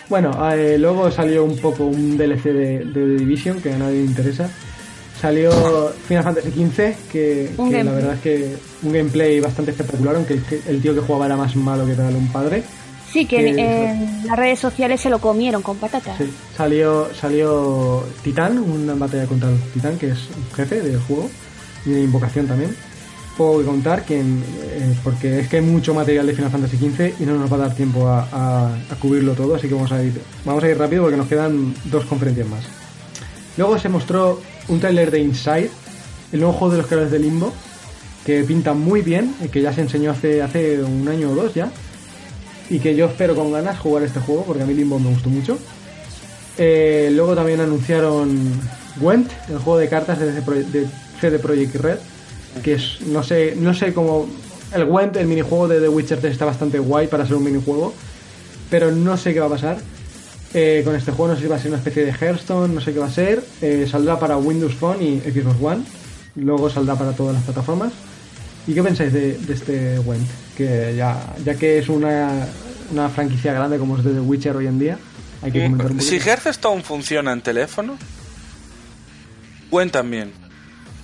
Bueno, 0.09 0.51
eh, 0.53 0.77
luego 0.79 1.11
salió 1.11 1.43
un 1.45 1.57
poco 1.59 1.85
un 1.85 2.17
DLC 2.17 2.43
de, 2.45 2.79
de 2.79 2.93
The 2.93 2.99
Division 3.19 3.61
que 3.61 3.73
a 3.73 3.77
nadie 3.77 3.99
le 3.99 4.05
interesa. 4.05 4.49
Salió 5.21 5.51
Final 6.07 6.23
Fantasy 6.23 6.51
XV, 6.51 6.95
que, 7.11 7.49
la 7.83 7.91
verdad 7.91 8.13
es 8.13 8.21
que 8.21 8.55
un 8.83 8.93
gameplay 8.93 9.39
bastante 9.39 9.71
espectacular, 9.71 10.15
aunque 10.15 10.33
el, 10.35 10.43
el 10.67 10.81
tío 10.81 10.93
que 10.93 11.01
jugaba 11.01 11.25
era 11.25 11.35
más 11.35 11.55
malo 11.55 11.85
que 11.87 11.93
tal 11.93 12.15
un 12.15 12.27
padre. 12.31 12.63
Sí, 13.11 13.25
que 13.25 13.39
en, 13.49 14.27
las 14.27 14.37
redes 14.37 14.59
sociales 14.59 15.01
se 15.01 15.09
lo 15.09 15.19
comieron 15.19 15.63
con 15.63 15.77
patatas. 15.77 16.17
Sí, 16.19 16.29
salió, 16.55 17.07
salió 17.19 18.03
Titán, 18.21 18.59
una 18.59 18.93
batalla 18.93 19.25
contra 19.25 19.49
el 19.49 19.57
Titán, 19.73 19.97
que 19.97 20.09
es 20.09 20.19
un 20.35 20.55
jefe 20.55 20.81
del 20.81 20.99
juego, 20.99 21.29
y 21.85 21.91
de 21.91 22.01
invocación 22.03 22.45
también. 22.47 22.75
Puedo 23.37 23.63
contar 23.65 24.03
que, 24.05 24.19
en- 24.19 24.43
eh, 24.63 24.95
porque 25.03 25.39
es 25.39 25.47
que 25.47 25.57
hay 25.57 25.61
mucho 25.63 25.93
material 25.95 26.27
de 26.27 26.33
Final 26.33 26.51
Fantasy 26.51 26.77
XV 26.77 27.13
y 27.21 27.25
no 27.25 27.35
nos 27.37 27.51
va 27.51 27.55
a 27.55 27.59
dar 27.59 27.73
tiempo 27.75 28.07
a, 28.07 28.27
a- 28.31 28.67
a 28.91 28.95
cubrirlo 28.99 29.33
todo, 29.33 29.55
así 29.55 29.67
que 29.67 29.73
vamos 29.73 29.91
a 29.91 30.03
ir, 30.03 30.13
vamos 30.45 30.63
a 30.63 30.69
ir 30.69 30.77
rápido 30.77 31.03
porque 31.03 31.17
nos 31.17 31.27
quedan 31.27 31.73
dos 31.85 32.05
conferencias 32.05 32.47
más. 32.47 32.63
Luego 33.57 33.79
se 33.79 33.89
mostró 33.89 34.39
un 34.67 34.79
tráiler 34.79 35.11
de 35.11 35.19
Inside, 35.19 35.69
el 36.31 36.39
nuevo 36.39 36.53
juego 36.53 36.73
de 36.73 36.77
los 36.79 36.87
creadores 36.87 37.11
de 37.11 37.19
Limbo, 37.19 37.53
que 38.25 38.43
pinta 38.43 38.73
muy 38.73 39.01
bien, 39.01 39.33
que 39.51 39.61
ya 39.61 39.71
se 39.73 39.81
enseñó 39.81 40.11
hace, 40.11 40.41
hace 40.41 40.83
un 40.83 41.07
año 41.07 41.31
o 41.31 41.35
dos 41.35 41.53
ya, 41.53 41.71
y 42.69 42.79
que 42.79 42.95
yo 42.95 43.05
espero 43.05 43.35
con 43.35 43.51
ganas 43.51 43.79
jugar 43.79 44.03
este 44.03 44.19
juego 44.19 44.43
porque 44.43 44.63
a 44.63 44.65
mí 44.65 44.73
Limbo 44.73 44.99
me 44.99 45.09
gustó 45.09 45.29
mucho. 45.29 45.57
Eh, 46.57 47.09
luego 47.13 47.35
también 47.35 47.61
anunciaron 47.61 48.51
Gwent, 48.99 49.31
el 49.49 49.59
juego 49.59 49.77
de 49.77 49.87
cartas 49.87 50.19
de 50.19 50.87
CD 51.21 51.39
Projekt 51.39 51.75
Red, 51.75 51.99
que 52.63 52.73
es, 52.73 53.01
no 53.07 53.23
sé, 53.23 53.55
no 53.57 53.73
sé 53.73 53.93
cómo... 53.93 54.27
El 54.73 54.85
Gwent, 54.85 55.15
el 55.15 55.27
minijuego 55.27 55.67
de 55.69 55.79
The 55.79 55.87
Witcher 55.87 56.19
3 56.19 56.33
está 56.33 56.43
bastante 56.43 56.79
guay 56.79 57.07
para 57.07 57.25
ser 57.25 57.35
un 57.35 57.43
minijuego, 57.45 57.93
pero 58.69 58.91
no 58.91 59.15
sé 59.15 59.33
qué 59.33 59.39
va 59.39 59.45
a 59.45 59.49
pasar. 59.49 59.77
Eh, 60.53 60.81
con 60.85 60.95
este 60.95 61.11
juego 61.11 61.33
no 61.33 61.35
sé 61.35 61.43
si 61.43 61.47
va 61.49 61.57
a 61.57 61.59
ser 61.59 61.69
una 61.69 61.77
especie 61.77 62.05
de 62.05 62.11
Hearthstone, 62.13 62.73
no 62.73 62.81
sé 62.81 62.93
qué 62.93 62.99
va 62.99 63.07
a 63.07 63.11
ser. 63.11 63.43
Eh, 63.61 63.87
saldrá 63.89 64.17
para 64.19 64.37
Windows 64.37 64.73
Phone 64.73 65.01
y 65.03 65.19
Xbox 65.19 65.57
One. 65.61 65.83
Luego 66.35 66.69
saldrá 66.69 66.95
para 66.95 67.11
todas 67.13 67.35
las 67.35 67.43
plataformas. 67.43 67.91
¿Y 68.65 68.73
qué 68.73 68.83
pensáis 68.83 69.11
de, 69.13 69.37
de 69.37 69.53
este 69.53 69.97
Gwent? 69.99 70.27
Que 70.55 70.93
ya, 70.95 71.35
ya 71.43 71.55
que 71.55 71.79
es 71.79 71.89
una, 71.89 72.47
una 72.91 73.09
franquicia 73.09 73.53
grande 73.53 73.77
como 73.77 73.97
es 73.97 74.03
de 74.03 74.11
The 74.13 74.19
Witcher 74.19 74.55
hoy 74.55 74.67
en 74.67 74.79
día, 74.79 74.97
hay 75.41 75.51
que 75.51 75.63
comentar 75.63 75.91
un 75.91 76.01
Si. 76.01 76.17
Hearthstone 76.19 76.83
funciona 76.83 77.31
en 77.33 77.41
teléfono, 77.41 77.97
Gwen 79.71 79.89
también. 79.89 80.31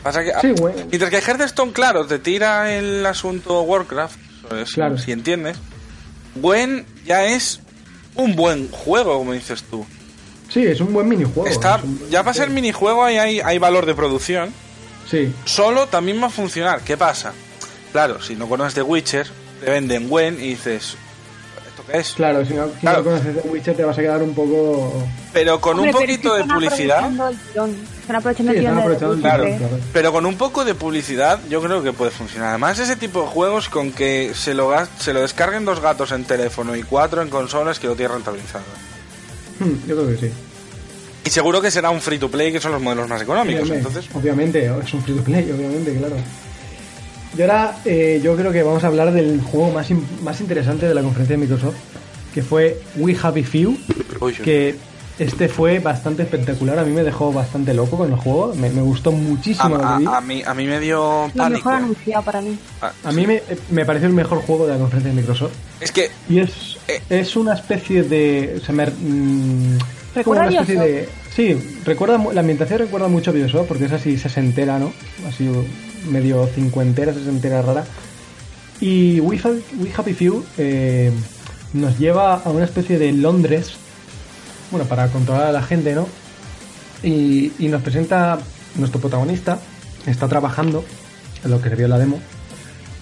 Pasa 0.01 0.21
que, 0.23 0.31
Sí. 0.41 0.53
Mientras 0.89 1.09
que 1.09 1.17
Hearthstone, 1.19 1.71
claro, 1.71 2.05
te 2.05 2.19
tira 2.19 2.73
el 2.75 3.05
asunto 3.05 3.61
Warcraft, 3.61 4.17
eso 4.45 4.57
es, 4.57 4.71
Claro. 4.73 4.97
si 4.97 5.11
entiendes. 5.11 5.57
Gwen 6.35 6.85
ya 7.05 7.25
es 7.25 7.61
un 8.15 8.35
buen 8.35 8.69
juego, 8.71 9.17
como 9.17 9.33
dices 9.33 9.63
tú. 9.69 9.85
Sí, 10.49 10.63
es 10.65 10.79
un 10.81 10.93
buen 10.93 11.07
minijuego. 11.07 11.47
Está, 11.47 11.77
es 11.77 11.83
un 11.83 11.97
buen- 11.99 12.11
ya 12.11 12.23
para 12.23 12.33
ser 12.33 12.49
minijuego 12.49 13.03
ahí 13.03 13.17
hay, 13.17 13.39
hay 13.39 13.57
valor 13.57 13.85
de 13.85 13.95
producción. 13.95 14.53
Sí, 15.09 15.33
Solo 15.45 15.87
también 15.87 16.21
va 16.21 16.27
a 16.27 16.29
funcionar. 16.29 16.81
¿Qué 16.81 16.95
pasa? 16.97 17.33
Claro, 17.91 18.21
si 18.21 18.35
no 18.35 18.47
conoces 18.47 18.73
The 18.75 18.81
Witcher, 18.83 19.27
te 19.63 19.69
venden 19.71 20.07
Gwen 20.09 20.35
y 20.35 20.49
dices, 20.49 20.95
¿esto 21.83 21.91
qué 21.91 21.97
es? 21.99 22.13
claro, 22.13 22.45
si 22.45 22.53
no, 22.53 22.67
si 22.67 22.79
Claro. 22.81 22.97
no 22.99 23.03
conoces 23.05 23.41
The 23.41 23.49
Witcher 23.49 23.75
te 23.75 23.83
vas 23.83 23.97
a 23.97 24.01
quedar 24.01 24.21
un 24.23 24.33
poco... 24.33 25.03
Pero 25.31 25.59
con 25.59 25.77
Hombre, 25.79 25.91
un 25.91 25.97
poquito 25.97 26.33
de 26.35 26.43
publicidad... 26.45 27.09
Están 27.09 28.15
aprovechando 28.17 28.51
el 28.51 29.19
Claro, 29.19 29.45
pero 29.93 30.11
con 30.11 30.25
un 30.25 30.35
poco 30.35 30.65
de 30.65 30.75
publicidad 30.75 31.39
yo 31.49 31.61
creo 31.61 31.81
que 31.83 31.93
puede 31.93 32.11
funcionar. 32.11 32.49
Además, 32.49 32.79
ese 32.79 32.95
tipo 32.95 33.21
de 33.21 33.27
juegos 33.27 33.69
con 33.69 33.91
que 33.91 34.33
se 34.35 34.53
lo, 34.53 34.71
se 34.99 35.13
lo 35.13 35.21
descarguen 35.21 35.65
dos 35.65 35.79
gatos 35.79 36.11
en 36.11 36.25
teléfono 36.25 36.75
y 36.75 36.83
cuatro 36.83 37.21
en 37.21 37.29
consolas 37.29 37.79
que 37.79 37.87
lo 37.87 37.95
tiene 37.95 38.13
rentabilizado. 38.13 38.65
Hmm, 39.59 39.87
yo 39.87 39.95
creo 39.95 40.07
que 40.09 40.17
sí. 40.17 40.33
Y 41.25 41.29
seguro 41.29 41.61
que 41.61 41.71
será 41.71 41.89
un 41.89 42.01
free 42.01 42.17
to 42.19 42.29
play, 42.29 42.51
que 42.51 42.59
son 42.59 42.73
los 42.73 42.81
modelos 42.81 43.07
más 43.07 43.21
económicos. 43.21 43.69
Entonces, 43.69 44.05
Obviamente, 44.13 44.65
es 44.65 44.93
un 44.93 45.01
free 45.01 45.15
to 45.15 45.23
play, 45.23 45.49
obviamente, 45.51 45.95
claro. 45.97 46.15
Y 47.37 47.41
ahora 47.41 47.77
eh, 47.85 48.21
yo 48.23 48.35
creo 48.35 48.51
que 48.51 48.61
vamos 48.63 48.83
a 48.83 48.87
hablar 48.87 49.11
del 49.11 49.41
juego 49.41 49.71
más, 49.71 49.89
in- 49.89 50.05
más 50.23 50.39
interesante 50.41 50.87
de 50.87 50.93
la 50.93 51.01
conferencia 51.01 51.35
de 51.35 51.41
Microsoft, 51.41 51.75
que 52.33 52.43
fue 52.43 52.79
We 52.95 53.15
Happy 53.21 53.43
Few, 53.43 53.77
que 54.43 54.75
este 55.19 55.47
fue 55.47 55.77
bastante 55.79 56.23
espectacular, 56.23 56.77
a 56.79 56.83
mí 56.83 56.91
me 56.91 57.03
dejó 57.03 57.31
bastante 57.31 57.73
loco 57.73 57.97
con 57.97 58.11
el 58.11 58.17
juego, 58.17 58.53
me, 58.55 58.69
me 58.71 58.81
gustó 58.81 59.11
a, 59.11 59.13
muchísimo 59.13 59.69
lo 59.69 59.79
que 59.79 59.97
vi. 59.99 60.05
a- 60.05 60.17
a 60.17 60.21
mí, 60.21 60.43
a 60.45 60.53
mí 60.53 60.65
me 60.65 60.79
dio 60.79 61.27
Lo 61.27 61.31
pánico. 61.35 61.69
mejor 61.69 61.73
anunciado 61.83 62.23
para 62.23 62.41
mí. 62.41 62.57
Ah, 62.81 62.91
A 63.03 63.11
mí 63.11 63.25
me, 63.27 63.41
me 63.71 63.85
pareció 63.85 64.07
el 64.07 64.13
mejor 64.15 64.39
juego 64.41 64.65
de 64.67 64.73
la 64.73 64.79
conferencia 64.79 65.11
de 65.11 65.15
Microsoft. 65.19 65.53
Es 65.79 65.91
que 65.91 66.09
Y 66.29 66.39
es, 66.39 66.77
Eh. 66.87 67.01
es 67.09 67.35
una 67.35 67.53
especie 67.53 68.03
de... 68.03 68.59
Se 68.65 68.73
me, 68.73 68.85
mm, 68.87 69.77
como 69.77 69.79
Recuerda 70.15 70.47
una 70.49 70.59
a 70.59 70.61
especie 70.61 70.81
de... 70.81 71.09
Sí, 71.35 71.79
recuerda, 71.85 72.19
la 72.33 72.41
ambientación 72.41 72.79
recuerda 72.79 73.07
mucho 73.07 73.31
a 73.31 73.33
Bioshock 73.33 73.67
porque 73.67 73.85
es 73.85 73.91
así 73.91 74.17
sesentera, 74.17 74.77
¿no? 74.77 74.93
Así 75.27 75.47
medio 76.09 76.47
cincuentera, 76.47 77.13
sesentera 77.13 77.61
rara. 77.61 77.85
Y 78.79 79.19
We, 79.21 79.37
Ha- 79.37 79.49
We 79.79 79.91
Happy 79.95 80.13
Few 80.13 80.43
eh, 80.57 81.11
nos 81.73 81.97
lleva 81.99 82.35
a 82.35 82.49
una 82.49 82.65
especie 82.65 82.97
de 82.99 83.11
Londres, 83.13 83.73
bueno, 84.71 84.85
para 84.87 85.07
controlar 85.07 85.47
a 85.47 85.51
la 85.51 85.63
gente, 85.63 85.93
¿no? 85.93 86.07
Y, 87.03 87.51
y 87.59 87.67
nos 87.67 87.81
presenta 87.81 88.39
nuestro 88.75 88.99
protagonista, 88.99 89.59
está 90.05 90.27
trabajando, 90.27 90.83
en 91.43 91.51
lo 91.51 91.61
que 91.61 91.69
se 91.69 91.75
vio 91.75 91.85
en 91.85 91.91
la 91.91 91.99
demo, 91.99 92.19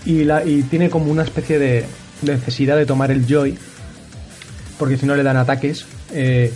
y, 0.05 0.23
la, 0.23 0.43
y 0.45 0.63
tiene 0.63 0.89
como 0.89 1.11
una 1.11 1.23
especie 1.23 1.59
de 1.59 1.85
necesidad 2.23 2.77
de 2.77 2.85
tomar 2.85 3.11
el 3.11 3.25
joy, 3.27 3.57
porque 4.77 4.97
si 4.97 5.05
no 5.05 5.15
le 5.15 5.23
dan 5.23 5.37
ataques. 5.37 5.85
eh, 6.13 6.51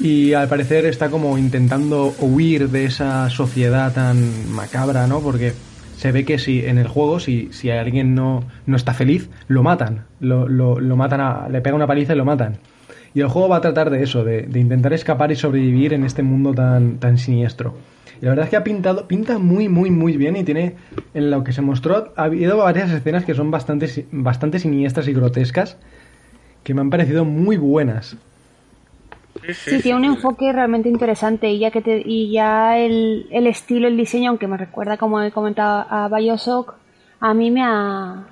y 0.00 0.32
al 0.32 0.48
parecer 0.48 0.86
está 0.86 1.08
como 1.08 1.38
intentando 1.38 2.14
huir 2.18 2.68
de 2.70 2.84
esa 2.84 3.30
sociedad 3.30 3.92
tan 3.92 4.52
macabra, 4.52 5.06
¿no? 5.06 5.20
Porque 5.20 5.52
se 5.96 6.12
ve 6.12 6.24
que 6.24 6.38
si 6.38 6.64
en 6.64 6.78
el 6.78 6.88
juego, 6.88 7.20
si, 7.20 7.48
si 7.52 7.70
alguien 7.70 8.14
no, 8.14 8.44
no 8.66 8.76
está 8.76 8.92
feliz, 8.92 9.30
lo 9.48 9.62
matan. 9.62 10.04
Lo, 10.20 10.48
lo, 10.48 10.96
matan 10.96 11.20
a, 11.20 11.48
le 11.48 11.60
pega 11.60 11.76
una 11.76 11.86
paliza 11.86 12.14
y 12.14 12.16
lo 12.16 12.24
matan. 12.24 12.58
Y 13.14 13.20
el 13.20 13.28
juego 13.28 13.48
va 13.48 13.56
a 13.56 13.60
tratar 13.60 13.90
de 13.90 14.02
eso, 14.02 14.24
de, 14.24 14.48
intentar 14.54 14.92
escapar 14.92 15.30
y 15.30 15.36
sobrevivir 15.36 15.92
en 15.92 16.04
este 16.04 16.22
mundo 16.22 16.52
tan, 16.52 16.98
tan 16.98 17.16
siniestro. 17.16 17.74
Y 18.20 18.24
la 18.24 18.30
verdad 18.30 18.44
es 18.44 18.50
que 18.50 18.56
ha 18.56 18.64
pintado, 18.64 19.06
pinta 19.06 19.38
muy, 19.38 19.68
muy, 19.68 19.90
muy 19.90 20.16
bien 20.16 20.36
y 20.36 20.42
tiene, 20.42 20.74
en 21.14 21.30
lo 21.30 21.44
que 21.44 21.52
se 21.52 21.62
mostró, 21.62 22.12
ha 22.16 22.24
habido 22.24 22.56
varias 22.56 22.90
escenas 22.90 23.24
que 23.24 23.34
son 23.34 23.50
bastante, 23.50 24.06
bastante 24.10 24.58
siniestras 24.58 25.06
y 25.06 25.12
grotescas, 25.12 25.78
que 26.64 26.74
me 26.74 26.80
han 26.80 26.90
parecido 26.90 27.24
muy 27.24 27.56
buenas. 27.56 28.16
Sí, 29.52 29.80
tiene 29.82 29.98
un 29.98 30.04
enfoque 30.04 30.52
realmente 30.52 30.88
interesante 30.88 31.50
y 31.50 31.58
ya 31.58 31.70
que 31.70 31.82
te, 31.82 32.02
y 32.04 32.30
ya 32.32 32.78
el, 32.78 33.26
el 33.30 33.46
estilo, 33.46 33.88
el 33.88 33.96
diseño, 33.96 34.30
aunque 34.30 34.46
me 34.46 34.56
recuerda 34.56 34.96
como 34.96 35.20
he 35.20 35.32
comentado 35.32 35.86
a 35.88 36.08
Bioshock, 36.08 36.74
a 37.20 37.34
mí 37.34 37.50
me 37.50 37.62
ha, 37.62 38.26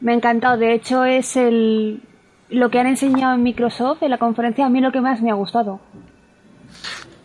me 0.00 0.12
ha 0.12 0.14
encantado. 0.14 0.56
De 0.56 0.72
hecho 0.72 1.04
es 1.04 1.36
el 1.36 2.00
lo 2.48 2.70
que 2.70 2.78
han 2.78 2.86
enseñado 2.86 3.34
en 3.34 3.42
Microsoft 3.42 4.02
en 4.02 4.10
la 4.10 4.18
conferencia 4.18 4.66
a 4.66 4.68
mí 4.68 4.80
lo 4.80 4.92
que 4.92 5.00
más 5.00 5.20
me 5.20 5.30
ha 5.30 5.34
gustado. 5.34 5.80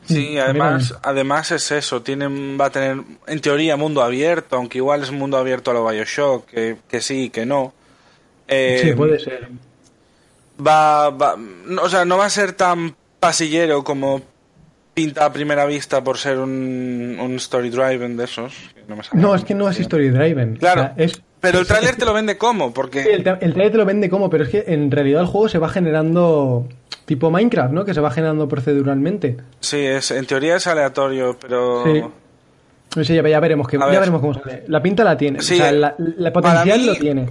Sí, 0.06 0.38
además, 0.38 0.94
además 1.04 1.52
es 1.52 1.72
eso, 1.72 2.02
tienen, 2.02 2.60
va 2.60 2.66
a 2.66 2.70
tener 2.70 3.02
en 3.28 3.40
teoría 3.40 3.78
mundo 3.78 4.02
abierto, 4.02 4.58
aunque 4.58 4.80
igual 4.80 5.04
es 5.04 5.10
un 5.10 5.20
mundo 5.20 5.38
abierto 5.38 5.72
a 5.72 5.74
lo 5.74 5.88
Bioshock, 5.88 6.48
que, 6.48 6.78
que 6.90 7.02
sí, 7.02 7.30
que 7.30 7.46
no. 7.46 7.74
Eh, 8.48 8.80
sí, 8.84 8.94
puede 8.94 9.20
ser. 9.20 9.48
Va, 10.66 11.12
va, 11.12 11.38
o 11.82 11.88
sea, 11.88 12.04
no 12.04 12.18
va 12.18 12.26
a 12.26 12.30
ser 12.30 12.54
tan 12.54 12.96
pasillero 13.22 13.86
como 13.86 14.20
pinta 14.94 15.26
a 15.26 15.32
primera 15.32 15.66
vista 15.66 16.04
por 16.04 16.18
ser 16.18 16.40
un, 16.40 17.18
un 17.22 17.36
story 17.36 17.70
driven 17.70 18.18
de 18.18 18.26
esos. 18.26 18.54
No, 19.14 19.36
es 19.36 19.46
que 19.46 19.54
no 19.54 19.70
es 19.70 19.80
story 19.80 20.10
driven. 20.10 20.58
Claro. 20.58 20.92
es, 20.98 21.22
pero 21.40 21.60
el 21.60 21.68
tráiler 21.68 21.96
te 21.96 22.04
lo 22.04 22.14
vende 22.14 22.38
como, 22.38 22.74
porque... 22.74 23.02
El, 23.02 23.26
el 23.40 23.54
tráiler 23.54 23.72
te 23.72 23.78
lo 23.78 23.86
vende 23.86 24.10
como, 24.10 24.30
pero 24.30 24.44
es 24.44 24.50
que 24.50 24.66
en 24.68 24.92
realidad 24.92 25.22
el 25.22 25.28
juego 25.28 25.48
se 25.48 25.60
va 25.60 25.70
generando 25.70 26.68
tipo 27.06 27.32
Minecraft, 27.32 27.74
¿no? 27.74 27.86
Que 27.86 27.94
se 27.94 28.02
va 28.02 28.12
generando 28.12 28.48
proceduralmente. 28.48 29.38
Sí, 29.60 29.78
es, 29.78 30.12
en 30.12 30.26
teoría 30.26 30.58
es 30.58 30.68
aleatorio, 30.68 31.38
pero... 31.40 31.84
Sí. 32.96 33.16
ya, 33.16 33.40
veremos 33.40 33.68
que, 33.68 33.80
ya 33.80 33.86
veremos 33.86 34.20
cómo 34.20 34.34
sale. 34.34 34.64
La 34.68 34.82
pinta 34.82 35.04
la 35.04 35.16
tiene, 35.16 35.42
sí, 35.42 35.56
o 35.56 35.58
sea, 35.58 35.72
la, 35.72 36.34
potencial 36.34 36.86
lo 36.86 36.96
tiene. 36.96 37.30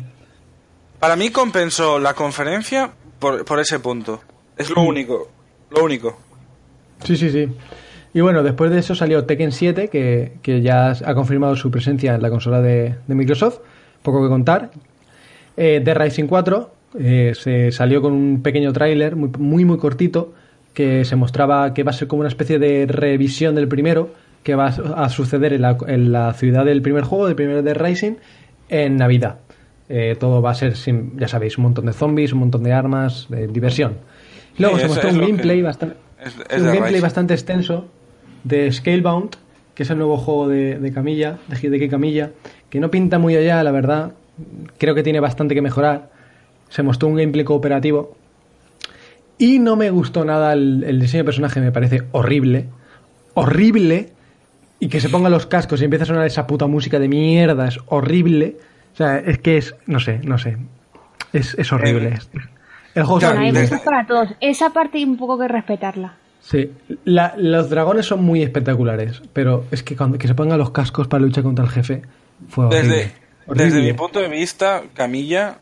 Para 0.99 1.17
mí 1.17 1.31
compensó 1.31 1.99
la 1.99 2.15
conferencia 2.15 2.91
por, 3.19 3.45
por 3.45 3.61
ese 3.61 3.81
punto. 3.81 4.21
Es 4.57 4.71
lo 4.71 4.83
mm. 4.83 4.87
único. 4.87 5.40
Lo 5.71 5.85
único. 5.85 6.19
Sí, 7.05 7.17
sí, 7.17 7.31
sí. 7.31 7.49
Y 8.13 8.21
bueno, 8.21 8.43
después 8.43 8.71
de 8.71 8.79
eso 8.79 8.95
salió 8.95 9.25
Tekken 9.25 9.53
7, 9.53 9.89
que, 9.89 10.33
que 10.43 10.63
ya 10.63 10.91
ha 10.91 11.15
confirmado 11.15 11.55
su 11.57 11.71
presencia 11.71 12.15
en 12.15 12.23
la 12.23 12.31
consola 12.31 12.61
de, 12.61 12.97
Microsoft. 13.07 13.61
Poco 14.03 14.23
que 14.23 14.29
contar. 14.29 14.71
Eh, 15.57 15.81
The 15.85 15.95
Rising 15.95 16.27
4 16.27 16.71
eh, 16.99 17.33
se 17.35 17.71
salió 17.71 18.03
con 18.03 18.13
un 18.13 18.43
pequeño 18.43 18.73
tráiler 18.73 19.15
muy, 19.15 19.31
muy, 19.39 19.65
muy 19.65 19.79
cortito 19.79 20.33
que 20.75 21.05
se 21.05 21.17
mostraba 21.17 21.75
que 21.75 21.83
va 21.83 21.91
a 21.91 21.95
ser 21.95 22.09
como 22.09 22.21
una 22.21 22.29
especie 22.29 22.59
de 22.59 22.87
revisión 22.87 23.55
del 23.55 23.69
primero 23.69 24.11
que 24.43 24.55
va 24.55 24.67
a 24.67 25.09
suceder 25.09 25.53
en 25.53 25.63
la, 25.63 25.77
en 25.87 26.13
la 26.13 26.33
ciudad 26.33 26.65
del 26.65 26.81
primer 26.83 27.05
juego, 27.05 27.27
del 27.27 27.37
primer 27.37 27.63
The 27.63 27.75
Rising, 27.75 28.15
en 28.69 28.97
Navidad. 28.97 29.39
Eh, 29.89 30.17
todo 30.19 30.41
va 30.41 30.53
a 30.53 30.55
ser, 30.55 30.75
ya 31.17 31.29
sabéis, 31.29 31.59
un 31.59 31.65
montón 31.65 31.87
de 31.87 31.93
zombies, 31.93 32.33
un 32.33 32.39
montón 32.41 32.63
de 32.63 32.73
armas, 32.73 33.27
de 33.29 33.49
diversión. 33.49 33.99
Luego 34.59 34.78
se 34.78 34.89
mostró 34.89 35.10
un 35.10 35.20
gameplay, 35.20 35.62
bastante, 35.62 35.97
un 36.56 36.64
gameplay 36.64 37.01
bastante 37.01 37.35
extenso 37.35 37.86
de 38.44 38.70
Scalebound, 38.72 39.36
que 39.74 39.82
es 39.85 39.90
el 39.90 39.98
nuevo 39.98 40.16
juego 40.16 40.48
de, 40.48 40.93
Camilla, 40.94 41.39
de 41.48 41.56
Hideki 41.59 41.89
Camilla, 41.89 42.31
que 42.68 42.81
no 42.81 42.90
pinta 42.90 43.18
muy 43.18 43.36
allá, 43.36 43.62
la 43.62 43.70
verdad. 43.70 44.12
Creo 44.78 44.94
que 44.94 45.02
tiene 45.02 45.20
bastante 45.20 45.55
que 45.55 45.62
mejorar. 45.62 46.10
Se 46.68 46.82
mostró 46.82 47.09
un 47.09 47.16
gameplay 47.16 47.44
cooperativo. 47.44 48.16
Y 49.39 49.59
no 49.59 49.77
me 49.77 49.90
gustó 49.90 50.24
nada 50.24 50.52
el, 50.52 51.01
diseño 51.01 51.22
de 51.22 51.24
personaje, 51.24 51.60
me 51.60 51.72
parece 51.72 52.02
horrible. 52.12 52.66
Horrible. 53.35 54.10
Y 54.81 54.89
que 54.89 55.01
se 55.01 55.09
pongan 55.09 55.32
los 55.32 55.47
cascos 55.47 55.81
y 55.81 55.85
empieza 55.85 56.05
a 56.05 56.06
sonar 56.06 56.27
esa 56.27 56.47
puta 56.47 56.66
música 56.66 56.98
de 56.98 57.09
mierda, 57.09 57.68
es 57.68 57.78
horrible. 57.86 58.56
O 58.93 58.97
sea, 58.97 59.18
es 59.18 59.39
que 59.39 59.56
es, 59.56 59.74
no 59.86 60.01
sé, 60.01 60.20
no 60.24 60.39
sé. 60.39 60.56
Es, 61.32 61.55
es 61.59 61.72
horrible. 61.72 62.09
Eh, 62.09 62.39
el 62.95 63.05
juego 63.05 63.21
para 63.85 64.07
todos. 64.07 64.29
Esa 64.41 64.71
parte 64.71 65.05
un 65.05 65.17
poco 65.17 65.39
que 65.39 65.49
respetarla. 65.49 66.15
Sí, 66.43 66.73
los 67.05 67.71
dragones 67.71 68.07
son 68.07 68.25
muy 68.25 68.43
espectaculares, 68.43 69.23
pero 69.33 69.65
es 69.71 69.83
que 69.83 69.97
cuando 69.97 70.19
que 70.19 70.27
se 70.27 70.35
pongan 70.35 70.59
los 70.59 70.71
cascos 70.71 71.07
para 71.07 71.23
luchar 71.23 71.45
contra 71.45 71.65
el 71.65 71.71
jefe 71.71 72.03
fue 72.49 72.67
horrible. 72.67 73.12
Desde, 73.47 73.83
mi 73.83 73.93
punto 73.93 74.21
de 74.21 74.29
vista, 74.29 74.83
Camilla, 74.95 75.59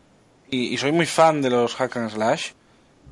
y, 0.51 0.77
soy 0.77 0.93
muy 0.93 1.07
fan 1.07 1.43
de 1.43 1.51
los 1.51 1.75
hack 1.75 1.97
and 1.97 2.11
slash, 2.11 2.51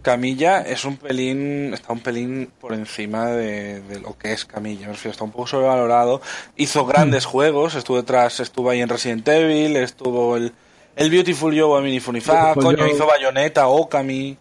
Camilla 0.02 0.60
es 0.60 0.84
un 0.84 0.97
pelín, 0.97 1.74
está 1.74 1.93
un 1.93 2.01
pelín 2.01 2.51
por 2.60 2.72
encima 2.74 3.30
de, 3.30 3.82
lo 4.01 4.16
que 4.16 4.32
es 4.32 4.44
Camilla, 4.44 4.90
está 4.93 5.24
un 5.24 5.32
poco 5.32 5.48
sobrevalorado. 5.48 6.20
Hizo 6.56 6.86
grandes 6.86 7.26
hmm. 7.26 7.30
juegos, 7.30 7.74
estuvo 7.74 7.97
detrás, 7.97 8.38
estuvo 8.38 8.70
ahí 8.70 8.80
en 8.80 8.88
Resident 8.88 9.26
Evil, 9.26 9.76
estuvo 9.76 10.36
el 10.36 10.52
el 10.97 11.10
Beautiful 11.10 11.59
Joe 11.59 11.78
a 11.78 11.82
Minifunifá, 11.82 12.55
coño, 12.55 12.86
hizo 12.86 13.06
Bayonetta, 13.06 13.68
Okami. 13.68 14.36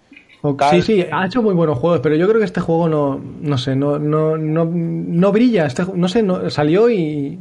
Sí, 0.71 0.81
sí, 0.83 1.05
ha 1.11 1.25
hecho 1.25 1.41
muy 1.41 1.55
buenos 1.55 1.79
juegos, 1.79 2.01
pero 2.01 2.15
yo 2.15 2.27
creo 2.27 2.39
que 2.39 2.45
este 2.45 2.61
juego 2.61 2.87
no, 2.87 3.19
no 3.41 3.57
sé, 3.57 3.75
no, 3.75 3.97
no, 3.97 4.37
no, 4.37 4.65
no 4.65 5.31
brilla. 5.31 5.65
Este, 5.65 5.83
no 5.95 6.07
sé, 6.07 6.21
no, 6.21 6.51
salió 6.51 6.89
y, 6.89 7.37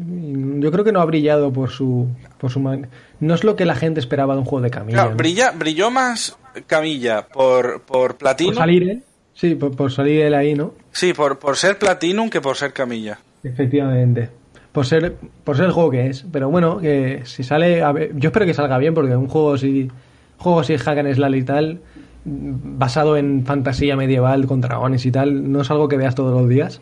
yo 0.59 0.73
creo 0.73 0.85
que 0.85 0.93
no 0.93 1.01
ha 1.01 1.05
brillado 1.05 1.53
por 1.53 1.71
su, 1.71 2.09
por 2.39 2.51
su 2.51 2.61
no 2.61 3.35
es 3.35 3.45
lo 3.45 3.57
que 3.57 3.67
la 3.67 3.75
gente 3.75 4.01
esperaba 4.01 4.35
de 4.35 4.41
un 4.41 4.47
juego 4.47 4.63
de 4.63 4.71
Camilla. 4.71 5.09
brilla, 5.09 5.51
brilló 5.51 5.91
más 5.91 6.39
Camilla 6.67 7.29
por, 7.29 7.83
por 7.83 8.17
Platinum. 8.17 8.55
Por 8.55 8.63
salir, 8.63 8.89
¿eh? 8.89 9.03
Sí, 9.35 9.55
por, 9.55 9.93
salir 9.93 10.23
él 10.23 10.35
ahí, 10.35 10.55
¿no? 10.55 10.73
Sí, 10.93 11.13
por, 11.13 11.39
por 11.39 11.57
ser 11.57 11.79
Platinum 11.79 12.31
que 12.31 12.41
por 12.41 12.57
ser 12.57 12.73
Camilla. 12.73 13.19
Efectivamente 13.43 14.31
por 14.75 14.87
ser, 14.87 15.15
por 15.45 15.57
ser 15.57 15.67
el 15.67 15.73
juego 15.73 15.93
que 15.93 16.09
es. 16.09 16.27
Pero 16.33 16.51
bueno, 16.51 16.79
que 16.79 17.23
si 17.25 17.45
sale. 17.45 17.79
yo 18.17 18.29
espero 18.29 18.45
que 18.45 18.55
salga 18.55 18.77
bien, 18.77 18.93
porque 18.93 19.17
un 19.17 19.29
juego 19.29 19.55
así. 19.55 19.89
Juego 20.37 20.61
así, 20.61 20.77
hack 20.77 20.99
and 20.99 21.15
slash 21.15 21.35
y 21.37 21.43
tal, 21.45 21.81
basado 22.25 23.17
en 23.17 23.47
fantasía 23.47 23.95
medieval 23.95 24.47
con 24.47 24.61
dragones 24.61 25.07
y 25.07 25.13
tal, 25.13 25.53
no 25.53 25.61
es 25.61 25.71
algo 25.71 25.89
que 25.89 25.97
veas 25.97 26.17
todos 26.17 26.39
los 26.39 26.49
días. 26.49 26.81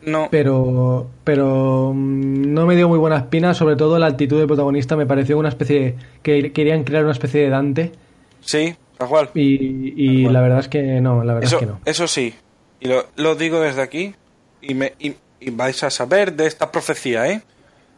No. 0.00 0.28
Pero, 0.30 1.10
pero 1.22 1.92
mm, 1.94 2.54
no 2.54 2.64
me 2.64 2.76
dio 2.76 2.88
muy 2.88 2.98
buena 2.98 3.18
espina, 3.18 3.52
sobre 3.52 3.76
todo 3.76 3.98
la 3.98 4.06
actitud 4.06 4.38
del 4.38 4.46
protagonista 4.46 4.96
me 4.96 5.04
pareció 5.04 5.36
una 5.36 5.50
especie 5.50 5.96
que 6.22 6.50
querían 6.52 6.82
crear 6.82 7.04
una 7.04 7.12
especie 7.12 7.42
de 7.42 7.50
Dante. 7.50 7.92
Sí, 8.40 8.74
tal 8.96 9.08
cual. 9.08 9.28
Y, 9.34 10.26
la 10.28 10.40
verdad 10.40 10.60
es 10.60 10.68
que 10.68 11.02
no, 11.02 11.22
la 11.24 11.34
verdad 11.34 11.46
eso, 11.46 11.56
es 11.56 11.60
que 11.60 11.66
no. 11.66 11.80
Eso 11.84 12.08
sí, 12.08 12.34
y 12.80 12.88
lo, 12.88 13.04
lo 13.16 13.34
digo 13.34 13.60
desde 13.60 13.82
aquí, 13.82 14.14
y 14.62 14.72
me, 14.72 14.94
y 14.98 15.12
vais 15.50 15.82
a 15.82 15.90
saber 15.90 16.34
de 16.34 16.46
esta 16.46 16.70
profecía, 16.70 17.28
¿eh? 17.28 17.42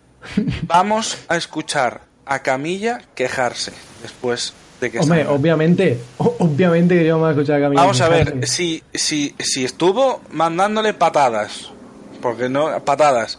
Vamos 0.62 1.18
a 1.28 1.36
escuchar 1.36 2.02
a 2.26 2.40
Camilla 2.40 3.00
quejarse 3.14 3.72
después 4.02 4.52
de 4.80 4.90
que 4.90 4.98
Hombre, 5.00 5.26
obviamente, 5.26 5.98
obviamente 6.16 6.96
que 6.96 7.04
yo 7.04 7.14
vamos 7.14 7.28
a 7.28 7.30
escuchar 7.32 7.56
a 7.56 7.60
Camilla. 7.64 7.82
Vamos 7.82 8.00
a 8.00 8.08
ver 8.08 8.46
si, 8.46 8.82
si, 8.94 9.34
si 9.38 9.64
estuvo 9.64 10.22
mandándole 10.30 10.94
patadas, 10.94 11.70
porque 12.22 12.48
no, 12.48 12.82
patadas, 12.84 13.38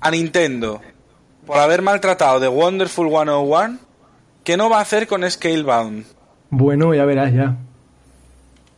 a 0.00 0.10
Nintendo 0.10 0.80
por 1.46 1.58
haber 1.58 1.82
maltratado 1.82 2.40
de 2.40 2.48
Wonderful 2.48 3.08
101, 3.08 3.78
¿qué 4.44 4.56
no 4.56 4.68
va 4.68 4.78
a 4.78 4.82
hacer 4.82 5.06
con 5.06 5.28
Scalebound? 5.28 6.04
Bueno, 6.50 6.94
ya 6.94 7.04
verás 7.04 7.32
ya. 7.32 7.56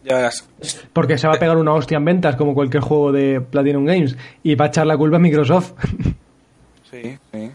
Ya 0.05 0.17
verás. 0.17 0.49
Porque 0.93 1.19
se 1.19 1.27
va 1.27 1.35
a 1.35 1.39
pegar 1.39 1.57
una 1.57 1.75
hostia 1.75 1.99
en 1.99 2.05
ventas 2.05 2.37
como 2.37 2.55
cualquier 2.55 2.83
juego 2.83 3.13
de 3.13 3.41
Platinum 3.41 3.85
Games 3.85 4.17
y 4.43 4.55
va 4.55 4.67
a 4.67 4.69
echar 4.69 4.87
la 4.87 4.97
culpa 4.97 5.17
a 5.17 5.21
Microsoft. 5.21 5.73
Sí, 6.91 7.19
sí. 7.33 7.51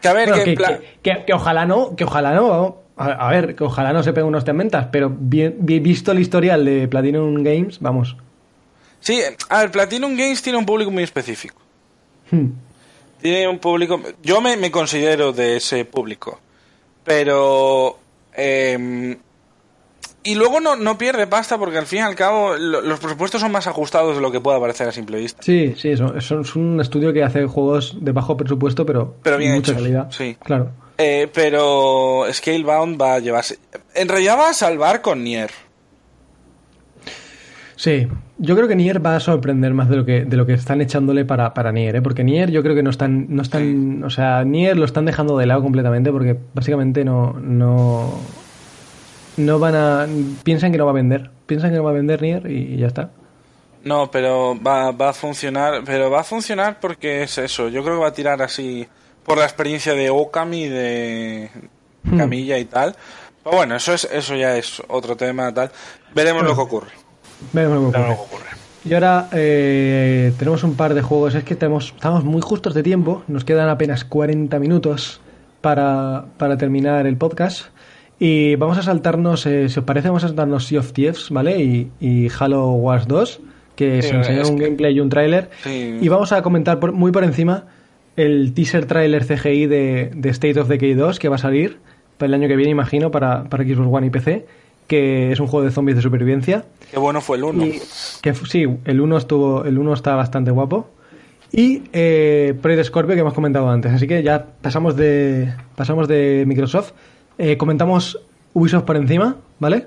Que 0.00 0.08
a 0.08 0.14
ver, 0.14 0.30
que, 1.02 1.34
ojalá 1.34 1.66
no, 1.66 1.94
que 1.94 2.04
ojalá 2.04 2.32
no, 2.32 2.78
a, 2.96 3.30
ver, 3.30 3.54
que 3.54 3.64
ojalá 3.64 3.92
no 3.92 4.02
se 4.02 4.14
pegue 4.14 4.26
una 4.26 4.38
hostia 4.38 4.52
en 4.52 4.58
ventas, 4.58 4.86
pero 4.90 5.14
bien, 5.14 5.56
visto 5.60 6.12
el 6.12 6.20
historial 6.20 6.64
de 6.64 6.88
Platinum 6.88 7.42
Games, 7.42 7.78
vamos. 7.80 8.16
Sí, 9.00 9.20
a 9.50 9.58
ver, 9.58 9.70
Platinum 9.70 10.16
Games 10.16 10.40
tiene 10.40 10.58
un 10.58 10.64
público 10.64 10.90
muy 10.90 11.02
específico. 11.02 11.56
Hmm. 12.30 12.52
Tiene 13.20 13.48
un 13.48 13.58
público. 13.58 14.00
Yo 14.22 14.40
me, 14.40 14.56
me 14.56 14.70
considero 14.70 15.32
de 15.32 15.58
ese 15.58 15.84
público. 15.84 16.40
Pero. 17.04 17.98
Eh, 18.34 19.18
y 20.22 20.34
luego 20.34 20.60
no, 20.60 20.76
no 20.76 20.98
pierde 20.98 21.26
pasta 21.26 21.56
porque 21.56 21.78
al 21.78 21.86
fin 21.86 22.00
y 22.00 22.02
al 22.02 22.14
cabo 22.14 22.56
los 22.56 23.00
presupuestos 23.00 23.40
son 23.40 23.52
más 23.52 23.66
ajustados 23.66 24.16
de 24.16 24.22
lo 24.22 24.30
que 24.30 24.40
pueda 24.40 24.60
parecer 24.60 24.88
a 24.88 24.92
simple 24.92 25.18
vista. 25.18 25.42
Sí, 25.42 25.74
sí, 25.78 25.90
eso, 25.90 26.14
es 26.16 26.56
un 26.56 26.80
estudio 26.80 27.12
que 27.12 27.22
hace 27.22 27.46
juegos 27.46 27.96
de 28.00 28.12
bajo 28.12 28.36
presupuesto, 28.36 28.84
pero, 28.84 29.16
pero 29.22 29.38
bien 29.38 29.54
mucha 29.54 29.72
hechos, 29.72 29.82
calidad. 29.82 30.10
Sí. 30.10 30.36
Claro. 30.42 30.70
Eh, 30.98 31.28
pero 31.32 32.26
Scalebound 32.30 33.00
va 33.00 33.14
a 33.14 33.18
llevarse. 33.20 33.58
En 33.94 34.08
realidad 34.08 34.38
va 34.38 34.50
a 34.50 34.54
salvar 34.54 35.00
con 35.00 35.24
Nier. 35.24 35.50
Sí, 37.76 38.06
yo 38.36 38.56
creo 38.56 38.68
que 38.68 38.76
Nier 38.76 39.04
va 39.04 39.16
a 39.16 39.20
sorprender 39.20 39.72
más 39.72 39.88
de 39.88 39.96
lo 39.96 40.04
que, 40.04 40.26
de 40.26 40.36
lo 40.36 40.44
que 40.44 40.52
están 40.52 40.82
echándole 40.82 41.24
para, 41.24 41.54
para 41.54 41.72
Nier, 41.72 41.96
¿eh? 41.96 42.02
porque 42.02 42.22
Nier 42.22 42.50
yo 42.50 42.62
creo 42.62 42.74
que 42.74 42.82
no 42.82 42.90
están, 42.90 43.34
no 43.34 43.40
están, 43.40 44.04
o 44.04 44.10
sea, 44.10 44.44
Nier 44.44 44.76
lo 44.76 44.84
están 44.84 45.06
dejando 45.06 45.38
de 45.38 45.46
lado 45.46 45.62
completamente 45.62 46.12
porque 46.12 46.38
básicamente 46.52 47.06
no, 47.06 47.32
no, 47.40 48.20
no 49.40 49.58
van 49.58 49.74
a. 49.74 50.06
Piensan 50.42 50.72
que 50.72 50.78
no 50.78 50.84
va 50.84 50.92
a 50.92 50.94
vender. 50.94 51.30
Piensan 51.46 51.70
que 51.70 51.76
no 51.76 51.84
va 51.84 51.90
a 51.90 51.94
vender 51.94 52.22
Nier 52.22 52.50
y, 52.50 52.76
ya 52.76 52.86
está. 52.86 53.10
No, 53.84 54.10
pero 54.10 54.60
va, 54.60 54.92
va 54.92 55.10
a 55.10 55.12
funcionar. 55.12 55.82
Pero 55.84 56.10
va 56.10 56.20
a 56.20 56.24
funcionar 56.24 56.78
porque 56.80 57.22
es 57.22 57.38
eso. 57.38 57.68
Yo 57.68 57.82
creo 57.82 57.96
que 57.96 58.02
va 58.02 58.08
a 58.08 58.14
tirar 58.14 58.42
así. 58.42 58.86
Por 59.24 59.38
la 59.38 59.44
experiencia 59.44 59.94
de 59.94 60.10
Okami, 60.10 60.68
de 60.68 61.50
hmm. 62.04 62.18
Camilla 62.18 62.58
y 62.58 62.64
tal. 62.64 62.96
Pero 63.44 63.56
bueno, 63.56 63.76
eso 63.76 63.92
es 63.92 64.08
eso 64.10 64.34
ya 64.34 64.56
es 64.56 64.82
otro 64.88 65.16
tema 65.16 65.52
tal. 65.52 65.70
Veremos 66.14 66.42
lo 66.42 66.54
que 66.54 66.60
ocurre. 66.60 66.90
Veremos 67.52 67.82
lo 67.82 67.92
que 67.92 68.12
ocurre. 68.12 68.50
Y 68.84 68.94
ahora 68.94 69.28
eh, 69.32 70.32
tenemos 70.38 70.62
un 70.64 70.74
par 70.74 70.94
de 70.94 71.02
juegos. 71.02 71.34
Es 71.34 71.44
que 71.44 71.54
tenemos, 71.54 71.92
estamos 71.94 72.24
muy 72.24 72.40
justos 72.40 72.74
de 72.74 72.82
tiempo. 72.82 73.22
Nos 73.28 73.44
quedan 73.44 73.68
apenas 73.68 74.04
40 74.04 74.58
minutos 74.58 75.20
para, 75.60 76.24
para 76.38 76.56
terminar 76.56 77.06
el 77.06 77.16
podcast. 77.16 77.66
Y 78.20 78.54
vamos 78.56 78.76
a 78.78 78.82
saltarnos, 78.82 79.46
eh, 79.46 79.68
si 79.70 79.78
os 79.80 79.84
parece, 79.84 80.08
vamos 80.08 80.22
a 80.24 80.28
saltarnos 80.28 80.66
Sea 80.66 80.78
of 80.80 80.92
Thieves, 80.92 81.30
¿vale? 81.30 81.58
Y, 81.62 81.90
y 82.00 82.28
Halo 82.38 82.70
Wars 82.72 83.08
2, 83.08 83.40
que 83.74 84.02
Sí, 84.02 84.08
se 84.10 84.14
enseñó 84.14 84.46
un 84.48 84.58
que- 84.58 84.64
gameplay 84.64 84.94
y 84.94 85.00
un 85.00 85.08
tráiler. 85.08 85.48
Sí. 85.64 85.96
Y 86.00 86.08
vamos 86.08 86.30
a 86.32 86.42
comentar 86.42 86.78
por- 86.78 86.92
muy 86.92 87.10
por 87.12 87.24
encima 87.24 87.64
el 88.16 88.52
teaser 88.52 88.84
trailer 88.84 89.24
CGI 89.24 89.66
de, 89.66 90.10
de 90.14 90.28
State 90.28 90.60
of 90.60 90.68
Decay 90.68 90.92
2 90.94 91.18
que 91.18 91.28
va 91.30 91.36
a 91.36 91.38
salir 91.38 91.78
para 92.18 92.28
el 92.28 92.34
año 92.34 92.46
que 92.48 92.56
viene, 92.56 92.70
imagino, 92.72 93.10
para, 93.10 93.44
para 93.44 93.64
Xbox 93.64 93.88
One 93.90 94.06
y 94.08 94.10
PC, 94.10 94.44
que 94.86 95.32
es 95.32 95.40
un 95.40 95.46
juego 95.46 95.64
de 95.64 95.70
zombies 95.72 95.96
de 95.96 96.02
supervivencia. 96.02 96.64
Qué 96.90 96.98
bueno 96.98 97.22
fue 97.22 97.38
el 97.38 97.44
1. 97.44 97.64
Y 97.64 97.80
que 98.20 98.34
sí, 98.34 98.66
el 98.84 99.00
1 99.00 99.16
estuvo, 99.16 99.64
el 99.64 99.78
1 99.78 99.94
está 99.94 100.14
bastante 100.14 100.50
guapo. 100.50 100.90
Y 101.52 101.84
eh, 101.94 102.54
Project 102.60 102.84
Scorpio 102.88 103.14
que 103.14 103.22
hemos 103.22 103.32
comentado 103.32 103.70
antes. 103.70 103.90
Así 103.92 104.06
que 104.06 104.22
ya 104.22 104.44
pasamos 104.60 104.94
de 104.96 105.54
pasamos 105.74 106.06
de 106.06 106.44
Microsoft. 106.46 106.92
Eh, 107.42 107.56
comentamos 107.56 108.18
Ubisoft 108.52 108.84
por 108.84 108.96
encima, 108.96 109.36
¿vale? 109.58 109.86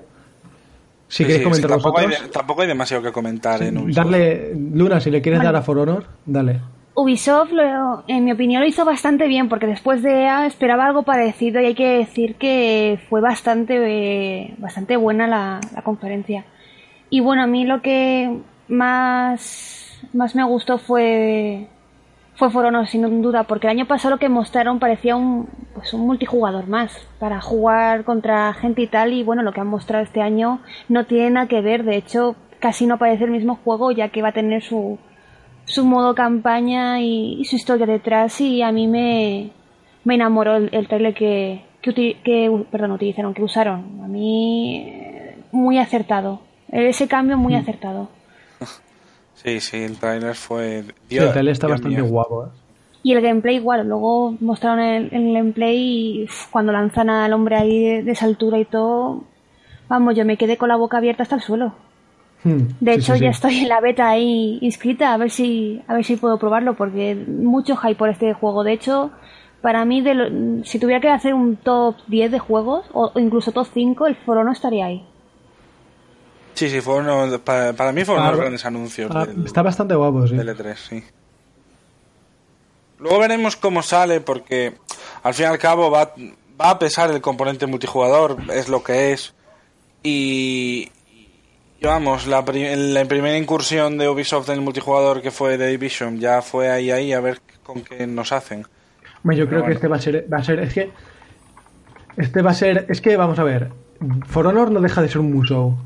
Si 1.06 1.24
queréis 1.24 1.44
comentar 1.44 1.70
tampoco, 1.70 1.98
hay, 2.00 2.06
vosotros. 2.06 2.30
tampoco 2.32 2.62
hay 2.62 2.68
demasiado 2.68 3.02
que 3.02 3.12
comentar 3.12 3.62
en 3.62 3.78
Ubisoft. 3.78 3.96
Darle, 4.04 4.54
Luna, 4.72 5.00
si 5.00 5.10
le 5.12 5.22
quieres 5.22 5.38
Vale. 5.38 5.46
dar 5.52 5.56
a 5.56 5.62
For 5.62 5.78
Honor, 5.78 6.04
dale. 6.26 6.60
Ubisoft, 6.96 7.52
lo- 7.52 8.02
en 8.08 8.24
mi 8.24 8.32
opinión, 8.32 8.60
lo 8.62 8.68
hizo 8.68 8.84
bastante 8.84 9.28
bien, 9.28 9.48
porque 9.48 9.66
después 9.66 10.02
de 10.02 10.22
EA 10.24 10.46
esperaba 10.46 10.86
algo 10.86 11.02
parecido 11.04 11.60
y 11.60 11.66
hay 11.66 11.74
que 11.74 11.98
decir 11.98 12.34
que 12.36 12.98
fue 13.08 13.20
bastante, 13.20 13.76
eh, 13.84 14.54
bastante 14.58 14.96
buena 14.96 15.26
la, 15.28 15.60
la 15.74 15.82
conferencia. 15.82 16.44
Y 17.10 17.20
bueno, 17.20 17.42
a 17.42 17.46
mí 17.46 17.64
lo 17.64 17.82
que 17.82 18.36
más, 18.68 20.00
más 20.12 20.34
me 20.34 20.44
gustó 20.44 20.78
fue, 20.78 21.68
fue 22.36 22.50
For 22.50 22.64
Honor, 22.66 22.86
sin 22.86 23.22
duda, 23.22 23.44
porque 23.44 23.66
el 23.66 23.72
año 23.72 23.86
pasado 23.86 24.14
lo 24.14 24.18
que 24.18 24.28
mostraron 24.28 24.78
parecía 24.78 25.16
un, 25.16 25.48
pues 25.74 25.94
un 25.94 26.06
multijugador 26.06 26.66
más, 26.66 27.06
para 27.18 27.40
jugar 27.40 28.04
contra 28.04 28.52
gente 28.54 28.82
y 28.82 28.86
tal, 28.86 29.12
y 29.12 29.22
bueno, 29.22 29.42
lo 29.42 29.52
que 29.52 29.60
han 29.60 29.68
mostrado 29.68 30.04
este 30.04 30.20
año 30.20 30.60
no 30.88 31.06
tiene 31.06 31.30
nada 31.30 31.48
que 31.48 31.60
ver, 31.60 31.84
de 31.84 31.96
hecho, 31.96 32.36
casi 32.58 32.86
no 32.86 32.98
parece 32.98 33.24
el 33.24 33.30
mismo 33.30 33.56
juego, 33.56 33.92
ya 33.92 34.08
que 34.08 34.22
va 34.22 34.28
a 34.28 34.32
tener 34.32 34.62
su, 34.62 34.98
su 35.64 35.84
modo 35.84 36.14
campaña 36.14 37.00
y, 37.00 37.40
y 37.40 37.44
su 37.44 37.56
historia 37.56 37.86
detrás 37.86 38.40
y 38.40 38.62
a 38.62 38.72
mí 38.72 38.86
me, 38.86 39.50
me 40.04 40.14
enamoró 40.14 40.56
el, 40.56 40.70
el 40.72 40.88
trailer 40.88 41.14
que, 41.14 41.64
que, 41.82 42.16
que, 42.22 42.64
perdón, 42.70 42.92
utilizaron, 42.92 43.34
que 43.34 43.42
usaron. 43.42 44.00
A 44.02 44.08
mí 44.08 44.84
eh, 44.86 45.36
muy 45.52 45.78
acertado. 45.78 46.40
Ese 46.70 47.08
cambio 47.08 47.36
muy 47.36 47.54
acertado. 47.54 48.08
Sí, 49.44 49.60
sí, 49.60 49.76
el 49.76 49.96
trailer 50.00 50.34
fue... 50.34 50.84
Sí, 51.08 51.22
el 51.24 51.30
trailer 51.32 51.52
está 51.52 51.66
Dios 51.66 51.68
bastante 51.68 52.00
mío. 52.02 52.02
guapo. 52.02 52.46
¿eh? 52.46 52.48
Y 53.02 53.12
el 53.14 53.22
gameplay 53.22 53.56
igual, 53.56 53.88
luego 53.88 54.32
mostraron 54.40 54.80
el, 54.80 55.10
el 55.14 55.34
gameplay 55.34 55.78
y 56.22 56.24
uf, 56.24 56.48
cuando 56.50 56.72
lanzan 56.72 57.10
al 57.10 57.32
hombre 57.34 57.56
ahí 57.56 57.84
de, 57.84 58.02
de 58.04 58.12
esa 58.12 58.26
altura 58.26 58.58
y 58.58 58.64
todo, 58.66 59.24
vamos, 59.88 60.16
yo 60.16 60.24
me 60.24 60.38
quedé 60.38 60.56
con 60.58 60.68
la 60.70 60.76
boca 60.76 60.98
abierta 60.98 61.22
hasta 61.24 61.36
el 61.36 61.42
suelo. 61.42 61.74
Hmm, 62.44 62.66
De 62.80 62.92
sí, 62.92 63.00
hecho, 63.00 63.16
sí, 63.16 63.16
sí. 63.16 63.24
ya 63.24 63.30
estoy 63.30 63.58
en 63.58 63.68
la 63.68 63.80
beta 63.80 64.08
ahí 64.08 64.58
inscrita 64.62 65.12
a 65.12 65.16
ver 65.16 65.30
si 65.30 65.82
a 65.88 65.94
ver 65.94 66.04
si 66.04 66.16
puedo 66.16 66.38
probarlo 66.38 66.74
porque 66.76 67.14
mucho 67.16 67.76
hype 67.76 67.96
por 67.96 68.10
este 68.10 68.32
juego. 68.34 68.62
De 68.64 68.72
hecho, 68.72 69.10
para 69.60 69.84
mí, 69.84 70.02
de 70.02 70.14
lo- 70.14 70.64
si 70.64 70.78
tuviera 70.78 71.00
que 71.00 71.08
hacer 71.08 71.34
un 71.34 71.56
top 71.56 71.96
10 72.08 72.30
de 72.30 72.38
juegos 72.38 72.86
o 72.92 73.12
incluso 73.18 73.52
top 73.52 73.66
5, 73.72 74.06
el 74.06 74.16
foro 74.16 74.44
no 74.44 74.52
estaría 74.52 74.86
ahí. 74.86 75.04
Sí, 76.54 76.70
sí, 76.70 76.80
fue 76.80 76.96
uno, 76.96 77.38
para, 77.40 77.72
para 77.72 77.92
mí 77.92 78.04
fueron 78.04 78.24
Ah, 78.24 78.30
los 78.30 78.40
grandes 78.40 78.64
anuncios 78.64 79.10
Ah, 79.14 79.26
del, 79.26 79.44
está 79.44 79.62
bastante 79.62 79.94
guapo, 79.94 80.26
sí. 80.26 80.36
del 80.36 80.48
E3, 80.56 80.76
sí. 80.76 81.04
Luego 82.98 83.18
veremos 83.18 83.56
cómo 83.56 83.82
sale, 83.82 84.20
porque 84.20 84.74
al 85.22 85.34
fin 85.34 85.46
y 85.46 85.48
al 85.48 85.58
cabo 85.58 85.90
va, 85.90 86.12
va 86.60 86.70
a 86.70 86.78
pesar 86.78 87.10
el 87.10 87.20
componente 87.20 87.66
multijugador, 87.66 88.36
es 88.52 88.68
lo 88.68 88.82
que 88.84 89.12
es. 89.12 89.34
Y, 90.02 90.90
y 91.80 91.84
vamos, 91.86 92.26
la, 92.26 92.44
pri- 92.44 92.76
la 92.92 93.04
primera 93.06 93.36
incursión 93.36 93.98
de 93.98 94.08
Ubisoft 94.08 94.48
en 94.50 94.56
el 94.56 94.60
multijugador 94.60 95.22
que 95.22 95.30
fue 95.32 95.58
The 95.58 95.66
Division 95.66 96.20
ya 96.20 96.40
fue 96.40 96.70
ahí, 96.70 96.90
ahí, 96.90 97.12
a 97.12 97.20
ver 97.20 97.40
con 97.64 97.82
qué 97.82 98.06
nos 98.06 98.30
hacen. 98.32 98.64
Hombre, 99.24 99.36
Yo 99.38 99.46
creo 99.48 99.60
bueno. 99.60 99.66
que 99.66 99.74
este 99.74 99.88
va 99.88 99.96
a 99.96 100.00
ser, 100.00 100.26
va 100.32 100.38
a 100.38 100.44
ser, 100.44 100.60
es 100.60 100.72
que, 100.74 100.92
este 102.16 102.42
va 102.42 102.50
a 102.52 102.54
ser, 102.54 102.86
es 102.88 103.00
que 103.00 103.16
vamos 103.16 103.38
a 103.38 103.42
ver, 103.44 103.70
For 104.26 104.46
Honor 104.46 104.70
no 104.70 104.80
deja 104.80 105.02
de 105.02 105.08
ser 105.08 105.18
un 105.18 105.32
musou. 105.32 105.76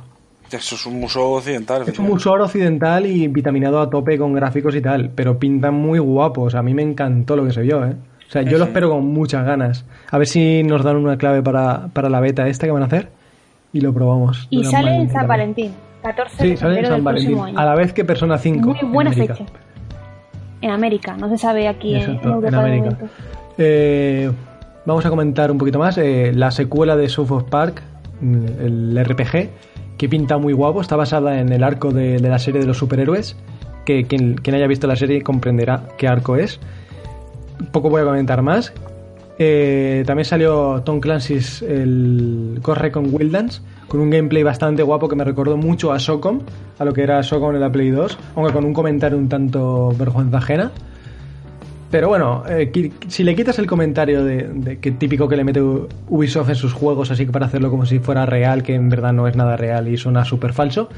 Eso 0.51 0.75
es 0.77 0.87
un 0.87 1.01
museo 1.01 1.31
occidental. 1.33 1.83
Es 1.87 1.99
un 1.99 2.07
musou 2.07 2.41
occidental 2.41 3.05
y 3.07 3.29
vitaminado 3.29 3.81
a 3.81 3.91
tope 3.91 4.17
con 4.17 4.33
gráficos 4.33 4.75
y 4.75 4.81
tal, 4.81 5.11
pero 5.15 5.39
pintan 5.39 5.75
muy 5.75 5.99
guapos. 5.99 6.55
A 6.55 6.63
mí 6.63 6.73
me 6.75 6.83
encantó 6.83 7.37
lo 7.37 7.45
que 7.45 7.53
se 7.53 7.61
vio, 7.63 7.85
¿eh? 7.85 7.95
O 8.27 8.31
sea, 8.31 8.43
yo 8.43 8.59
lo 8.59 8.65
espero 8.65 8.91
con 8.91 9.07
muchas 9.07 9.45
ganas. 9.45 9.85
A 10.11 10.19
ver 10.19 10.27
si 10.27 10.63
nos 10.63 10.83
dan 10.85 10.97
una 10.97 11.17
clave 11.19 11.43
para, 11.43 11.89
para 11.93 12.09
la 12.11 12.21
beta 12.21 12.47
esta 12.49 12.67
que 12.67 12.73
van 12.73 12.83
a 12.83 12.87
hacer 12.87 13.09
y 13.73 13.81
lo 13.81 13.93
probamos. 13.93 14.47
Y 14.51 14.65
sale 14.65 14.95
en 14.97 15.11
San. 15.11 15.27
Valentín, 15.27 15.73
14 16.03 16.37
Sí, 16.43 16.49
de 16.51 16.57
sale 16.57 16.79
en 16.81 16.85
San 16.87 16.95
del 16.95 17.03
Valentín. 17.03 17.29
próximo 17.33 17.45
año. 17.45 17.59
A 17.59 17.65
la 17.65 17.75
vez 17.75 17.93
que 17.93 18.05
Persona 18.05 18.37
5. 18.39 18.69
Muy 18.71 18.79
en 18.81 18.93
buena 18.93 19.11
América. 19.11 19.35
fecha. 19.35 19.51
En 20.61 20.71
América, 20.71 21.17
no 21.17 21.29
se 21.29 21.39
sabe 21.39 21.69
aquí 21.69 21.95
en- 21.95 22.01
Exacto, 22.03 22.29
en 22.29 22.35
Europa 22.35 22.47
en 22.49 22.53
de 22.53 22.59
América. 22.61 22.85
momento. 22.97 23.15
Eh, 23.59 24.31
vamos 24.87 25.07
a 25.07 25.11
comentar 25.11 25.51
un 25.51 25.59
poquito 25.59 25.79
más. 25.79 25.97
eh, 25.99 26.33
la 26.35 26.51
secuela 26.51 26.97
de 26.97 27.09
South 27.09 27.31
of 27.31 27.45
Park, 27.45 27.83
mm, 28.21 28.45
el 28.61 28.99
RPG, 28.99 29.51
que 29.99 30.09
pinta 30.09 30.39
muy 30.39 30.55
guapo. 30.55 30.81
Está 30.81 30.97
basada 30.97 31.41
en 31.41 31.53
el 31.53 31.63
arco 31.63 31.91
de, 31.91 32.19
la 32.21 32.39
serie 32.39 32.61
de 32.61 32.67
los 32.67 32.79
superhéroes. 32.79 33.37
Que 33.85 34.05
quien, 34.05 34.39
haya 34.47 34.67
visto 34.67 34.87
la 34.87 34.97
serie 34.97 35.23
comprenderá 35.23 35.89
qué 35.99 36.09
arco 36.09 36.37
es. 36.37 36.61
Poco 37.73 37.91
voy 37.91 38.03
a 38.03 38.05
comentar 38.05 38.41
más. 38.41 38.73
Eh, 39.39 40.05
también 40.07 40.25
salió 40.25 40.83
Tom 40.85 41.01
Clancy's 41.01 41.63
el 41.63 42.59
Ghost 42.63 42.81
Recon 42.81 43.09
Wildlands 43.13 43.63
con 43.87 44.01
un 44.01 44.11
gameplay 44.11 44.43
bastante 44.43 44.83
guapo 44.83 45.09
que 45.09 45.17
me 45.17 45.25
recordó 45.25 45.57
mucho 45.57 45.93
a 45.93 45.99
Socom, 45.99 46.41
a 46.79 46.85
lo 46.85 46.93
que 46.93 47.03
era 47.03 47.23
Socom 47.23 47.55
en 47.55 47.61
la 47.61 47.71
Play 47.71 47.91
2, 47.91 48.19
aunque 48.37 48.53
con 48.53 48.65
un 48.65 48.75
comentario 48.75 49.17
un 49.17 49.29
tanto 49.29 49.95
vergüenza 49.97 50.39
ajena. 50.39 50.73
Pero 51.91 52.09
bueno, 52.09 52.43
eh, 52.49 52.71
si 53.09 53.25
le 53.25 53.35
quitas 53.35 53.59
el 53.59 53.67
comentario 53.67 54.23
de, 54.25 54.49
de 54.53 54.79
que 54.79 54.91
típico 54.93 55.27
que 55.29 55.37
le 55.37 55.45
mete 55.45 55.63
Ubisoft 56.09 56.51
en 56.51 56.55
sus 56.57 56.73
juegos, 56.75 57.11
así 57.11 57.25
que 57.25 57.33
para 57.33 57.47
hacerlo 57.47 57.71
como 57.71 57.87
si 57.87 57.99
fuera 57.99 58.27
real, 58.27 58.63
que 58.63 58.75
en 58.75 58.91
verdad 58.91 59.13
no 59.15 59.27
es 59.27 59.37
nada 59.37 59.57
real 59.57 59.89
y 59.89 59.97
suena 59.97 60.25
súper 60.25 60.53
falso, 60.53 60.91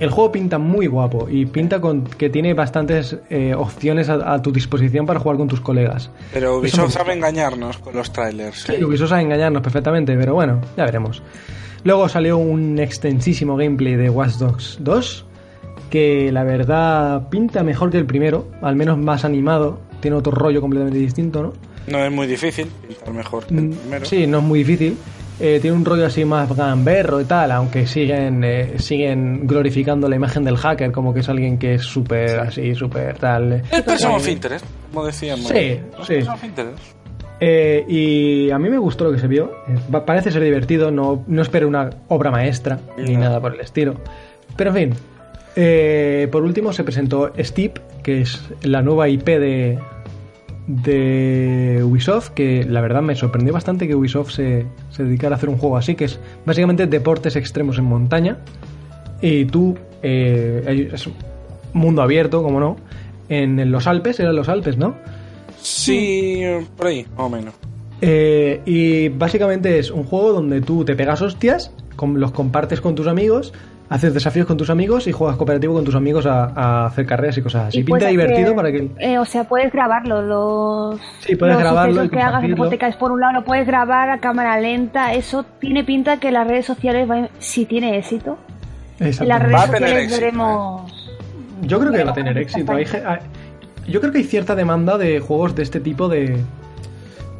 el 0.00 0.08
juego 0.10 0.32
pinta 0.32 0.58
muy 0.58 0.86
guapo 0.86 1.28
y 1.28 1.44
pinta 1.44 1.80
con 1.82 2.04
que 2.04 2.30
tiene 2.30 2.54
bastantes 2.54 3.18
eh, 3.28 3.54
opciones 3.54 4.08
a, 4.08 4.32
a 4.32 4.40
tu 4.40 4.50
disposición 4.52 5.04
para 5.04 5.20
jugar 5.20 5.36
con 5.36 5.48
tus 5.48 5.60
colegas. 5.60 6.10
Pero 6.32 6.58
Ubisoft 6.58 6.86
me- 6.86 6.90
sabe 6.92 7.12
engañarnos 7.12 7.76
con 7.78 7.94
los 7.94 8.10
trailers. 8.10 8.68
¿eh? 8.70 8.76
Sí, 8.78 8.84
Ubisoft 8.84 9.10
sabe 9.10 9.22
engañarnos 9.22 9.62
perfectamente, 9.62 10.16
pero 10.16 10.32
bueno, 10.34 10.60
ya 10.78 10.86
veremos. 10.86 11.22
Luego 11.84 12.08
salió 12.08 12.38
un 12.38 12.78
extensísimo 12.78 13.56
gameplay 13.56 13.96
de 13.96 14.08
Watch 14.08 14.36
Dogs 14.36 14.78
2, 14.80 15.26
que 15.90 16.32
la 16.32 16.42
verdad 16.42 17.28
pinta 17.28 17.62
mejor 17.62 17.90
que 17.90 17.98
el 17.98 18.06
primero, 18.06 18.46
al 18.62 18.76
menos 18.76 18.96
más 18.98 19.24
animado, 19.26 19.78
tiene 20.02 20.18
otro 20.18 20.32
rollo 20.32 20.60
completamente 20.60 20.98
distinto, 20.98 21.42
¿no? 21.42 21.52
No 21.86 22.04
es 22.04 22.12
muy 22.12 22.26
difícil 22.26 22.66
pintar 22.86 23.14
mejor 23.14 23.44
que 23.46 23.54
el 23.54 23.62
Mm, 23.62 23.70
primero. 23.72 24.04
Sí, 24.04 24.26
no 24.26 24.38
es 24.38 24.44
muy 24.44 24.58
difícil. 24.58 24.96
Eh, 25.40 25.58
tiene 25.60 25.76
un 25.76 25.84
rollo 25.84 26.04
así 26.06 26.24
más 26.24 26.54
gamberro 26.54 27.20
y 27.20 27.24
tal, 27.24 27.50
aunque 27.52 27.86
siguen 27.86 28.44
eh, 28.44 28.74
siguen 28.78 29.46
glorificando 29.46 30.08
la 30.08 30.14
imagen 30.14 30.44
del 30.44 30.56
hacker 30.56 30.92
como 30.92 31.12
que 31.14 31.20
es 31.20 31.28
alguien 31.28 31.58
que 31.58 31.74
es 31.74 31.82
súper 31.82 32.38
así, 32.40 32.74
súper 32.74 33.16
tal. 33.18 33.62
El 33.72 33.82
Person 33.82 34.12
of 34.12 34.28
Interest, 34.28 34.64
como 34.92 35.06
decíamos. 35.06 35.48
Sí, 35.48 35.78
Los 35.96 36.06
sí. 36.06 36.14
Person 36.16 36.34
of 36.34 36.44
Interest. 36.44 36.78
Eh, 37.40 37.84
y 37.88 38.50
a 38.50 38.58
mí 38.58 38.68
me 38.70 38.78
gustó 38.78 39.04
lo 39.04 39.12
que 39.12 39.18
se 39.18 39.26
vio. 39.26 39.52
Eh, 39.66 40.00
Parece 40.06 40.30
ser 40.30 40.44
divertido, 40.44 40.92
no, 40.92 41.24
no 41.26 41.42
espero 41.42 41.66
una 41.66 41.90
obra 42.08 42.30
maestra 42.30 42.78
ni 42.96 43.16
nada 43.16 43.40
por 43.40 43.54
el 43.54 43.60
estilo. 43.60 43.94
Pero 44.56 44.70
en 44.70 44.76
fin, 44.76 44.94
eh, 45.56 46.28
por 46.30 46.42
último 46.44 46.72
se 46.72 46.84
presentó 46.84 47.32
Steep, 47.36 47.78
que 48.04 48.20
es 48.20 48.42
la 48.62 48.80
nueva 48.82 49.08
IP 49.08 49.24
de, 49.26 49.78
de 50.66 51.82
Ubisoft, 51.84 52.30
que 52.30 52.64
la 52.64 52.80
verdad 52.80 53.02
me 53.02 53.14
sorprendió 53.14 53.52
bastante 53.52 53.88
que 53.88 53.94
Ubisoft 53.94 54.30
se, 54.30 54.66
se 54.90 55.04
dedicara 55.04 55.34
a 55.34 55.36
hacer 55.36 55.48
un 55.48 55.58
juego 55.58 55.76
así, 55.76 55.94
que 55.94 56.04
es 56.04 56.20
básicamente 56.46 56.86
deportes 56.86 57.36
extremos 57.36 57.78
en 57.78 57.84
montaña. 57.84 58.38
Y 59.20 59.44
tú, 59.44 59.76
eh, 60.02 60.90
es 60.92 61.06
un 61.06 61.14
mundo 61.72 62.02
abierto, 62.02 62.42
como 62.42 62.60
no, 62.60 62.76
en, 63.28 63.70
los 63.70 63.86
Alpes, 63.86 64.20
eran 64.20 64.36
los 64.36 64.48
Alpes, 64.48 64.76
¿no? 64.76 64.94
Sí, 65.60 66.42
por 66.76 66.88
ahí, 66.88 67.06
más 67.16 67.26
o 67.26 67.28
menos. 67.28 67.54
Eh, 68.00 68.60
y 68.66 69.08
básicamente 69.10 69.78
es 69.78 69.90
un 69.90 70.02
juego 70.02 70.32
donde 70.32 70.60
tú 70.60 70.84
te 70.84 70.96
pegas 70.96 71.22
hostias, 71.22 71.72
los 72.14 72.32
compartes 72.32 72.80
con 72.80 72.96
tus 72.96 73.06
amigos, 73.06 73.52
haces 73.92 74.14
desafíos 74.14 74.46
con 74.46 74.56
tus 74.56 74.70
amigos 74.70 75.06
y 75.06 75.12
juegas 75.12 75.36
cooperativo 75.36 75.74
con 75.74 75.84
tus 75.84 75.94
amigos 75.94 76.26
a, 76.26 76.44
a 76.54 76.86
hacer 76.86 77.06
carreras 77.06 77.36
y 77.38 77.42
cosas 77.42 77.68
así. 77.68 77.80
Y 77.80 77.84
Pinta 77.84 78.06
divertido 78.08 78.52
hacer- 78.52 78.56
para 78.56 78.72
que... 78.72 78.88
eh, 78.98 79.18
o 79.18 79.24
sea, 79.24 79.44
puedes 79.44 79.72
grabarlo. 79.72 80.22
Los, 80.22 81.00
Sí, 81.20 81.36
puedes 81.36 81.54
los 81.54 81.62
grabarlo 81.62 82.04
y 82.04 82.08
que 82.08 82.20
hagas, 82.20 82.42
te 82.70 82.78
caes 82.78 82.96
por 82.96 83.12
un 83.12 83.20
lado, 83.20 83.32
lo 83.34 83.44
puedes 83.44 83.66
grabar 83.66 84.10
a 84.10 84.18
cámara 84.18 84.58
lenta. 84.60 85.12
Eso 85.14 85.44
tiene 85.60 85.84
pinta 85.84 86.18
que 86.18 86.30
las 86.32 86.46
redes 86.46 86.66
sociales, 86.66 87.08
va- 87.10 87.28
si 87.38 87.66
tiene 87.66 87.98
éxito, 87.98 88.38
en 88.98 89.28
las 89.28 89.40
Va 89.40 89.44
redes 89.46 89.60
a 89.60 89.64
tener 89.66 89.78
sociales 89.80 90.04
éxito, 90.04 90.20
veremos, 90.20 91.10
yo 91.62 91.80
creo 91.80 91.92
que 91.92 92.04
va 92.04 92.10
a 92.10 92.14
tener 92.14 92.38
éxito. 92.38 92.72
Hay 92.72 92.86
yo 93.88 94.00
creo 94.00 94.12
que 94.12 94.18
hay 94.18 94.24
cierta 94.24 94.54
demanda 94.54 94.96
de 94.96 95.18
juegos 95.20 95.56
de 95.56 95.62
este 95.64 95.80
tipo 95.80 96.08
de, 96.08 96.36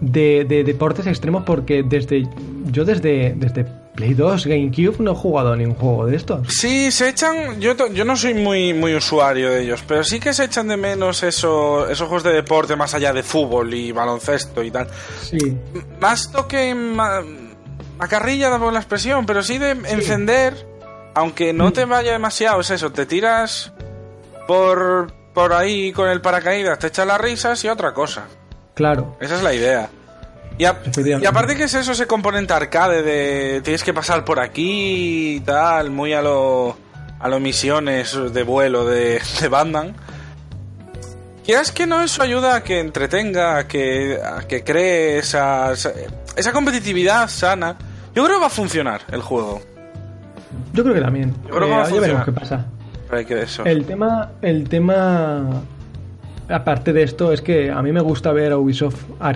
de, 0.01 0.45
de 0.49 0.65
deportes 0.65 1.07
extremos 1.07 1.45
porque 1.45 1.83
desde 1.85 2.27
yo 2.71 2.85
desde, 2.85 3.35
desde 3.37 3.65
Play 3.95 4.15
2, 4.15 4.47
GameCube 4.47 4.97
no 5.01 5.13
he 5.13 5.15
jugado 5.15 5.53
a 5.53 5.57
ningún 5.57 5.75
juego 5.75 6.07
de 6.07 6.17
estos. 6.17 6.49
Sí, 6.49 6.91
se 6.91 7.11
echan. 7.11 7.61
Yo, 7.61 7.75
no 7.75 8.17
soy 8.17 8.33
muy, 8.33 8.73
muy 8.73 8.95
usuario 8.95 9.51
de 9.51 9.63
ellos, 9.63 9.85
pero 9.87 10.03
sí 10.03 10.19
que 10.19 10.33
se 10.33 10.45
echan 10.45 10.69
de 10.69 10.79
menos 10.79 11.23
eso, 11.23 11.87
esos 11.91 12.09
juegos 12.09 12.23
de 12.23 12.33
deporte 12.33 12.75
más 12.75 12.95
allá 12.95 13.13
de 13.13 13.23
fútbol 13.23 13.75
y 13.75 13.93
baloncesto 13.93 14.63
y 14.63 14.71
tal. 14.71 14.89
Sí. 15.21 15.59
Más 16.01 16.33
toque 16.33 16.75
macarrilla, 16.75 18.49
damos 18.49 18.73
la 18.73 18.79
expresión, 18.79 19.27
pero 19.27 19.43
sí 19.43 19.59
de 19.59 19.73
encender, 19.73 20.67
aunque 21.15 21.53
no 21.53 21.73
te 21.73 21.85
vaya 21.85 22.13
demasiado, 22.13 22.63
es 22.63 22.71
eso, 22.71 22.93
te 22.93 23.05
tiras 23.05 23.75
por, 24.47 25.13
por 25.35 25.53
ahí 25.53 25.93
con 25.93 26.09
el 26.09 26.23
paracaídas, 26.23 26.79
te 26.79 26.87
echas 26.87 27.07
las 27.07 27.21
risas 27.21 27.63
y 27.63 27.69
otra 27.69 27.93
cosa. 27.93 28.27
Claro. 28.73 29.19
Esa 29.21 29.37
es 29.37 29.43
la 29.43 29.53
idea. 29.53 29.91
Y, 30.63 30.65
a- 30.65 30.71
Efectivamente. 30.85 31.25
y 31.25 31.29
aparte 31.29 31.57
que 31.57 31.65
es 31.65 31.75
eso, 31.75 31.93
ese 31.93 32.07
componente 32.07 32.53
arcade 32.55 33.03
de 33.03 33.61
tienes 33.63 33.83
que 33.83 33.93
pasar 33.93 34.25
por 34.25 34.39
aquí 34.41 35.37
y 35.37 35.41
tal, 35.41 35.91
muy 35.91 36.13
a 36.13 36.23
lo, 36.23 36.77
a 37.19 37.29
lo 37.29 37.41
misiones 37.41 38.17
de 38.33 38.43
vuelo 38.45 38.85
de, 38.87 39.21
de 39.41 39.49
Bandan. 39.49 39.95
Quieras 41.45 41.73
que 41.73 41.87
no, 41.87 42.03
eso 42.03 42.23
ayuda 42.23 42.55
a 42.57 42.63
que 42.63 42.79
entretenga, 42.79 43.59
a 43.59 43.67
que, 43.67 44.19
a 44.23 44.47
que 44.47 44.63
cree 44.63 45.19
esa, 45.19 45.73
esa, 45.73 46.53
competitividad 46.53 47.29
sana. 47.29 47.77
Yo 48.15 48.23
creo 48.25 48.37
que 48.37 48.41
va 48.43 48.47
a 48.47 48.51
funcionar 48.51 49.01
el 49.11 49.23
juego. 49.23 49.61
Yo 50.73 50.85
creo 50.85 50.95
que 50.95 51.01
también. 51.01 51.35
Yo 51.45 51.51
creo 51.57 51.61
que 51.63 51.67
Eh, 51.67 51.77
va 51.77 51.83
a 51.83 51.91
ya 51.91 52.01
veremos 52.01 52.25
qué 52.25 52.33
pasa. 52.33 52.65
Pero 53.07 53.19
hay 53.19 53.25
que 53.25 53.43
eso. 53.43 53.65
El 53.65 53.85
tema, 53.85 54.31
el 54.41 54.69
tema, 54.69 55.63
aparte 56.49 56.93
de 56.93 57.03
esto, 57.03 57.33
es 57.33 57.41
que 57.43 57.71
a 57.71 57.83
mí 57.83 57.93
me 57.93 58.01
gusta 58.01 58.33
ver 58.33 58.53
a 58.53 58.59
Ubisoft, 58.59 59.05
a, 59.21 59.31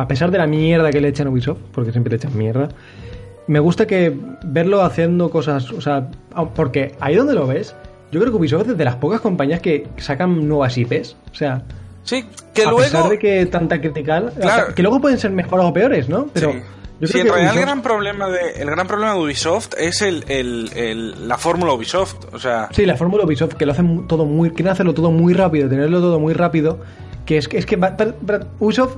a 0.00 0.08
pesar 0.08 0.30
de 0.30 0.38
la 0.38 0.46
mierda 0.46 0.90
que 0.90 1.00
le 1.00 1.08
echan 1.08 1.26
a 1.26 1.30
Ubisoft, 1.30 1.58
porque 1.72 1.92
siempre 1.92 2.10
le 2.10 2.16
echan 2.16 2.36
mierda, 2.36 2.68
me 3.46 3.58
gusta 3.60 3.86
que 3.86 4.16
verlo 4.44 4.82
haciendo 4.82 5.30
cosas, 5.30 5.70
o 5.72 5.80
sea, 5.80 6.08
a- 6.34 6.44
porque 6.48 6.94
ahí 7.00 7.16
donde 7.16 7.34
lo 7.34 7.46
ves, 7.46 7.74
yo 8.10 8.20
creo 8.20 8.32
que 8.32 8.38
Ubisoft 8.38 8.68
es 8.70 8.76
de 8.78 8.84
las 8.84 8.96
pocas 8.96 9.20
compañías 9.20 9.60
que 9.60 9.86
sacan 9.96 10.48
nuevas 10.48 10.76
IPs, 10.78 11.16
o 11.30 11.34
sea, 11.34 11.62
Sí, 12.04 12.24
que 12.52 12.62
a 12.62 12.64
luego... 12.64 12.78
pesar 12.80 13.08
de 13.08 13.18
que 13.18 13.46
tanta 13.46 13.80
critical, 13.80 14.32
Claro. 14.40 14.74
que 14.74 14.82
luego 14.82 15.00
pueden 15.00 15.18
ser 15.18 15.30
mejores 15.30 15.64
o 15.66 15.72
peores, 15.72 16.08
¿no? 16.08 16.26
Pero 16.32 16.52
Sí. 16.52 16.58
Yo 17.00 17.08
Sí, 17.08 17.20
en 17.20 17.28
realidad 17.28 17.54
el 17.54 17.60
gran 17.60 17.82
problema 17.82 18.28
de 18.28 18.52
el 18.62 18.70
gran 18.70 18.86
problema 18.86 19.14
de 19.14 19.20
Ubisoft 19.20 19.70
es 19.78 20.02
el, 20.02 20.24
el- 20.28 20.70
el- 20.76 21.28
la 21.28 21.36
fórmula 21.38 21.72
Ubisoft, 21.72 22.32
o 22.32 22.38
sea, 22.38 22.68
Sí, 22.72 22.86
la 22.86 22.96
fórmula 22.96 23.24
Ubisoft, 23.24 23.54
que 23.54 23.66
lo 23.66 23.72
hacen 23.72 24.06
todo 24.06 24.24
muy. 24.24 24.50
quieren 24.50 24.72
hacerlo 24.72 24.94
todo 24.94 25.10
muy 25.10 25.34
rápido, 25.34 25.68
tenerlo 25.68 26.00
todo 26.00 26.18
muy 26.20 26.32
rápido. 26.34 26.78
Que 27.26 27.38
es 27.38 27.48
que, 27.48 27.58
es 27.58 27.66
que 27.66 27.76
va- 27.76 27.96
para- 27.96 28.12
para- 28.14 28.46
Ubisoft, 28.60 28.96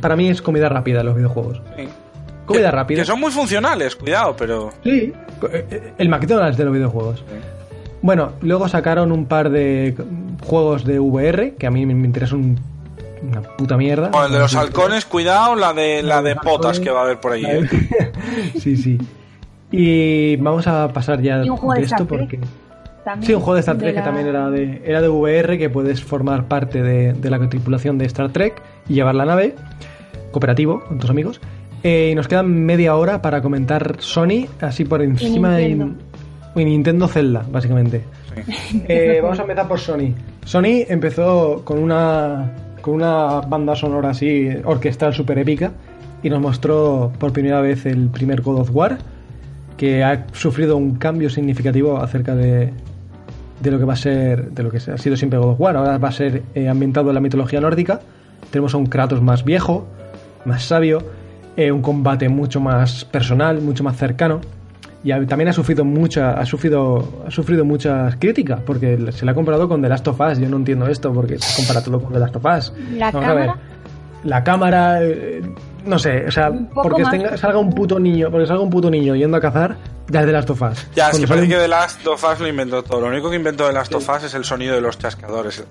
para 0.00 0.16
mí, 0.16 0.28
es 0.28 0.40
comida 0.42 0.68
rápida 0.68 1.02
los 1.02 1.14
videojuegos. 1.16 1.60
sí. 1.76 1.88
Comida 2.46 2.70
que, 2.70 2.76
rápida. 2.76 3.00
que 3.00 3.04
son 3.06 3.18
muy 3.18 3.32
funcionales, 3.32 3.96
cuidado, 3.96 4.36
pero 4.36 4.70
Sí, 4.84 5.12
eh, 5.52 5.92
el 5.98 6.08
McDonald's 6.08 6.56
de 6.56 6.64
los 6.64 6.72
videojuegos. 6.74 7.24
Bueno, 8.02 8.34
luego 8.40 8.68
sacaron 8.68 9.10
un 9.10 9.26
par 9.26 9.50
de 9.50 9.96
juegos 10.44 10.84
de 10.84 11.00
VR, 11.00 11.54
que 11.58 11.66
a 11.66 11.72
mí 11.72 11.84
me 11.86 11.94
me 11.96 12.06
interesan 12.06 12.38
un- 12.38 12.60
una 13.22 13.42
puta 13.42 13.76
mierda. 13.76 14.08
Bueno, 14.08 14.26
el 14.26 14.32
de 14.32 14.38
los 14.38 14.54
halcones, 14.54 15.04
cuidado, 15.06 15.54
la 15.54 15.72
de 15.72 16.02
la 16.02 16.22
de 16.22 16.36
potas 16.36 16.80
que 16.80 16.90
va 16.90 17.00
a 17.00 17.04
haber 17.04 17.20
por 17.20 17.32
ahí. 17.32 17.42
La 17.42 17.52
¿eh? 17.54 17.68
sí, 18.58 18.76
sí. 18.76 18.98
Y 19.70 20.36
vamos 20.36 20.66
a 20.66 20.88
pasar 20.92 21.20
ya 21.20 21.38
de 21.38 21.48
esto 21.82 22.06
porque... 22.06 22.38
También 23.04 23.26
Sí, 23.26 23.34
un 23.34 23.40
juego 23.40 23.54
de 23.54 23.60
Star 23.60 23.78
Trek 23.78 23.94
la- 23.94 24.00
que 24.00 24.04
también 24.04 24.26
era 24.26 24.50
de, 24.50 24.82
era 24.84 25.00
de 25.00 25.08
VR, 25.08 25.58
que 25.58 25.70
puedes 25.70 26.02
formar 26.02 26.46
parte 26.48 26.82
de, 26.82 27.12
de 27.12 27.30
la 27.30 27.38
tripulación 27.48 27.98
de 27.98 28.04
Star 28.06 28.32
Trek 28.32 28.60
y 28.88 28.94
llevar 28.94 29.14
la 29.14 29.24
nave, 29.24 29.54
cooperativo, 30.32 30.80
con 30.80 30.98
tus 30.98 31.08
amigos. 31.10 31.40
Eh, 31.84 32.08
y 32.10 32.14
nos 32.16 32.26
quedan 32.26 32.48
media 32.64 32.96
hora 32.96 33.22
para 33.22 33.42
comentar 33.42 33.96
Sony, 34.00 34.46
así 34.60 34.84
por 34.84 35.02
encima 35.02 35.54
de... 35.56 35.68
Nintendo. 35.68 36.02
Y 36.56 36.64
Nintendo 36.64 37.06
Zelda, 37.06 37.44
básicamente. 37.48 38.02
Eh, 38.88 39.20
vamos 39.22 39.38
a 39.38 39.42
empezar 39.42 39.68
por 39.68 39.78
Sony. 39.78 40.12
Sony 40.44 40.84
empezó 40.88 41.62
con 41.64 41.78
una, 41.78 42.50
con 42.86 42.94
una 42.94 43.40
banda 43.40 43.74
sonora 43.74 44.10
así, 44.10 44.48
orquestal 44.64 45.12
súper 45.12 45.40
épica, 45.40 45.72
y 46.22 46.30
nos 46.30 46.40
mostró 46.40 47.12
por 47.18 47.32
primera 47.32 47.60
vez 47.60 47.84
el 47.84 48.10
primer 48.10 48.42
God 48.42 48.60
of 48.60 48.70
War, 48.72 48.98
que 49.76 50.04
ha 50.04 50.24
sufrido 50.30 50.76
un 50.76 50.94
cambio 50.94 51.28
significativo 51.28 51.98
acerca 51.98 52.36
de, 52.36 52.72
de 53.60 53.70
lo 53.72 53.80
que 53.80 53.84
va 53.84 53.94
a 53.94 53.96
ser, 53.96 54.52
de 54.52 54.62
lo 54.62 54.70
que 54.70 54.76
ha 54.76 54.98
sido 54.98 55.16
siempre 55.16 55.36
God 55.36 55.54
of 55.54 55.60
War. 55.60 55.76
Ahora 55.76 55.98
va 55.98 56.08
a 56.10 56.12
ser 56.12 56.44
eh, 56.54 56.68
ambientado 56.68 57.08
en 57.08 57.14
la 57.16 57.20
mitología 57.20 57.60
nórdica. 57.60 57.98
Tenemos 58.52 58.72
a 58.72 58.76
un 58.76 58.86
Kratos 58.86 59.20
más 59.20 59.44
viejo, 59.44 59.88
más 60.44 60.62
sabio, 60.62 61.02
eh, 61.56 61.72
un 61.72 61.82
combate 61.82 62.28
mucho 62.28 62.60
más 62.60 63.04
personal, 63.04 63.60
mucho 63.62 63.82
más 63.82 63.96
cercano. 63.96 64.42
Y 65.06 65.12
ha- 65.12 65.24
también 65.24 65.48
ha 65.48 65.52
sufrido 65.52 65.84
mucha, 65.84 66.32
ha 66.32 66.44
sufrido, 66.44 67.22
ha 67.26 67.30
sufrido 67.30 67.64
muchas 67.64 68.16
críticas 68.16 68.60
porque 68.66 68.98
se 69.12 69.24
le 69.24 69.30
ha 69.30 69.34
comparado 69.34 69.68
con 69.68 69.80
The 69.80 69.88
Last 69.88 70.08
of 70.08 70.18
Us. 70.20 70.38
Yo 70.38 70.48
no 70.48 70.56
entiendo 70.56 70.88
esto 70.88 71.12
porque 71.12 71.38
se 71.38 71.54
compara 71.56 71.80
todo 71.80 72.00
con 72.02 72.12
The 72.12 72.18
Last 72.18 72.34
of 72.34 72.44
Us. 72.44 72.72
¿La 72.96 73.12
Vamos 73.12 73.28
a 73.28 73.34
ver. 73.34 73.46
cámara? 73.46 73.60
La 74.24 74.42
cámara, 74.42 74.98
eh, 75.04 75.42
no 75.84 75.98
sé, 76.00 76.26
o 76.26 76.30
sea, 76.32 76.50
porque 76.74 77.04
tenga- 77.04 77.36
salga 77.36 77.58
un 77.60 77.70
puto 77.72 78.00
niño, 78.00 78.28
porque 78.32 78.48
salga 78.48 78.62
un 78.64 78.70
puto 78.70 78.90
niño 78.90 79.14
yendo 79.14 79.36
a 79.36 79.40
cazar, 79.40 79.76
ya 80.08 80.20
es 80.20 80.26
The 80.26 80.32
Last 80.32 80.50
of 80.50 80.62
Us. 80.62 80.86
Ya, 80.96 81.10
es 81.10 81.20
que 81.20 81.28
parece 81.28 81.44
un- 81.46 81.52
que 81.52 81.56
The 81.58 81.68
Last 81.68 82.04
of 82.08 82.24
Us 82.32 82.40
lo 82.40 82.48
inventó 82.48 82.82
todo. 82.82 83.02
Lo 83.02 83.06
único 83.06 83.30
que 83.30 83.36
inventó 83.36 83.68
The 83.68 83.74
Last 83.74 83.94
of 83.94 84.08
Us 84.08 84.24
es 84.24 84.34
el 84.34 84.42
sonido 84.44 84.74
de 84.74 84.80
los 84.80 84.98
chascadores. 84.98 85.62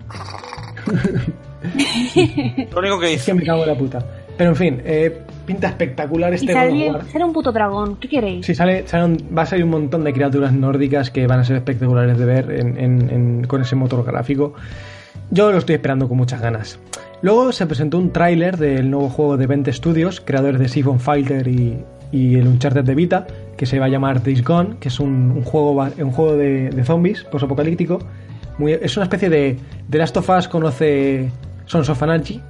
lo 2.71 2.79
único 2.79 2.99
que 2.99 3.07
Es 3.13 3.21
hizo. 3.21 3.25
que 3.25 3.33
me 3.33 3.43
cago 3.43 3.63
en 3.63 3.69
la 3.69 3.77
puta. 3.77 3.99
Pero 4.37 4.49
en 4.49 4.55
fin, 4.55 4.81
eh, 4.83 5.21
pinta 5.45 5.67
espectacular 5.69 6.31
Y 6.33 6.35
este 6.35 6.51
of 6.53 6.57
sale, 6.59 6.91
sale 7.11 7.23
un 7.25 7.33
puto 7.33 7.51
dragón. 7.51 7.95
¿Qué 7.97 8.07
queréis? 8.09 8.45
Sí, 8.45 8.53
sale, 8.55 8.87
sale 8.87 9.05
un- 9.05 9.17
va 9.37 9.43
a 9.43 9.45
salir 9.45 9.63
un 9.63 9.71
montón 9.71 10.03
de 10.03 10.11
criaturas 10.13 10.51
nórdicas 10.51 11.09
que 11.09 11.25
van 11.27 11.39
a 11.39 11.43
ser 11.45 11.55
espectaculares 11.57 12.17
de 12.17 12.25
ver 12.25 12.51
en- 12.51 12.77
en- 12.77 13.09
en- 13.09 13.43
con 13.47 13.61
ese 13.61 13.75
motor 13.75 14.03
gráfico. 14.03 14.53
Yo 15.31 15.51
lo 15.51 15.57
estoy 15.57 15.75
esperando 15.75 16.07
con 16.07 16.17
muchas 16.17 16.41
ganas. 16.41 16.79
Luego 17.21 17.51
se 17.51 17.65
presentó 17.65 17.97
un 17.97 18.11
tráiler 18.11 18.57
del 18.57 18.89
nuevo 18.91 19.09
juego 19.09 19.37
de 19.37 19.47
Vent 19.47 19.67
Studios, 19.69 20.19
creadores 20.21 20.59
de 20.59 20.67
Siphon 20.67 20.99
Fighter 20.99 21.47
y, 21.47 21.77
y 22.11 22.35
el 22.35 22.47
Uncharted 22.47 22.83
de 22.83 22.93
Vita, 22.93 23.25
que 23.57 23.65
se 23.65 23.79
va 23.79 23.85
a 23.85 23.89
llamar 23.89 24.21
Days 24.21 24.43
Gone, 24.43 24.75
que 24.79 24.89
es 24.89 24.99
un, 24.99 25.31
un 25.31 25.43
juego, 25.43 25.71
un 25.97 26.11
juego 26.11 26.35
de, 26.35 26.69
de 26.69 26.83
zombies 26.83 27.23
post-apocalíptico. 27.23 27.99
Es 28.59 28.95
una 28.97 29.05
especie 29.05 29.29
de... 29.29 29.57
The 29.89 29.97
Last 29.97 30.17
of 30.17 30.29
Us 30.29 30.47
conoce 30.47 31.29
Sons 31.65 31.89
of 31.89 32.03
Anarchy, 32.03 32.41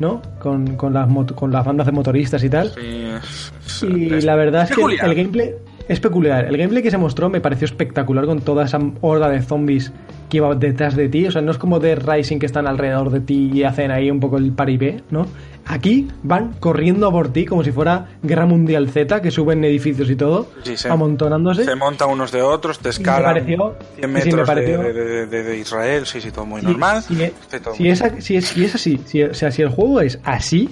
¿no? 0.00 0.20
Con, 0.38 0.76
con, 0.76 0.92
las, 0.92 1.08
con 1.34 1.50
las 1.52 1.64
bandas 1.64 1.86
de 1.86 1.92
motoristas 1.92 2.42
y 2.44 2.50
tal. 2.50 2.70
Sí, 2.74 2.80
es- 3.16 3.82
Y 3.82 4.14
es 4.14 4.24
la 4.24 4.34
verdad 4.36 4.64
es 4.64 4.74
que 4.76 4.82
el 4.82 5.14
gameplay 5.14 5.50
es 5.88 6.00
peculiar. 6.00 6.46
El 6.46 6.56
gameplay 6.56 6.82
que 6.82 6.90
se 6.90 6.98
mostró 6.98 7.28
me 7.28 7.40
pareció 7.40 7.66
espectacular 7.66 8.26
con 8.26 8.40
toda 8.40 8.64
esa 8.64 8.78
horda 9.00 9.28
de 9.28 9.42
zombies 9.42 9.92
que 10.30 10.38
iba 10.38 10.54
detrás 10.54 10.96
de 10.96 11.08
ti. 11.08 11.26
O 11.26 11.30
sea, 11.30 11.42
no 11.42 11.50
es 11.50 11.58
como 11.58 11.78
de 11.80 11.94
Rising 11.94 12.38
que 12.38 12.46
están 12.46 12.66
alrededor 12.66 13.10
de 13.10 13.20
ti 13.20 13.50
y 13.52 13.64
hacen 13.64 13.90
ahí 13.90 14.10
un 14.10 14.20
poco 14.20 14.38
el 14.38 14.52
paripé, 14.52 15.02
¿no? 15.10 15.26
Aquí 15.66 16.08
van 16.22 16.52
corriendo 16.60 17.10
por 17.10 17.32
ti 17.32 17.46
como 17.46 17.64
si 17.64 17.72
fuera 17.72 18.08
Guerra 18.22 18.44
Mundial 18.44 18.90
Z, 18.90 19.22
que 19.22 19.30
suben 19.30 19.64
edificios 19.64 20.10
y 20.10 20.16
todo, 20.16 20.48
Sí, 20.62 20.76
sí. 20.76 20.88
amontonándose. 20.88 21.64
Se 21.64 21.74
montan 21.74 22.10
unos 22.10 22.32
de 22.32 22.42
otros, 22.42 22.78
te 22.78 22.84
me 22.84 22.90
escalan 22.90 23.34
pareció- 23.34 23.74
100 23.78 23.86
sí, 23.94 23.94
sí, 23.94 24.00
me 24.06 24.08
metros 24.08 24.46
pareció- 24.46 24.78
de, 24.82 24.92
de- 24.92 25.26
de- 25.26 25.42
de 25.42 25.58
Israel, 25.58 26.04
sí, 26.06 26.20
sí, 26.20 26.30
todo 26.30 26.44
muy 26.44 26.60
Si- 26.60 26.66
normal. 26.66 27.02
Si, 27.02 27.14
Sí, 27.14 27.30
todo 27.62 27.74
si 27.74 27.82
muy- 27.84 27.92
es, 27.92 28.02
si 28.18 28.36
es- 28.36 28.44
si 28.46 28.64
es 28.64 28.74
así, 28.74 29.00
si, 29.06 29.22
o 29.22 29.32
sea, 29.32 29.50
si 29.50 29.62
el 29.62 29.68
juego 29.70 30.00
es 30.02 30.18
así, 30.24 30.68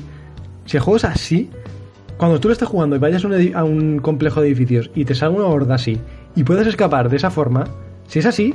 si 0.66 0.76
el 0.76 0.82
juego 0.82 0.96
es 0.98 1.04
así, 1.04 1.48
cuando 2.16 2.38
tú 2.40 2.48
lo 2.48 2.52
estés 2.52 2.68
jugando 2.68 2.96
y 2.96 2.98
vayas 2.98 3.24
a 3.24 3.28
un, 3.28 3.34
edi- 3.34 3.54
a 3.54 3.64
un 3.64 3.98
complejo 3.98 4.40
de 4.40 4.48
edificios 4.48 4.90
y 4.94 5.04
te 5.04 5.14
salga 5.14 5.36
una 5.36 5.46
horda 5.46 5.74
así 5.76 6.00
y 6.36 6.44
puedes 6.44 6.66
escapar 6.66 7.08
de 7.08 7.16
esa 7.16 7.30
forma, 7.30 7.64
si 8.08 8.18
es 8.20 8.26
así, 8.26 8.54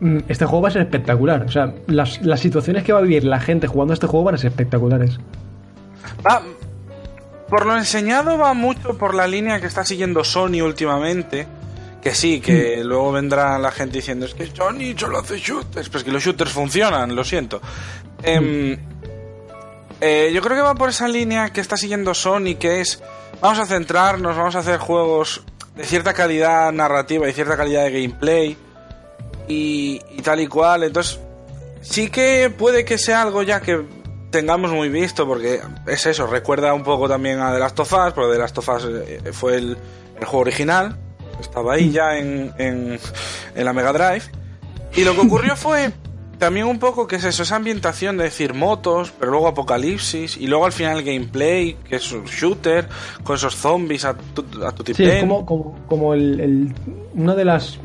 mm, 0.00 0.18
este 0.28 0.44
juego 0.46 0.62
va 0.62 0.68
a 0.68 0.72
ser 0.72 0.82
espectacular. 0.82 1.44
O 1.44 1.50
sea, 1.50 1.74
las, 1.86 2.22
las 2.22 2.40
situaciones 2.40 2.82
que 2.84 2.92
va 2.92 2.98
a 3.00 3.02
vivir 3.02 3.24
la 3.24 3.40
gente 3.40 3.66
jugando 3.66 3.92
a 3.92 3.94
este 3.94 4.06
juego 4.06 4.24
van 4.24 4.34
a 4.36 4.38
ser 4.38 4.50
espectaculares. 4.50 5.18
Va, 6.26 6.42
por 7.48 7.66
lo 7.66 7.76
enseñado 7.76 8.38
va 8.38 8.54
mucho 8.54 8.96
por 8.98 9.14
la 9.14 9.26
línea 9.26 9.60
que 9.60 9.66
está 9.66 9.84
siguiendo 9.84 10.24
Sony 10.24 10.60
últimamente. 10.62 11.46
Que 12.02 12.14
sí, 12.14 12.40
que 12.40 12.80
Mm. 12.82 12.86
luego 12.86 13.12
vendrá 13.12 13.58
la 13.58 13.70
gente 13.70 13.96
diciendo 13.96 14.26
es 14.26 14.34
que 14.34 14.46
Sony 14.46 14.94
solo 14.96 15.18
hace 15.20 15.38
shooters. 15.38 15.88
Pues 15.88 16.04
que 16.04 16.12
los 16.12 16.22
shooters 16.22 16.50
funcionan, 16.52 17.14
lo 17.16 17.24
siento. 17.24 17.58
Mm. 17.58 18.24
eh, 18.24 18.78
yo 20.32 20.42
creo 20.42 20.56
que 20.56 20.62
va 20.62 20.74
por 20.74 20.90
esa 20.90 21.08
línea 21.08 21.50
que 21.50 21.60
está 21.60 21.76
siguiendo 21.76 22.14
Sony, 22.14 22.56
que 22.58 22.80
es 22.80 23.02
vamos 23.40 23.58
a 23.58 23.66
centrarnos, 23.66 24.36
vamos 24.36 24.56
a 24.56 24.60
hacer 24.60 24.78
juegos 24.78 25.42
de 25.76 25.84
cierta 25.84 26.12
calidad 26.12 26.72
narrativa 26.72 27.28
y 27.28 27.32
cierta 27.32 27.56
calidad 27.56 27.84
de 27.84 27.90
gameplay 27.90 28.56
y, 29.48 30.00
y 30.10 30.22
tal 30.22 30.40
y 30.40 30.46
cual. 30.46 30.84
Entonces, 30.84 31.20
sí 31.80 32.10
que 32.10 32.52
puede 32.56 32.84
que 32.84 32.98
sea 32.98 33.22
algo 33.22 33.42
ya 33.42 33.60
que 33.60 33.84
tengamos 34.30 34.72
muy 34.72 34.88
visto, 34.88 35.26
porque 35.26 35.60
es 35.86 36.06
eso, 36.06 36.26
recuerda 36.26 36.74
un 36.74 36.82
poco 36.82 37.08
también 37.08 37.40
a 37.40 37.52
The 37.52 37.60
Last 37.60 37.78
of 37.78 37.92
Us, 37.92 38.12
pero 38.14 38.32
The 38.32 38.38
Last 38.38 38.58
of 38.58 38.68
Us 38.68 38.84
eh, 38.86 39.32
fue 39.32 39.56
el, 39.56 39.78
el 40.18 40.24
juego 40.24 40.40
original, 40.40 40.96
estaba 41.40 41.74
ahí 41.74 41.92
ya 41.92 42.16
en, 42.16 42.52
en, 42.58 42.98
en 43.54 43.64
la 43.64 43.72
Mega 43.72 43.92
Drive. 43.92 44.24
Y 44.96 45.04
lo 45.04 45.14
que 45.14 45.20
ocurrió 45.20 45.56
fue 45.56 45.92
también 46.44 46.66
un 46.66 46.78
poco 46.78 47.06
que 47.06 47.16
es 47.16 47.24
eso, 47.24 47.42
esa 47.42 47.56
ambientación 47.56 48.16
de 48.16 48.24
decir 48.24 48.54
motos, 48.54 49.12
pero 49.18 49.30
luego 49.32 49.48
apocalipsis, 49.48 50.36
y 50.36 50.46
luego 50.46 50.66
al 50.66 50.72
final 50.72 51.02
gameplay, 51.02 51.76
que 51.88 51.96
es 51.96 52.12
un 52.12 52.24
shooter, 52.24 52.86
con 53.22 53.36
esos 53.36 53.56
zombies 53.56 54.04
a 54.04 54.14
tu, 54.14 54.44
a 54.64 54.72
tu 54.72 54.84
Sí, 54.92 55.02
es 55.04 55.20
como, 55.20 55.44
como, 55.46 55.78
como 55.86 56.14
el, 56.14 56.40
el- 56.40 56.72
una 57.14 57.34
de 57.34 57.44
las... 57.44 57.78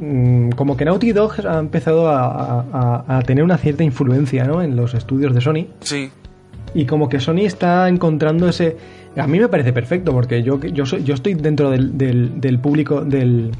mm, 0.00 0.50
Como 0.50 0.76
que 0.76 0.84
Naughty 0.84 1.12
Dog 1.12 1.34
ha 1.46 1.58
empezado 1.58 2.08
a, 2.08 2.60
a- 2.72 3.18
a 3.18 3.22
tener 3.22 3.44
una 3.44 3.58
cierta 3.58 3.84
influencia 3.84 4.44
¿no? 4.44 4.62
en 4.62 4.76
los 4.76 4.94
estudios 4.94 5.34
de 5.34 5.40
Sony. 5.40 5.66
Sí, 5.80 6.10
Y 6.74 6.84
como 6.86 7.08
que 7.08 7.20
Sony 7.20 7.44
está 7.46 7.88
encontrando 7.88 8.48
ese... 8.48 8.76
A 9.16 9.26
mí 9.26 9.40
me 9.40 9.48
parece 9.48 9.72
perfecto 9.72 10.12
porque 10.12 10.42
yo, 10.42 10.60
yo, 10.60 10.84
soy, 10.86 11.02
yo 11.02 11.14
estoy 11.14 11.34
dentro 11.34 11.70
del, 11.70 11.96
del, 11.98 12.40
del 12.40 12.58
público, 12.58 13.00
del, 13.00 13.50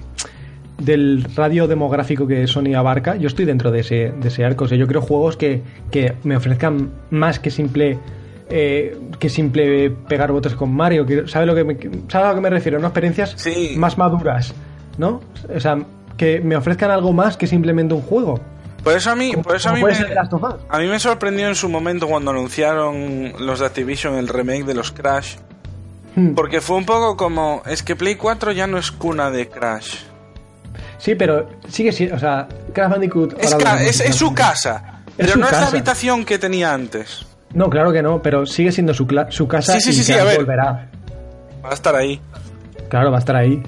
del 0.78 1.24
radio 1.34 1.66
demográfico 1.66 2.26
que 2.26 2.46
Sony 2.46 2.74
abarca, 2.76 3.16
yo 3.16 3.26
estoy 3.26 3.44
dentro 3.44 3.70
de 3.70 3.80
ese, 3.80 4.12
de 4.18 4.28
ese 4.28 4.44
arco. 4.44 4.64
O 4.64 4.68
sea, 4.68 4.78
yo 4.78 4.86
creo 4.86 5.00
juegos 5.02 5.36
que, 5.36 5.62
que 5.90 6.14
me 6.24 6.36
ofrezcan 6.36 6.90
más 7.10 7.38
que 7.40 7.50
simple... 7.50 7.98
eh, 8.48 8.96
que 9.18 9.28
simple 9.28 9.90
pegar 9.90 10.32
botes 10.32 10.54
con 10.54 10.72
Mario, 10.72 11.04
que, 11.04 11.26
¿sabe, 11.28 11.44
lo 11.46 11.54
que 11.54 11.64
me, 11.64 11.76
¿sabe 12.08 12.26
a 12.26 12.28
lo 12.30 12.34
que 12.36 12.40
me 12.40 12.50
refiero? 12.50 12.78
¿no? 12.78 12.86
Experiencias 12.86 13.34
Sí. 13.36 13.74
más 13.76 13.98
maduras, 13.98 14.54
¿no? 14.96 15.20
O 15.54 15.60
sea, 15.60 15.78
que 16.16 16.40
me 16.40 16.56
ofrezcan 16.56 16.90
algo 16.90 17.12
más 17.12 17.36
que 17.36 17.46
simplemente 17.46 17.92
un 17.94 18.00
juego. 18.02 18.40
por 18.84 18.94
eso 18.96 19.10
a 19.10 19.16
mí, 19.16 19.32
por 19.42 19.56
eso 19.56 19.68
a 19.68 19.72
mí 19.74 19.82
me, 19.82 19.92
a 20.68 20.78
mí 20.78 20.86
me 20.86 20.98
sorprendió 20.98 21.46
en 21.48 21.54
su 21.56 21.68
momento 21.68 22.06
cuando 22.08 22.30
anunciaron 22.30 23.32
los 23.40 23.58
de 23.60 23.66
Activision 23.66 24.14
el 24.16 24.28
remake 24.28 24.64
de 24.64 24.74
los 24.74 24.92
Crash, 24.92 25.36
Hmm. 26.16 26.34
porque 26.34 26.60
fue 26.62 26.76
un 26.76 26.86
poco 26.86 27.16
como, 27.16 27.62
es 27.66 27.82
que 27.82 27.94
Play 27.94 28.14
4 28.14 28.52
ya 28.52 28.66
no 28.66 28.78
es 28.78 28.90
cuna 28.90 29.30
de 29.30 29.48
Crash. 29.48 29.96
Sí, 30.98 31.14
pero 31.14 31.48
sigue 31.68 31.92
siendo, 31.92 32.16
o 32.16 32.18
sea, 32.18 32.48
Crash 32.72 32.90
Bandicoot... 32.90 33.34
Es, 33.40 33.54
ca- 33.54 33.82
es, 33.82 33.96
su 34.16 34.34
casa, 34.34 35.02
Es 35.06 35.14
pero 35.16 35.32
su 35.32 35.38
no 35.38 35.46
es 35.46 35.52
la 35.52 35.68
habitación 35.68 36.24
que 36.24 36.38
tenía 36.38 36.74
antes. 36.74 37.24
No, 37.54 37.70
claro 37.70 37.92
que 37.92 38.02
no, 38.02 38.20
pero 38.20 38.44
sigue 38.46 38.72
siendo 38.72 38.92
su, 38.92 39.06
casa 39.06 39.74
Sí, 39.74 39.80
sí, 39.80 39.90
y 39.90 39.92
sí, 39.94 40.04
sí, 40.04 40.12
Crash 40.12 40.22
a 40.22 40.24
ver. 40.24 40.36
volverá. 40.38 40.90
Va 41.64 41.70
a 41.70 41.74
estar 41.74 41.94
ahí. 41.94 42.20
Claro, 42.88 43.10
va 43.10 43.16
a 43.16 43.20
estar 43.20 43.36
ahí. 43.36 43.62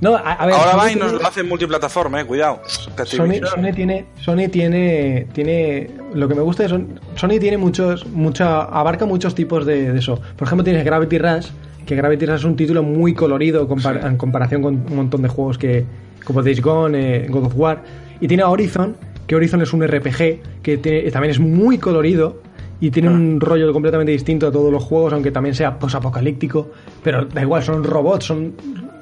No, 0.00 0.14
a, 0.14 0.20
a 0.34 0.46
ver, 0.46 0.54
Ahora 0.54 0.70
Sony 0.70 0.78
va 0.78 0.84
y 0.84 0.94
tiene- 0.94 1.12
nos 1.12 1.20
lo 1.22 1.26
hace 1.28 1.40
en 1.40 1.48
multiplataforma, 1.48 2.20
eh, 2.20 2.24
cuidado. 2.24 2.62
Sony, 3.04 3.40
Sony 3.44 3.72
tiene, 3.74 4.06
Sony 4.20 4.48
tiene, 4.50 5.26
tiene, 5.32 5.90
lo 6.14 6.28
que 6.28 6.34
me 6.36 6.42
gusta 6.42 6.62
de 6.62 6.68
Sony, 6.68 6.84
Sony 7.16 7.40
tiene 7.40 7.58
muchos, 7.58 8.06
mucha, 8.06 8.62
abarca 8.62 9.04
muchos 9.06 9.34
tipos 9.34 9.66
de, 9.66 9.92
de 9.92 9.98
eso. 9.98 10.20
Por 10.36 10.46
ejemplo, 10.46 10.62
tienes 10.62 10.84
Gravity 10.84 11.18
Rush, 11.18 11.48
que 11.84 11.96
Gravity 11.96 12.26
Rush 12.26 12.36
es 12.36 12.44
un 12.44 12.54
título 12.56 12.84
muy 12.84 13.12
colorido 13.14 13.68
compar- 13.68 14.06
en 14.06 14.16
comparación 14.16 14.62
con 14.62 14.74
un 14.88 14.94
montón 14.96 15.22
de 15.22 15.28
juegos 15.28 15.58
que, 15.58 15.84
como 16.28 16.42
Days 16.44 16.62
Gone, 16.62 17.24
eh, 17.24 17.26
God 17.28 17.46
of 17.46 17.54
War. 17.56 17.82
Y 18.20 18.28
tiene 18.28 18.44
a 18.44 18.48
Horizon, 18.48 18.96
que 19.26 19.34
Horizon 19.34 19.60
es 19.62 19.72
un 19.72 19.82
RPG 19.84 20.62
que 20.62 20.76
tiene, 20.78 21.10
también 21.10 21.32
es 21.32 21.40
muy 21.40 21.78
colorido 21.78 22.40
y 22.80 22.90
tiene 22.92 23.08
un 23.08 23.40
rollo 23.40 23.72
completamente 23.72 24.12
distinto 24.12 24.46
a 24.46 24.52
todos 24.52 24.70
los 24.70 24.84
juegos, 24.84 25.12
aunque 25.12 25.32
también 25.32 25.54
sea 25.56 25.78
posapocalíptico. 25.80 26.70
Pero 27.02 27.24
da 27.24 27.42
igual, 27.42 27.64
son 27.64 27.82
robots, 27.82 28.26
son 28.26 28.54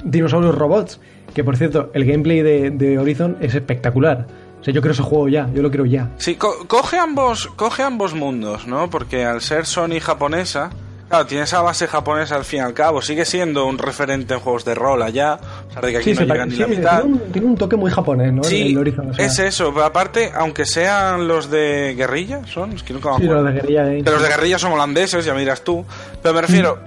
dinosaurios 0.04 0.54
robots. 0.54 1.00
Que 1.34 1.44
por 1.44 1.56
cierto, 1.58 1.90
el 1.92 2.04
gameplay 2.06 2.40
de, 2.40 2.70
de 2.70 2.98
Horizon 2.98 3.36
es 3.40 3.54
espectacular. 3.54 4.26
O 4.60 4.64
sea, 4.64 4.72
yo 4.72 4.80
quiero 4.80 4.92
ese 4.94 5.02
juego 5.02 5.28
ya, 5.28 5.50
yo 5.54 5.60
lo 5.62 5.68
quiero 5.70 5.84
ya. 5.84 6.10
Sí, 6.16 6.36
co- 6.36 6.64
coge 6.66 6.98
ambos, 6.98 7.48
coge 7.56 7.82
ambos 7.82 8.14
mundos, 8.14 8.66
¿no? 8.66 8.88
Porque 8.88 9.24
al 9.24 9.42
ser 9.42 9.66
Sony 9.66 10.00
japonesa, 10.00 10.70
claro, 11.08 11.26
tiene 11.26 11.44
esa 11.44 11.60
base 11.62 11.86
japonesa 11.86 12.34
al 12.36 12.44
fin 12.44 12.58
y 12.60 12.62
al 12.62 12.74
cabo, 12.74 13.00
sigue 13.02 13.24
siendo 13.24 13.66
un 13.66 13.78
referente 13.78 14.34
en 14.34 14.40
juegos 14.40 14.64
de 14.64 14.74
rol 14.74 15.02
allá, 15.02 15.34
a 15.34 15.38
pesar 15.68 15.84
de 15.86 15.92
que 15.92 15.98
aquí 15.98 16.14
Sí, 16.14 16.20
no 16.20 16.26
llegan 16.32 16.48
ni 16.48 16.54
sí, 16.56 16.60
la 16.62 16.66
mitad. 16.66 17.00
tiene, 17.02 17.14
un, 17.14 17.32
tiene 17.32 17.46
un 17.48 17.56
toque 17.56 17.76
muy 17.76 17.90
japonés, 17.90 18.32
¿no? 18.32 18.42
Sí, 18.44 18.74
el 18.76 18.78
o 19.10 19.14
sea, 19.14 19.24
es 19.26 19.38
eso, 19.38 19.72
pero 19.72 19.84
aparte, 19.86 20.32
aunque 20.34 20.64
sean 20.66 21.26
los 21.28 21.50
de 21.50 21.94
guerrilla, 21.96 22.42
son, 22.46 22.72
es 22.72 22.82
que 22.82 22.92
nunca 22.92 23.12
me 23.12 23.18
Sí, 23.18 23.24
los 23.24 23.44
de 23.44 23.52
Guerrilla 23.52 23.82
Games. 23.84 24.04
Que 24.04 24.10
los 24.10 24.22
de 24.22 24.28
guerrilla 24.28 24.58
son 24.58 24.72
holandeses, 24.72 25.24
ya 25.24 25.34
me 25.34 25.40
dirás 25.40 25.62
tú. 25.62 25.84
Pero 26.22 26.34
me 26.34 26.40
refiero, 26.42 26.78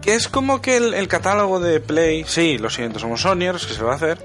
que 0.00 0.14
es 0.14 0.28
como 0.28 0.60
que 0.60 0.76
el, 0.76 0.92
el 0.94 1.08
catálogo 1.08 1.60
de 1.60 1.80
Play, 1.80 2.24
sí, 2.26 2.58
lo 2.58 2.70
siento, 2.70 2.98
somos 2.98 3.20
Sonyers, 3.22 3.66
que 3.66 3.74
se 3.74 3.82
va 3.82 3.92
a 3.92 3.96
hacer. 3.96 4.18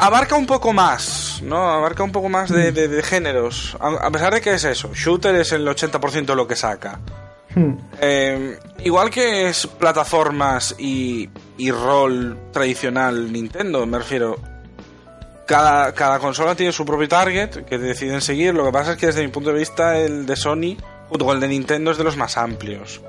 Abarca 0.00 0.36
un 0.36 0.46
poco 0.46 0.72
más, 0.72 1.40
¿no? 1.42 1.70
Abarca 1.72 2.04
un 2.04 2.12
poco 2.12 2.28
más 2.28 2.50
de, 2.50 2.70
de- 2.70 2.86
de 2.86 3.02
géneros. 3.02 3.76
A, 3.80 3.88
a 4.06 4.10
pesar 4.12 4.32
de 4.32 4.40
que 4.40 4.54
es 4.54 4.62
eso, 4.62 4.90
shooter 4.94 5.34
es 5.34 5.50
el 5.50 5.66
80% 5.66 6.24
de 6.26 6.36
lo 6.36 6.46
que 6.46 6.54
saca. 6.54 7.00
Eh, 8.00 8.56
igual 8.84 9.10
que 9.10 9.48
es 9.48 9.66
plataformas 9.66 10.76
y, 10.78 11.28
y 11.56 11.70
rol 11.72 12.38
tradicional 12.52 13.32
Nintendo, 13.32 13.84
me 13.86 13.98
refiero. 13.98 14.36
Cada, 15.46 15.92
cada 15.94 16.18
consola 16.18 16.54
tiene 16.54 16.72
su 16.72 16.84
propio 16.84 17.08
target 17.08 17.64
que 17.64 17.78
deciden 17.78 18.20
seguir. 18.20 18.54
Lo 18.54 18.64
que 18.66 18.70
pasa 18.72 18.92
es 18.92 18.98
que 18.98 19.06
desde 19.06 19.22
mi 19.22 19.28
punto 19.28 19.50
de 19.50 19.58
vista 19.58 19.98
el 19.98 20.26
de 20.26 20.36
Sony 20.36 20.76
junto 21.08 21.24
con 21.24 21.34
el 21.36 21.40
de 21.40 21.48
Nintendo 21.48 21.90
es 21.90 21.96
de 21.98 22.04
los 22.04 22.16
más 22.16 22.36
amplios 22.36 23.00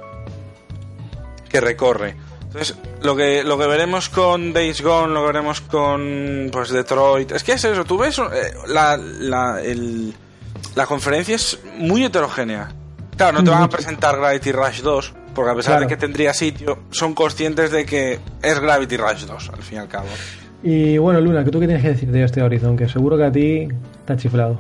que 1.50 1.60
recorre. 1.62 2.16
Entonces, 2.44 2.76
lo 3.02 3.16
que, 3.16 3.44
lo 3.44 3.58
que 3.60 3.68
veremos 3.68 4.10
con 4.10 4.54
Days 4.54 4.82
Gone, 4.82 5.14
lo 5.14 5.22
que 5.22 5.28
veremos 5.28 5.62
con 5.62 6.50
pues 6.52 6.70
Detroit, 6.70 7.32
es 7.34 7.44
que 7.44 7.52
es 7.54 7.64
eso, 7.64 7.84
tú 7.86 7.98
ves 7.98 8.18
eh, 8.20 8.54
la, 8.68 8.98
la, 8.98 9.62
el- 9.62 10.16
la 10.76 10.86
conferencia 10.88 11.36
es 11.36 11.60
muy 11.78 12.06
heterogénea. 12.06 12.72
Claro, 13.20 13.38
no 13.38 13.44
te 13.44 13.50
van 13.52 13.64
a 13.64 13.70
presentar 13.78 14.16
Gravity 14.18 14.52
Rush 14.52 14.82
2, 14.82 15.14
porque 15.36 15.52
a 15.52 15.56
pesar 15.56 15.74
Claro. 15.74 15.82
de 15.82 15.88
que 15.88 15.98
tendría 15.98 16.34
sitio, 16.34 16.80
son 16.90 17.14
conscientes 17.14 17.70
de 17.72 17.86
que 17.86 18.20
es 18.42 18.60
Gravity 18.60 18.98
Rush 18.98 19.26
2, 19.26 19.50
al 19.50 19.62
fin 19.62 19.78
y 19.78 19.82
al 19.82 19.88
cabo. 19.90 20.08
Y 20.64 20.98
bueno, 20.98 21.22
Luna, 21.22 21.44
¿qué 21.44 21.52
tú 21.52 21.60
qué 21.60 21.66
tienes 21.68 21.84
que 21.84 21.90
decir 21.90 22.10
de 22.12 22.24
este 22.24 22.42
Horizon? 22.42 22.76
Que 22.78 22.88
seguro 22.90 23.18
que 23.18 23.24
a 23.26 23.32
ti 23.32 23.68
te 24.06 24.14
ha 24.14 24.18
chiflado. 24.18 24.60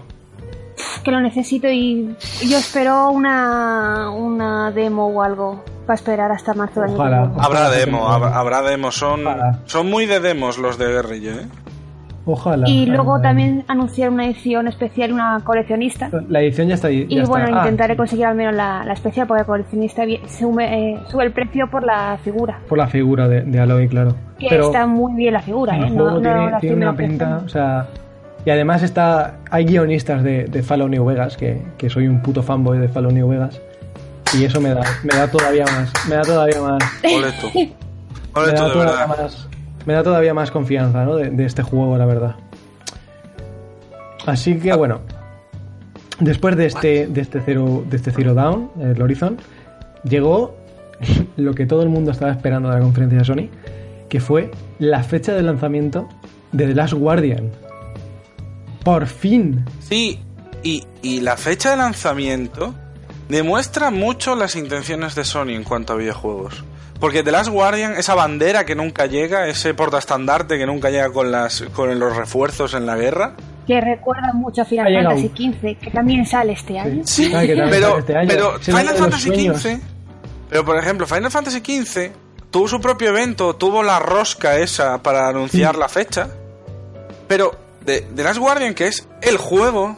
que 1.03 1.11
lo 1.11 1.19
necesito 1.21 1.67
y 1.69 2.15
yo 2.45 2.57
espero 2.57 3.09
una, 3.11 4.09
una 4.11 4.71
demo 4.71 5.07
o 5.07 5.21
algo 5.23 5.63
para 5.85 5.95
esperar 5.95 6.31
hasta 6.31 6.53
marzo 6.53 6.81
del 6.81 6.89
año 6.91 6.99
Ojalá. 6.99 7.31
Habrá 7.39 7.69
demo, 7.69 8.09
habrá, 8.09 8.37
habrá 8.37 8.61
demo, 8.61 8.91
son, 8.91 9.25
Ojalá. 9.25 9.59
son 9.65 9.89
muy 9.89 10.05
de 10.05 10.19
demos 10.19 10.57
los 10.57 10.77
de 10.77 10.87
guerrilla, 10.87 11.31
¿eh? 11.33 11.47
Ojalá. 12.31 12.69
Y 12.69 12.85
luego 12.85 13.15
Ah, 13.15 13.21
también 13.21 13.65
anunciar 13.67 14.09
una 14.09 14.25
edición 14.25 14.67
especial, 14.67 15.11
una 15.13 15.39
coleccionista. 15.43 16.09
La 16.29 16.41
edición 16.41 16.67
ya 16.67 16.75
está 16.75 16.87
ahí. 16.89 17.05
Y 17.09 17.15
ya 17.17 17.23
bueno, 17.25 17.45
está. 17.47 17.57
Ah, 17.57 17.63
intentaré 17.65 17.95
conseguir 17.97 18.25
al 18.25 18.35
menos 18.35 18.53
la, 18.53 18.83
la 18.85 18.93
especial 18.93 19.25
porque 19.27 19.41
el 19.41 19.47
coleccionista 19.47 20.03
sube, 20.27 20.91
eh, 20.91 20.99
sube 21.09 21.23
el 21.23 21.31
precio 21.31 21.69
por 21.69 21.83
la 21.83 22.17
figura. 22.23 22.59
por 22.69 22.77
la 22.77 22.87
figura 22.87 23.27
de, 23.27 23.41
de 23.41 23.59
Aloy, 23.59 23.87
claro. 23.87 24.15
Que 24.37 24.47
Pero 24.49 24.65
está 24.67 24.85
muy 24.85 25.13
bien 25.15 25.33
la 25.33 25.41
figura, 25.41 25.75
el 25.75 25.85
¿eh? 25.85 25.89
No, 25.89 26.21
tiene, 26.21 26.51
la 26.51 26.59
tiene 26.59 26.75
una 26.75 26.95
pinta, 26.95 27.41
o 27.45 27.49
sea... 27.49 27.87
Y 28.45 28.51
además 28.51 28.83
está 28.83 29.35
hay 29.51 29.65
guionistas 29.65 30.23
de, 30.23 30.45
de 30.45 30.63
Fallout 30.63 30.89
New 30.89 31.03
Vegas, 31.03 31.35
que, 31.35 31.61
que 31.77 31.89
soy 31.89 32.07
un 32.07 32.21
puto 32.21 32.41
fanboy 32.41 32.77
de 32.79 32.87
Fallout 32.87 33.11
New 33.13 33.27
Vegas. 33.27 33.61
Y 34.37 34.45
eso 34.45 34.61
me 34.61 34.69
da, 34.69 34.81
me 35.03 35.13
da 35.17 35.27
todavía 35.27 35.65
más, 35.65 35.91
me 36.07 36.15
da 36.15 36.21
todavía 36.21 36.61
más, 36.61 36.83
Ole 37.03 37.31
tú. 37.41 37.47
me 38.39 38.41
da 38.41 38.51
de 38.51 38.71
todavía 38.71 38.85
verdad. 38.85 39.07
más, 39.07 39.49
me 39.85 39.93
da 39.93 40.03
todavía 40.03 40.33
más 40.33 40.51
confianza, 40.51 41.03
¿no? 41.05 41.15
De, 41.15 41.29
de 41.29 41.45
este 41.45 41.63
juego, 41.63 41.97
la 41.97 42.05
verdad. 42.05 42.35
Así 44.25 44.59
que 44.59 44.73
bueno, 44.73 45.01
después 46.19 46.55
de 46.55 46.65
este, 46.65 47.07
de 47.07 47.21
este 47.21 47.41
Zero, 47.41 47.83
de 47.89 47.97
este 47.97 48.11
Down, 48.11 48.71
el 48.79 49.01
Horizon, 49.01 49.37
llegó 50.03 50.55
lo 51.37 51.53
que 51.53 51.65
todo 51.65 51.83
el 51.83 51.89
mundo 51.89 52.11
estaba 52.11 52.31
esperando 52.31 52.69
de 52.69 52.75
la 52.75 52.81
conferencia 52.81 53.19
de 53.19 53.25
Sony, 53.25 53.49
que 54.09 54.19
fue 54.19 54.51
la 54.79 55.03
fecha 55.03 55.33
de 55.33 55.41
lanzamiento 55.41 56.07
de 56.51 56.67
The 56.67 56.75
Last 56.75 56.93
Guardian. 56.93 57.51
Por 58.83 59.07
fin. 59.07 59.65
Sí, 59.79 60.19
y, 60.63 60.83
y 61.01 61.21
la 61.21 61.37
fecha 61.37 61.71
de 61.71 61.77
lanzamiento 61.77 62.73
demuestra 63.27 63.91
mucho 63.91 64.35
las 64.35 64.55
intenciones 64.55 65.15
de 65.15 65.23
Sony 65.23 65.49
en 65.49 65.63
cuanto 65.63 65.93
a 65.93 65.95
videojuegos. 65.97 66.63
Porque 66.99 67.23
The 67.23 67.31
Last 67.31 67.49
Guardian, 67.49 67.93
esa 67.93 68.13
bandera 68.13 68.65
que 68.65 68.75
nunca 68.75 69.05
llega, 69.05 69.47
ese 69.47 69.73
portaestandarte 69.73 70.57
que 70.57 70.65
nunca 70.65 70.89
llega 70.89 71.11
con, 71.11 71.31
las, 71.31 71.63
con 71.73 71.97
los 71.97 72.15
refuerzos 72.15 72.73
en 72.73 72.85
la 72.85 72.97
guerra. 72.97 73.35
Que 73.65 73.79
recuerda 73.79 74.33
mucho 74.33 74.63
a 74.63 74.65
Final. 74.65 75.05
Fantasy 75.05 75.29
XV, 75.29 75.79
que 75.79 75.91
también 75.91 76.25
sale 76.25 76.53
este 76.53 76.77
año. 76.77 77.03
Sí, 77.05 77.29
que 77.29 77.55
también 77.55 77.69
pero, 77.69 77.99
este 77.99 78.15
año. 78.17 78.27
pero 78.27 78.59
Final 78.59 78.87
de 78.87 78.93
Fantasy. 78.95 79.49
XV, 79.49 79.79
pero 80.49 80.65
por 80.65 80.77
ejemplo, 80.77 81.07
Final 81.07 81.31
Fantasy 81.31 81.59
XV 81.59 82.11
tuvo 82.51 82.67
su 82.67 82.81
propio 82.81 83.09
evento, 83.09 83.55
tuvo 83.55 83.83
la 83.83 83.99
rosca 83.99 84.57
esa 84.57 85.01
para 85.01 85.29
anunciar 85.29 85.77
la 85.77 85.87
fecha, 85.87 86.29
pero 87.27 87.55
de, 87.85 88.01
The 88.01 88.23
Last 88.23 88.39
Guardian, 88.39 88.73
que 88.73 88.87
es 88.87 89.07
el 89.21 89.37
juego 89.37 89.95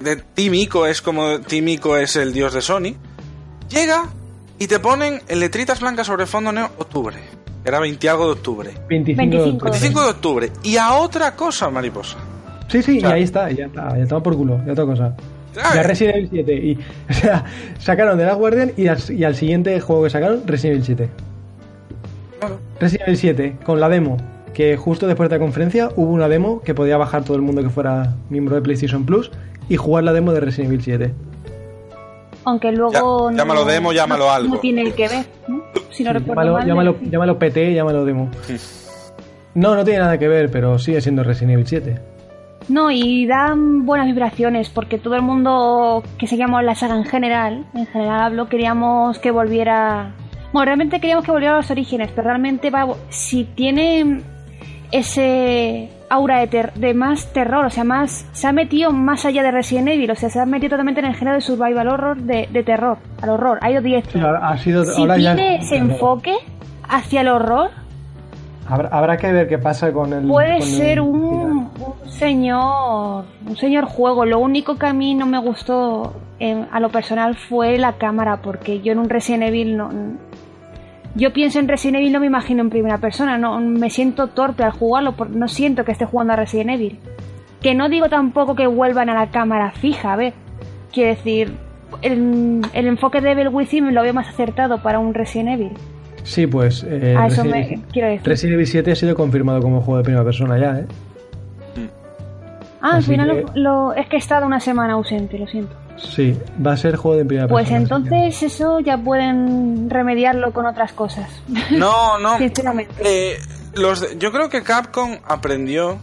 de 0.00 0.16
Team 0.16 0.54
Ico, 0.54 0.86
es 0.86 1.02
como 1.02 1.40
Team 1.40 1.68
Ico 1.68 1.96
es 1.96 2.16
el 2.16 2.32
dios 2.32 2.52
de 2.52 2.60
Sony, 2.60 2.94
llega 3.68 4.04
y 4.62 4.66
te 4.66 4.78
ponen 4.78 5.20
en 5.28 5.40
letritas 5.40 5.80
blancas 5.80 6.06
sobre 6.06 6.26
fondo 6.26 6.52
negro 6.52 6.70
octubre, 6.78 7.16
era 7.64 7.80
20 7.80 8.08
algo 8.08 8.26
de 8.26 8.32
octubre. 8.32 8.70
25, 8.88 9.18
25. 9.18 9.44
de 9.44 9.50
octubre. 9.50 9.70
25 9.70 10.02
de 10.02 10.08
octubre. 10.10 10.52
Y 10.62 10.76
a 10.76 10.92
otra 10.94 11.34
cosa, 11.34 11.70
mariposa. 11.70 12.16
Sí, 12.68 12.82
sí, 12.82 12.98
O 12.98 13.00
sea- 13.00 13.10
y 13.10 13.12
ahí 13.12 13.22
está, 13.22 13.50
ya 13.50 13.66
está, 13.66 13.96
ya 13.96 14.02
estaba 14.02 14.22
por 14.22 14.36
culo, 14.36 14.60
ya 14.66 14.72
otra 14.72 14.84
cosa. 14.86 15.16
Ah, 15.62 15.72
Ya 15.74 15.82
Resident 15.82 16.16
Evil 16.16 16.28
7. 16.32 16.54
Y, 16.54 16.78
o 17.10 17.14
sea, 17.14 17.44
sacaron 17.78 18.16
The 18.18 18.24
Last 18.24 18.38
Guardian 18.38 18.72
y 18.76 18.86
al, 18.86 18.98
y 19.10 19.24
al 19.24 19.34
siguiente 19.36 19.78
juego 19.80 20.04
que 20.04 20.10
sacaron, 20.10 20.42
Resident 20.46 20.76
Evil 20.76 20.84
7. 20.86 21.08
claro. 22.40 22.58
Resident 22.80 23.08
Evil 23.08 23.18
7, 23.18 23.56
con 23.64 23.80
la 23.80 23.88
demo. 23.88 24.16
que 24.54 24.76
justo 24.76 25.06
después 25.06 25.28
de 25.30 25.36
la 25.36 25.40
conferencia 25.40 25.88
hubo 25.96 26.10
una 26.12 26.28
demo 26.28 26.60
que 26.62 26.74
podía 26.74 26.96
bajar 26.98 27.24
todo 27.24 27.36
el 27.36 27.42
mundo 27.42 27.62
que 27.62 27.70
fuera 27.70 28.14
miembro 28.30 28.54
de 28.54 28.62
PlayStation 28.62 29.04
Plus 29.06 29.30
y 29.68 29.76
jugar 29.76 30.04
la 30.04 30.12
demo 30.12 30.32
de 30.32 30.40
Resident 30.40 30.68
Evil 30.72 30.82
7. 30.82 31.14
Aunque 32.44 32.72
luego. 32.72 33.30
Ya- 33.30 33.36
llámalo 33.36 33.64
demo, 33.64 33.92
llámalo 33.92 34.26
no, 34.26 34.30
algo. 34.30 34.54
No 34.54 34.60
tiene 34.60 34.92
que 34.92 35.08
ver, 35.08 35.26
¿no? 35.48 35.62
Si 35.90 36.02
no 36.04 36.12
recuerdo 36.12 36.42
llámalo, 36.42 36.52
mal, 36.52 36.66
llámalo, 36.66 36.96
sí. 37.00 37.10
llámalo 37.10 37.38
PT, 37.38 37.74
llámalo 37.74 38.04
demo. 38.04 38.30
No, 39.54 39.74
no 39.76 39.84
tiene 39.84 40.00
nada 40.00 40.18
que 40.18 40.28
ver, 40.28 40.50
pero 40.50 40.78
sigue 40.78 41.00
siendo 41.00 41.22
Resident 41.22 41.52
Evil 41.52 41.66
7. 41.66 42.00
No, 42.68 42.90
y 42.90 43.26
dan 43.26 43.84
buenas 43.84 44.06
vibraciones 44.06 44.70
porque 44.70 44.98
todo 44.98 45.16
el 45.16 45.22
mundo 45.22 46.02
que 46.18 46.26
seguíamos 46.26 46.62
la 46.62 46.74
saga 46.74 46.96
en 46.96 47.04
general, 47.04 47.66
en 47.74 47.86
general 47.86 48.20
hablo, 48.22 48.48
queríamos 48.48 49.18
que 49.18 49.30
volviera. 49.30 50.14
Bueno, 50.52 50.66
realmente 50.66 51.00
queríamos 51.00 51.24
que 51.24 51.32
volviera 51.32 51.54
a 51.54 51.56
los 51.58 51.70
orígenes, 51.70 52.10
pero 52.14 52.28
realmente 52.28 52.70
va. 52.70 52.86
Si 53.08 53.44
tiene 53.44 54.22
ese 54.92 55.90
aura 56.08 56.38
de, 56.40 56.46
ter- 56.46 56.72
de 56.74 56.94
más 56.94 57.32
terror, 57.32 57.64
o 57.64 57.70
sea, 57.70 57.84
más. 57.84 58.26
Se 58.32 58.46
ha 58.46 58.52
metido 58.52 58.92
más 58.92 59.24
allá 59.24 59.42
de 59.42 59.50
Resident 59.50 59.88
Evil, 59.88 60.10
o 60.10 60.14
sea, 60.14 60.28
se 60.30 60.38
ha 60.40 60.46
metido 60.46 60.70
totalmente 60.70 61.00
en 61.00 61.06
el 61.06 61.14
género 61.14 61.36
de 61.36 61.40
survival 61.40 61.88
horror, 61.88 62.18
de, 62.18 62.48
de 62.52 62.62
terror, 62.62 62.98
al 63.22 63.30
horror. 63.30 63.58
Ha 63.62 63.70
ido 63.70 63.80
directo. 63.82 64.10
Sí, 64.12 64.20
ha 64.22 64.56
sido, 64.58 64.84
Si 64.84 65.00
ahora 65.00 65.18
ya- 65.18 65.34
tiene 65.34 65.56
ese 65.56 65.76
enfoque 65.76 66.34
hacia 66.88 67.22
el 67.22 67.28
horror, 67.28 67.70
Habrá, 68.68 68.88
habrá 68.90 69.16
que 69.16 69.32
ver 69.32 69.48
qué 69.48 69.58
pasa 69.58 69.92
con 69.92 70.12
el. 70.12 70.26
Puede 70.28 70.58
con 70.58 70.68
el 70.68 70.74
ser 70.74 71.00
un, 71.00 71.30
final. 71.30 71.50
un 72.04 72.10
señor, 72.10 73.24
un 73.46 73.56
señor 73.56 73.84
juego. 73.86 74.24
Lo 74.24 74.38
único 74.38 74.78
que 74.78 74.86
a 74.86 74.92
mí 74.92 75.14
no 75.14 75.26
me 75.26 75.38
gustó 75.40 76.14
eh, 76.38 76.64
a 76.70 76.78
lo 76.78 76.88
personal 76.90 77.34
fue 77.36 77.76
la 77.76 77.94
cámara, 77.94 78.36
porque 78.40 78.80
yo 78.80 78.92
en 78.92 78.98
un 79.00 79.08
Resident 79.10 79.42
Evil 79.42 79.76
no. 79.76 79.90
Yo 81.14 81.32
pienso 81.32 81.58
en 81.58 81.68
Resident 81.68 81.98
Evil, 81.98 82.12
no 82.12 82.20
me 82.20 82.26
imagino 82.26 82.62
en 82.62 82.70
primera 82.70 82.98
persona, 82.98 83.36
no 83.38 83.60
me 83.60 83.90
siento 83.90 84.28
torpe 84.28 84.64
al 84.64 84.72
jugarlo, 84.72 85.12
por- 85.12 85.30
no 85.30 85.46
siento 85.48 85.84
que 85.84 85.92
esté 85.92 86.06
jugando 86.06 86.32
a 86.32 86.36
Resident 86.36 86.70
Evil. 86.70 86.98
Que 87.60 87.74
no 87.74 87.88
digo 87.88 88.08
tampoco 88.08 88.54
que 88.54 88.66
vuelvan 88.66 89.10
a 89.10 89.14
la 89.14 89.30
cámara 89.30 89.72
fija, 89.72 90.14
a 90.14 90.16
ver. 90.16 90.32
Quiero 90.92 91.10
decir, 91.10 91.52
el, 92.00 92.62
el 92.72 92.86
enfoque 92.86 93.20
de 93.20 93.32
Evil 93.32 93.48
Within 93.48 93.94
lo 93.94 94.02
veo 94.02 94.14
más 94.14 94.28
acertado 94.28 94.82
para 94.82 94.98
un 94.98 95.12
Resident 95.14 95.50
Evil. 95.50 95.70
Sí, 96.24 96.46
pues. 96.46 96.84
eh, 96.88 97.14
A 97.18 97.26
eso 97.26 97.42
Resident, 97.42 97.82
me 97.86 97.92
quiero 97.92 98.08
decir. 98.08 98.26
Resident 98.26 98.54
Evil 98.54 98.66
7 98.66 98.92
ha 98.92 98.96
sido 98.96 99.14
confirmado 99.14 99.60
como 99.60 99.80
juego 99.80 99.98
de 99.98 100.04
primera 100.04 100.24
persona 100.24 100.58
ya, 100.58 100.78
¿eh? 100.80 100.86
Ah, 102.80 102.96
al 102.96 103.02
final 103.04 103.30
que- 103.30 103.42
lo, 103.60 103.90
lo- 103.90 103.94
es 103.94 104.08
que 104.08 104.16
he 104.16 104.18
estado 104.18 104.44
una 104.46 104.58
semana 104.60 104.94
ausente, 104.94 105.38
lo 105.38 105.46
siento. 105.46 105.74
Sí, 105.96 106.38
va 106.64 106.72
a 106.72 106.76
ser 106.76 106.96
juego 106.96 107.16
de 107.18 107.24
primera 107.24 107.48
Pues 107.48 107.68
persona. 107.68 107.78
que- 107.88 107.94
entonces 108.16 108.42
eso 108.42 108.80
ya 108.80 108.96
pueden 108.98 109.88
remediarlo 109.90 110.52
con 110.52 110.66
otras 110.66 110.92
cosas. 110.92 111.28
No, 111.70 112.18
no. 112.18 112.38
Sinceramente. 112.38 112.94
Eh, 113.04 113.38
los 113.74 114.00
de- 114.00 114.18
yo 114.18 114.32
creo 114.32 114.48
que 114.48 114.62
Capcom 114.62 115.18
aprendió. 115.24 115.98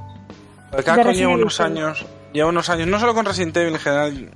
Capcom 0.86 1.12
lleva 1.14 1.34
unos 1.34 1.60
años. 1.60 2.06
Lleva 2.34 2.50
unos 2.50 2.70
años, 2.70 2.88
no 2.88 3.00
solo 3.00 3.14
con 3.14 3.26
Resident 3.26 3.58
Evil 3.58 3.74
en 3.74 3.80
general. 3.80 4.30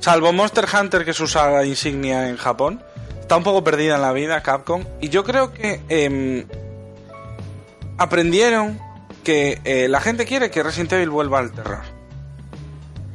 Salvo 0.00 0.32
Monster 0.32 0.66
Hunter, 0.72 1.04
que 1.04 1.12
es 1.12 1.16
su 1.16 1.26
saga 1.26 1.64
insignia 1.64 2.28
en 2.28 2.36
Japón. 2.36 2.82
Está 3.20 3.36
un 3.36 3.44
poco 3.44 3.62
perdida 3.64 3.96
en 3.96 4.02
la 4.02 4.12
vida, 4.12 4.42
Capcom. 4.42 4.82
Y 5.00 5.08
yo 5.08 5.22
creo 5.24 5.52
que 5.52 5.80
em, 5.88 6.46
aprendieron 7.98 8.78
que 9.24 9.60
eh, 9.64 9.88
la 9.88 10.00
gente 10.00 10.24
quiere 10.24 10.50
que 10.50 10.62
Resident 10.62 10.92
Evil 10.94 11.10
vuelva 11.10 11.38
al 11.38 11.52
terror. 11.52 11.82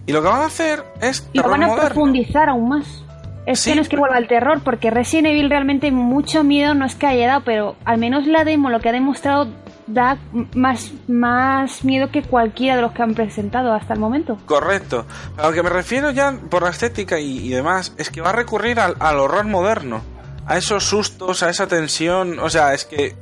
Y 0.05 0.11
lo 0.11 0.21
que 0.21 0.27
van 0.27 0.41
a 0.41 0.45
hacer 0.45 0.83
es 1.01 1.27
Y 1.33 1.39
lo 1.39 1.47
van 1.49 1.63
a 1.63 1.67
moderno. 1.67 1.85
profundizar 1.89 2.49
aún 2.49 2.69
más. 2.69 3.03
Es 3.45 3.59
Sí. 3.59 3.71
que 3.71 3.75
no 3.75 3.81
es 3.81 3.89
que 3.89 3.97
vuelva 3.97 4.17
el 4.17 4.27
terror, 4.27 4.61
porque 4.63 4.89
Resident 4.89 5.27
Evil 5.27 5.49
realmente 5.49 5.91
mucho 5.91 6.43
miedo 6.45 6.73
no 6.75 6.85
es 6.85 6.95
que 6.95 7.07
haya 7.07 7.27
dado, 7.27 7.41
pero 7.43 7.75
al 7.83 7.97
menos 7.97 8.25
la 8.25 8.43
demo 8.45 8.69
lo 8.69 8.79
que 8.79 8.89
ha 8.89 8.93
demostrado 8.93 9.47
da 9.85 10.17
más, 10.55 10.91
más 11.09 11.83
miedo 11.83 12.09
que 12.09 12.21
cualquiera 12.23 12.77
de 12.77 12.81
los 12.81 12.93
que 12.93 13.01
han 13.03 13.15
presentado 13.15 13.73
hasta 13.73 13.93
el 13.93 13.99
momento. 13.99 14.37
Correcto. 14.45 15.05
A 15.37 15.47
lo 15.47 15.53
que 15.53 15.61
me 15.61 15.69
refiero 15.69 16.11
ya 16.11 16.33
por 16.49 16.63
la 16.63 16.69
estética 16.69 17.19
y, 17.19 17.39
y 17.39 17.49
demás 17.49 17.93
es 17.97 18.09
que 18.09 18.21
va 18.21 18.29
a 18.29 18.33
recurrir 18.33 18.79
al, 18.79 18.95
al 18.99 19.19
horror 19.19 19.45
moderno. 19.45 20.01
A 20.45 20.57
esos 20.57 20.85
sustos, 20.85 21.43
a 21.43 21.49
esa 21.49 21.67
tensión. 21.67 22.39
O 22.39 22.49
sea, 22.49 22.73
es 22.73 22.85
que. 22.85 23.13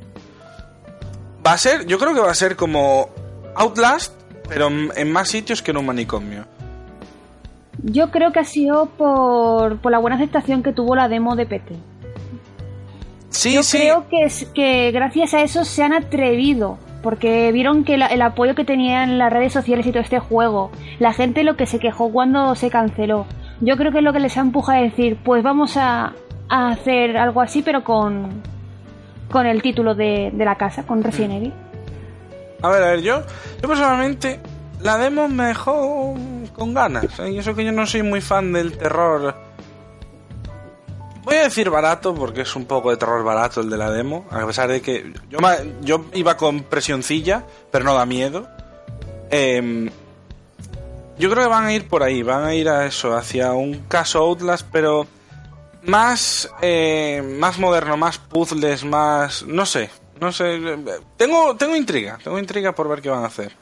Va 1.45 1.53
a 1.53 1.57
ser. 1.57 1.85
Yo 1.87 1.97
creo 1.97 2.13
que 2.13 2.19
va 2.19 2.29
a 2.31 2.35
ser 2.35 2.55
como 2.55 3.09
Outlast, 3.55 4.13
pero 4.47 4.67
en, 4.67 4.91
en 4.95 5.11
más 5.11 5.29
sitios 5.29 5.61
que 5.63 5.71
en 5.71 5.77
un 5.77 5.85
manicomio. 5.87 6.45
Yo 7.83 8.11
creo 8.11 8.31
que 8.31 8.39
ha 8.39 8.43
sido 8.45 8.87
por, 8.87 9.77
por 9.77 9.91
la 9.91 9.97
buena 9.99 10.15
aceptación 10.17 10.61
que 10.63 10.71
tuvo 10.73 10.95
la 10.95 11.07
demo 11.07 11.35
de 11.35 11.45
PT. 11.45 11.75
Sí, 13.29 13.53
Yo 13.53 13.63
sí. 13.63 13.77
creo 13.77 14.07
que, 14.09 14.27
que 14.53 14.91
gracias 14.91 15.33
a 15.33 15.41
eso 15.41 15.63
se 15.65 15.81
han 15.83 15.93
atrevido, 15.93 16.77
porque 17.01 17.51
vieron 17.51 17.83
que 17.83 17.97
la- 17.97 18.07
el 18.07 18.21
apoyo 18.21 18.55
que 18.55 18.65
tenían 18.65 19.17
las 19.17 19.31
redes 19.31 19.53
sociales 19.53 19.87
y 19.87 19.91
todo 19.91 20.03
este 20.03 20.19
juego, 20.19 20.69
la 20.99 21.13
gente 21.13 21.43
lo 21.43 21.55
que 21.55 21.65
se 21.65 21.79
quejó 21.79 22.11
cuando 22.11 22.53
se 22.55 22.69
canceló, 22.69 23.25
yo 23.61 23.77
creo 23.77 23.91
que 23.91 23.99
es 23.99 24.03
lo 24.03 24.13
que 24.13 24.19
les 24.19 24.37
ha 24.37 24.41
empujado 24.41 24.79
a 24.79 24.81
decir, 24.81 25.17
pues 25.23 25.43
vamos 25.43 25.77
a, 25.77 26.13
a 26.49 26.67
hacer 26.69 27.17
algo 27.17 27.41
así, 27.41 27.61
pero 27.61 27.83
con, 27.83 28.41
con 29.31 29.45
el 29.47 29.61
título 29.61 29.95
de, 29.95 30.29
de 30.33 30.45
la 30.45 30.55
casa, 30.55 30.83
con 30.85 31.01
Resident 31.01 31.33
Evil. 31.33 31.53
A 32.61 32.69
ver, 32.69 32.83
a 32.83 32.87
ver, 32.91 33.01
yo. 33.01 33.21
Yo 33.61 33.67
personalmente. 33.67 34.39
La 34.81 34.97
demo 34.97 35.27
me 35.27 35.45
dejó 35.45 36.15
con 36.55 36.73
ganas. 36.73 37.19
¿eh? 37.19 37.31
Y 37.31 37.39
eso 37.39 37.53
que 37.55 37.63
yo 37.63 37.71
no 37.71 37.85
soy 37.85 38.03
muy 38.03 38.21
fan 38.21 38.51
del 38.51 38.77
terror. 38.77 39.35
Voy 41.23 41.35
a 41.35 41.43
decir 41.43 41.69
barato 41.69 42.15
porque 42.15 42.41
es 42.41 42.55
un 42.55 42.65
poco 42.65 42.89
de 42.89 42.97
terror 42.97 43.23
barato 43.23 43.61
el 43.61 43.69
de 43.69 43.77
la 43.77 43.91
demo. 43.91 44.25
A 44.31 44.45
pesar 44.45 44.69
de 44.69 44.81
que 44.81 45.13
yo, 45.29 45.37
yo 45.81 46.05
iba 46.13 46.35
con 46.35 46.63
presioncilla, 46.63 47.45
pero 47.69 47.85
no 47.85 47.93
da 47.93 48.07
miedo. 48.07 48.47
Em, 49.29 49.89
yo 51.19 51.29
creo 51.29 51.43
que 51.43 51.49
van 51.49 51.65
a 51.65 51.73
ir 51.73 51.87
por 51.87 52.01
ahí, 52.01 52.23
van 52.23 52.43
a 52.43 52.55
ir 52.55 52.67
a 52.67 52.87
eso, 52.87 53.15
hacia 53.15 53.53
un 53.53 53.85
caso 53.87 54.19
Outlast, 54.19 54.67
pero 54.71 55.05
más, 55.83 56.49
eh, 56.61 57.21
más 57.39 57.59
moderno, 57.59 57.97
más 57.97 58.17
puzzles, 58.17 58.83
más... 58.83 59.43
No 59.43 59.67
sé, 59.67 59.91
no 60.19 60.31
sé. 60.31 60.59
Tengo, 61.17 61.55
tengo 61.55 61.75
intriga, 61.75 62.17
tengo 62.23 62.39
intriga 62.39 62.73
por 62.73 62.89
ver 62.89 63.01
qué 63.01 63.09
van 63.09 63.23
a 63.23 63.27
hacer. 63.27 63.60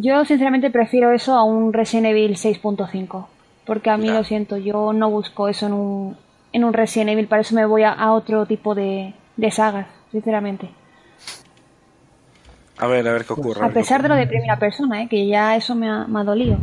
Yo 0.00 0.24
sinceramente 0.24 0.70
prefiero 0.70 1.12
eso 1.12 1.34
a 1.36 1.44
un 1.44 1.72
Resident 1.72 2.06
Evil 2.06 2.32
6.5, 2.36 3.26
porque 3.66 3.90
a 3.90 3.96
mí 3.98 4.06
Ya. 4.06 4.14
lo 4.14 4.24
siento, 4.24 4.56
yo 4.56 4.92
no 4.92 5.10
busco 5.10 5.48
eso 5.48 5.66
en 5.66 5.72
un, 5.74 6.16
en 6.52 6.64
un 6.64 6.72
Resident 6.72 7.10
Evil, 7.10 7.26
para 7.26 7.42
eso 7.42 7.54
me 7.54 7.66
voy 7.66 7.82
a, 7.82 7.90
a 7.92 8.12
otro 8.12 8.46
tipo 8.46 8.74
de, 8.74 9.12
de 9.36 9.50
sagas, 9.50 9.86
sinceramente. 10.10 10.70
A 12.78 12.86
ver, 12.86 13.06
a 13.06 13.12
ver 13.12 13.24
qué 13.24 13.32
ocurre. 13.34 13.64
A 13.64 13.68
pesar 13.68 14.02
de 14.02 14.08
lo 14.08 14.14
de 14.14 14.26
primera 14.26 14.58
persona, 14.58 15.02
¿eh? 15.02 15.08
que 15.08 15.26
ya 15.26 15.56
eso 15.56 15.74
me 15.74 15.88
ha, 15.88 16.06
me 16.06 16.20
ha 16.20 16.24
dolido. 16.24 16.56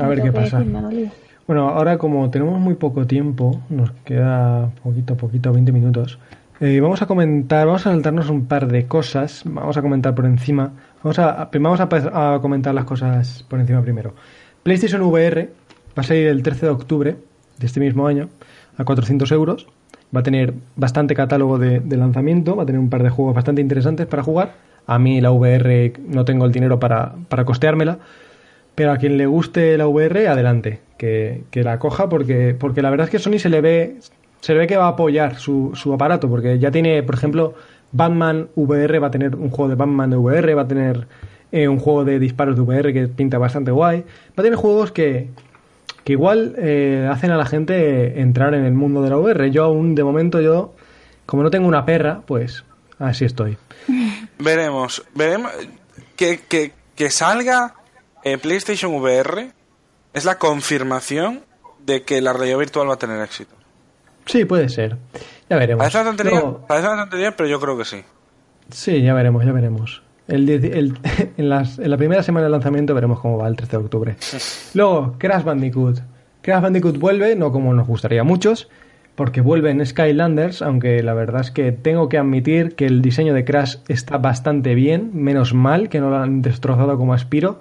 A 0.00 0.06
ver 0.08 0.22
qué 0.22 0.32
pasa. 0.32 0.58
decir, 0.58 0.72
me 0.72 0.78
ha 0.78 0.82
dolido. 0.82 1.10
Bueno, 1.46 1.68
ahora 1.68 1.98
como 1.98 2.30
tenemos 2.30 2.58
muy 2.58 2.74
poco 2.74 3.06
tiempo, 3.06 3.60
nos 3.68 3.90
queda 4.04 4.70
poquito, 4.82 5.16
poquito, 5.16 5.52
20 5.52 5.72
minutos. 5.72 6.18
eh, 6.60 6.80
vamos 6.80 7.02
a 7.02 7.06
comentar, 7.06 7.66
vamos 7.66 7.86
a 7.86 7.90
saltarnos 7.90 8.30
un 8.30 8.46
par 8.46 8.66
de 8.68 8.86
cosas, 8.86 9.42
vamos 9.44 9.76
a 9.76 9.82
comentar 9.82 10.14
por 10.14 10.24
encima. 10.24 10.72
Vamos 11.02 11.18
a, 11.18 11.50
vamos 11.52 11.80
a, 11.80 12.38
comentar 12.40 12.72
las 12.74 12.84
cosas 12.84 13.44
por 13.48 13.58
encima 13.58 13.82
primero. 13.82 14.14
PlayStation 14.62 15.02
VR 15.02 15.48
va 15.98 16.00
a 16.00 16.02
salir 16.04 16.28
el 16.28 16.42
13 16.42 16.66
de 16.66 16.72
octubre 16.72 17.16
de 17.58 17.66
este 17.66 17.80
mismo 17.80 18.06
año 18.06 18.28
a 18.76 18.84
400 18.84 19.30
euros. 19.32 19.66
Va 20.14 20.20
a 20.20 20.22
tener 20.22 20.54
bastante 20.76 21.14
catálogo 21.14 21.58
de, 21.58 21.80
de 21.80 21.96
lanzamiento, 21.96 22.54
va 22.54 22.62
a 22.62 22.66
tener 22.66 22.78
un 22.78 22.88
par 22.88 23.02
de 23.02 23.10
juegos 23.10 23.34
bastante 23.34 23.60
interesantes 23.60 24.06
para 24.06 24.22
jugar. 24.22 24.54
A 24.86 24.98
mí 24.98 25.20
la 25.20 25.32
VR 25.32 25.92
no 26.06 26.24
tengo 26.24 26.44
el 26.44 26.52
dinero 26.52 26.78
para, 26.78 27.14
para 27.28 27.44
costeármela, 27.44 27.98
pero 28.74 28.92
a 28.92 28.96
quien 28.96 29.16
le 29.16 29.26
guste 29.26 29.76
la 29.76 29.88
VR, 29.88 30.28
adelante, 30.28 30.80
que, 30.98 31.44
que 31.50 31.64
la 31.64 31.78
coja, 31.80 32.08
porque, 32.08 32.54
porque 32.58 32.82
la 32.82 32.90
verdad 32.90 33.06
es 33.06 33.10
que 33.10 33.18
Sony 33.18 33.38
se 33.38 33.48
le 33.48 33.60
ve, 33.60 33.96
se 34.40 34.52
le 34.52 34.60
ve 34.60 34.66
que 34.68 34.76
va 34.76 34.84
a 34.84 34.90
apoyar 34.90 35.36
su, 35.36 35.72
su 35.74 35.92
aparato, 35.92 36.28
porque 36.28 36.58
ya 36.58 36.70
tiene, 36.70 37.02
por 37.02 37.14
ejemplo, 37.14 37.54
Batman 37.92 38.48
VR, 38.56 38.98
va 38.98 39.08
a 39.08 39.10
tener 39.10 39.36
un 39.36 39.50
juego 39.50 39.68
de 39.68 39.74
Batman 39.74 40.10
de 40.10 40.16
VR, 40.16 40.54
va 40.54 40.62
a 40.62 40.68
tener 40.68 41.06
eh, 41.52 41.68
un 41.68 41.78
juego 41.78 42.04
de 42.04 42.18
disparos 42.18 42.56
de 42.56 42.62
VR 42.62 42.92
que 42.92 43.08
pinta 43.08 43.38
bastante 43.38 43.70
guay, 43.70 44.00
va 44.00 44.34
a 44.38 44.42
tener 44.42 44.56
juegos 44.56 44.92
que, 44.92 45.28
que 46.04 46.12
igual 46.12 46.54
eh, 46.58 47.08
hacen 47.10 47.30
a 47.30 47.36
la 47.36 47.46
gente 47.46 48.20
entrar 48.20 48.54
en 48.54 48.64
el 48.64 48.72
mundo 48.72 49.02
de 49.02 49.10
la 49.10 49.18
VR. 49.18 49.50
Yo 49.50 49.64
aún, 49.64 49.94
de 49.94 50.04
momento, 50.04 50.40
yo, 50.40 50.74
como 51.26 51.42
no 51.42 51.50
tengo 51.50 51.68
una 51.68 51.84
perra, 51.84 52.22
pues 52.26 52.64
así 52.98 53.24
estoy. 53.24 53.58
Veremos, 54.38 55.04
veremos. 55.14 55.52
Que, 56.16 56.40
que, 56.48 56.72
que 56.94 57.10
salga 57.10 57.74
eh, 58.24 58.38
PlayStation 58.38 58.94
VR 58.94 59.52
es 60.12 60.24
la 60.24 60.38
confirmación 60.38 61.44
de 61.84 62.02
que 62.02 62.20
la 62.20 62.32
realidad 62.32 62.58
virtual 62.58 62.88
va 62.88 62.94
a 62.94 62.98
tener 62.98 63.20
éxito. 63.20 63.54
Sí, 64.26 64.44
puede 64.44 64.68
ser. 64.68 64.96
Ya 65.50 65.56
veremos. 65.58 65.80
Parece 65.82 65.98
una 65.98 66.08
tontería, 66.10 66.32
Luego- 66.32 66.66
parece 66.66 66.88
una 66.88 67.02
tontería, 67.02 67.36
pero 67.36 67.48
yo 67.48 67.60
creo 67.60 67.76
que 67.76 67.84
sí. 67.84 68.02
Sí, 68.70 69.02
ya 69.02 69.14
veremos, 69.14 69.44
ya 69.44 69.52
veremos. 69.52 70.02
El, 70.28 70.48
el- 70.48 70.98
en, 71.36 71.48
las- 71.48 71.78
en 71.78 71.90
la 71.90 71.96
primera 71.96 72.22
semana 72.22 72.44
de 72.46 72.50
lanzamiento 72.50 72.94
veremos 72.94 73.20
cómo 73.20 73.38
va 73.38 73.48
el 73.48 73.56
13 73.56 73.76
de 73.78 73.82
octubre. 73.84 74.16
Luego, 74.74 75.16
Crash 75.18 75.44
Bandicoot. 75.44 75.98
Crash 76.42 76.62
Bandicoot 76.62 76.98
vuelve, 76.98 77.36
no 77.36 77.52
como 77.52 77.74
nos 77.74 77.86
gustaría 77.86 78.22
a 78.22 78.24
muchos, 78.24 78.68
porque 79.14 79.40
vuelven 79.42 79.84
Skylanders, 79.84 80.62
aunque 80.62 81.02
la 81.02 81.12
verdad 81.14 81.42
es 81.42 81.50
que 81.50 81.70
tengo 81.72 82.08
que 82.08 82.18
admitir 82.18 82.74
que 82.74 82.86
el 82.86 83.02
diseño 83.02 83.34
de 83.34 83.44
Crash 83.44 83.76
está 83.88 84.16
bastante 84.18 84.74
bien, 84.74 85.10
menos 85.12 85.52
mal 85.54 85.88
que 85.88 86.00
no 86.00 86.10
lo 86.10 86.16
han 86.16 86.40
destrozado 86.42 86.96
como 86.96 87.12
aspiro. 87.14 87.60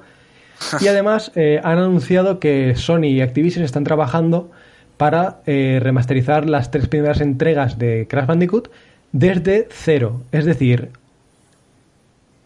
Y 0.80 0.88
además 0.88 1.32
eh, 1.36 1.60
han 1.64 1.80
anunciado 1.80 2.40
que 2.40 2.76
Sony 2.76 3.06
y 3.06 3.22
Activision 3.22 3.66
están 3.66 3.84
trabajando 3.84 4.52
para 5.02 5.42
eh, 5.48 5.80
remasterizar 5.82 6.48
las 6.48 6.70
tres 6.70 6.88
primeras 6.88 7.22
entregas 7.22 7.80
de 7.80 8.06
Crash 8.08 8.28
Bandicoot 8.28 8.70
desde 9.12 9.68
cero, 9.72 10.22
es 10.32 10.46
decir, 10.46 10.90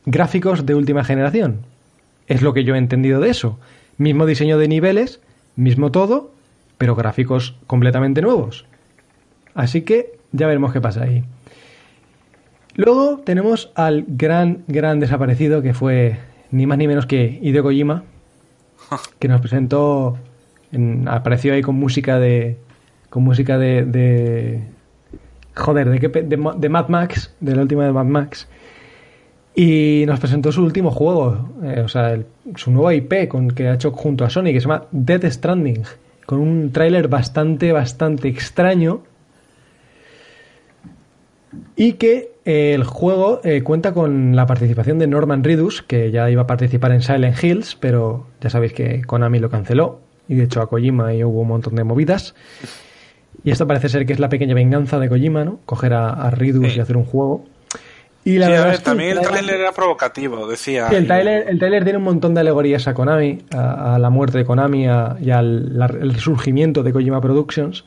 gráficos 0.06 0.66
de 0.66 0.74
última 0.74 1.04
generación. 1.04 1.66
Es 2.28 2.42
lo 2.42 2.54
que 2.54 2.64
yo 2.64 2.74
he 2.74 2.78
entendido 2.78 3.20
de 3.20 3.30
eso. 3.30 3.60
Mismo 3.98 4.26
diseño 4.26 4.58
de 4.58 4.70
niveles, 4.70 5.20
mismo 5.58 5.92
todo, 5.92 6.32
pero 6.78 6.96
gráficos 6.96 7.58
completamente 7.68 8.22
nuevos. 8.22 8.66
Así 9.54 9.82
que 9.82 10.14
ya 10.32 10.48
veremos 10.48 10.72
qué 10.72 10.80
pasa 10.80 11.04
ahí. 11.04 11.26
Luego 12.76 13.18
tenemos 13.18 13.70
al 13.76 14.06
gran, 14.08 14.64
gran 14.68 15.02
desaparecido 15.02 15.62
que 15.62 15.74
fue 15.74 16.20
ni 16.52 16.68
más 16.68 16.78
ni 16.78 16.88
menos 16.88 17.06
que 17.06 17.38
Hideo 17.42 17.64
Kojima, 17.64 18.06
que 19.20 19.28
nos 19.28 19.42
presentó, 19.42 20.18
apareció 21.08 21.54
ahí 21.54 21.62
con 21.62 21.76
música 21.76 22.20
de, 22.20 22.58
con 23.10 23.24
música 23.24 23.58
de, 23.58 23.86
de 23.86 24.64
joder, 25.56 25.90
de, 25.90 26.00
de, 26.00 26.52
de 26.58 26.70
Mad 26.70 26.88
Max, 26.90 27.34
de 27.40 27.56
la 27.56 27.62
última 27.62 27.86
de 27.86 27.92
Mad 27.92 28.06
Max, 28.06 28.48
y 29.56 30.04
nos 30.06 30.20
presentó 30.20 30.52
su 30.52 30.64
último 30.64 30.92
juego, 30.92 31.50
eh, 31.64 31.82
o 31.84 31.88
sea, 31.88 32.20
su 32.56 32.72
nuevo 32.72 32.92
IP 32.92 33.30
con, 33.30 33.52
que 33.52 33.70
ha 33.70 33.76
hecho 33.76 33.92
junto 33.92 34.26
a 34.26 34.30
Sony, 34.30 34.46
que 34.46 34.60
se 34.60 34.68
llama 34.68 34.86
Death 34.92 35.26
Stranding, 35.26 35.84
con 36.26 36.40
un 36.40 36.72
tráiler 36.74 37.08
bastante, 37.08 37.72
bastante 37.72 38.28
extraño. 38.28 39.04
Y 41.78 41.94
que 41.94 42.32
eh, 42.44 42.74
el 42.74 42.84
juego 42.84 43.40
eh, 43.46 43.64
cuenta 43.64 43.94
con 43.94 44.36
la 44.36 44.46
participación 44.46 45.00
de 45.00 45.08
Norman 45.08 45.44
Reedus, 45.44 45.82
que 45.82 46.12
ya 46.12 46.30
iba 46.30 46.42
a 46.42 46.48
participar 46.48 46.92
en 46.92 47.02
Silent 47.02 47.42
Hills, 47.42 47.78
pero 47.80 48.28
ya 48.42 48.50
sabéis 48.50 48.74
que 48.74 49.04
Konami 49.04 49.40
lo 49.40 49.50
canceló. 49.50 50.02
Y 50.28 50.36
de 50.36 50.44
hecho 50.44 50.62
a 50.62 50.70
Kojima 50.70 51.14
y 51.14 51.24
hubo 51.24 51.42
un 51.42 51.48
montón 51.48 51.76
de 51.76 51.84
movidas. 51.84 52.36
Y 53.44 53.52
esto 53.52 53.68
parece 53.68 53.90
ser 53.90 54.06
que 54.06 54.14
es 54.14 54.20
la 54.20 54.30
pequeña 54.30 54.56
venganza 54.56 55.00
de 55.00 55.10
Kojima, 55.10 55.46
¿no? 55.46 55.60
Coger 55.66 55.94
a, 55.94 56.10
a 56.10 56.32
Reedus 56.32 56.76
y 56.76 56.80
hacer 56.80 56.98
un 56.98 57.06
juego. 57.06 57.46
Y 58.26 58.40
la 58.40 58.50
verdad 58.50 58.82
también 58.82 59.20
el 59.20 59.22
trailer 59.22 59.60
era 59.60 59.72
provocativo, 59.72 60.48
decía. 60.48 60.88
el 60.88 61.06
trailer, 61.06 61.48
el 61.48 61.60
trailer 61.60 61.84
tiene 61.84 62.00
un 62.00 62.06
montón 62.06 62.34
de 62.34 62.42
alegorías 62.42 62.88
a 62.88 62.96
Konami, 62.96 63.44
a, 63.56 64.00
la 64.00 64.10
muerte 64.10 64.40
de 64.40 64.46
Konami 64.46 64.86
y 64.86 65.30
al 65.30 65.90
resurgimiento 65.90 66.82
de 66.82 66.92
Kojima 66.92 67.22
Productions. 67.22 67.86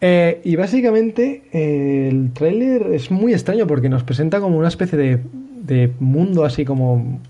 Eh, 0.00 0.40
y 0.44 0.54
básicamente 0.54 1.42
eh, 1.52 2.08
el 2.10 2.32
trailer 2.32 2.94
es 2.94 3.10
muy 3.10 3.32
extraño 3.34 3.66
porque 3.66 3.88
nos 3.88 4.04
presenta 4.04 4.40
como 4.40 4.56
una 4.56 4.68
especie 4.68 4.96
de, 4.96 5.20
de 5.62 5.92
mundo 5.98 6.44
así 6.44 6.64
como... 6.64 7.20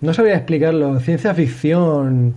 No 0.00 0.14
sabría 0.14 0.36
explicarlo, 0.36 1.00
ciencia 1.00 1.34
ficción, 1.34 2.34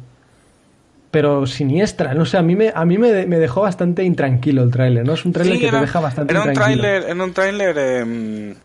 pero 1.11 1.45
siniestra. 1.45 2.13
No 2.13 2.25
sé, 2.25 2.37
a 2.37 2.41
mí 2.41 2.55
me, 2.55 2.71
a 2.73 2.85
mí 2.85 2.97
me, 2.97 3.09
dejó 3.25 3.61
bastante 3.61 4.03
intranquilo 4.03 4.63
el 4.63 4.71
tráiler, 4.71 5.05
¿no? 5.05 5.13
Es 5.13 5.25
un 5.25 5.31
tráiler 5.31 5.59
que 5.59 5.71
te 5.71 5.79
deja 5.79 5.99
bastante 5.99 6.33
era 6.33 6.43
un 6.43 6.53
Tráiler, 6.53 7.03
era 7.03 7.23
un 7.23 7.33
tráiler... 7.33 7.77
Em, 7.77 8.55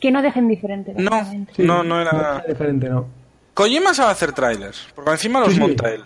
que 0.00 0.10
no 0.10 0.22
dejen 0.22 0.48
diferente. 0.48 0.92
No, 0.96 1.22
no, 1.58 1.82
no 1.82 2.00
era... 2.00 2.44
diferente, 2.46 2.88
no. 2.88 3.06
Kojima 3.54 3.94
sabe 3.94 4.12
hacer 4.12 4.32
trailers, 4.32 4.88
porque 4.94 5.12
encima 5.12 5.40
los 5.40 5.58
monta 5.58 5.90
él. 5.90 6.02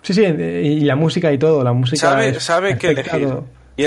Sí, 0.00 0.14
sí, 0.14 0.22
y 0.22 0.80
la 0.80 0.96
música 0.96 1.32
y 1.32 1.38
todo, 1.38 1.62
la 1.62 1.72
música 1.72 1.98
Sabe, 1.98 2.40
sabe 2.40 2.78
qué 2.78 2.90
elegir. 2.90 3.28
Y 3.76 3.84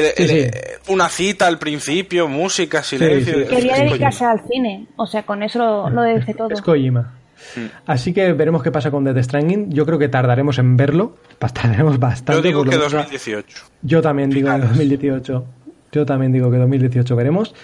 una 0.91 1.09
cita 1.09 1.47
al 1.47 1.57
principio, 1.57 2.27
música, 2.27 2.83
silencio... 2.83 3.47
Quería 3.47 3.77
dedicarse 3.77 4.25
al 4.25 4.41
cine, 4.47 4.87
o 4.95 5.07
sea, 5.07 5.23
con 5.23 5.41
eso 5.43 5.59
lo, 5.59 5.89
lo 5.89 6.03
dice 6.03 6.33
todo. 6.33 6.49
Es 6.49 6.61
Kojima. 6.61 7.16
Mm. 7.55 7.65
Así 7.85 8.13
que 8.13 8.33
veremos 8.33 8.63
qué 8.63 8.71
pasa 8.71 8.91
con 8.91 9.03
Death 9.03 9.23
Stranding. 9.23 9.71
Yo 9.71 9.85
creo 9.85 9.99
que 9.99 10.09
tardaremos 10.09 10.59
en 10.59 10.77
verlo. 10.77 11.17
Tardaremos 11.39 11.99
bastante. 11.99 12.33
Yo 12.33 12.41
digo 12.41 12.63
que 12.63 12.77
2018. 12.77 13.57
Yo 13.81 14.01
también 14.01 14.29
digo 14.29 14.49
que 14.53 14.59
2018. 14.59 15.45
Yo 15.91 16.05
también 16.05 16.31
digo 16.31 16.51
que 16.51 16.57
2018 16.57 17.15
veremos. 17.15 17.55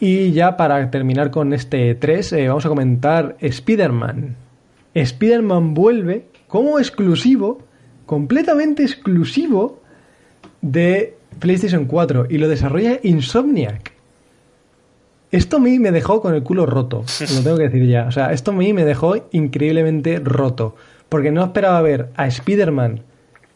Y 0.00 0.32
ya 0.32 0.56
para 0.56 0.90
terminar 0.90 1.30
con 1.30 1.52
este 1.52 1.94
3, 1.94 2.32
eh, 2.32 2.48
vamos 2.48 2.64
a 2.64 2.70
comentar 2.70 3.36
Spider-Man. 3.40 4.34
Spider-Man 4.94 5.74
vuelve 5.74 6.26
como 6.48 6.78
exclusivo, 6.78 7.62
completamente 8.06 8.82
exclusivo 8.82 9.82
de 10.62 11.16
PlayStation 11.38 11.84
4 11.84 12.26
y 12.30 12.38
lo 12.38 12.48
desarrolla 12.48 12.98
Insomniac. 13.02 13.99
Esto 15.30 15.58
a 15.58 15.60
mí 15.60 15.78
me 15.78 15.92
dejó 15.92 16.20
con 16.20 16.34
el 16.34 16.42
culo 16.42 16.66
roto, 16.66 17.04
lo 17.20 17.42
tengo 17.42 17.56
que 17.56 17.64
decir 17.64 17.86
ya. 17.86 18.06
O 18.06 18.12
sea, 18.12 18.32
esto 18.32 18.50
a 18.50 18.54
mí 18.54 18.72
me 18.72 18.84
dejó 18.84 19.14
increíblemente 19.30 20.18
roto. 20.18 20.74
Porque 21.08 21.30
no 21.30 21.44
esperaba 21.44 21.80
ver 21.82 22.10
a 22.16 22.26
Spider-Man, 22.26 23.02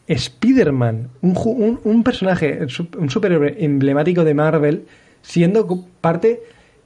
Spider-Man, 0.07 1.09
un, 1.21 1.79
un, 1.83 2.03
personaje, 2.03 2.67
un 2.97 3.09
superhéroe 3.09 3.55
emblemático 3.59 4.23
de 4.23 4.33
Marvel, 4.33 4.85
siendo 5.21 5.85
parte 6.01 6.43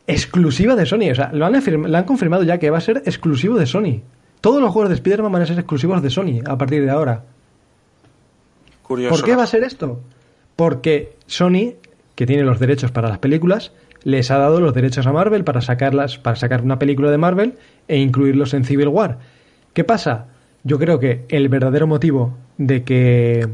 exclusiva 0.08 0.76
de 0.76 0.86
Sony. 0.86 1.12
O 1.12 1.16
sea, 1.16 1.32
lo 1.34 1.46
han, 1.46 1.54
lo 1.92 1.98
han 1.98 2.04
confirmado 2.04 2.44
ya 2.44 2.58
que 2.58 2.70
va 2.70 2.80
a 2.80 2.82
ser 2.82 3.04
exclusivo 3.06 3.58
de 3.58 3.66
Sony. 3.66 4.02
Todos 4.42 4.62
los 4.62 4.72
juegos 4.72 4.90
de 4.90 4.96
Spider-Man 4.96 5.32
van 5.32 5.42
a 5.42 5.46
ser 5.46 5.58
exclusivos 5.58 6.02
de 6.02 6.10
Sony 6.10 6.42
a 6.46 6.58
partir 6.58 6.84
de 6.84 6.90
ahora. 6.90 7.24
Curioso. 8.84 9.16
¿Por 9.16 9.26
qué 9.26 9.36
va 9.36 9.44
a 9.44 9.48
ser 9.48 9.64
esto? 9.64 10.00
Porque 10.56 11.14
Sony, 11.28 11.76
que 12.16 12.26
tiene 12.26 12.44
los 12.44 12.60
derechos 12.60 12.92
para 12.92 13.10
las 13.10 13.20
películas, 13.20 13.72
les 14.04 14.32
ha 14.32 14.38
dado 14.38 14.62
los 14.62 14.74
derechos 14.74 15.06
a 15.08 15.12
Marvel 15.12 15.44
para 15.44 15.62
sacarlas, 15.62 16.18
para 16.18 16.36
sacar 16.36 16.62
una 16.62 16.80
película 16.80 17.12
de 17.12 17.18
Marvel 17.18 17.54
e 17.88 17.98
incluirlos 17.98 18.54
en 18.54 18.66
Civil 18.66 18.88
War. 18.88 19.20
¿Qué 19.74 19.84
pasa? 19.84 20.28
Yo 20.64 20.80
creo 20.80 21.00
que 21.00 21.26
el 21.30 21.50
verdadero 21.50 21.88
motivo 21.88 22.38
de 22.58 22.84
que, 22.84 23.48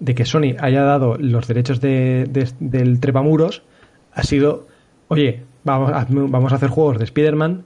de 0.00 0.14
que 0.14 0.24
Sony 0.24 0.56
haya 0.58 0.82
dado 0.82 1.16
los 1.18 1.46
derechos 1.46 1.80
de, 1.80 2.28
del 2.60 3.00
trepamuros 3.00 3.62
ha 4.12 4.22
sido, 4.22 4.66
oye, 5.08 5.42
vamos 5.64 5.92
a, 5.92 6.06
vamos 6.08 6.52
a 6.52 6.56
hacer 6.56 6.68
juegos 6.68 6.98
de 6.98 7.04
Spider-Man, 7.04 7.64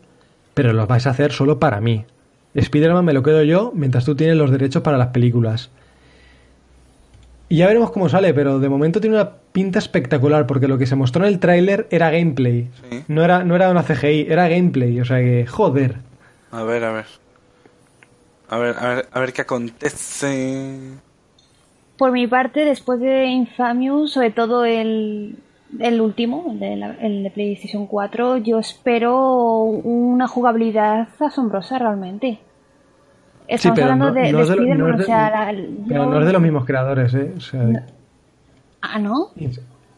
pero 0.54 0.72
los 0.72 0.88
vais 0.88 1.06
a 1.06 1.10
hacer 1.10 1.32
solo 1.32 1.58
para 1.58 1.80
mí. 1.80 2.04
Spider-Man 2.54 3.04
me 3.04 3.12
lo 3.12 3.22
quedo 3.22 3.42
yo 3.42 3.72
mientras 3.74 4.04
tú 4.04 4.14
tienes 4.14 4.36
los 4.36 4.50
derechos 4.50 4.82
para 4.82 4.98
las 4.98 5.08
películas. 5.08 5.70
Y 7.48 7.56
ya 7.56 7.66
veremos 7.66 7.90
cómo 7.90 8.08
sale, 8.08 8.34
pero 8.34 8.58
de 8.58 8.68
momento 8.68 9.00
tiene 9.00 9.16
una 9.16 9.30
pinta 9.52 9.78
espectacular, 9.78 10.46
porque 10.46 10.68
lo 10.68 10.76
que 10.76 10.86
se 10.86 10.96
mostró 10.96 11.24
en 11.24 11.32
el 11.32 11.40
tráiler 11.40 11.86
era 11.90 12.10
gameplay. 12.10 12.68
No, 13.08 13.24
era, 13.24 13.42
no 13.44 13.56
era 13.56 13.70
una 13.70 13.82
CGI, 13.82 14.26
era 14.28 14.48
gameplay, 14.48 15.00
o 15.00 15.04
sea 15.04 15.18
que, 15.18 15.46
joder. 15.46 15.96
A 16.50 16.62
ver, 16.62 16.84
a 16.84 16.92
ver. 16.92 17.06
A 18.50 18.58
ver, 18.58 18.76
a 18.78 18.88
ver, 18.88 19.08
a 19.10 19.20
ver 19.20 19.32
qué 19.32 19.42
acontece. 19.42 20.78
Por 21.96 22.12
mi 22.12 22.26
parte, 22.26 22.64
después 22.64 23.00
de 23.00 23.26
Infamous, 23.26 24.12
sobre 24.12 24.30
todo 24.30 24.64
el, 24.64 25.36
el 25.78 26.00
último, 26.00 26.46
el 26.50 26.60
de, 26.60 26.72
el 27.00 27.22
de 27.24 27.30
PlayStation 27.30 27.86
4, 27.86 28.38
yo 28.38 28.58
espero 28.58 29.62
una 29.62 30.28
jugabilidad 30.28 31.08
asombrosa 31.18 31.78
realmente. 31.78 32.38
Estamos 33.48 33.78
hablando 33.80 34.12
de, 34.12 34.32
no, 34.32 34.40
o 34.40 34.44
sea, 35.02 35.52
pero 35.88 36.06
no 36.06 36.20
es 36.20 36.26
de 36.26 36.32
los 36.32 36.42
mismos 36.42 36.64
creadores, 36.64 37.14
¿eh? 37.14 37.32
Ah, 38.82 38.98
¿no? 38.98 39.30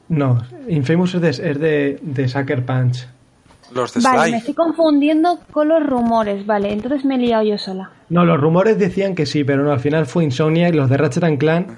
No, 0.09 0.43
Infamous 0.68 1.14
es 1.16 1.20
de, 1.20 1.31
es 1.31 1.60
de, 1.60 1.98
de 2.01 2.28
Sucker 2.28 2.64
Punch. 2.64 3.06
Los 3.72 3.94
de 3.94 4.01
vale, 4.01 4.32
me 4.32 4.39
estoy 4.39 4.55
confundiendo 4.55 5.39
con 5.52 5.68
los 5.68 5.85
rumores, 5.85 6.47
vale, 6.47 6.72
entonces 6.72 7.05
me 7.05 7.16
he 7.16 7.18
liado 7.18 7.44
yo 7.44 7.59
sola. 7.59 7.90
No, 8.09 8.24
los 8.24 8.40
rumores 8.40 8.78
decían 8.78 9.14
que 9.14 9.27
sí, 9.27 9.44
pero 9.44 9.62
no, 9.62 9.72
al 9.72 9.81
final 9.81 10.06
fue 10.06 10.24
Insomnia 10.24 10.68
y 10.68 10.72
los 10.72 10.89
de 10.89 10.97
Ratchet 10.97 11.39
Clank 11.39 11.70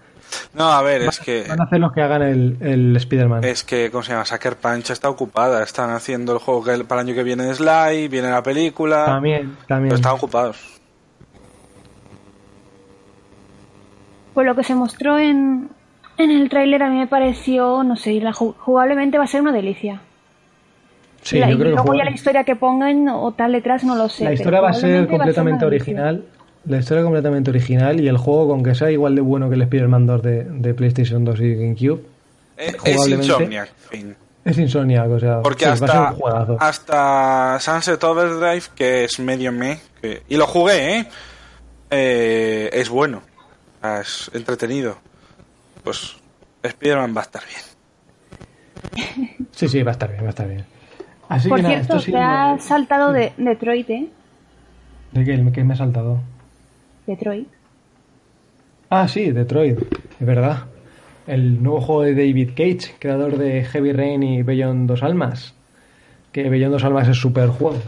no, 0.54 0.70
a 0.70 0.82
ver, 0.82 1.02
es 1.02 1.20
que. 1.20 1.44
Van 1.48 1.60
a 1.60 1.64
hacer 1.64 1.80
los 1.80 1.92
que 1.92 2.02
hagan 2.02 2.22
el, 2.22 2.56
el 2.60 2.96
Spider-Man. 2.96 3.44
Es 3.44 3.64
que, 3.64 3.90
¿cómo 3.90 4.02
se 4.02 4.12
llama? 4.12 4.24
Sucker 4.24 4.56
Punch 4.56 4.90
está 4.90 5.08
ocupada. 5.08 5.62
Están 5.62 5.90
haciendo 5.90 6.32
el 6.32 6.38
juego 6.38 6.64
que 6.64 6.84
para 6.84 7.02
el 7.02 7.08
año 7.08 7.16
que 7.16 7.22
viene 7.22 7.44
de 7.44 7.54
Sly, 7.54 8.08
viene 8.08 8.30
la 8.30 8.42
película. 8.42 9.04
También, 9.04 9.56
también. 9.66 9.94
están 9.94 10.12
ocupados. 10.12 10.80
Pues 14.34 14.46
lo 14.46 14.54
que 14.54 14.64
se 14.64 14.74
mostró 14.74 15.18
en, 15.18 15.68
en 16.18 16.30
el 16.30 16.48
tráiler 16.48 16.82
a 16.82 16.90
mí 16.90 16.98
me 16.98 17.06
pareció, 17.06 17.82
no 17.82 17.96
sé, 17.96 18.20
la, 18.20 18.32
jugablemente 18.32 19.18
va 19.18 19.24
a 19.24 19.26
ser 19.26 19.42
una 19.42 19.52
delicia. 19.52 20.00
Sí, 21.22 21.38
yo 21.38 21.58
creo 21.58 21.70
y 21.70 21.74
luego 21.74 21.94
ya 21.94 22.04
la 22.04 22.10
historia 22.10 22.44
que 22.44 22.56
pongan 22.56 23.08
o 23.08 23.32
tal 23.32 23.52
detrás 23.52 23.84
no 23.84 23.94
lo 23.94 24.08
sé. 24.08 24.24
La 24.24 24.32
historia 24.32 24.60
va 24.60 24.70
a 24.70 24.74
ser 24.74 25.06
completamente 25.06 25.64
original. 25.64 26.24
La 26.64 26.78
historia 26.78 27.02
completamente 27.02 27.50
original 27.50 28.00
y 28.00 28.08
el 28.08 28.16
juego, 28.16 28.48
con 28.48 28.62
que 28.62 28.74
sea 28.74 28.90
igual 28.90 29.14
de 29.14 29.20
bueno 29.20 29.48
que 29.48 29.56
el 29.56 29.62
Spider-Man 29.62 30.06
2 30.06 30.22
de, 30.22 30.44
de, 30.44 30.74
PlayStation 30.74 31.24
2 31.24 31.40
y 31.40 31.54
GameCube. 31.54 32.00
Eh, 32.56 32.72
es 32.84 33.08
Insomniac, 33.08 33.70
fin. 33.90 34.14
Es 34.44 34.58
Insomniac, 34.58 35.10
o 35.10 35.18
sea, 35.18 35.42
Porque 35.42 35.66
hasta, 35.66 36.14
hasta 36.58 37.58
Sunset 37.60 38.02
Overdrive, 38.04 38.62
que 38.76 39.04
es 39.04 39.18
medio 39.18 39.50
me, 39.52 39.78
que, 40.00 40.22
y 40.28 40.36
lo 40.36 40.46
jugué, 40.46 40.98
¿eh? 40.98 41.06
¿eh? 41.90 42.70
es 42.72 42.88
bueno, 42.88 43.22
es 43.82 44.30
entretenido. 44.34 44.98
Pues 45.84 46.16
Spider-Man 46.62 47.14
va 47.16 47.20
a 47.20 47.24
estar 47.24 47.42
bien. 47.46 47.62
Sí, 49.52 49.68
sí, 49.68 49.82
va 49.82 49.90
a 49.90 49.92
estar 49.92 50.10
bien, 50.10 50.22
va 50.22 50.28
a 50.28 50.30
estar 50.30 50.48
bien. 50.48 50.64
Así 51.28 51.48
Por 51.48 51.58
que 51.58 51.62
nada, 51.62 51.84
cierto, 51.84 52.02
te 52.02 52.16
has 52.16 52.64
saltado 52.64 53.12
de 53.12 53.32
Detroit, 53.36 53.90
¿eh? 53.90 54.08
¿De 55.12 55.24
qué? 55.24 55.52
¿Qué 55.52 55.62
me 55.64 55.74
he 55.74 55.76
saltado? 55.76 56.20
Detroit. 57.06 57.48
Ah, 58.88 59.06
sí, 59.08 59.30
Detroit, 59.30 59.78
es 60.20 60.26
verdad. 60.26 60.64
El 61.26 61.62
nuevo 61.62 61.80
juego 61.80 62.02
de 62.02 62.14
David 62.14 62.50
Cage, 62.56 62.96
creador 62.98 63.36
de 63.38 63.64
Heavy 63.64 63.92
Rain 63.92 64.22
y 64.22 64.42
Beyond 64.42 64.88
Dos 64.88 65.02
Almas. 65.02 65.54
Que 66.32 66.48
Beyond 66.48 66.72
Dos 66.72 66.84
Almas 66.84 67.08
es 67.08 67.16
super 67.18 67.48
juego. 67.48 67.80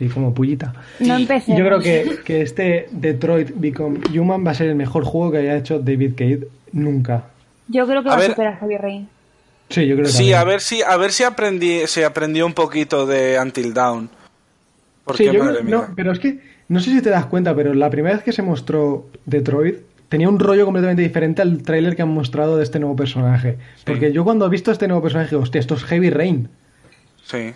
Sí, 0.00 0.08
como 0.08 0.32
pullita. 0.32 0.72
No 0.98 1.14
empecé. 1.14 1.54
Yo 1.56 1.62
creo 1.64 1.78
que, 1.78 2.20
que 2.24 2.40
este 2.40 2.88
Detroit 2.90 3.50
Become 3.54 4.00
Human 4.18 4.44
va 4.46 4.52
a 4.52 4.54
ser 4.54 4.68
el 4.70 4.74
mejor 4.74 5.04
juego 5.04 5.30
que 5.30 5.38
haya 5.38 5.56
hecho 5.58 5.78
David 5.78 6.12
Cage 6.16 6.48
nunca. 6.72 7.24
Yo 7.68 7.86
creo 7.86 8.02
que 8.02 8.08
A 8.08 8.12
va 8.12 8.16
a 8.16 8.20
ver. 8.20 8.30
superar 8.30 8.54
a 8.54 8.56
Heavy 8.56 8.76
Rain. 8.78 9.08
Sí, 9.68 9.86
yo 9.86 9.94
creo 9.96 10.06
que 10.06 10.12
Sí, 10.12 10.32
a 10.32 10.42
ver 10.42 10.62
si, 10.62 10.80
a 10.82 10.96
ver 10.96 11.12
si 11.12 11.22
aprendí, 11.22 11.80
se 11.86 12.04
aprendió 12.06 12.46
un 12.46 12.54
poquito 12.54 13.04
de 13.06 13.38
Until 13.38 13.74
Dawn. 13.74 14.08
Porque 15.04 15.24
Sí, 15.28 15.30
yo 15.34 15.44
madre 15.44 15.58
creo- 15.60 15.64
mía. 15.64 15.86
no, 15.88 15.94
pero 15.94 16.12
es 16.12 16.18
que 16.18 16.40
no 16.68 16.80
sé 16.80 16.90
si 16.92 17.02
te 17.02 17.10
das 17.10 17.26
cuenta, 17.26 17.54
pero 17.54 17.74
la 17.74 17.90
primera 17.90 18.14
vez 18.16 18.24
que 18.24 18.32
se 18.32 18.40
mostró 18.42 19.06
Detroit 19.26 19.76
tenía 20.08 20.30
un 20.30 20.38
rollo 20.40 20.64
completamente 20.64 21.02
diferente 21.02 21.42
al 21.42 21.62
tráiler 21.62 21.94
que 21.94 22.00
han 22.02 22.08
mostrado 22.08 22.56
de 22.56 22.64
este 22.64 22.80
nuevo 22.80 22.96
personaje. 22.96 23.58
Porque 23.84 24.12
yo 24.12 24.24
cuando 24.24 24.46
he 24.46 24.48
visto 24.48 24.70
a 24.70 24.72
este 24.72 24.88
nuevo 24.88 25.02
personaje, 25.02 25.30
digo, 25.30 25.42
hostia, 25.42 25.58
esto 25.60 25.74
es 25.74 25.84
Heavy 25.84 26.08
Rain. 26.08 26.48
Sí. 27.22 27.52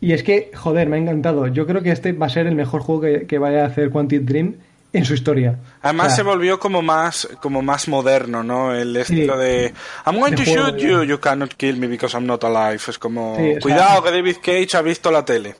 Y 0.00 0.12
es 0.12 0.22
que, 0.22 0.50
joder, 0.54 0.88
me 0.88 0.96
ha 0.96 1.00
encantado. 1.00 1.48
Yo 1.48 1.66
creo 1.66 1.82
que 1.82 1.90
este 1.90 2.12
va 2.12 2.26
a 2.26 2.30
ser 2.30 2.46
el 2.46 2.54
mejor 2.54 2.82
juego 2.82 3.00
que, 3.02 3.26
que 3.26 3.38
vaya 3.38 3.64
a 3.64 3.66
hacer 3.66 3.90
Quantic 3.90 4.22
Dream 4.22 4.54
en 4.92 5.04
su 5.04 5.14
historia. 5.14 5.58
Además 5.82 6.06
O 6.06 6.08
sea, 6.10 6.16
se 6.16 6.22
volvió 6.22 6.58
como 6.60 6.82
más, 6.82 7.28
como 7.42 7.62
más 7.62 7.88
moderno, 7.88 8.42
¿no? 8.44 8.74
El 8.74 8.96
estilo 8.96 9.36
de 9.36 9.72
I'm 10.06 10.18
going 10.18 10.30
De 10.30 10.36
to 10.36 10.42
shoot 10.44 10.76
you, 10.76 11.02
you 11.02 11.18
cannot 11.18 11.52
kill 11.54 11.76
me 11.76 11.88
because 11.88 12.16
I'm 12.16 12.26
not 12.26 12.42
alive. 12.44 12.80
Es 12.88 12.98
como 12.98 13.34
Sí, 13.36 13.42
o 13.42 13.44
sea- 13.52 13.60
cuidado 13.60 14.02
que 14.04 14.10
David 14.12 14.36
Cage 14.42 14.76
ha 14.76 14.82
visto 14.82 15.10
la 15.10 15.24
tele. 15.24 15.56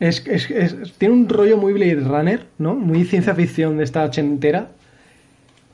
Es, 0.00 0.24
es- 0.26 0.50
es- 0.50 0.92
tiene 0.98 1.14
un 1.14 1.28
rollo 1.28 1.56
muy 1.58 1.72
Blade 1.72 2.00
Runner, 2.00 2.46
¿no? 2.58 2.74
Muy 2.74 3.04
ciencia 3.04 3.34
ficción 3.34 3.78
de 3.78 3.84
esta 3.84 4.04
ochentera. 4.04 4.68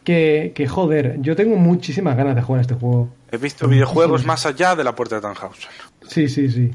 Que, 0.04 0.52
que, 0.54 0.66
joder, 0.66 1.16
yo 1.20 1.36
tengo 1.36 1.56
muchísimas 1.56 2.16
ganas 2.16 2.34
de 2.34 2.40
jugar 2.40 2.60
a 2.60 2.62
este 2.62 2.74
juego. 2.74 3.10
He 3.30 3.36
visto 3.36 3.68
videojuegos 3.68 4.24
más 4.24 4.46
allá 4.46 4.74
de 4.74 4.82
la 4.82 4.94
puerta 4.94 5.16
de 5.16 5.20
Tannhausen. 5.20 5.68
Sí, 6.06 6.28
sí, 6.28 6.48
sí. 6.50 6.70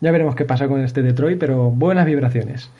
Ya 0.00 0.12
veremos 0.12 0.34
qué 0.34 0.44
pasa 0.44 0.68
con 0.68 0.80
este 0.82 1.02
Detroit, 1.02 1.38
pero 1.38 1.70
buenas 1.70 2.06
vibraciones. 2.06 2.70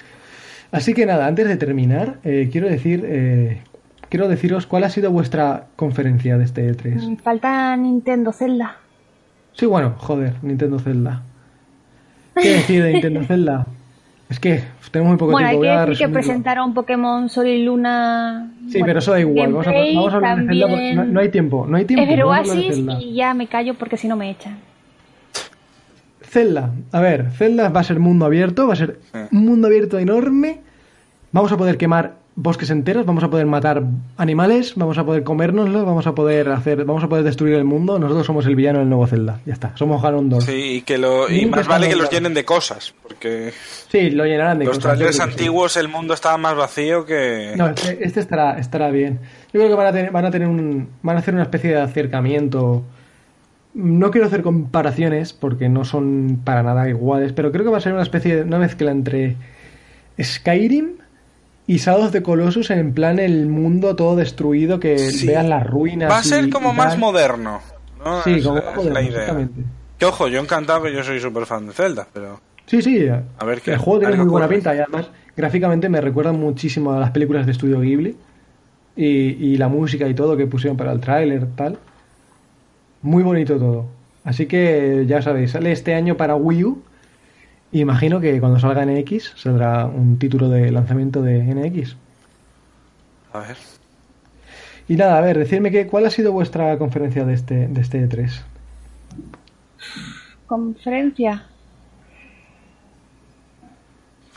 Así 0.70 0.94
que 0.94 1.06
nada, 1.06 1.26
antes 1.26 1.48
de 1.48 1.56
terminar, 1.56 2.18
eh, 2.24 2.48
quiero 2.52 2.68
decir, 2.68 3.04
eh, 3.06 3.62
quiero 4.08 4.28
deciros 4.28 4.66
cuál 4.66 4.84
ha 4.84 4.90
sido 4.90 5.10
vuestra 5.10 5.66
conferencia 5.76 6.38
de 6.38 6.44
este 6.44 6.70
E3. 6.70 7.10
Mm, 7.10 7.16
Falta 7.16 7.76
Nintendo 7.76 8.32
Zelda. 8.32 8.76
Sí, 9.52 9.66
bueno, 9.66 9.94
joder, 9.98 10.34
Nintendo 10.42 10.78
Zelda. 10.78 11.22
¿Qué 12.34 12.50
decir 12.50 12.82
de 12.82 12.92
Nintendo 12.92 13.24
Zelda? 13.26 13.66
Es 14.28 14.38
que 14.38 14.62
tenemos 14.92 15.12
muy 15.12 15.18
poco 15.18 15.32
Bueno, 15.32 15.48
hay 15.48 15.58
tiempo. 15.58 15.84
que 15.84 15.90
decir 15.90 16.06
que 16.06 16.12
presentaron 16.12 16.74
Pokémon 16.74 17.28
Sol 17.28 17.46
y 17.46 17.64
Luna. 17.64 18.52
Sí, 18.66 18.72
bueno, 18.72 18.86
pero 18.86 18.98
eso 18.98 19.12
da 19.12 19.20
igual. 19.20 19.52
Vamos 19.52 19.66
a, 19.66 19.72
vamos 19.72 20.12
a 20.12 20.16
hablar 20.16 20.38
de 20.38 20.46
Zelda 20.48 20.66
también. 20.68 20.96
no, 20.96 21.04
no 21.04 21.20
hay 21.20 21.28
tiempo. 21.30 21.66
No 21.66 21.76
hay 21.76 21.84
tiempo. 21.86 22.34
Es 22.34 22.78
y 23.00 23.14
ya 23.14 23.32
me 23.34 23.46
callo 23.46 23.74
porque 23.74 23.96
si 23.96 24.06
no 24.06 24.16
me 24.16 24.30
echan. 24.30 24.67
Zelda. 26.30 26.70
A 26.92 27.00
ver, 27.00 27.30
Zelda 27.36 27.68
va 27.70 27.80
a 27.80 27.84
ser 27.84 27.98
mundo 27.98 28.24
abierto, 28.26 28.66
va 28.66 28.74
a 28.74 28.76
ser 28.76 28.98
Sí. 29.12 29.18
un 29.32 29.44
mundo 29.44 29.66
abierto 29.68 29.98
enorme. 29.98 30.60
Vamos 31.32 31.52
a 31.52 31.56
poder 31.56 31.76
quemar 31.76 32.14
bosques 32.40 32.70
enteros, 32.70 33.04
vamos 33.04 33.24
a 33.24 33.28
poder 33.30 33.46
matar 33.46 33.82
animales, 34.16 34.74
vamos 34.76 34.96
a 34.96 35.04
poder 35.04 35.24
comérnoslos, 35.24 35.84
vamos 35.84 36.06
a 36.06 36.14
poder 36.14 36.48
hacer, 36.50 36.84
vamos 36.84 37.02
a 37.02 37.08
poder 37.08 37.24
destruir 37.24 37.54
el 37.54 37.64
mundo. 37.64 37.98
Nosotros 37.98 38.24
somos 38.26 38.46
el 38.46 38.54
villano 38.54 38.78
del 38.78 38.88
nuevo 38.88 39.06
Zelda. 39.08 39.40
Ya 39.44 39.54
está, 39.54 39.72
somos 39.76 40.00
Ganondorf. 40.00 40.44
Sí, 40.46 40.52
Sí, 40.52 40.62
y 40.76 40.82
que 40.82 40.98
lo, 40.98 41.28
y 41.28 41.46
más 41.46 41.66
vale 41.66 41.88
que 41.88 41.96
los 41.96 42.08
llenen 42.10 42.34
de 42.34 42.44
cosas, 42.44 42.94
porque 43.02 43.52
lo 44.12 44.24
llenarán 44.24 44.58
de 44.60 44.66
los 44.66 44.76
cosas. 44.76 44.92
yo 44.92 44.96
trailers 45.06 45.16
sí. 45.16 45.22
antiguos 45.22 45.76
el 45.76 45.88
mundo 45.88 46.14
estaba 46.14 46.36
más 46.38 46.54
vacío 46.54 47.04
que 47.04 47.54
No, 47.56 47.68
este, 47.68 47.98
este 48.04 48.20
estará, 48.20 48.58
estará 48.58 48.90
bien. 48.90 49.18
Yo 49.52 49.60
creo 49.60 49.68
que 49.68 49.74
van 49.74 49.86
a 49.88 49.92
tener, 49.92 50.10
van 50.12 50.24
a 50.26 50.30
tener 50.30 50.46
un, 50.48 50.88
van 51.02 51.16
a 51.16 51.18
hacer 51.18 51.34
una 51.34 51.42
especie 51.42 51.70
de 51.70 51.80
acercamiento. 51.80 52.84
No 53.74 54.10
quiero 54.10 54.26
hacer 54.26 54.42
comparaciones 54.42 55.32
porque 55.32 55.68
no 55.68 55.84
son 55.84 56.40
para 56.44 56.62
nada 56.62 56.88
iguales, 56.88 57.32
pero 57.32 57.52
creo 57.52 57.64
que 57.64 57.70
va 57.70 57.78
a 57.78 57.82
ser 57.82 57.92
una 57.92 58.02
especie 58.02 58.36
de 58.36 58.42
una 58.42 58.58
mezcla 58.58 58.90
entre 58.90 59.36
Skyrim 60.20 60.92
y 61.66 61.76
Shadow 61.76 62.10
the 62.10 62.22
Colossus 62.22 62.70
en 62.70 62.92
plan 62.94 63.18
el 63.18 63.46
mundo 63.46 63.94
todo 63.94 64.16
destruido 64.16 64.80
que 64.80 64.98
Sí. 64.98 65.26
veas 65.26 65.46
las 65.46 65.66
ruinas. 65.66 66.10
va 66.10 66.18
a 66.18 66.22
ser 66.24 66.46
y- 66.46 66.50
como 66.50 66.72
y 66.72 66.76
más 66.76 66.90
tal. 66.92 66.98
moderno. 66.98 67.60
¿no? 68.04 68.22
Sí, 68.22 68.34
Es- 68.34 68.44
como 68.44 68.56
más 68.62 68.76
moderno, 68.76 68.94
la 68.94 69.02
idea. 69.02 69.10
exactamente. 69.20 69.60
Que 69.98 70.04
ojo, 70.06 70.28
yo 70.28 70.40
encantado 70.40 70.82
que 70.82 70.92
yo 70.94 71.02
soy 71.02 71.20
súper 71.20 71.46
fan 71.46 71.66
de 71.66 71.72
Zelda, 71.72 72.06
pero 72.12 72.40
Sí, 72.66 72.82
sí. 72.82 73.06
A 73.08 73.44
ver 73.44 73.60
qué- 73.62 73.72
el 73.72 73.78
juego 73.78 74.00
tiene 74.00 74.16
muy 74.16 74.26
buena 74.26 74.46
pinta 74.48 74.74
y 74.74 74.78
además 74.78 75.08
gráficamente 75.36 75.88
me 75.88 76.00
recuerda 76.00 76.32
muchísimo 76.32 76.92
a 76.92 77.00
las 77.00 77.10
películas 77.12 77.46
de 77.46 77.52
estudio 77.52 77.80
Ghibli 77.80 78.14
y, 78.94 79.06
y 79.06 79.56
la 79.56 79.68
música 79.68 80.06
y 80.06 80.14
todo 80.14 80.36
que 80.36 80.46
pusieron 80.46 80.76
para 80.76 80.92
el 80.92 81.00
tráiler 81.00 81.46
tal. 81.56 81.78
Muy 83.02 83.22
bonito 83.22 83.58
todo. 83.58 83.86
Así 84.24 84.46
que 84.46 85.04
ya 85.06 85.22
sabéis, 85.22 85.52
sale 85.52 85.72
este 85.72 85.94
año 85.94 86.16
para 86.16 86.34
Wii 86.34 86.64
U. 86.64 86.82
Imagino 87.72 88.20
que 88.20 88.40
cuando 88.40 88.58
salga 88.58 88.84
NX 88.84 89.34
saldrá 89.36 89.86
un 89.86 90.18
título 90.18 90.48
de 90.48 90.70
lanzamiento 90.70 91.22
de 91.22 91.42
NX. 91.42 91.96
a 93.32 93.40
ver. 93.40 93.56
Y 94.88 94.96
nada, 94.96 95.18
a 95.18 95.20
ver, 95.20 95.36
decidme 95.38 95.70
que, 95.70 95.86
cuál 95.86 96.06
ha 96.06 96.10
sido 96.10 96.32
vuestra 96.32 96.78
conferencia 96.78 97.24
de 97.26 97.34
este, 97.34 97.68
de 97.68 97.80
este 97.80 98.08
E3. 98.08 98.40
Conferencia. 100.46 101.44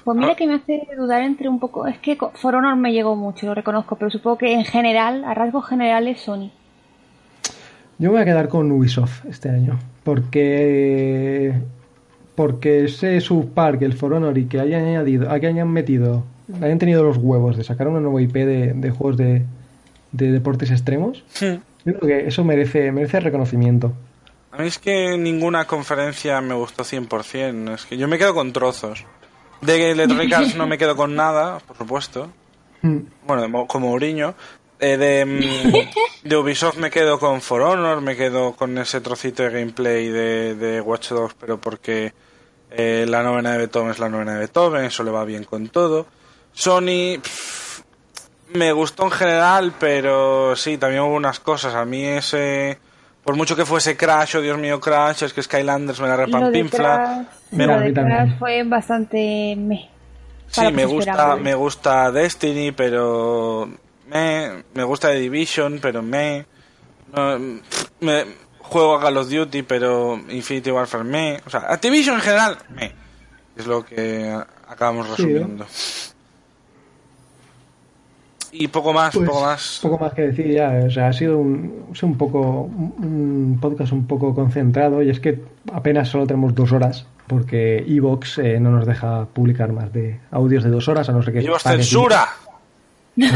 Pues 0.04 0.18
Ah. 0.18 0.20
mira 0.20 0.36
que 0.36 0.48
me 0.48 0.56
hace 0.56 0.88
dudar 0.98 1.22
entre 1.22 1.48
un 1.48 1.60
poco. 1.60 1.88
Es 1.88 1.98
que 2.00 2.18
For 2.34 2.56
Honor 2.56 2.76
me 2.76 2.92
llegó 2.92 3.16
mucho, 3.16 3.46
lo 3.46 3.56
reconozco, 3.56 3.96
pero 3.96 4.12
supongo 4.12 4.40
que 4.40 4.54
en 4.54 4.66
general, 4.66 5.24
a 5.24 5.34
rasgos 5.34 5.68
generales, 5.68 6.20
Sony. 6.20 6.52
Yo 8.02 8.10
me 8.10 8.14
voy 8.14 8.22
a 8.24 8.26
quedar 8.26 8.50
con 8.50 8.72
Ubisoft 8.72 9.26
este 9.30 9.50
año. 9.50 9.78
Porque. 10.04 11.54
Porque 12.34 12.86
ese 12.86 13.22
subpark, 13.22 13.84
el 13.84 13.94
For 13.94 14.14
Honor, 14.14 14.36
y 14.40 14.46
que 14.46 14.60
hayan 14.60 14.86
añadido, 14.86 15.30
que 15.40 15.46
hayan 15.46 15.70
metido, 15.70 16.24
hayan 16.60 16.80
tenido 16.80 17.04
los 17.04 17.18
huevos 17.18 17.58
de 17.58 17.64
sacar 17.64 17.88
una 17.88 18.00
nueva 18.00 18.20
IP 18.24 18.34
de, 18.34 18.74
de 18.74 18.90
juegos 18.90 19.18
de, 19.18 19.44
de 20.12 20.32
deportes 20.32 20.72
extremos, 20.72 21.24
yo 21.40 21.60
creo 21.84 22.00
que 22.00 22.28
eso 22.28 22.44
merece, 22.44 22.92
merece 22.92 23.20
reconocimiento. 23.20 23.94
A 24.52 24.58
mí 24.58 24.68
es 24.68 24.80
que 24.80 25.16
ninguna 25.16 25.68
conferencia 25.68 26.42
me 26.42 26.56
gustó 26.56 26.84
100%. 26.84 27.76
Es 27.76 27.86
que 27.86 27.98
yo 27.98 28.08
me 28.08 28.18
quedo 28.18 28.34
con 28.34 28.52
trozos. 28.52 29.06
De 29.62 29.92
Electronic 29.92 30.34
Arts 30.34 30.56
no 30.56 30.66
me 30.66 30.80
quedo 30.80 30.96
con 30.96 31.16
nada, 31.16 31.60
por 31.60 31.78
supuesto. 31.78 32.32
Mm. 32.82 32.98
Bueno, 33.28 33.68
como 33.68 33.90
Mourinho. 33.90 34.34
Eh, 34.82 34.98
de, 34.98 35.26
mm, 35.26 35.74
de 36.28 36.38
Ubisoft 36.38 36.78
me 36.78 36.90
quedo 36.90 37.20
con 37.20 37.40
For 37.42 37.62
Honor, 37.62 38.02
me 38.02 38.16
quedo 38.16 38.54
con 38.54 38.78
ese 38.80 39.00
trocito 39.00 39.44
de 39.44 39.52
gameplay 39.52 40.10
de, 40.10 40.56
de 40.56 40.82
Watch 40.82 41.10
Dogs, 41.10 41.36
pero 41.40 41.62
porque 41.62 42.14
eh, 42.72 43.06
la 43.08 43.22
novena 43.22 43.52
de 43.52 43.60
Beethoven 43.60 43.92
es 43.92 44.00
la 44.00 44.10
novena 44.10 44.34
de 44.34 44.40
Beethoven, 44.40 44.86
eso 44.86 45.04
le 45.04 45.12
va 45.12 45.24
bien 45.24 45.44
con 45.44 45.70
todo. 45.70 46.08
Sony 46.52 47.20
pff, 47.22 47.82
me 48.54 48.72
gustó 48.72 49.04
en 49.04 49.12
general, 49.12 49.74
pero 49.80 50.56
sí, 50.56 50.78
también 50.80 51.04
hubo 51.04 51.16
unas 51.16 51.40
cosas. 51.40 51.76
A 51.76 51.86
mí 51.86 52.04
ese, 52.04 52.80
por 53.24 53.36
mucho 53.36 53.56
que 53.56 53.66
fuese 53.66 53.96
Crash, 53.96 54.38
oh 54.38 54.42
Dios 54.42 54.58
mío 54.58 54.80
Crash, 54.80 55.24
es 55.24 55.34
que 55.34 55.44
Skylanders 55.44 56.00
me 56.00 56.08
la 56.08 56.16
Lo 56.16 56.20
de 56.22 56.26
repampinfla. 56.26 56.96
Crash, 56.96 57.28
Me- 57.52 57.68
lo 57.68 57.80
de. 57.80 57.94
Crash 57.94 58.40
fue 58.40 58.64
bastante 58.64 59.56
para 60.56 60.70
Sí, 60.70 60.74
me 60.74 60.86
gusta, 60.86 61.36
me 61.38 61.54
gusta 61.56 62.12
Destiny, 62.12 62.72
pero 62.72 63.70
me, 64.12 64.64
me 64.74 64.84
gusta 64.84 65.10
The 65.10 65.20
Division, 65.20 65.80
pero 65.82 66.02
me, 66.02 66.46
no, 67.16 67.40
me 68.02 68.26
juego 68.60 68.96
a 68.96 69.02
Call 69.02 69.18
of 69.18 69.30
Duty, 69.30 69.64
pero 69.64 70.20
Infinity 70.30 70.72
Warfare 70.72 71.04
me, 71.04 71.40
o 71.46 71.50
sea, 71.50 71.62
Activision 71.62 72.16
en 72.16 72.22
general 72.22 72.58
me, 72.76 72.92
es 73.56 73.66
lo 73.68 73.84
que 73.84 74.38
acabamos 74.68 75.10
resumiendo. 75.10 75.66
Y 78.54 78.68
poco 78.68 78.92
más, 78.92 79.14
Pues, 79.16 79.30
poco 79.30 79.42
más. 79.42 79.80
Poco 79.82 79.98
más 79.98 80.14
que 80.14 80.24
decir 80.24 80.48
ya. 80.52 80.84
O 80.86 80.92
sea, 80.92 81.08
ha 81.08 81.14
sido 81.14 81.38
un, 81.38 81.86
un 82.02 82.18
poco 82.18 82.64
un 82.64 83.58
podcast 83.62 83.94
un 83.94 84.06
poco 84.08 84.36
concentrado 84.36 85.02
y 85.02 85.10
es 85.10 85.22
que 85.22 85.42
apenas 85.72 86.10
solo 86.10 86.28
tenemos 86.28 86.54
dos 86.54 86.74
horas 86.74 87.06
porque 87.28 87.78
Evox 87.88 88.40
eh, 88.40 88.60
no 88.60 88.72
nos 88.72 88.86
deja 88.86 89.26
publicar 89.28 89.72
más 89.72 89.94
de 89.94 90.20
audios 90.32 90.66
de 90.66 90.70
dos 90.70 90.90
horas 90.90 91.08
a 91.08 91.14
no 91.14 91.24
ser 91.24 91.34
que 91.34 91.40
¡Dios, 91.40 91.64
pagues 91.64 91.86
censura! 91.88 92.28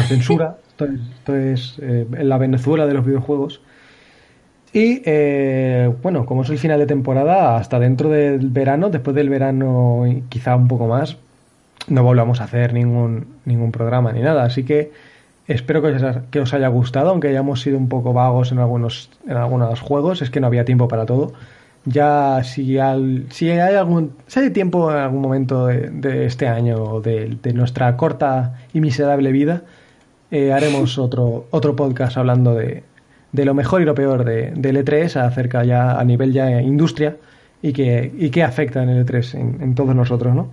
censura. 0.08 0.58
Esto 0.84 1.36
es, 1.36 1.80
eh, 1.82 2.06
la 2.12 2.38
Venezuela 2.38 2.86
de 2.86 2.94
los 2.94 3.06
videojuegos. 3.06 3.62
Y 4.74 5.02
eh, 5.06 5.90
bueno, 6.04 6.26
como 6.26 6.44
el 6.44 6.58
final 6.58 6.80
de 6.80 6.86
temporada, 6.86 7.56
hasta 7.56 7.80
dentro 7.80 8.10
del 8.10 8.50
verano, 8.50 8.90
después 8.90 9.16
del 9.16 9.30
verano 9.30 10.04
quizá 10.28 10.56
un 10.56 10.68
poco 10.68 10.88
más, 10.88 11.18
no 11.88 12.04
volvamos 12.04 12.42
a 12.42 12.46
hacer 12.46 12.74
ningún, 12.74 13.28
ningún 13.46 13.72
programa 13.72 14.12
ni 14.12 14.22
nada. 14.22 14.44
Así 14.44 14.64
que 14.64 14.92
espero 15.48 15.82
que 15.82 15.88
os, 15.90 16.04
que 16.30 16.40
os 16.40 16.54
haya 16.54 16.68
gustado, 16.68 17.12
aunque 17.12 17.30
hayamos 17.30 17.62
sido 17.62 17.78
un 17.78 17.88
poco 17.88 18.14
vagos 18.14 18.52
en 18.52 18.60
algunos, 18.60 19.10
en 19.28 19.38
algunos 19.38 19.80
juegos, 19.80 20.22
es 20.22 20.30
que 20.30 20.40
no 20.40 20.48
había 20.48 20.66
tiempo 20.66 20.88
para 20.88 21.06
todo. 21.06 21.34
Ya 21.86 22.44
si, 22.44 22.80
al, 22.80 23.28
si 23.30 23.50
hay 23.52 23.76
algún 23.76 24.14
si 24.26 24.40
hay 24.40 24.50
tiempo 24.50 24.92
en 24.92 24.98
algún 24.98 25.22
momento 25.22 25.68
de, 25.68 26.26
este 26.26 26.48
año 26.48 26.84
o 26.84 27.02
de, 27.02 27.38
nuestra 27.54 27.96
corta 27.96 28.56
y 28.74 28.82
miserable 28.82 29.32
vida, 29.32 29.62
eh, 30.32 30.52
haremos 30.52 30.98
otro, 30.98 31.48
otro 31.52 31.76
podcast 31.76 32.18
hablando 32.18 32.56
de, 32.56 32.84
de 33.32 33.46
lo 33.46 33.54
mejor 33.54 33.82
y 33.82 33.86
lo 33.86 33.94
peor 33.94 34.24
de, 34.24 34.52
del 34.56 34.78
E3 34.84 35.16
acerca 35.22 35.64
ya 35.64 36.00
a 36.00 36.04
nivel 36.04 36.34
ya 36.34 36.62
industria 36.62 37.18
y 37.62 37.74
que, 37.74 38.12
y 38.18 38.30
qué 38.30 38.44
afecta 38.44 38.84
en 38.84 38.90
el 38.90 39.06
E3 39.06 39.62
en, 39.62 39.76
todos 39.76 39.96
nosotros, 39.96 40.36
¿no? 40.36 40.52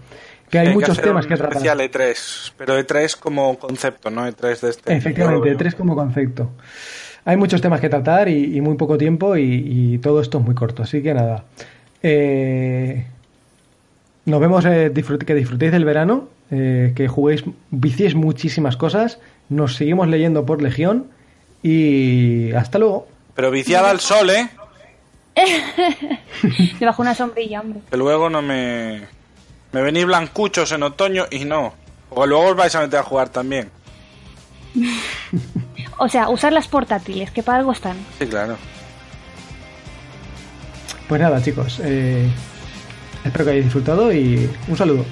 Que 0.51 0.59
hay 0.59 0.74
muchos 0.74 1.01
temas 1.01 1.27
que 1.27 1.36
tratar. 1.36 1.57
Especial 1.57 1.81
E3, 1.81 2.53
pero 2.59 2.78
E3 2.78 3.19
como 3.19 3.59
concepto, 3.59 4.11
¿no? 4.11 4.27
E3 4.27 4.61
de 4.61 4.70
este. 4.70 4.97
Efectivamente, 4.97 5.57
E3 5.57 5.74
como 5.74 5.94
concepto. 5.94 6.51
Hay 7.24 7.36
muchos 7.36 7.61
temas 7.61 7.81
que 7.81 7.89
tratar 7.89 8.28
y, 8.28 8.61
muy 8.61 8.77
poco 8.77 8.99
tiempo 8.99 9.36
y, 9.36 9.99
todo 10.03 10.20
esto 10.20 10.39
es 10.39 10.44
muy 10.44 10.55
corto, 10.55 10.82
así 10.82 11.03
que 11.03 11.15
nada. 11.15 11.44
Eh, 12.03 13.07
nos 14.24 14.40
vemos, 14.40 14.65
eh, 14.66 14.93
que 14.94 15.35
disfrutéis 15.35 15.73
del 15.73 15.85
verano, 15.85 16.28
eh, 16.55 16.93
que 16.95 17.09
juguéis, 17.09 17.45
viciéis 17.70 18.15
muchísimas 18.15 18.77
cosas, 18.77 19.19
nos 19.49 19.74
seguimos 19.74 20.07
leyendo 20.07 20.45
por 20.45 20.61
Legión 20.61 21.07
y 21.62 22.53
hasta 22.53 22.79
luego. 22.79 23.09
Pero 23.35 23.51
viciada 23.51 23.89
al 23.89 24.01
sol, 24.01 24.29
¿eh? 24.29 24.51
Debajo 26.79 27.01
una 27.01 27.15
sombrilla, 27.15 27.62
hombre. 27.62 27.81
Que 27.91 27.97
luego 27.97 28.29
no 28.29 28.43
me... 28.43 29.01
Me 29.73 29.81
venís 29.81 30.05
blancuchos 30.05 30.70
en 30.73 30.83
otoño 30.83 31.24
y 31.31 31.47
no. 31.47 31.73
O 32.11 32.27
luego 32.27 32.49
os 32.49 32.57
vais 32.57 32.74
a 32.74 32.83
meter 32.83 32.99
a 32.99 33.03
jugar 33.03 33.31
también. 33.31 33.70
o 35.99 36.09
sea, 36.11 36.29
usar 36.29 36.53
las 36.53 36.69
portátiles, 36.69 37.31
que 37.31 37.43
para 37.43 37.61
algo 37.61 37.73
están. 37.73 37.97
Sí, 38.19 38.27
claro. 38.27 38.59
Pues 41.09 41.19
nada, 41.19 41.41
chicos. 41.43 41.81
Eh, 41.83 42.29
espero 43.24 43.47
que 43.47 43.51
hayáis 43.53 43.65
disfrutado 43.65 44.12
y 44.12 44.51
un 44.69 44.77
saludo. 44.77 45.07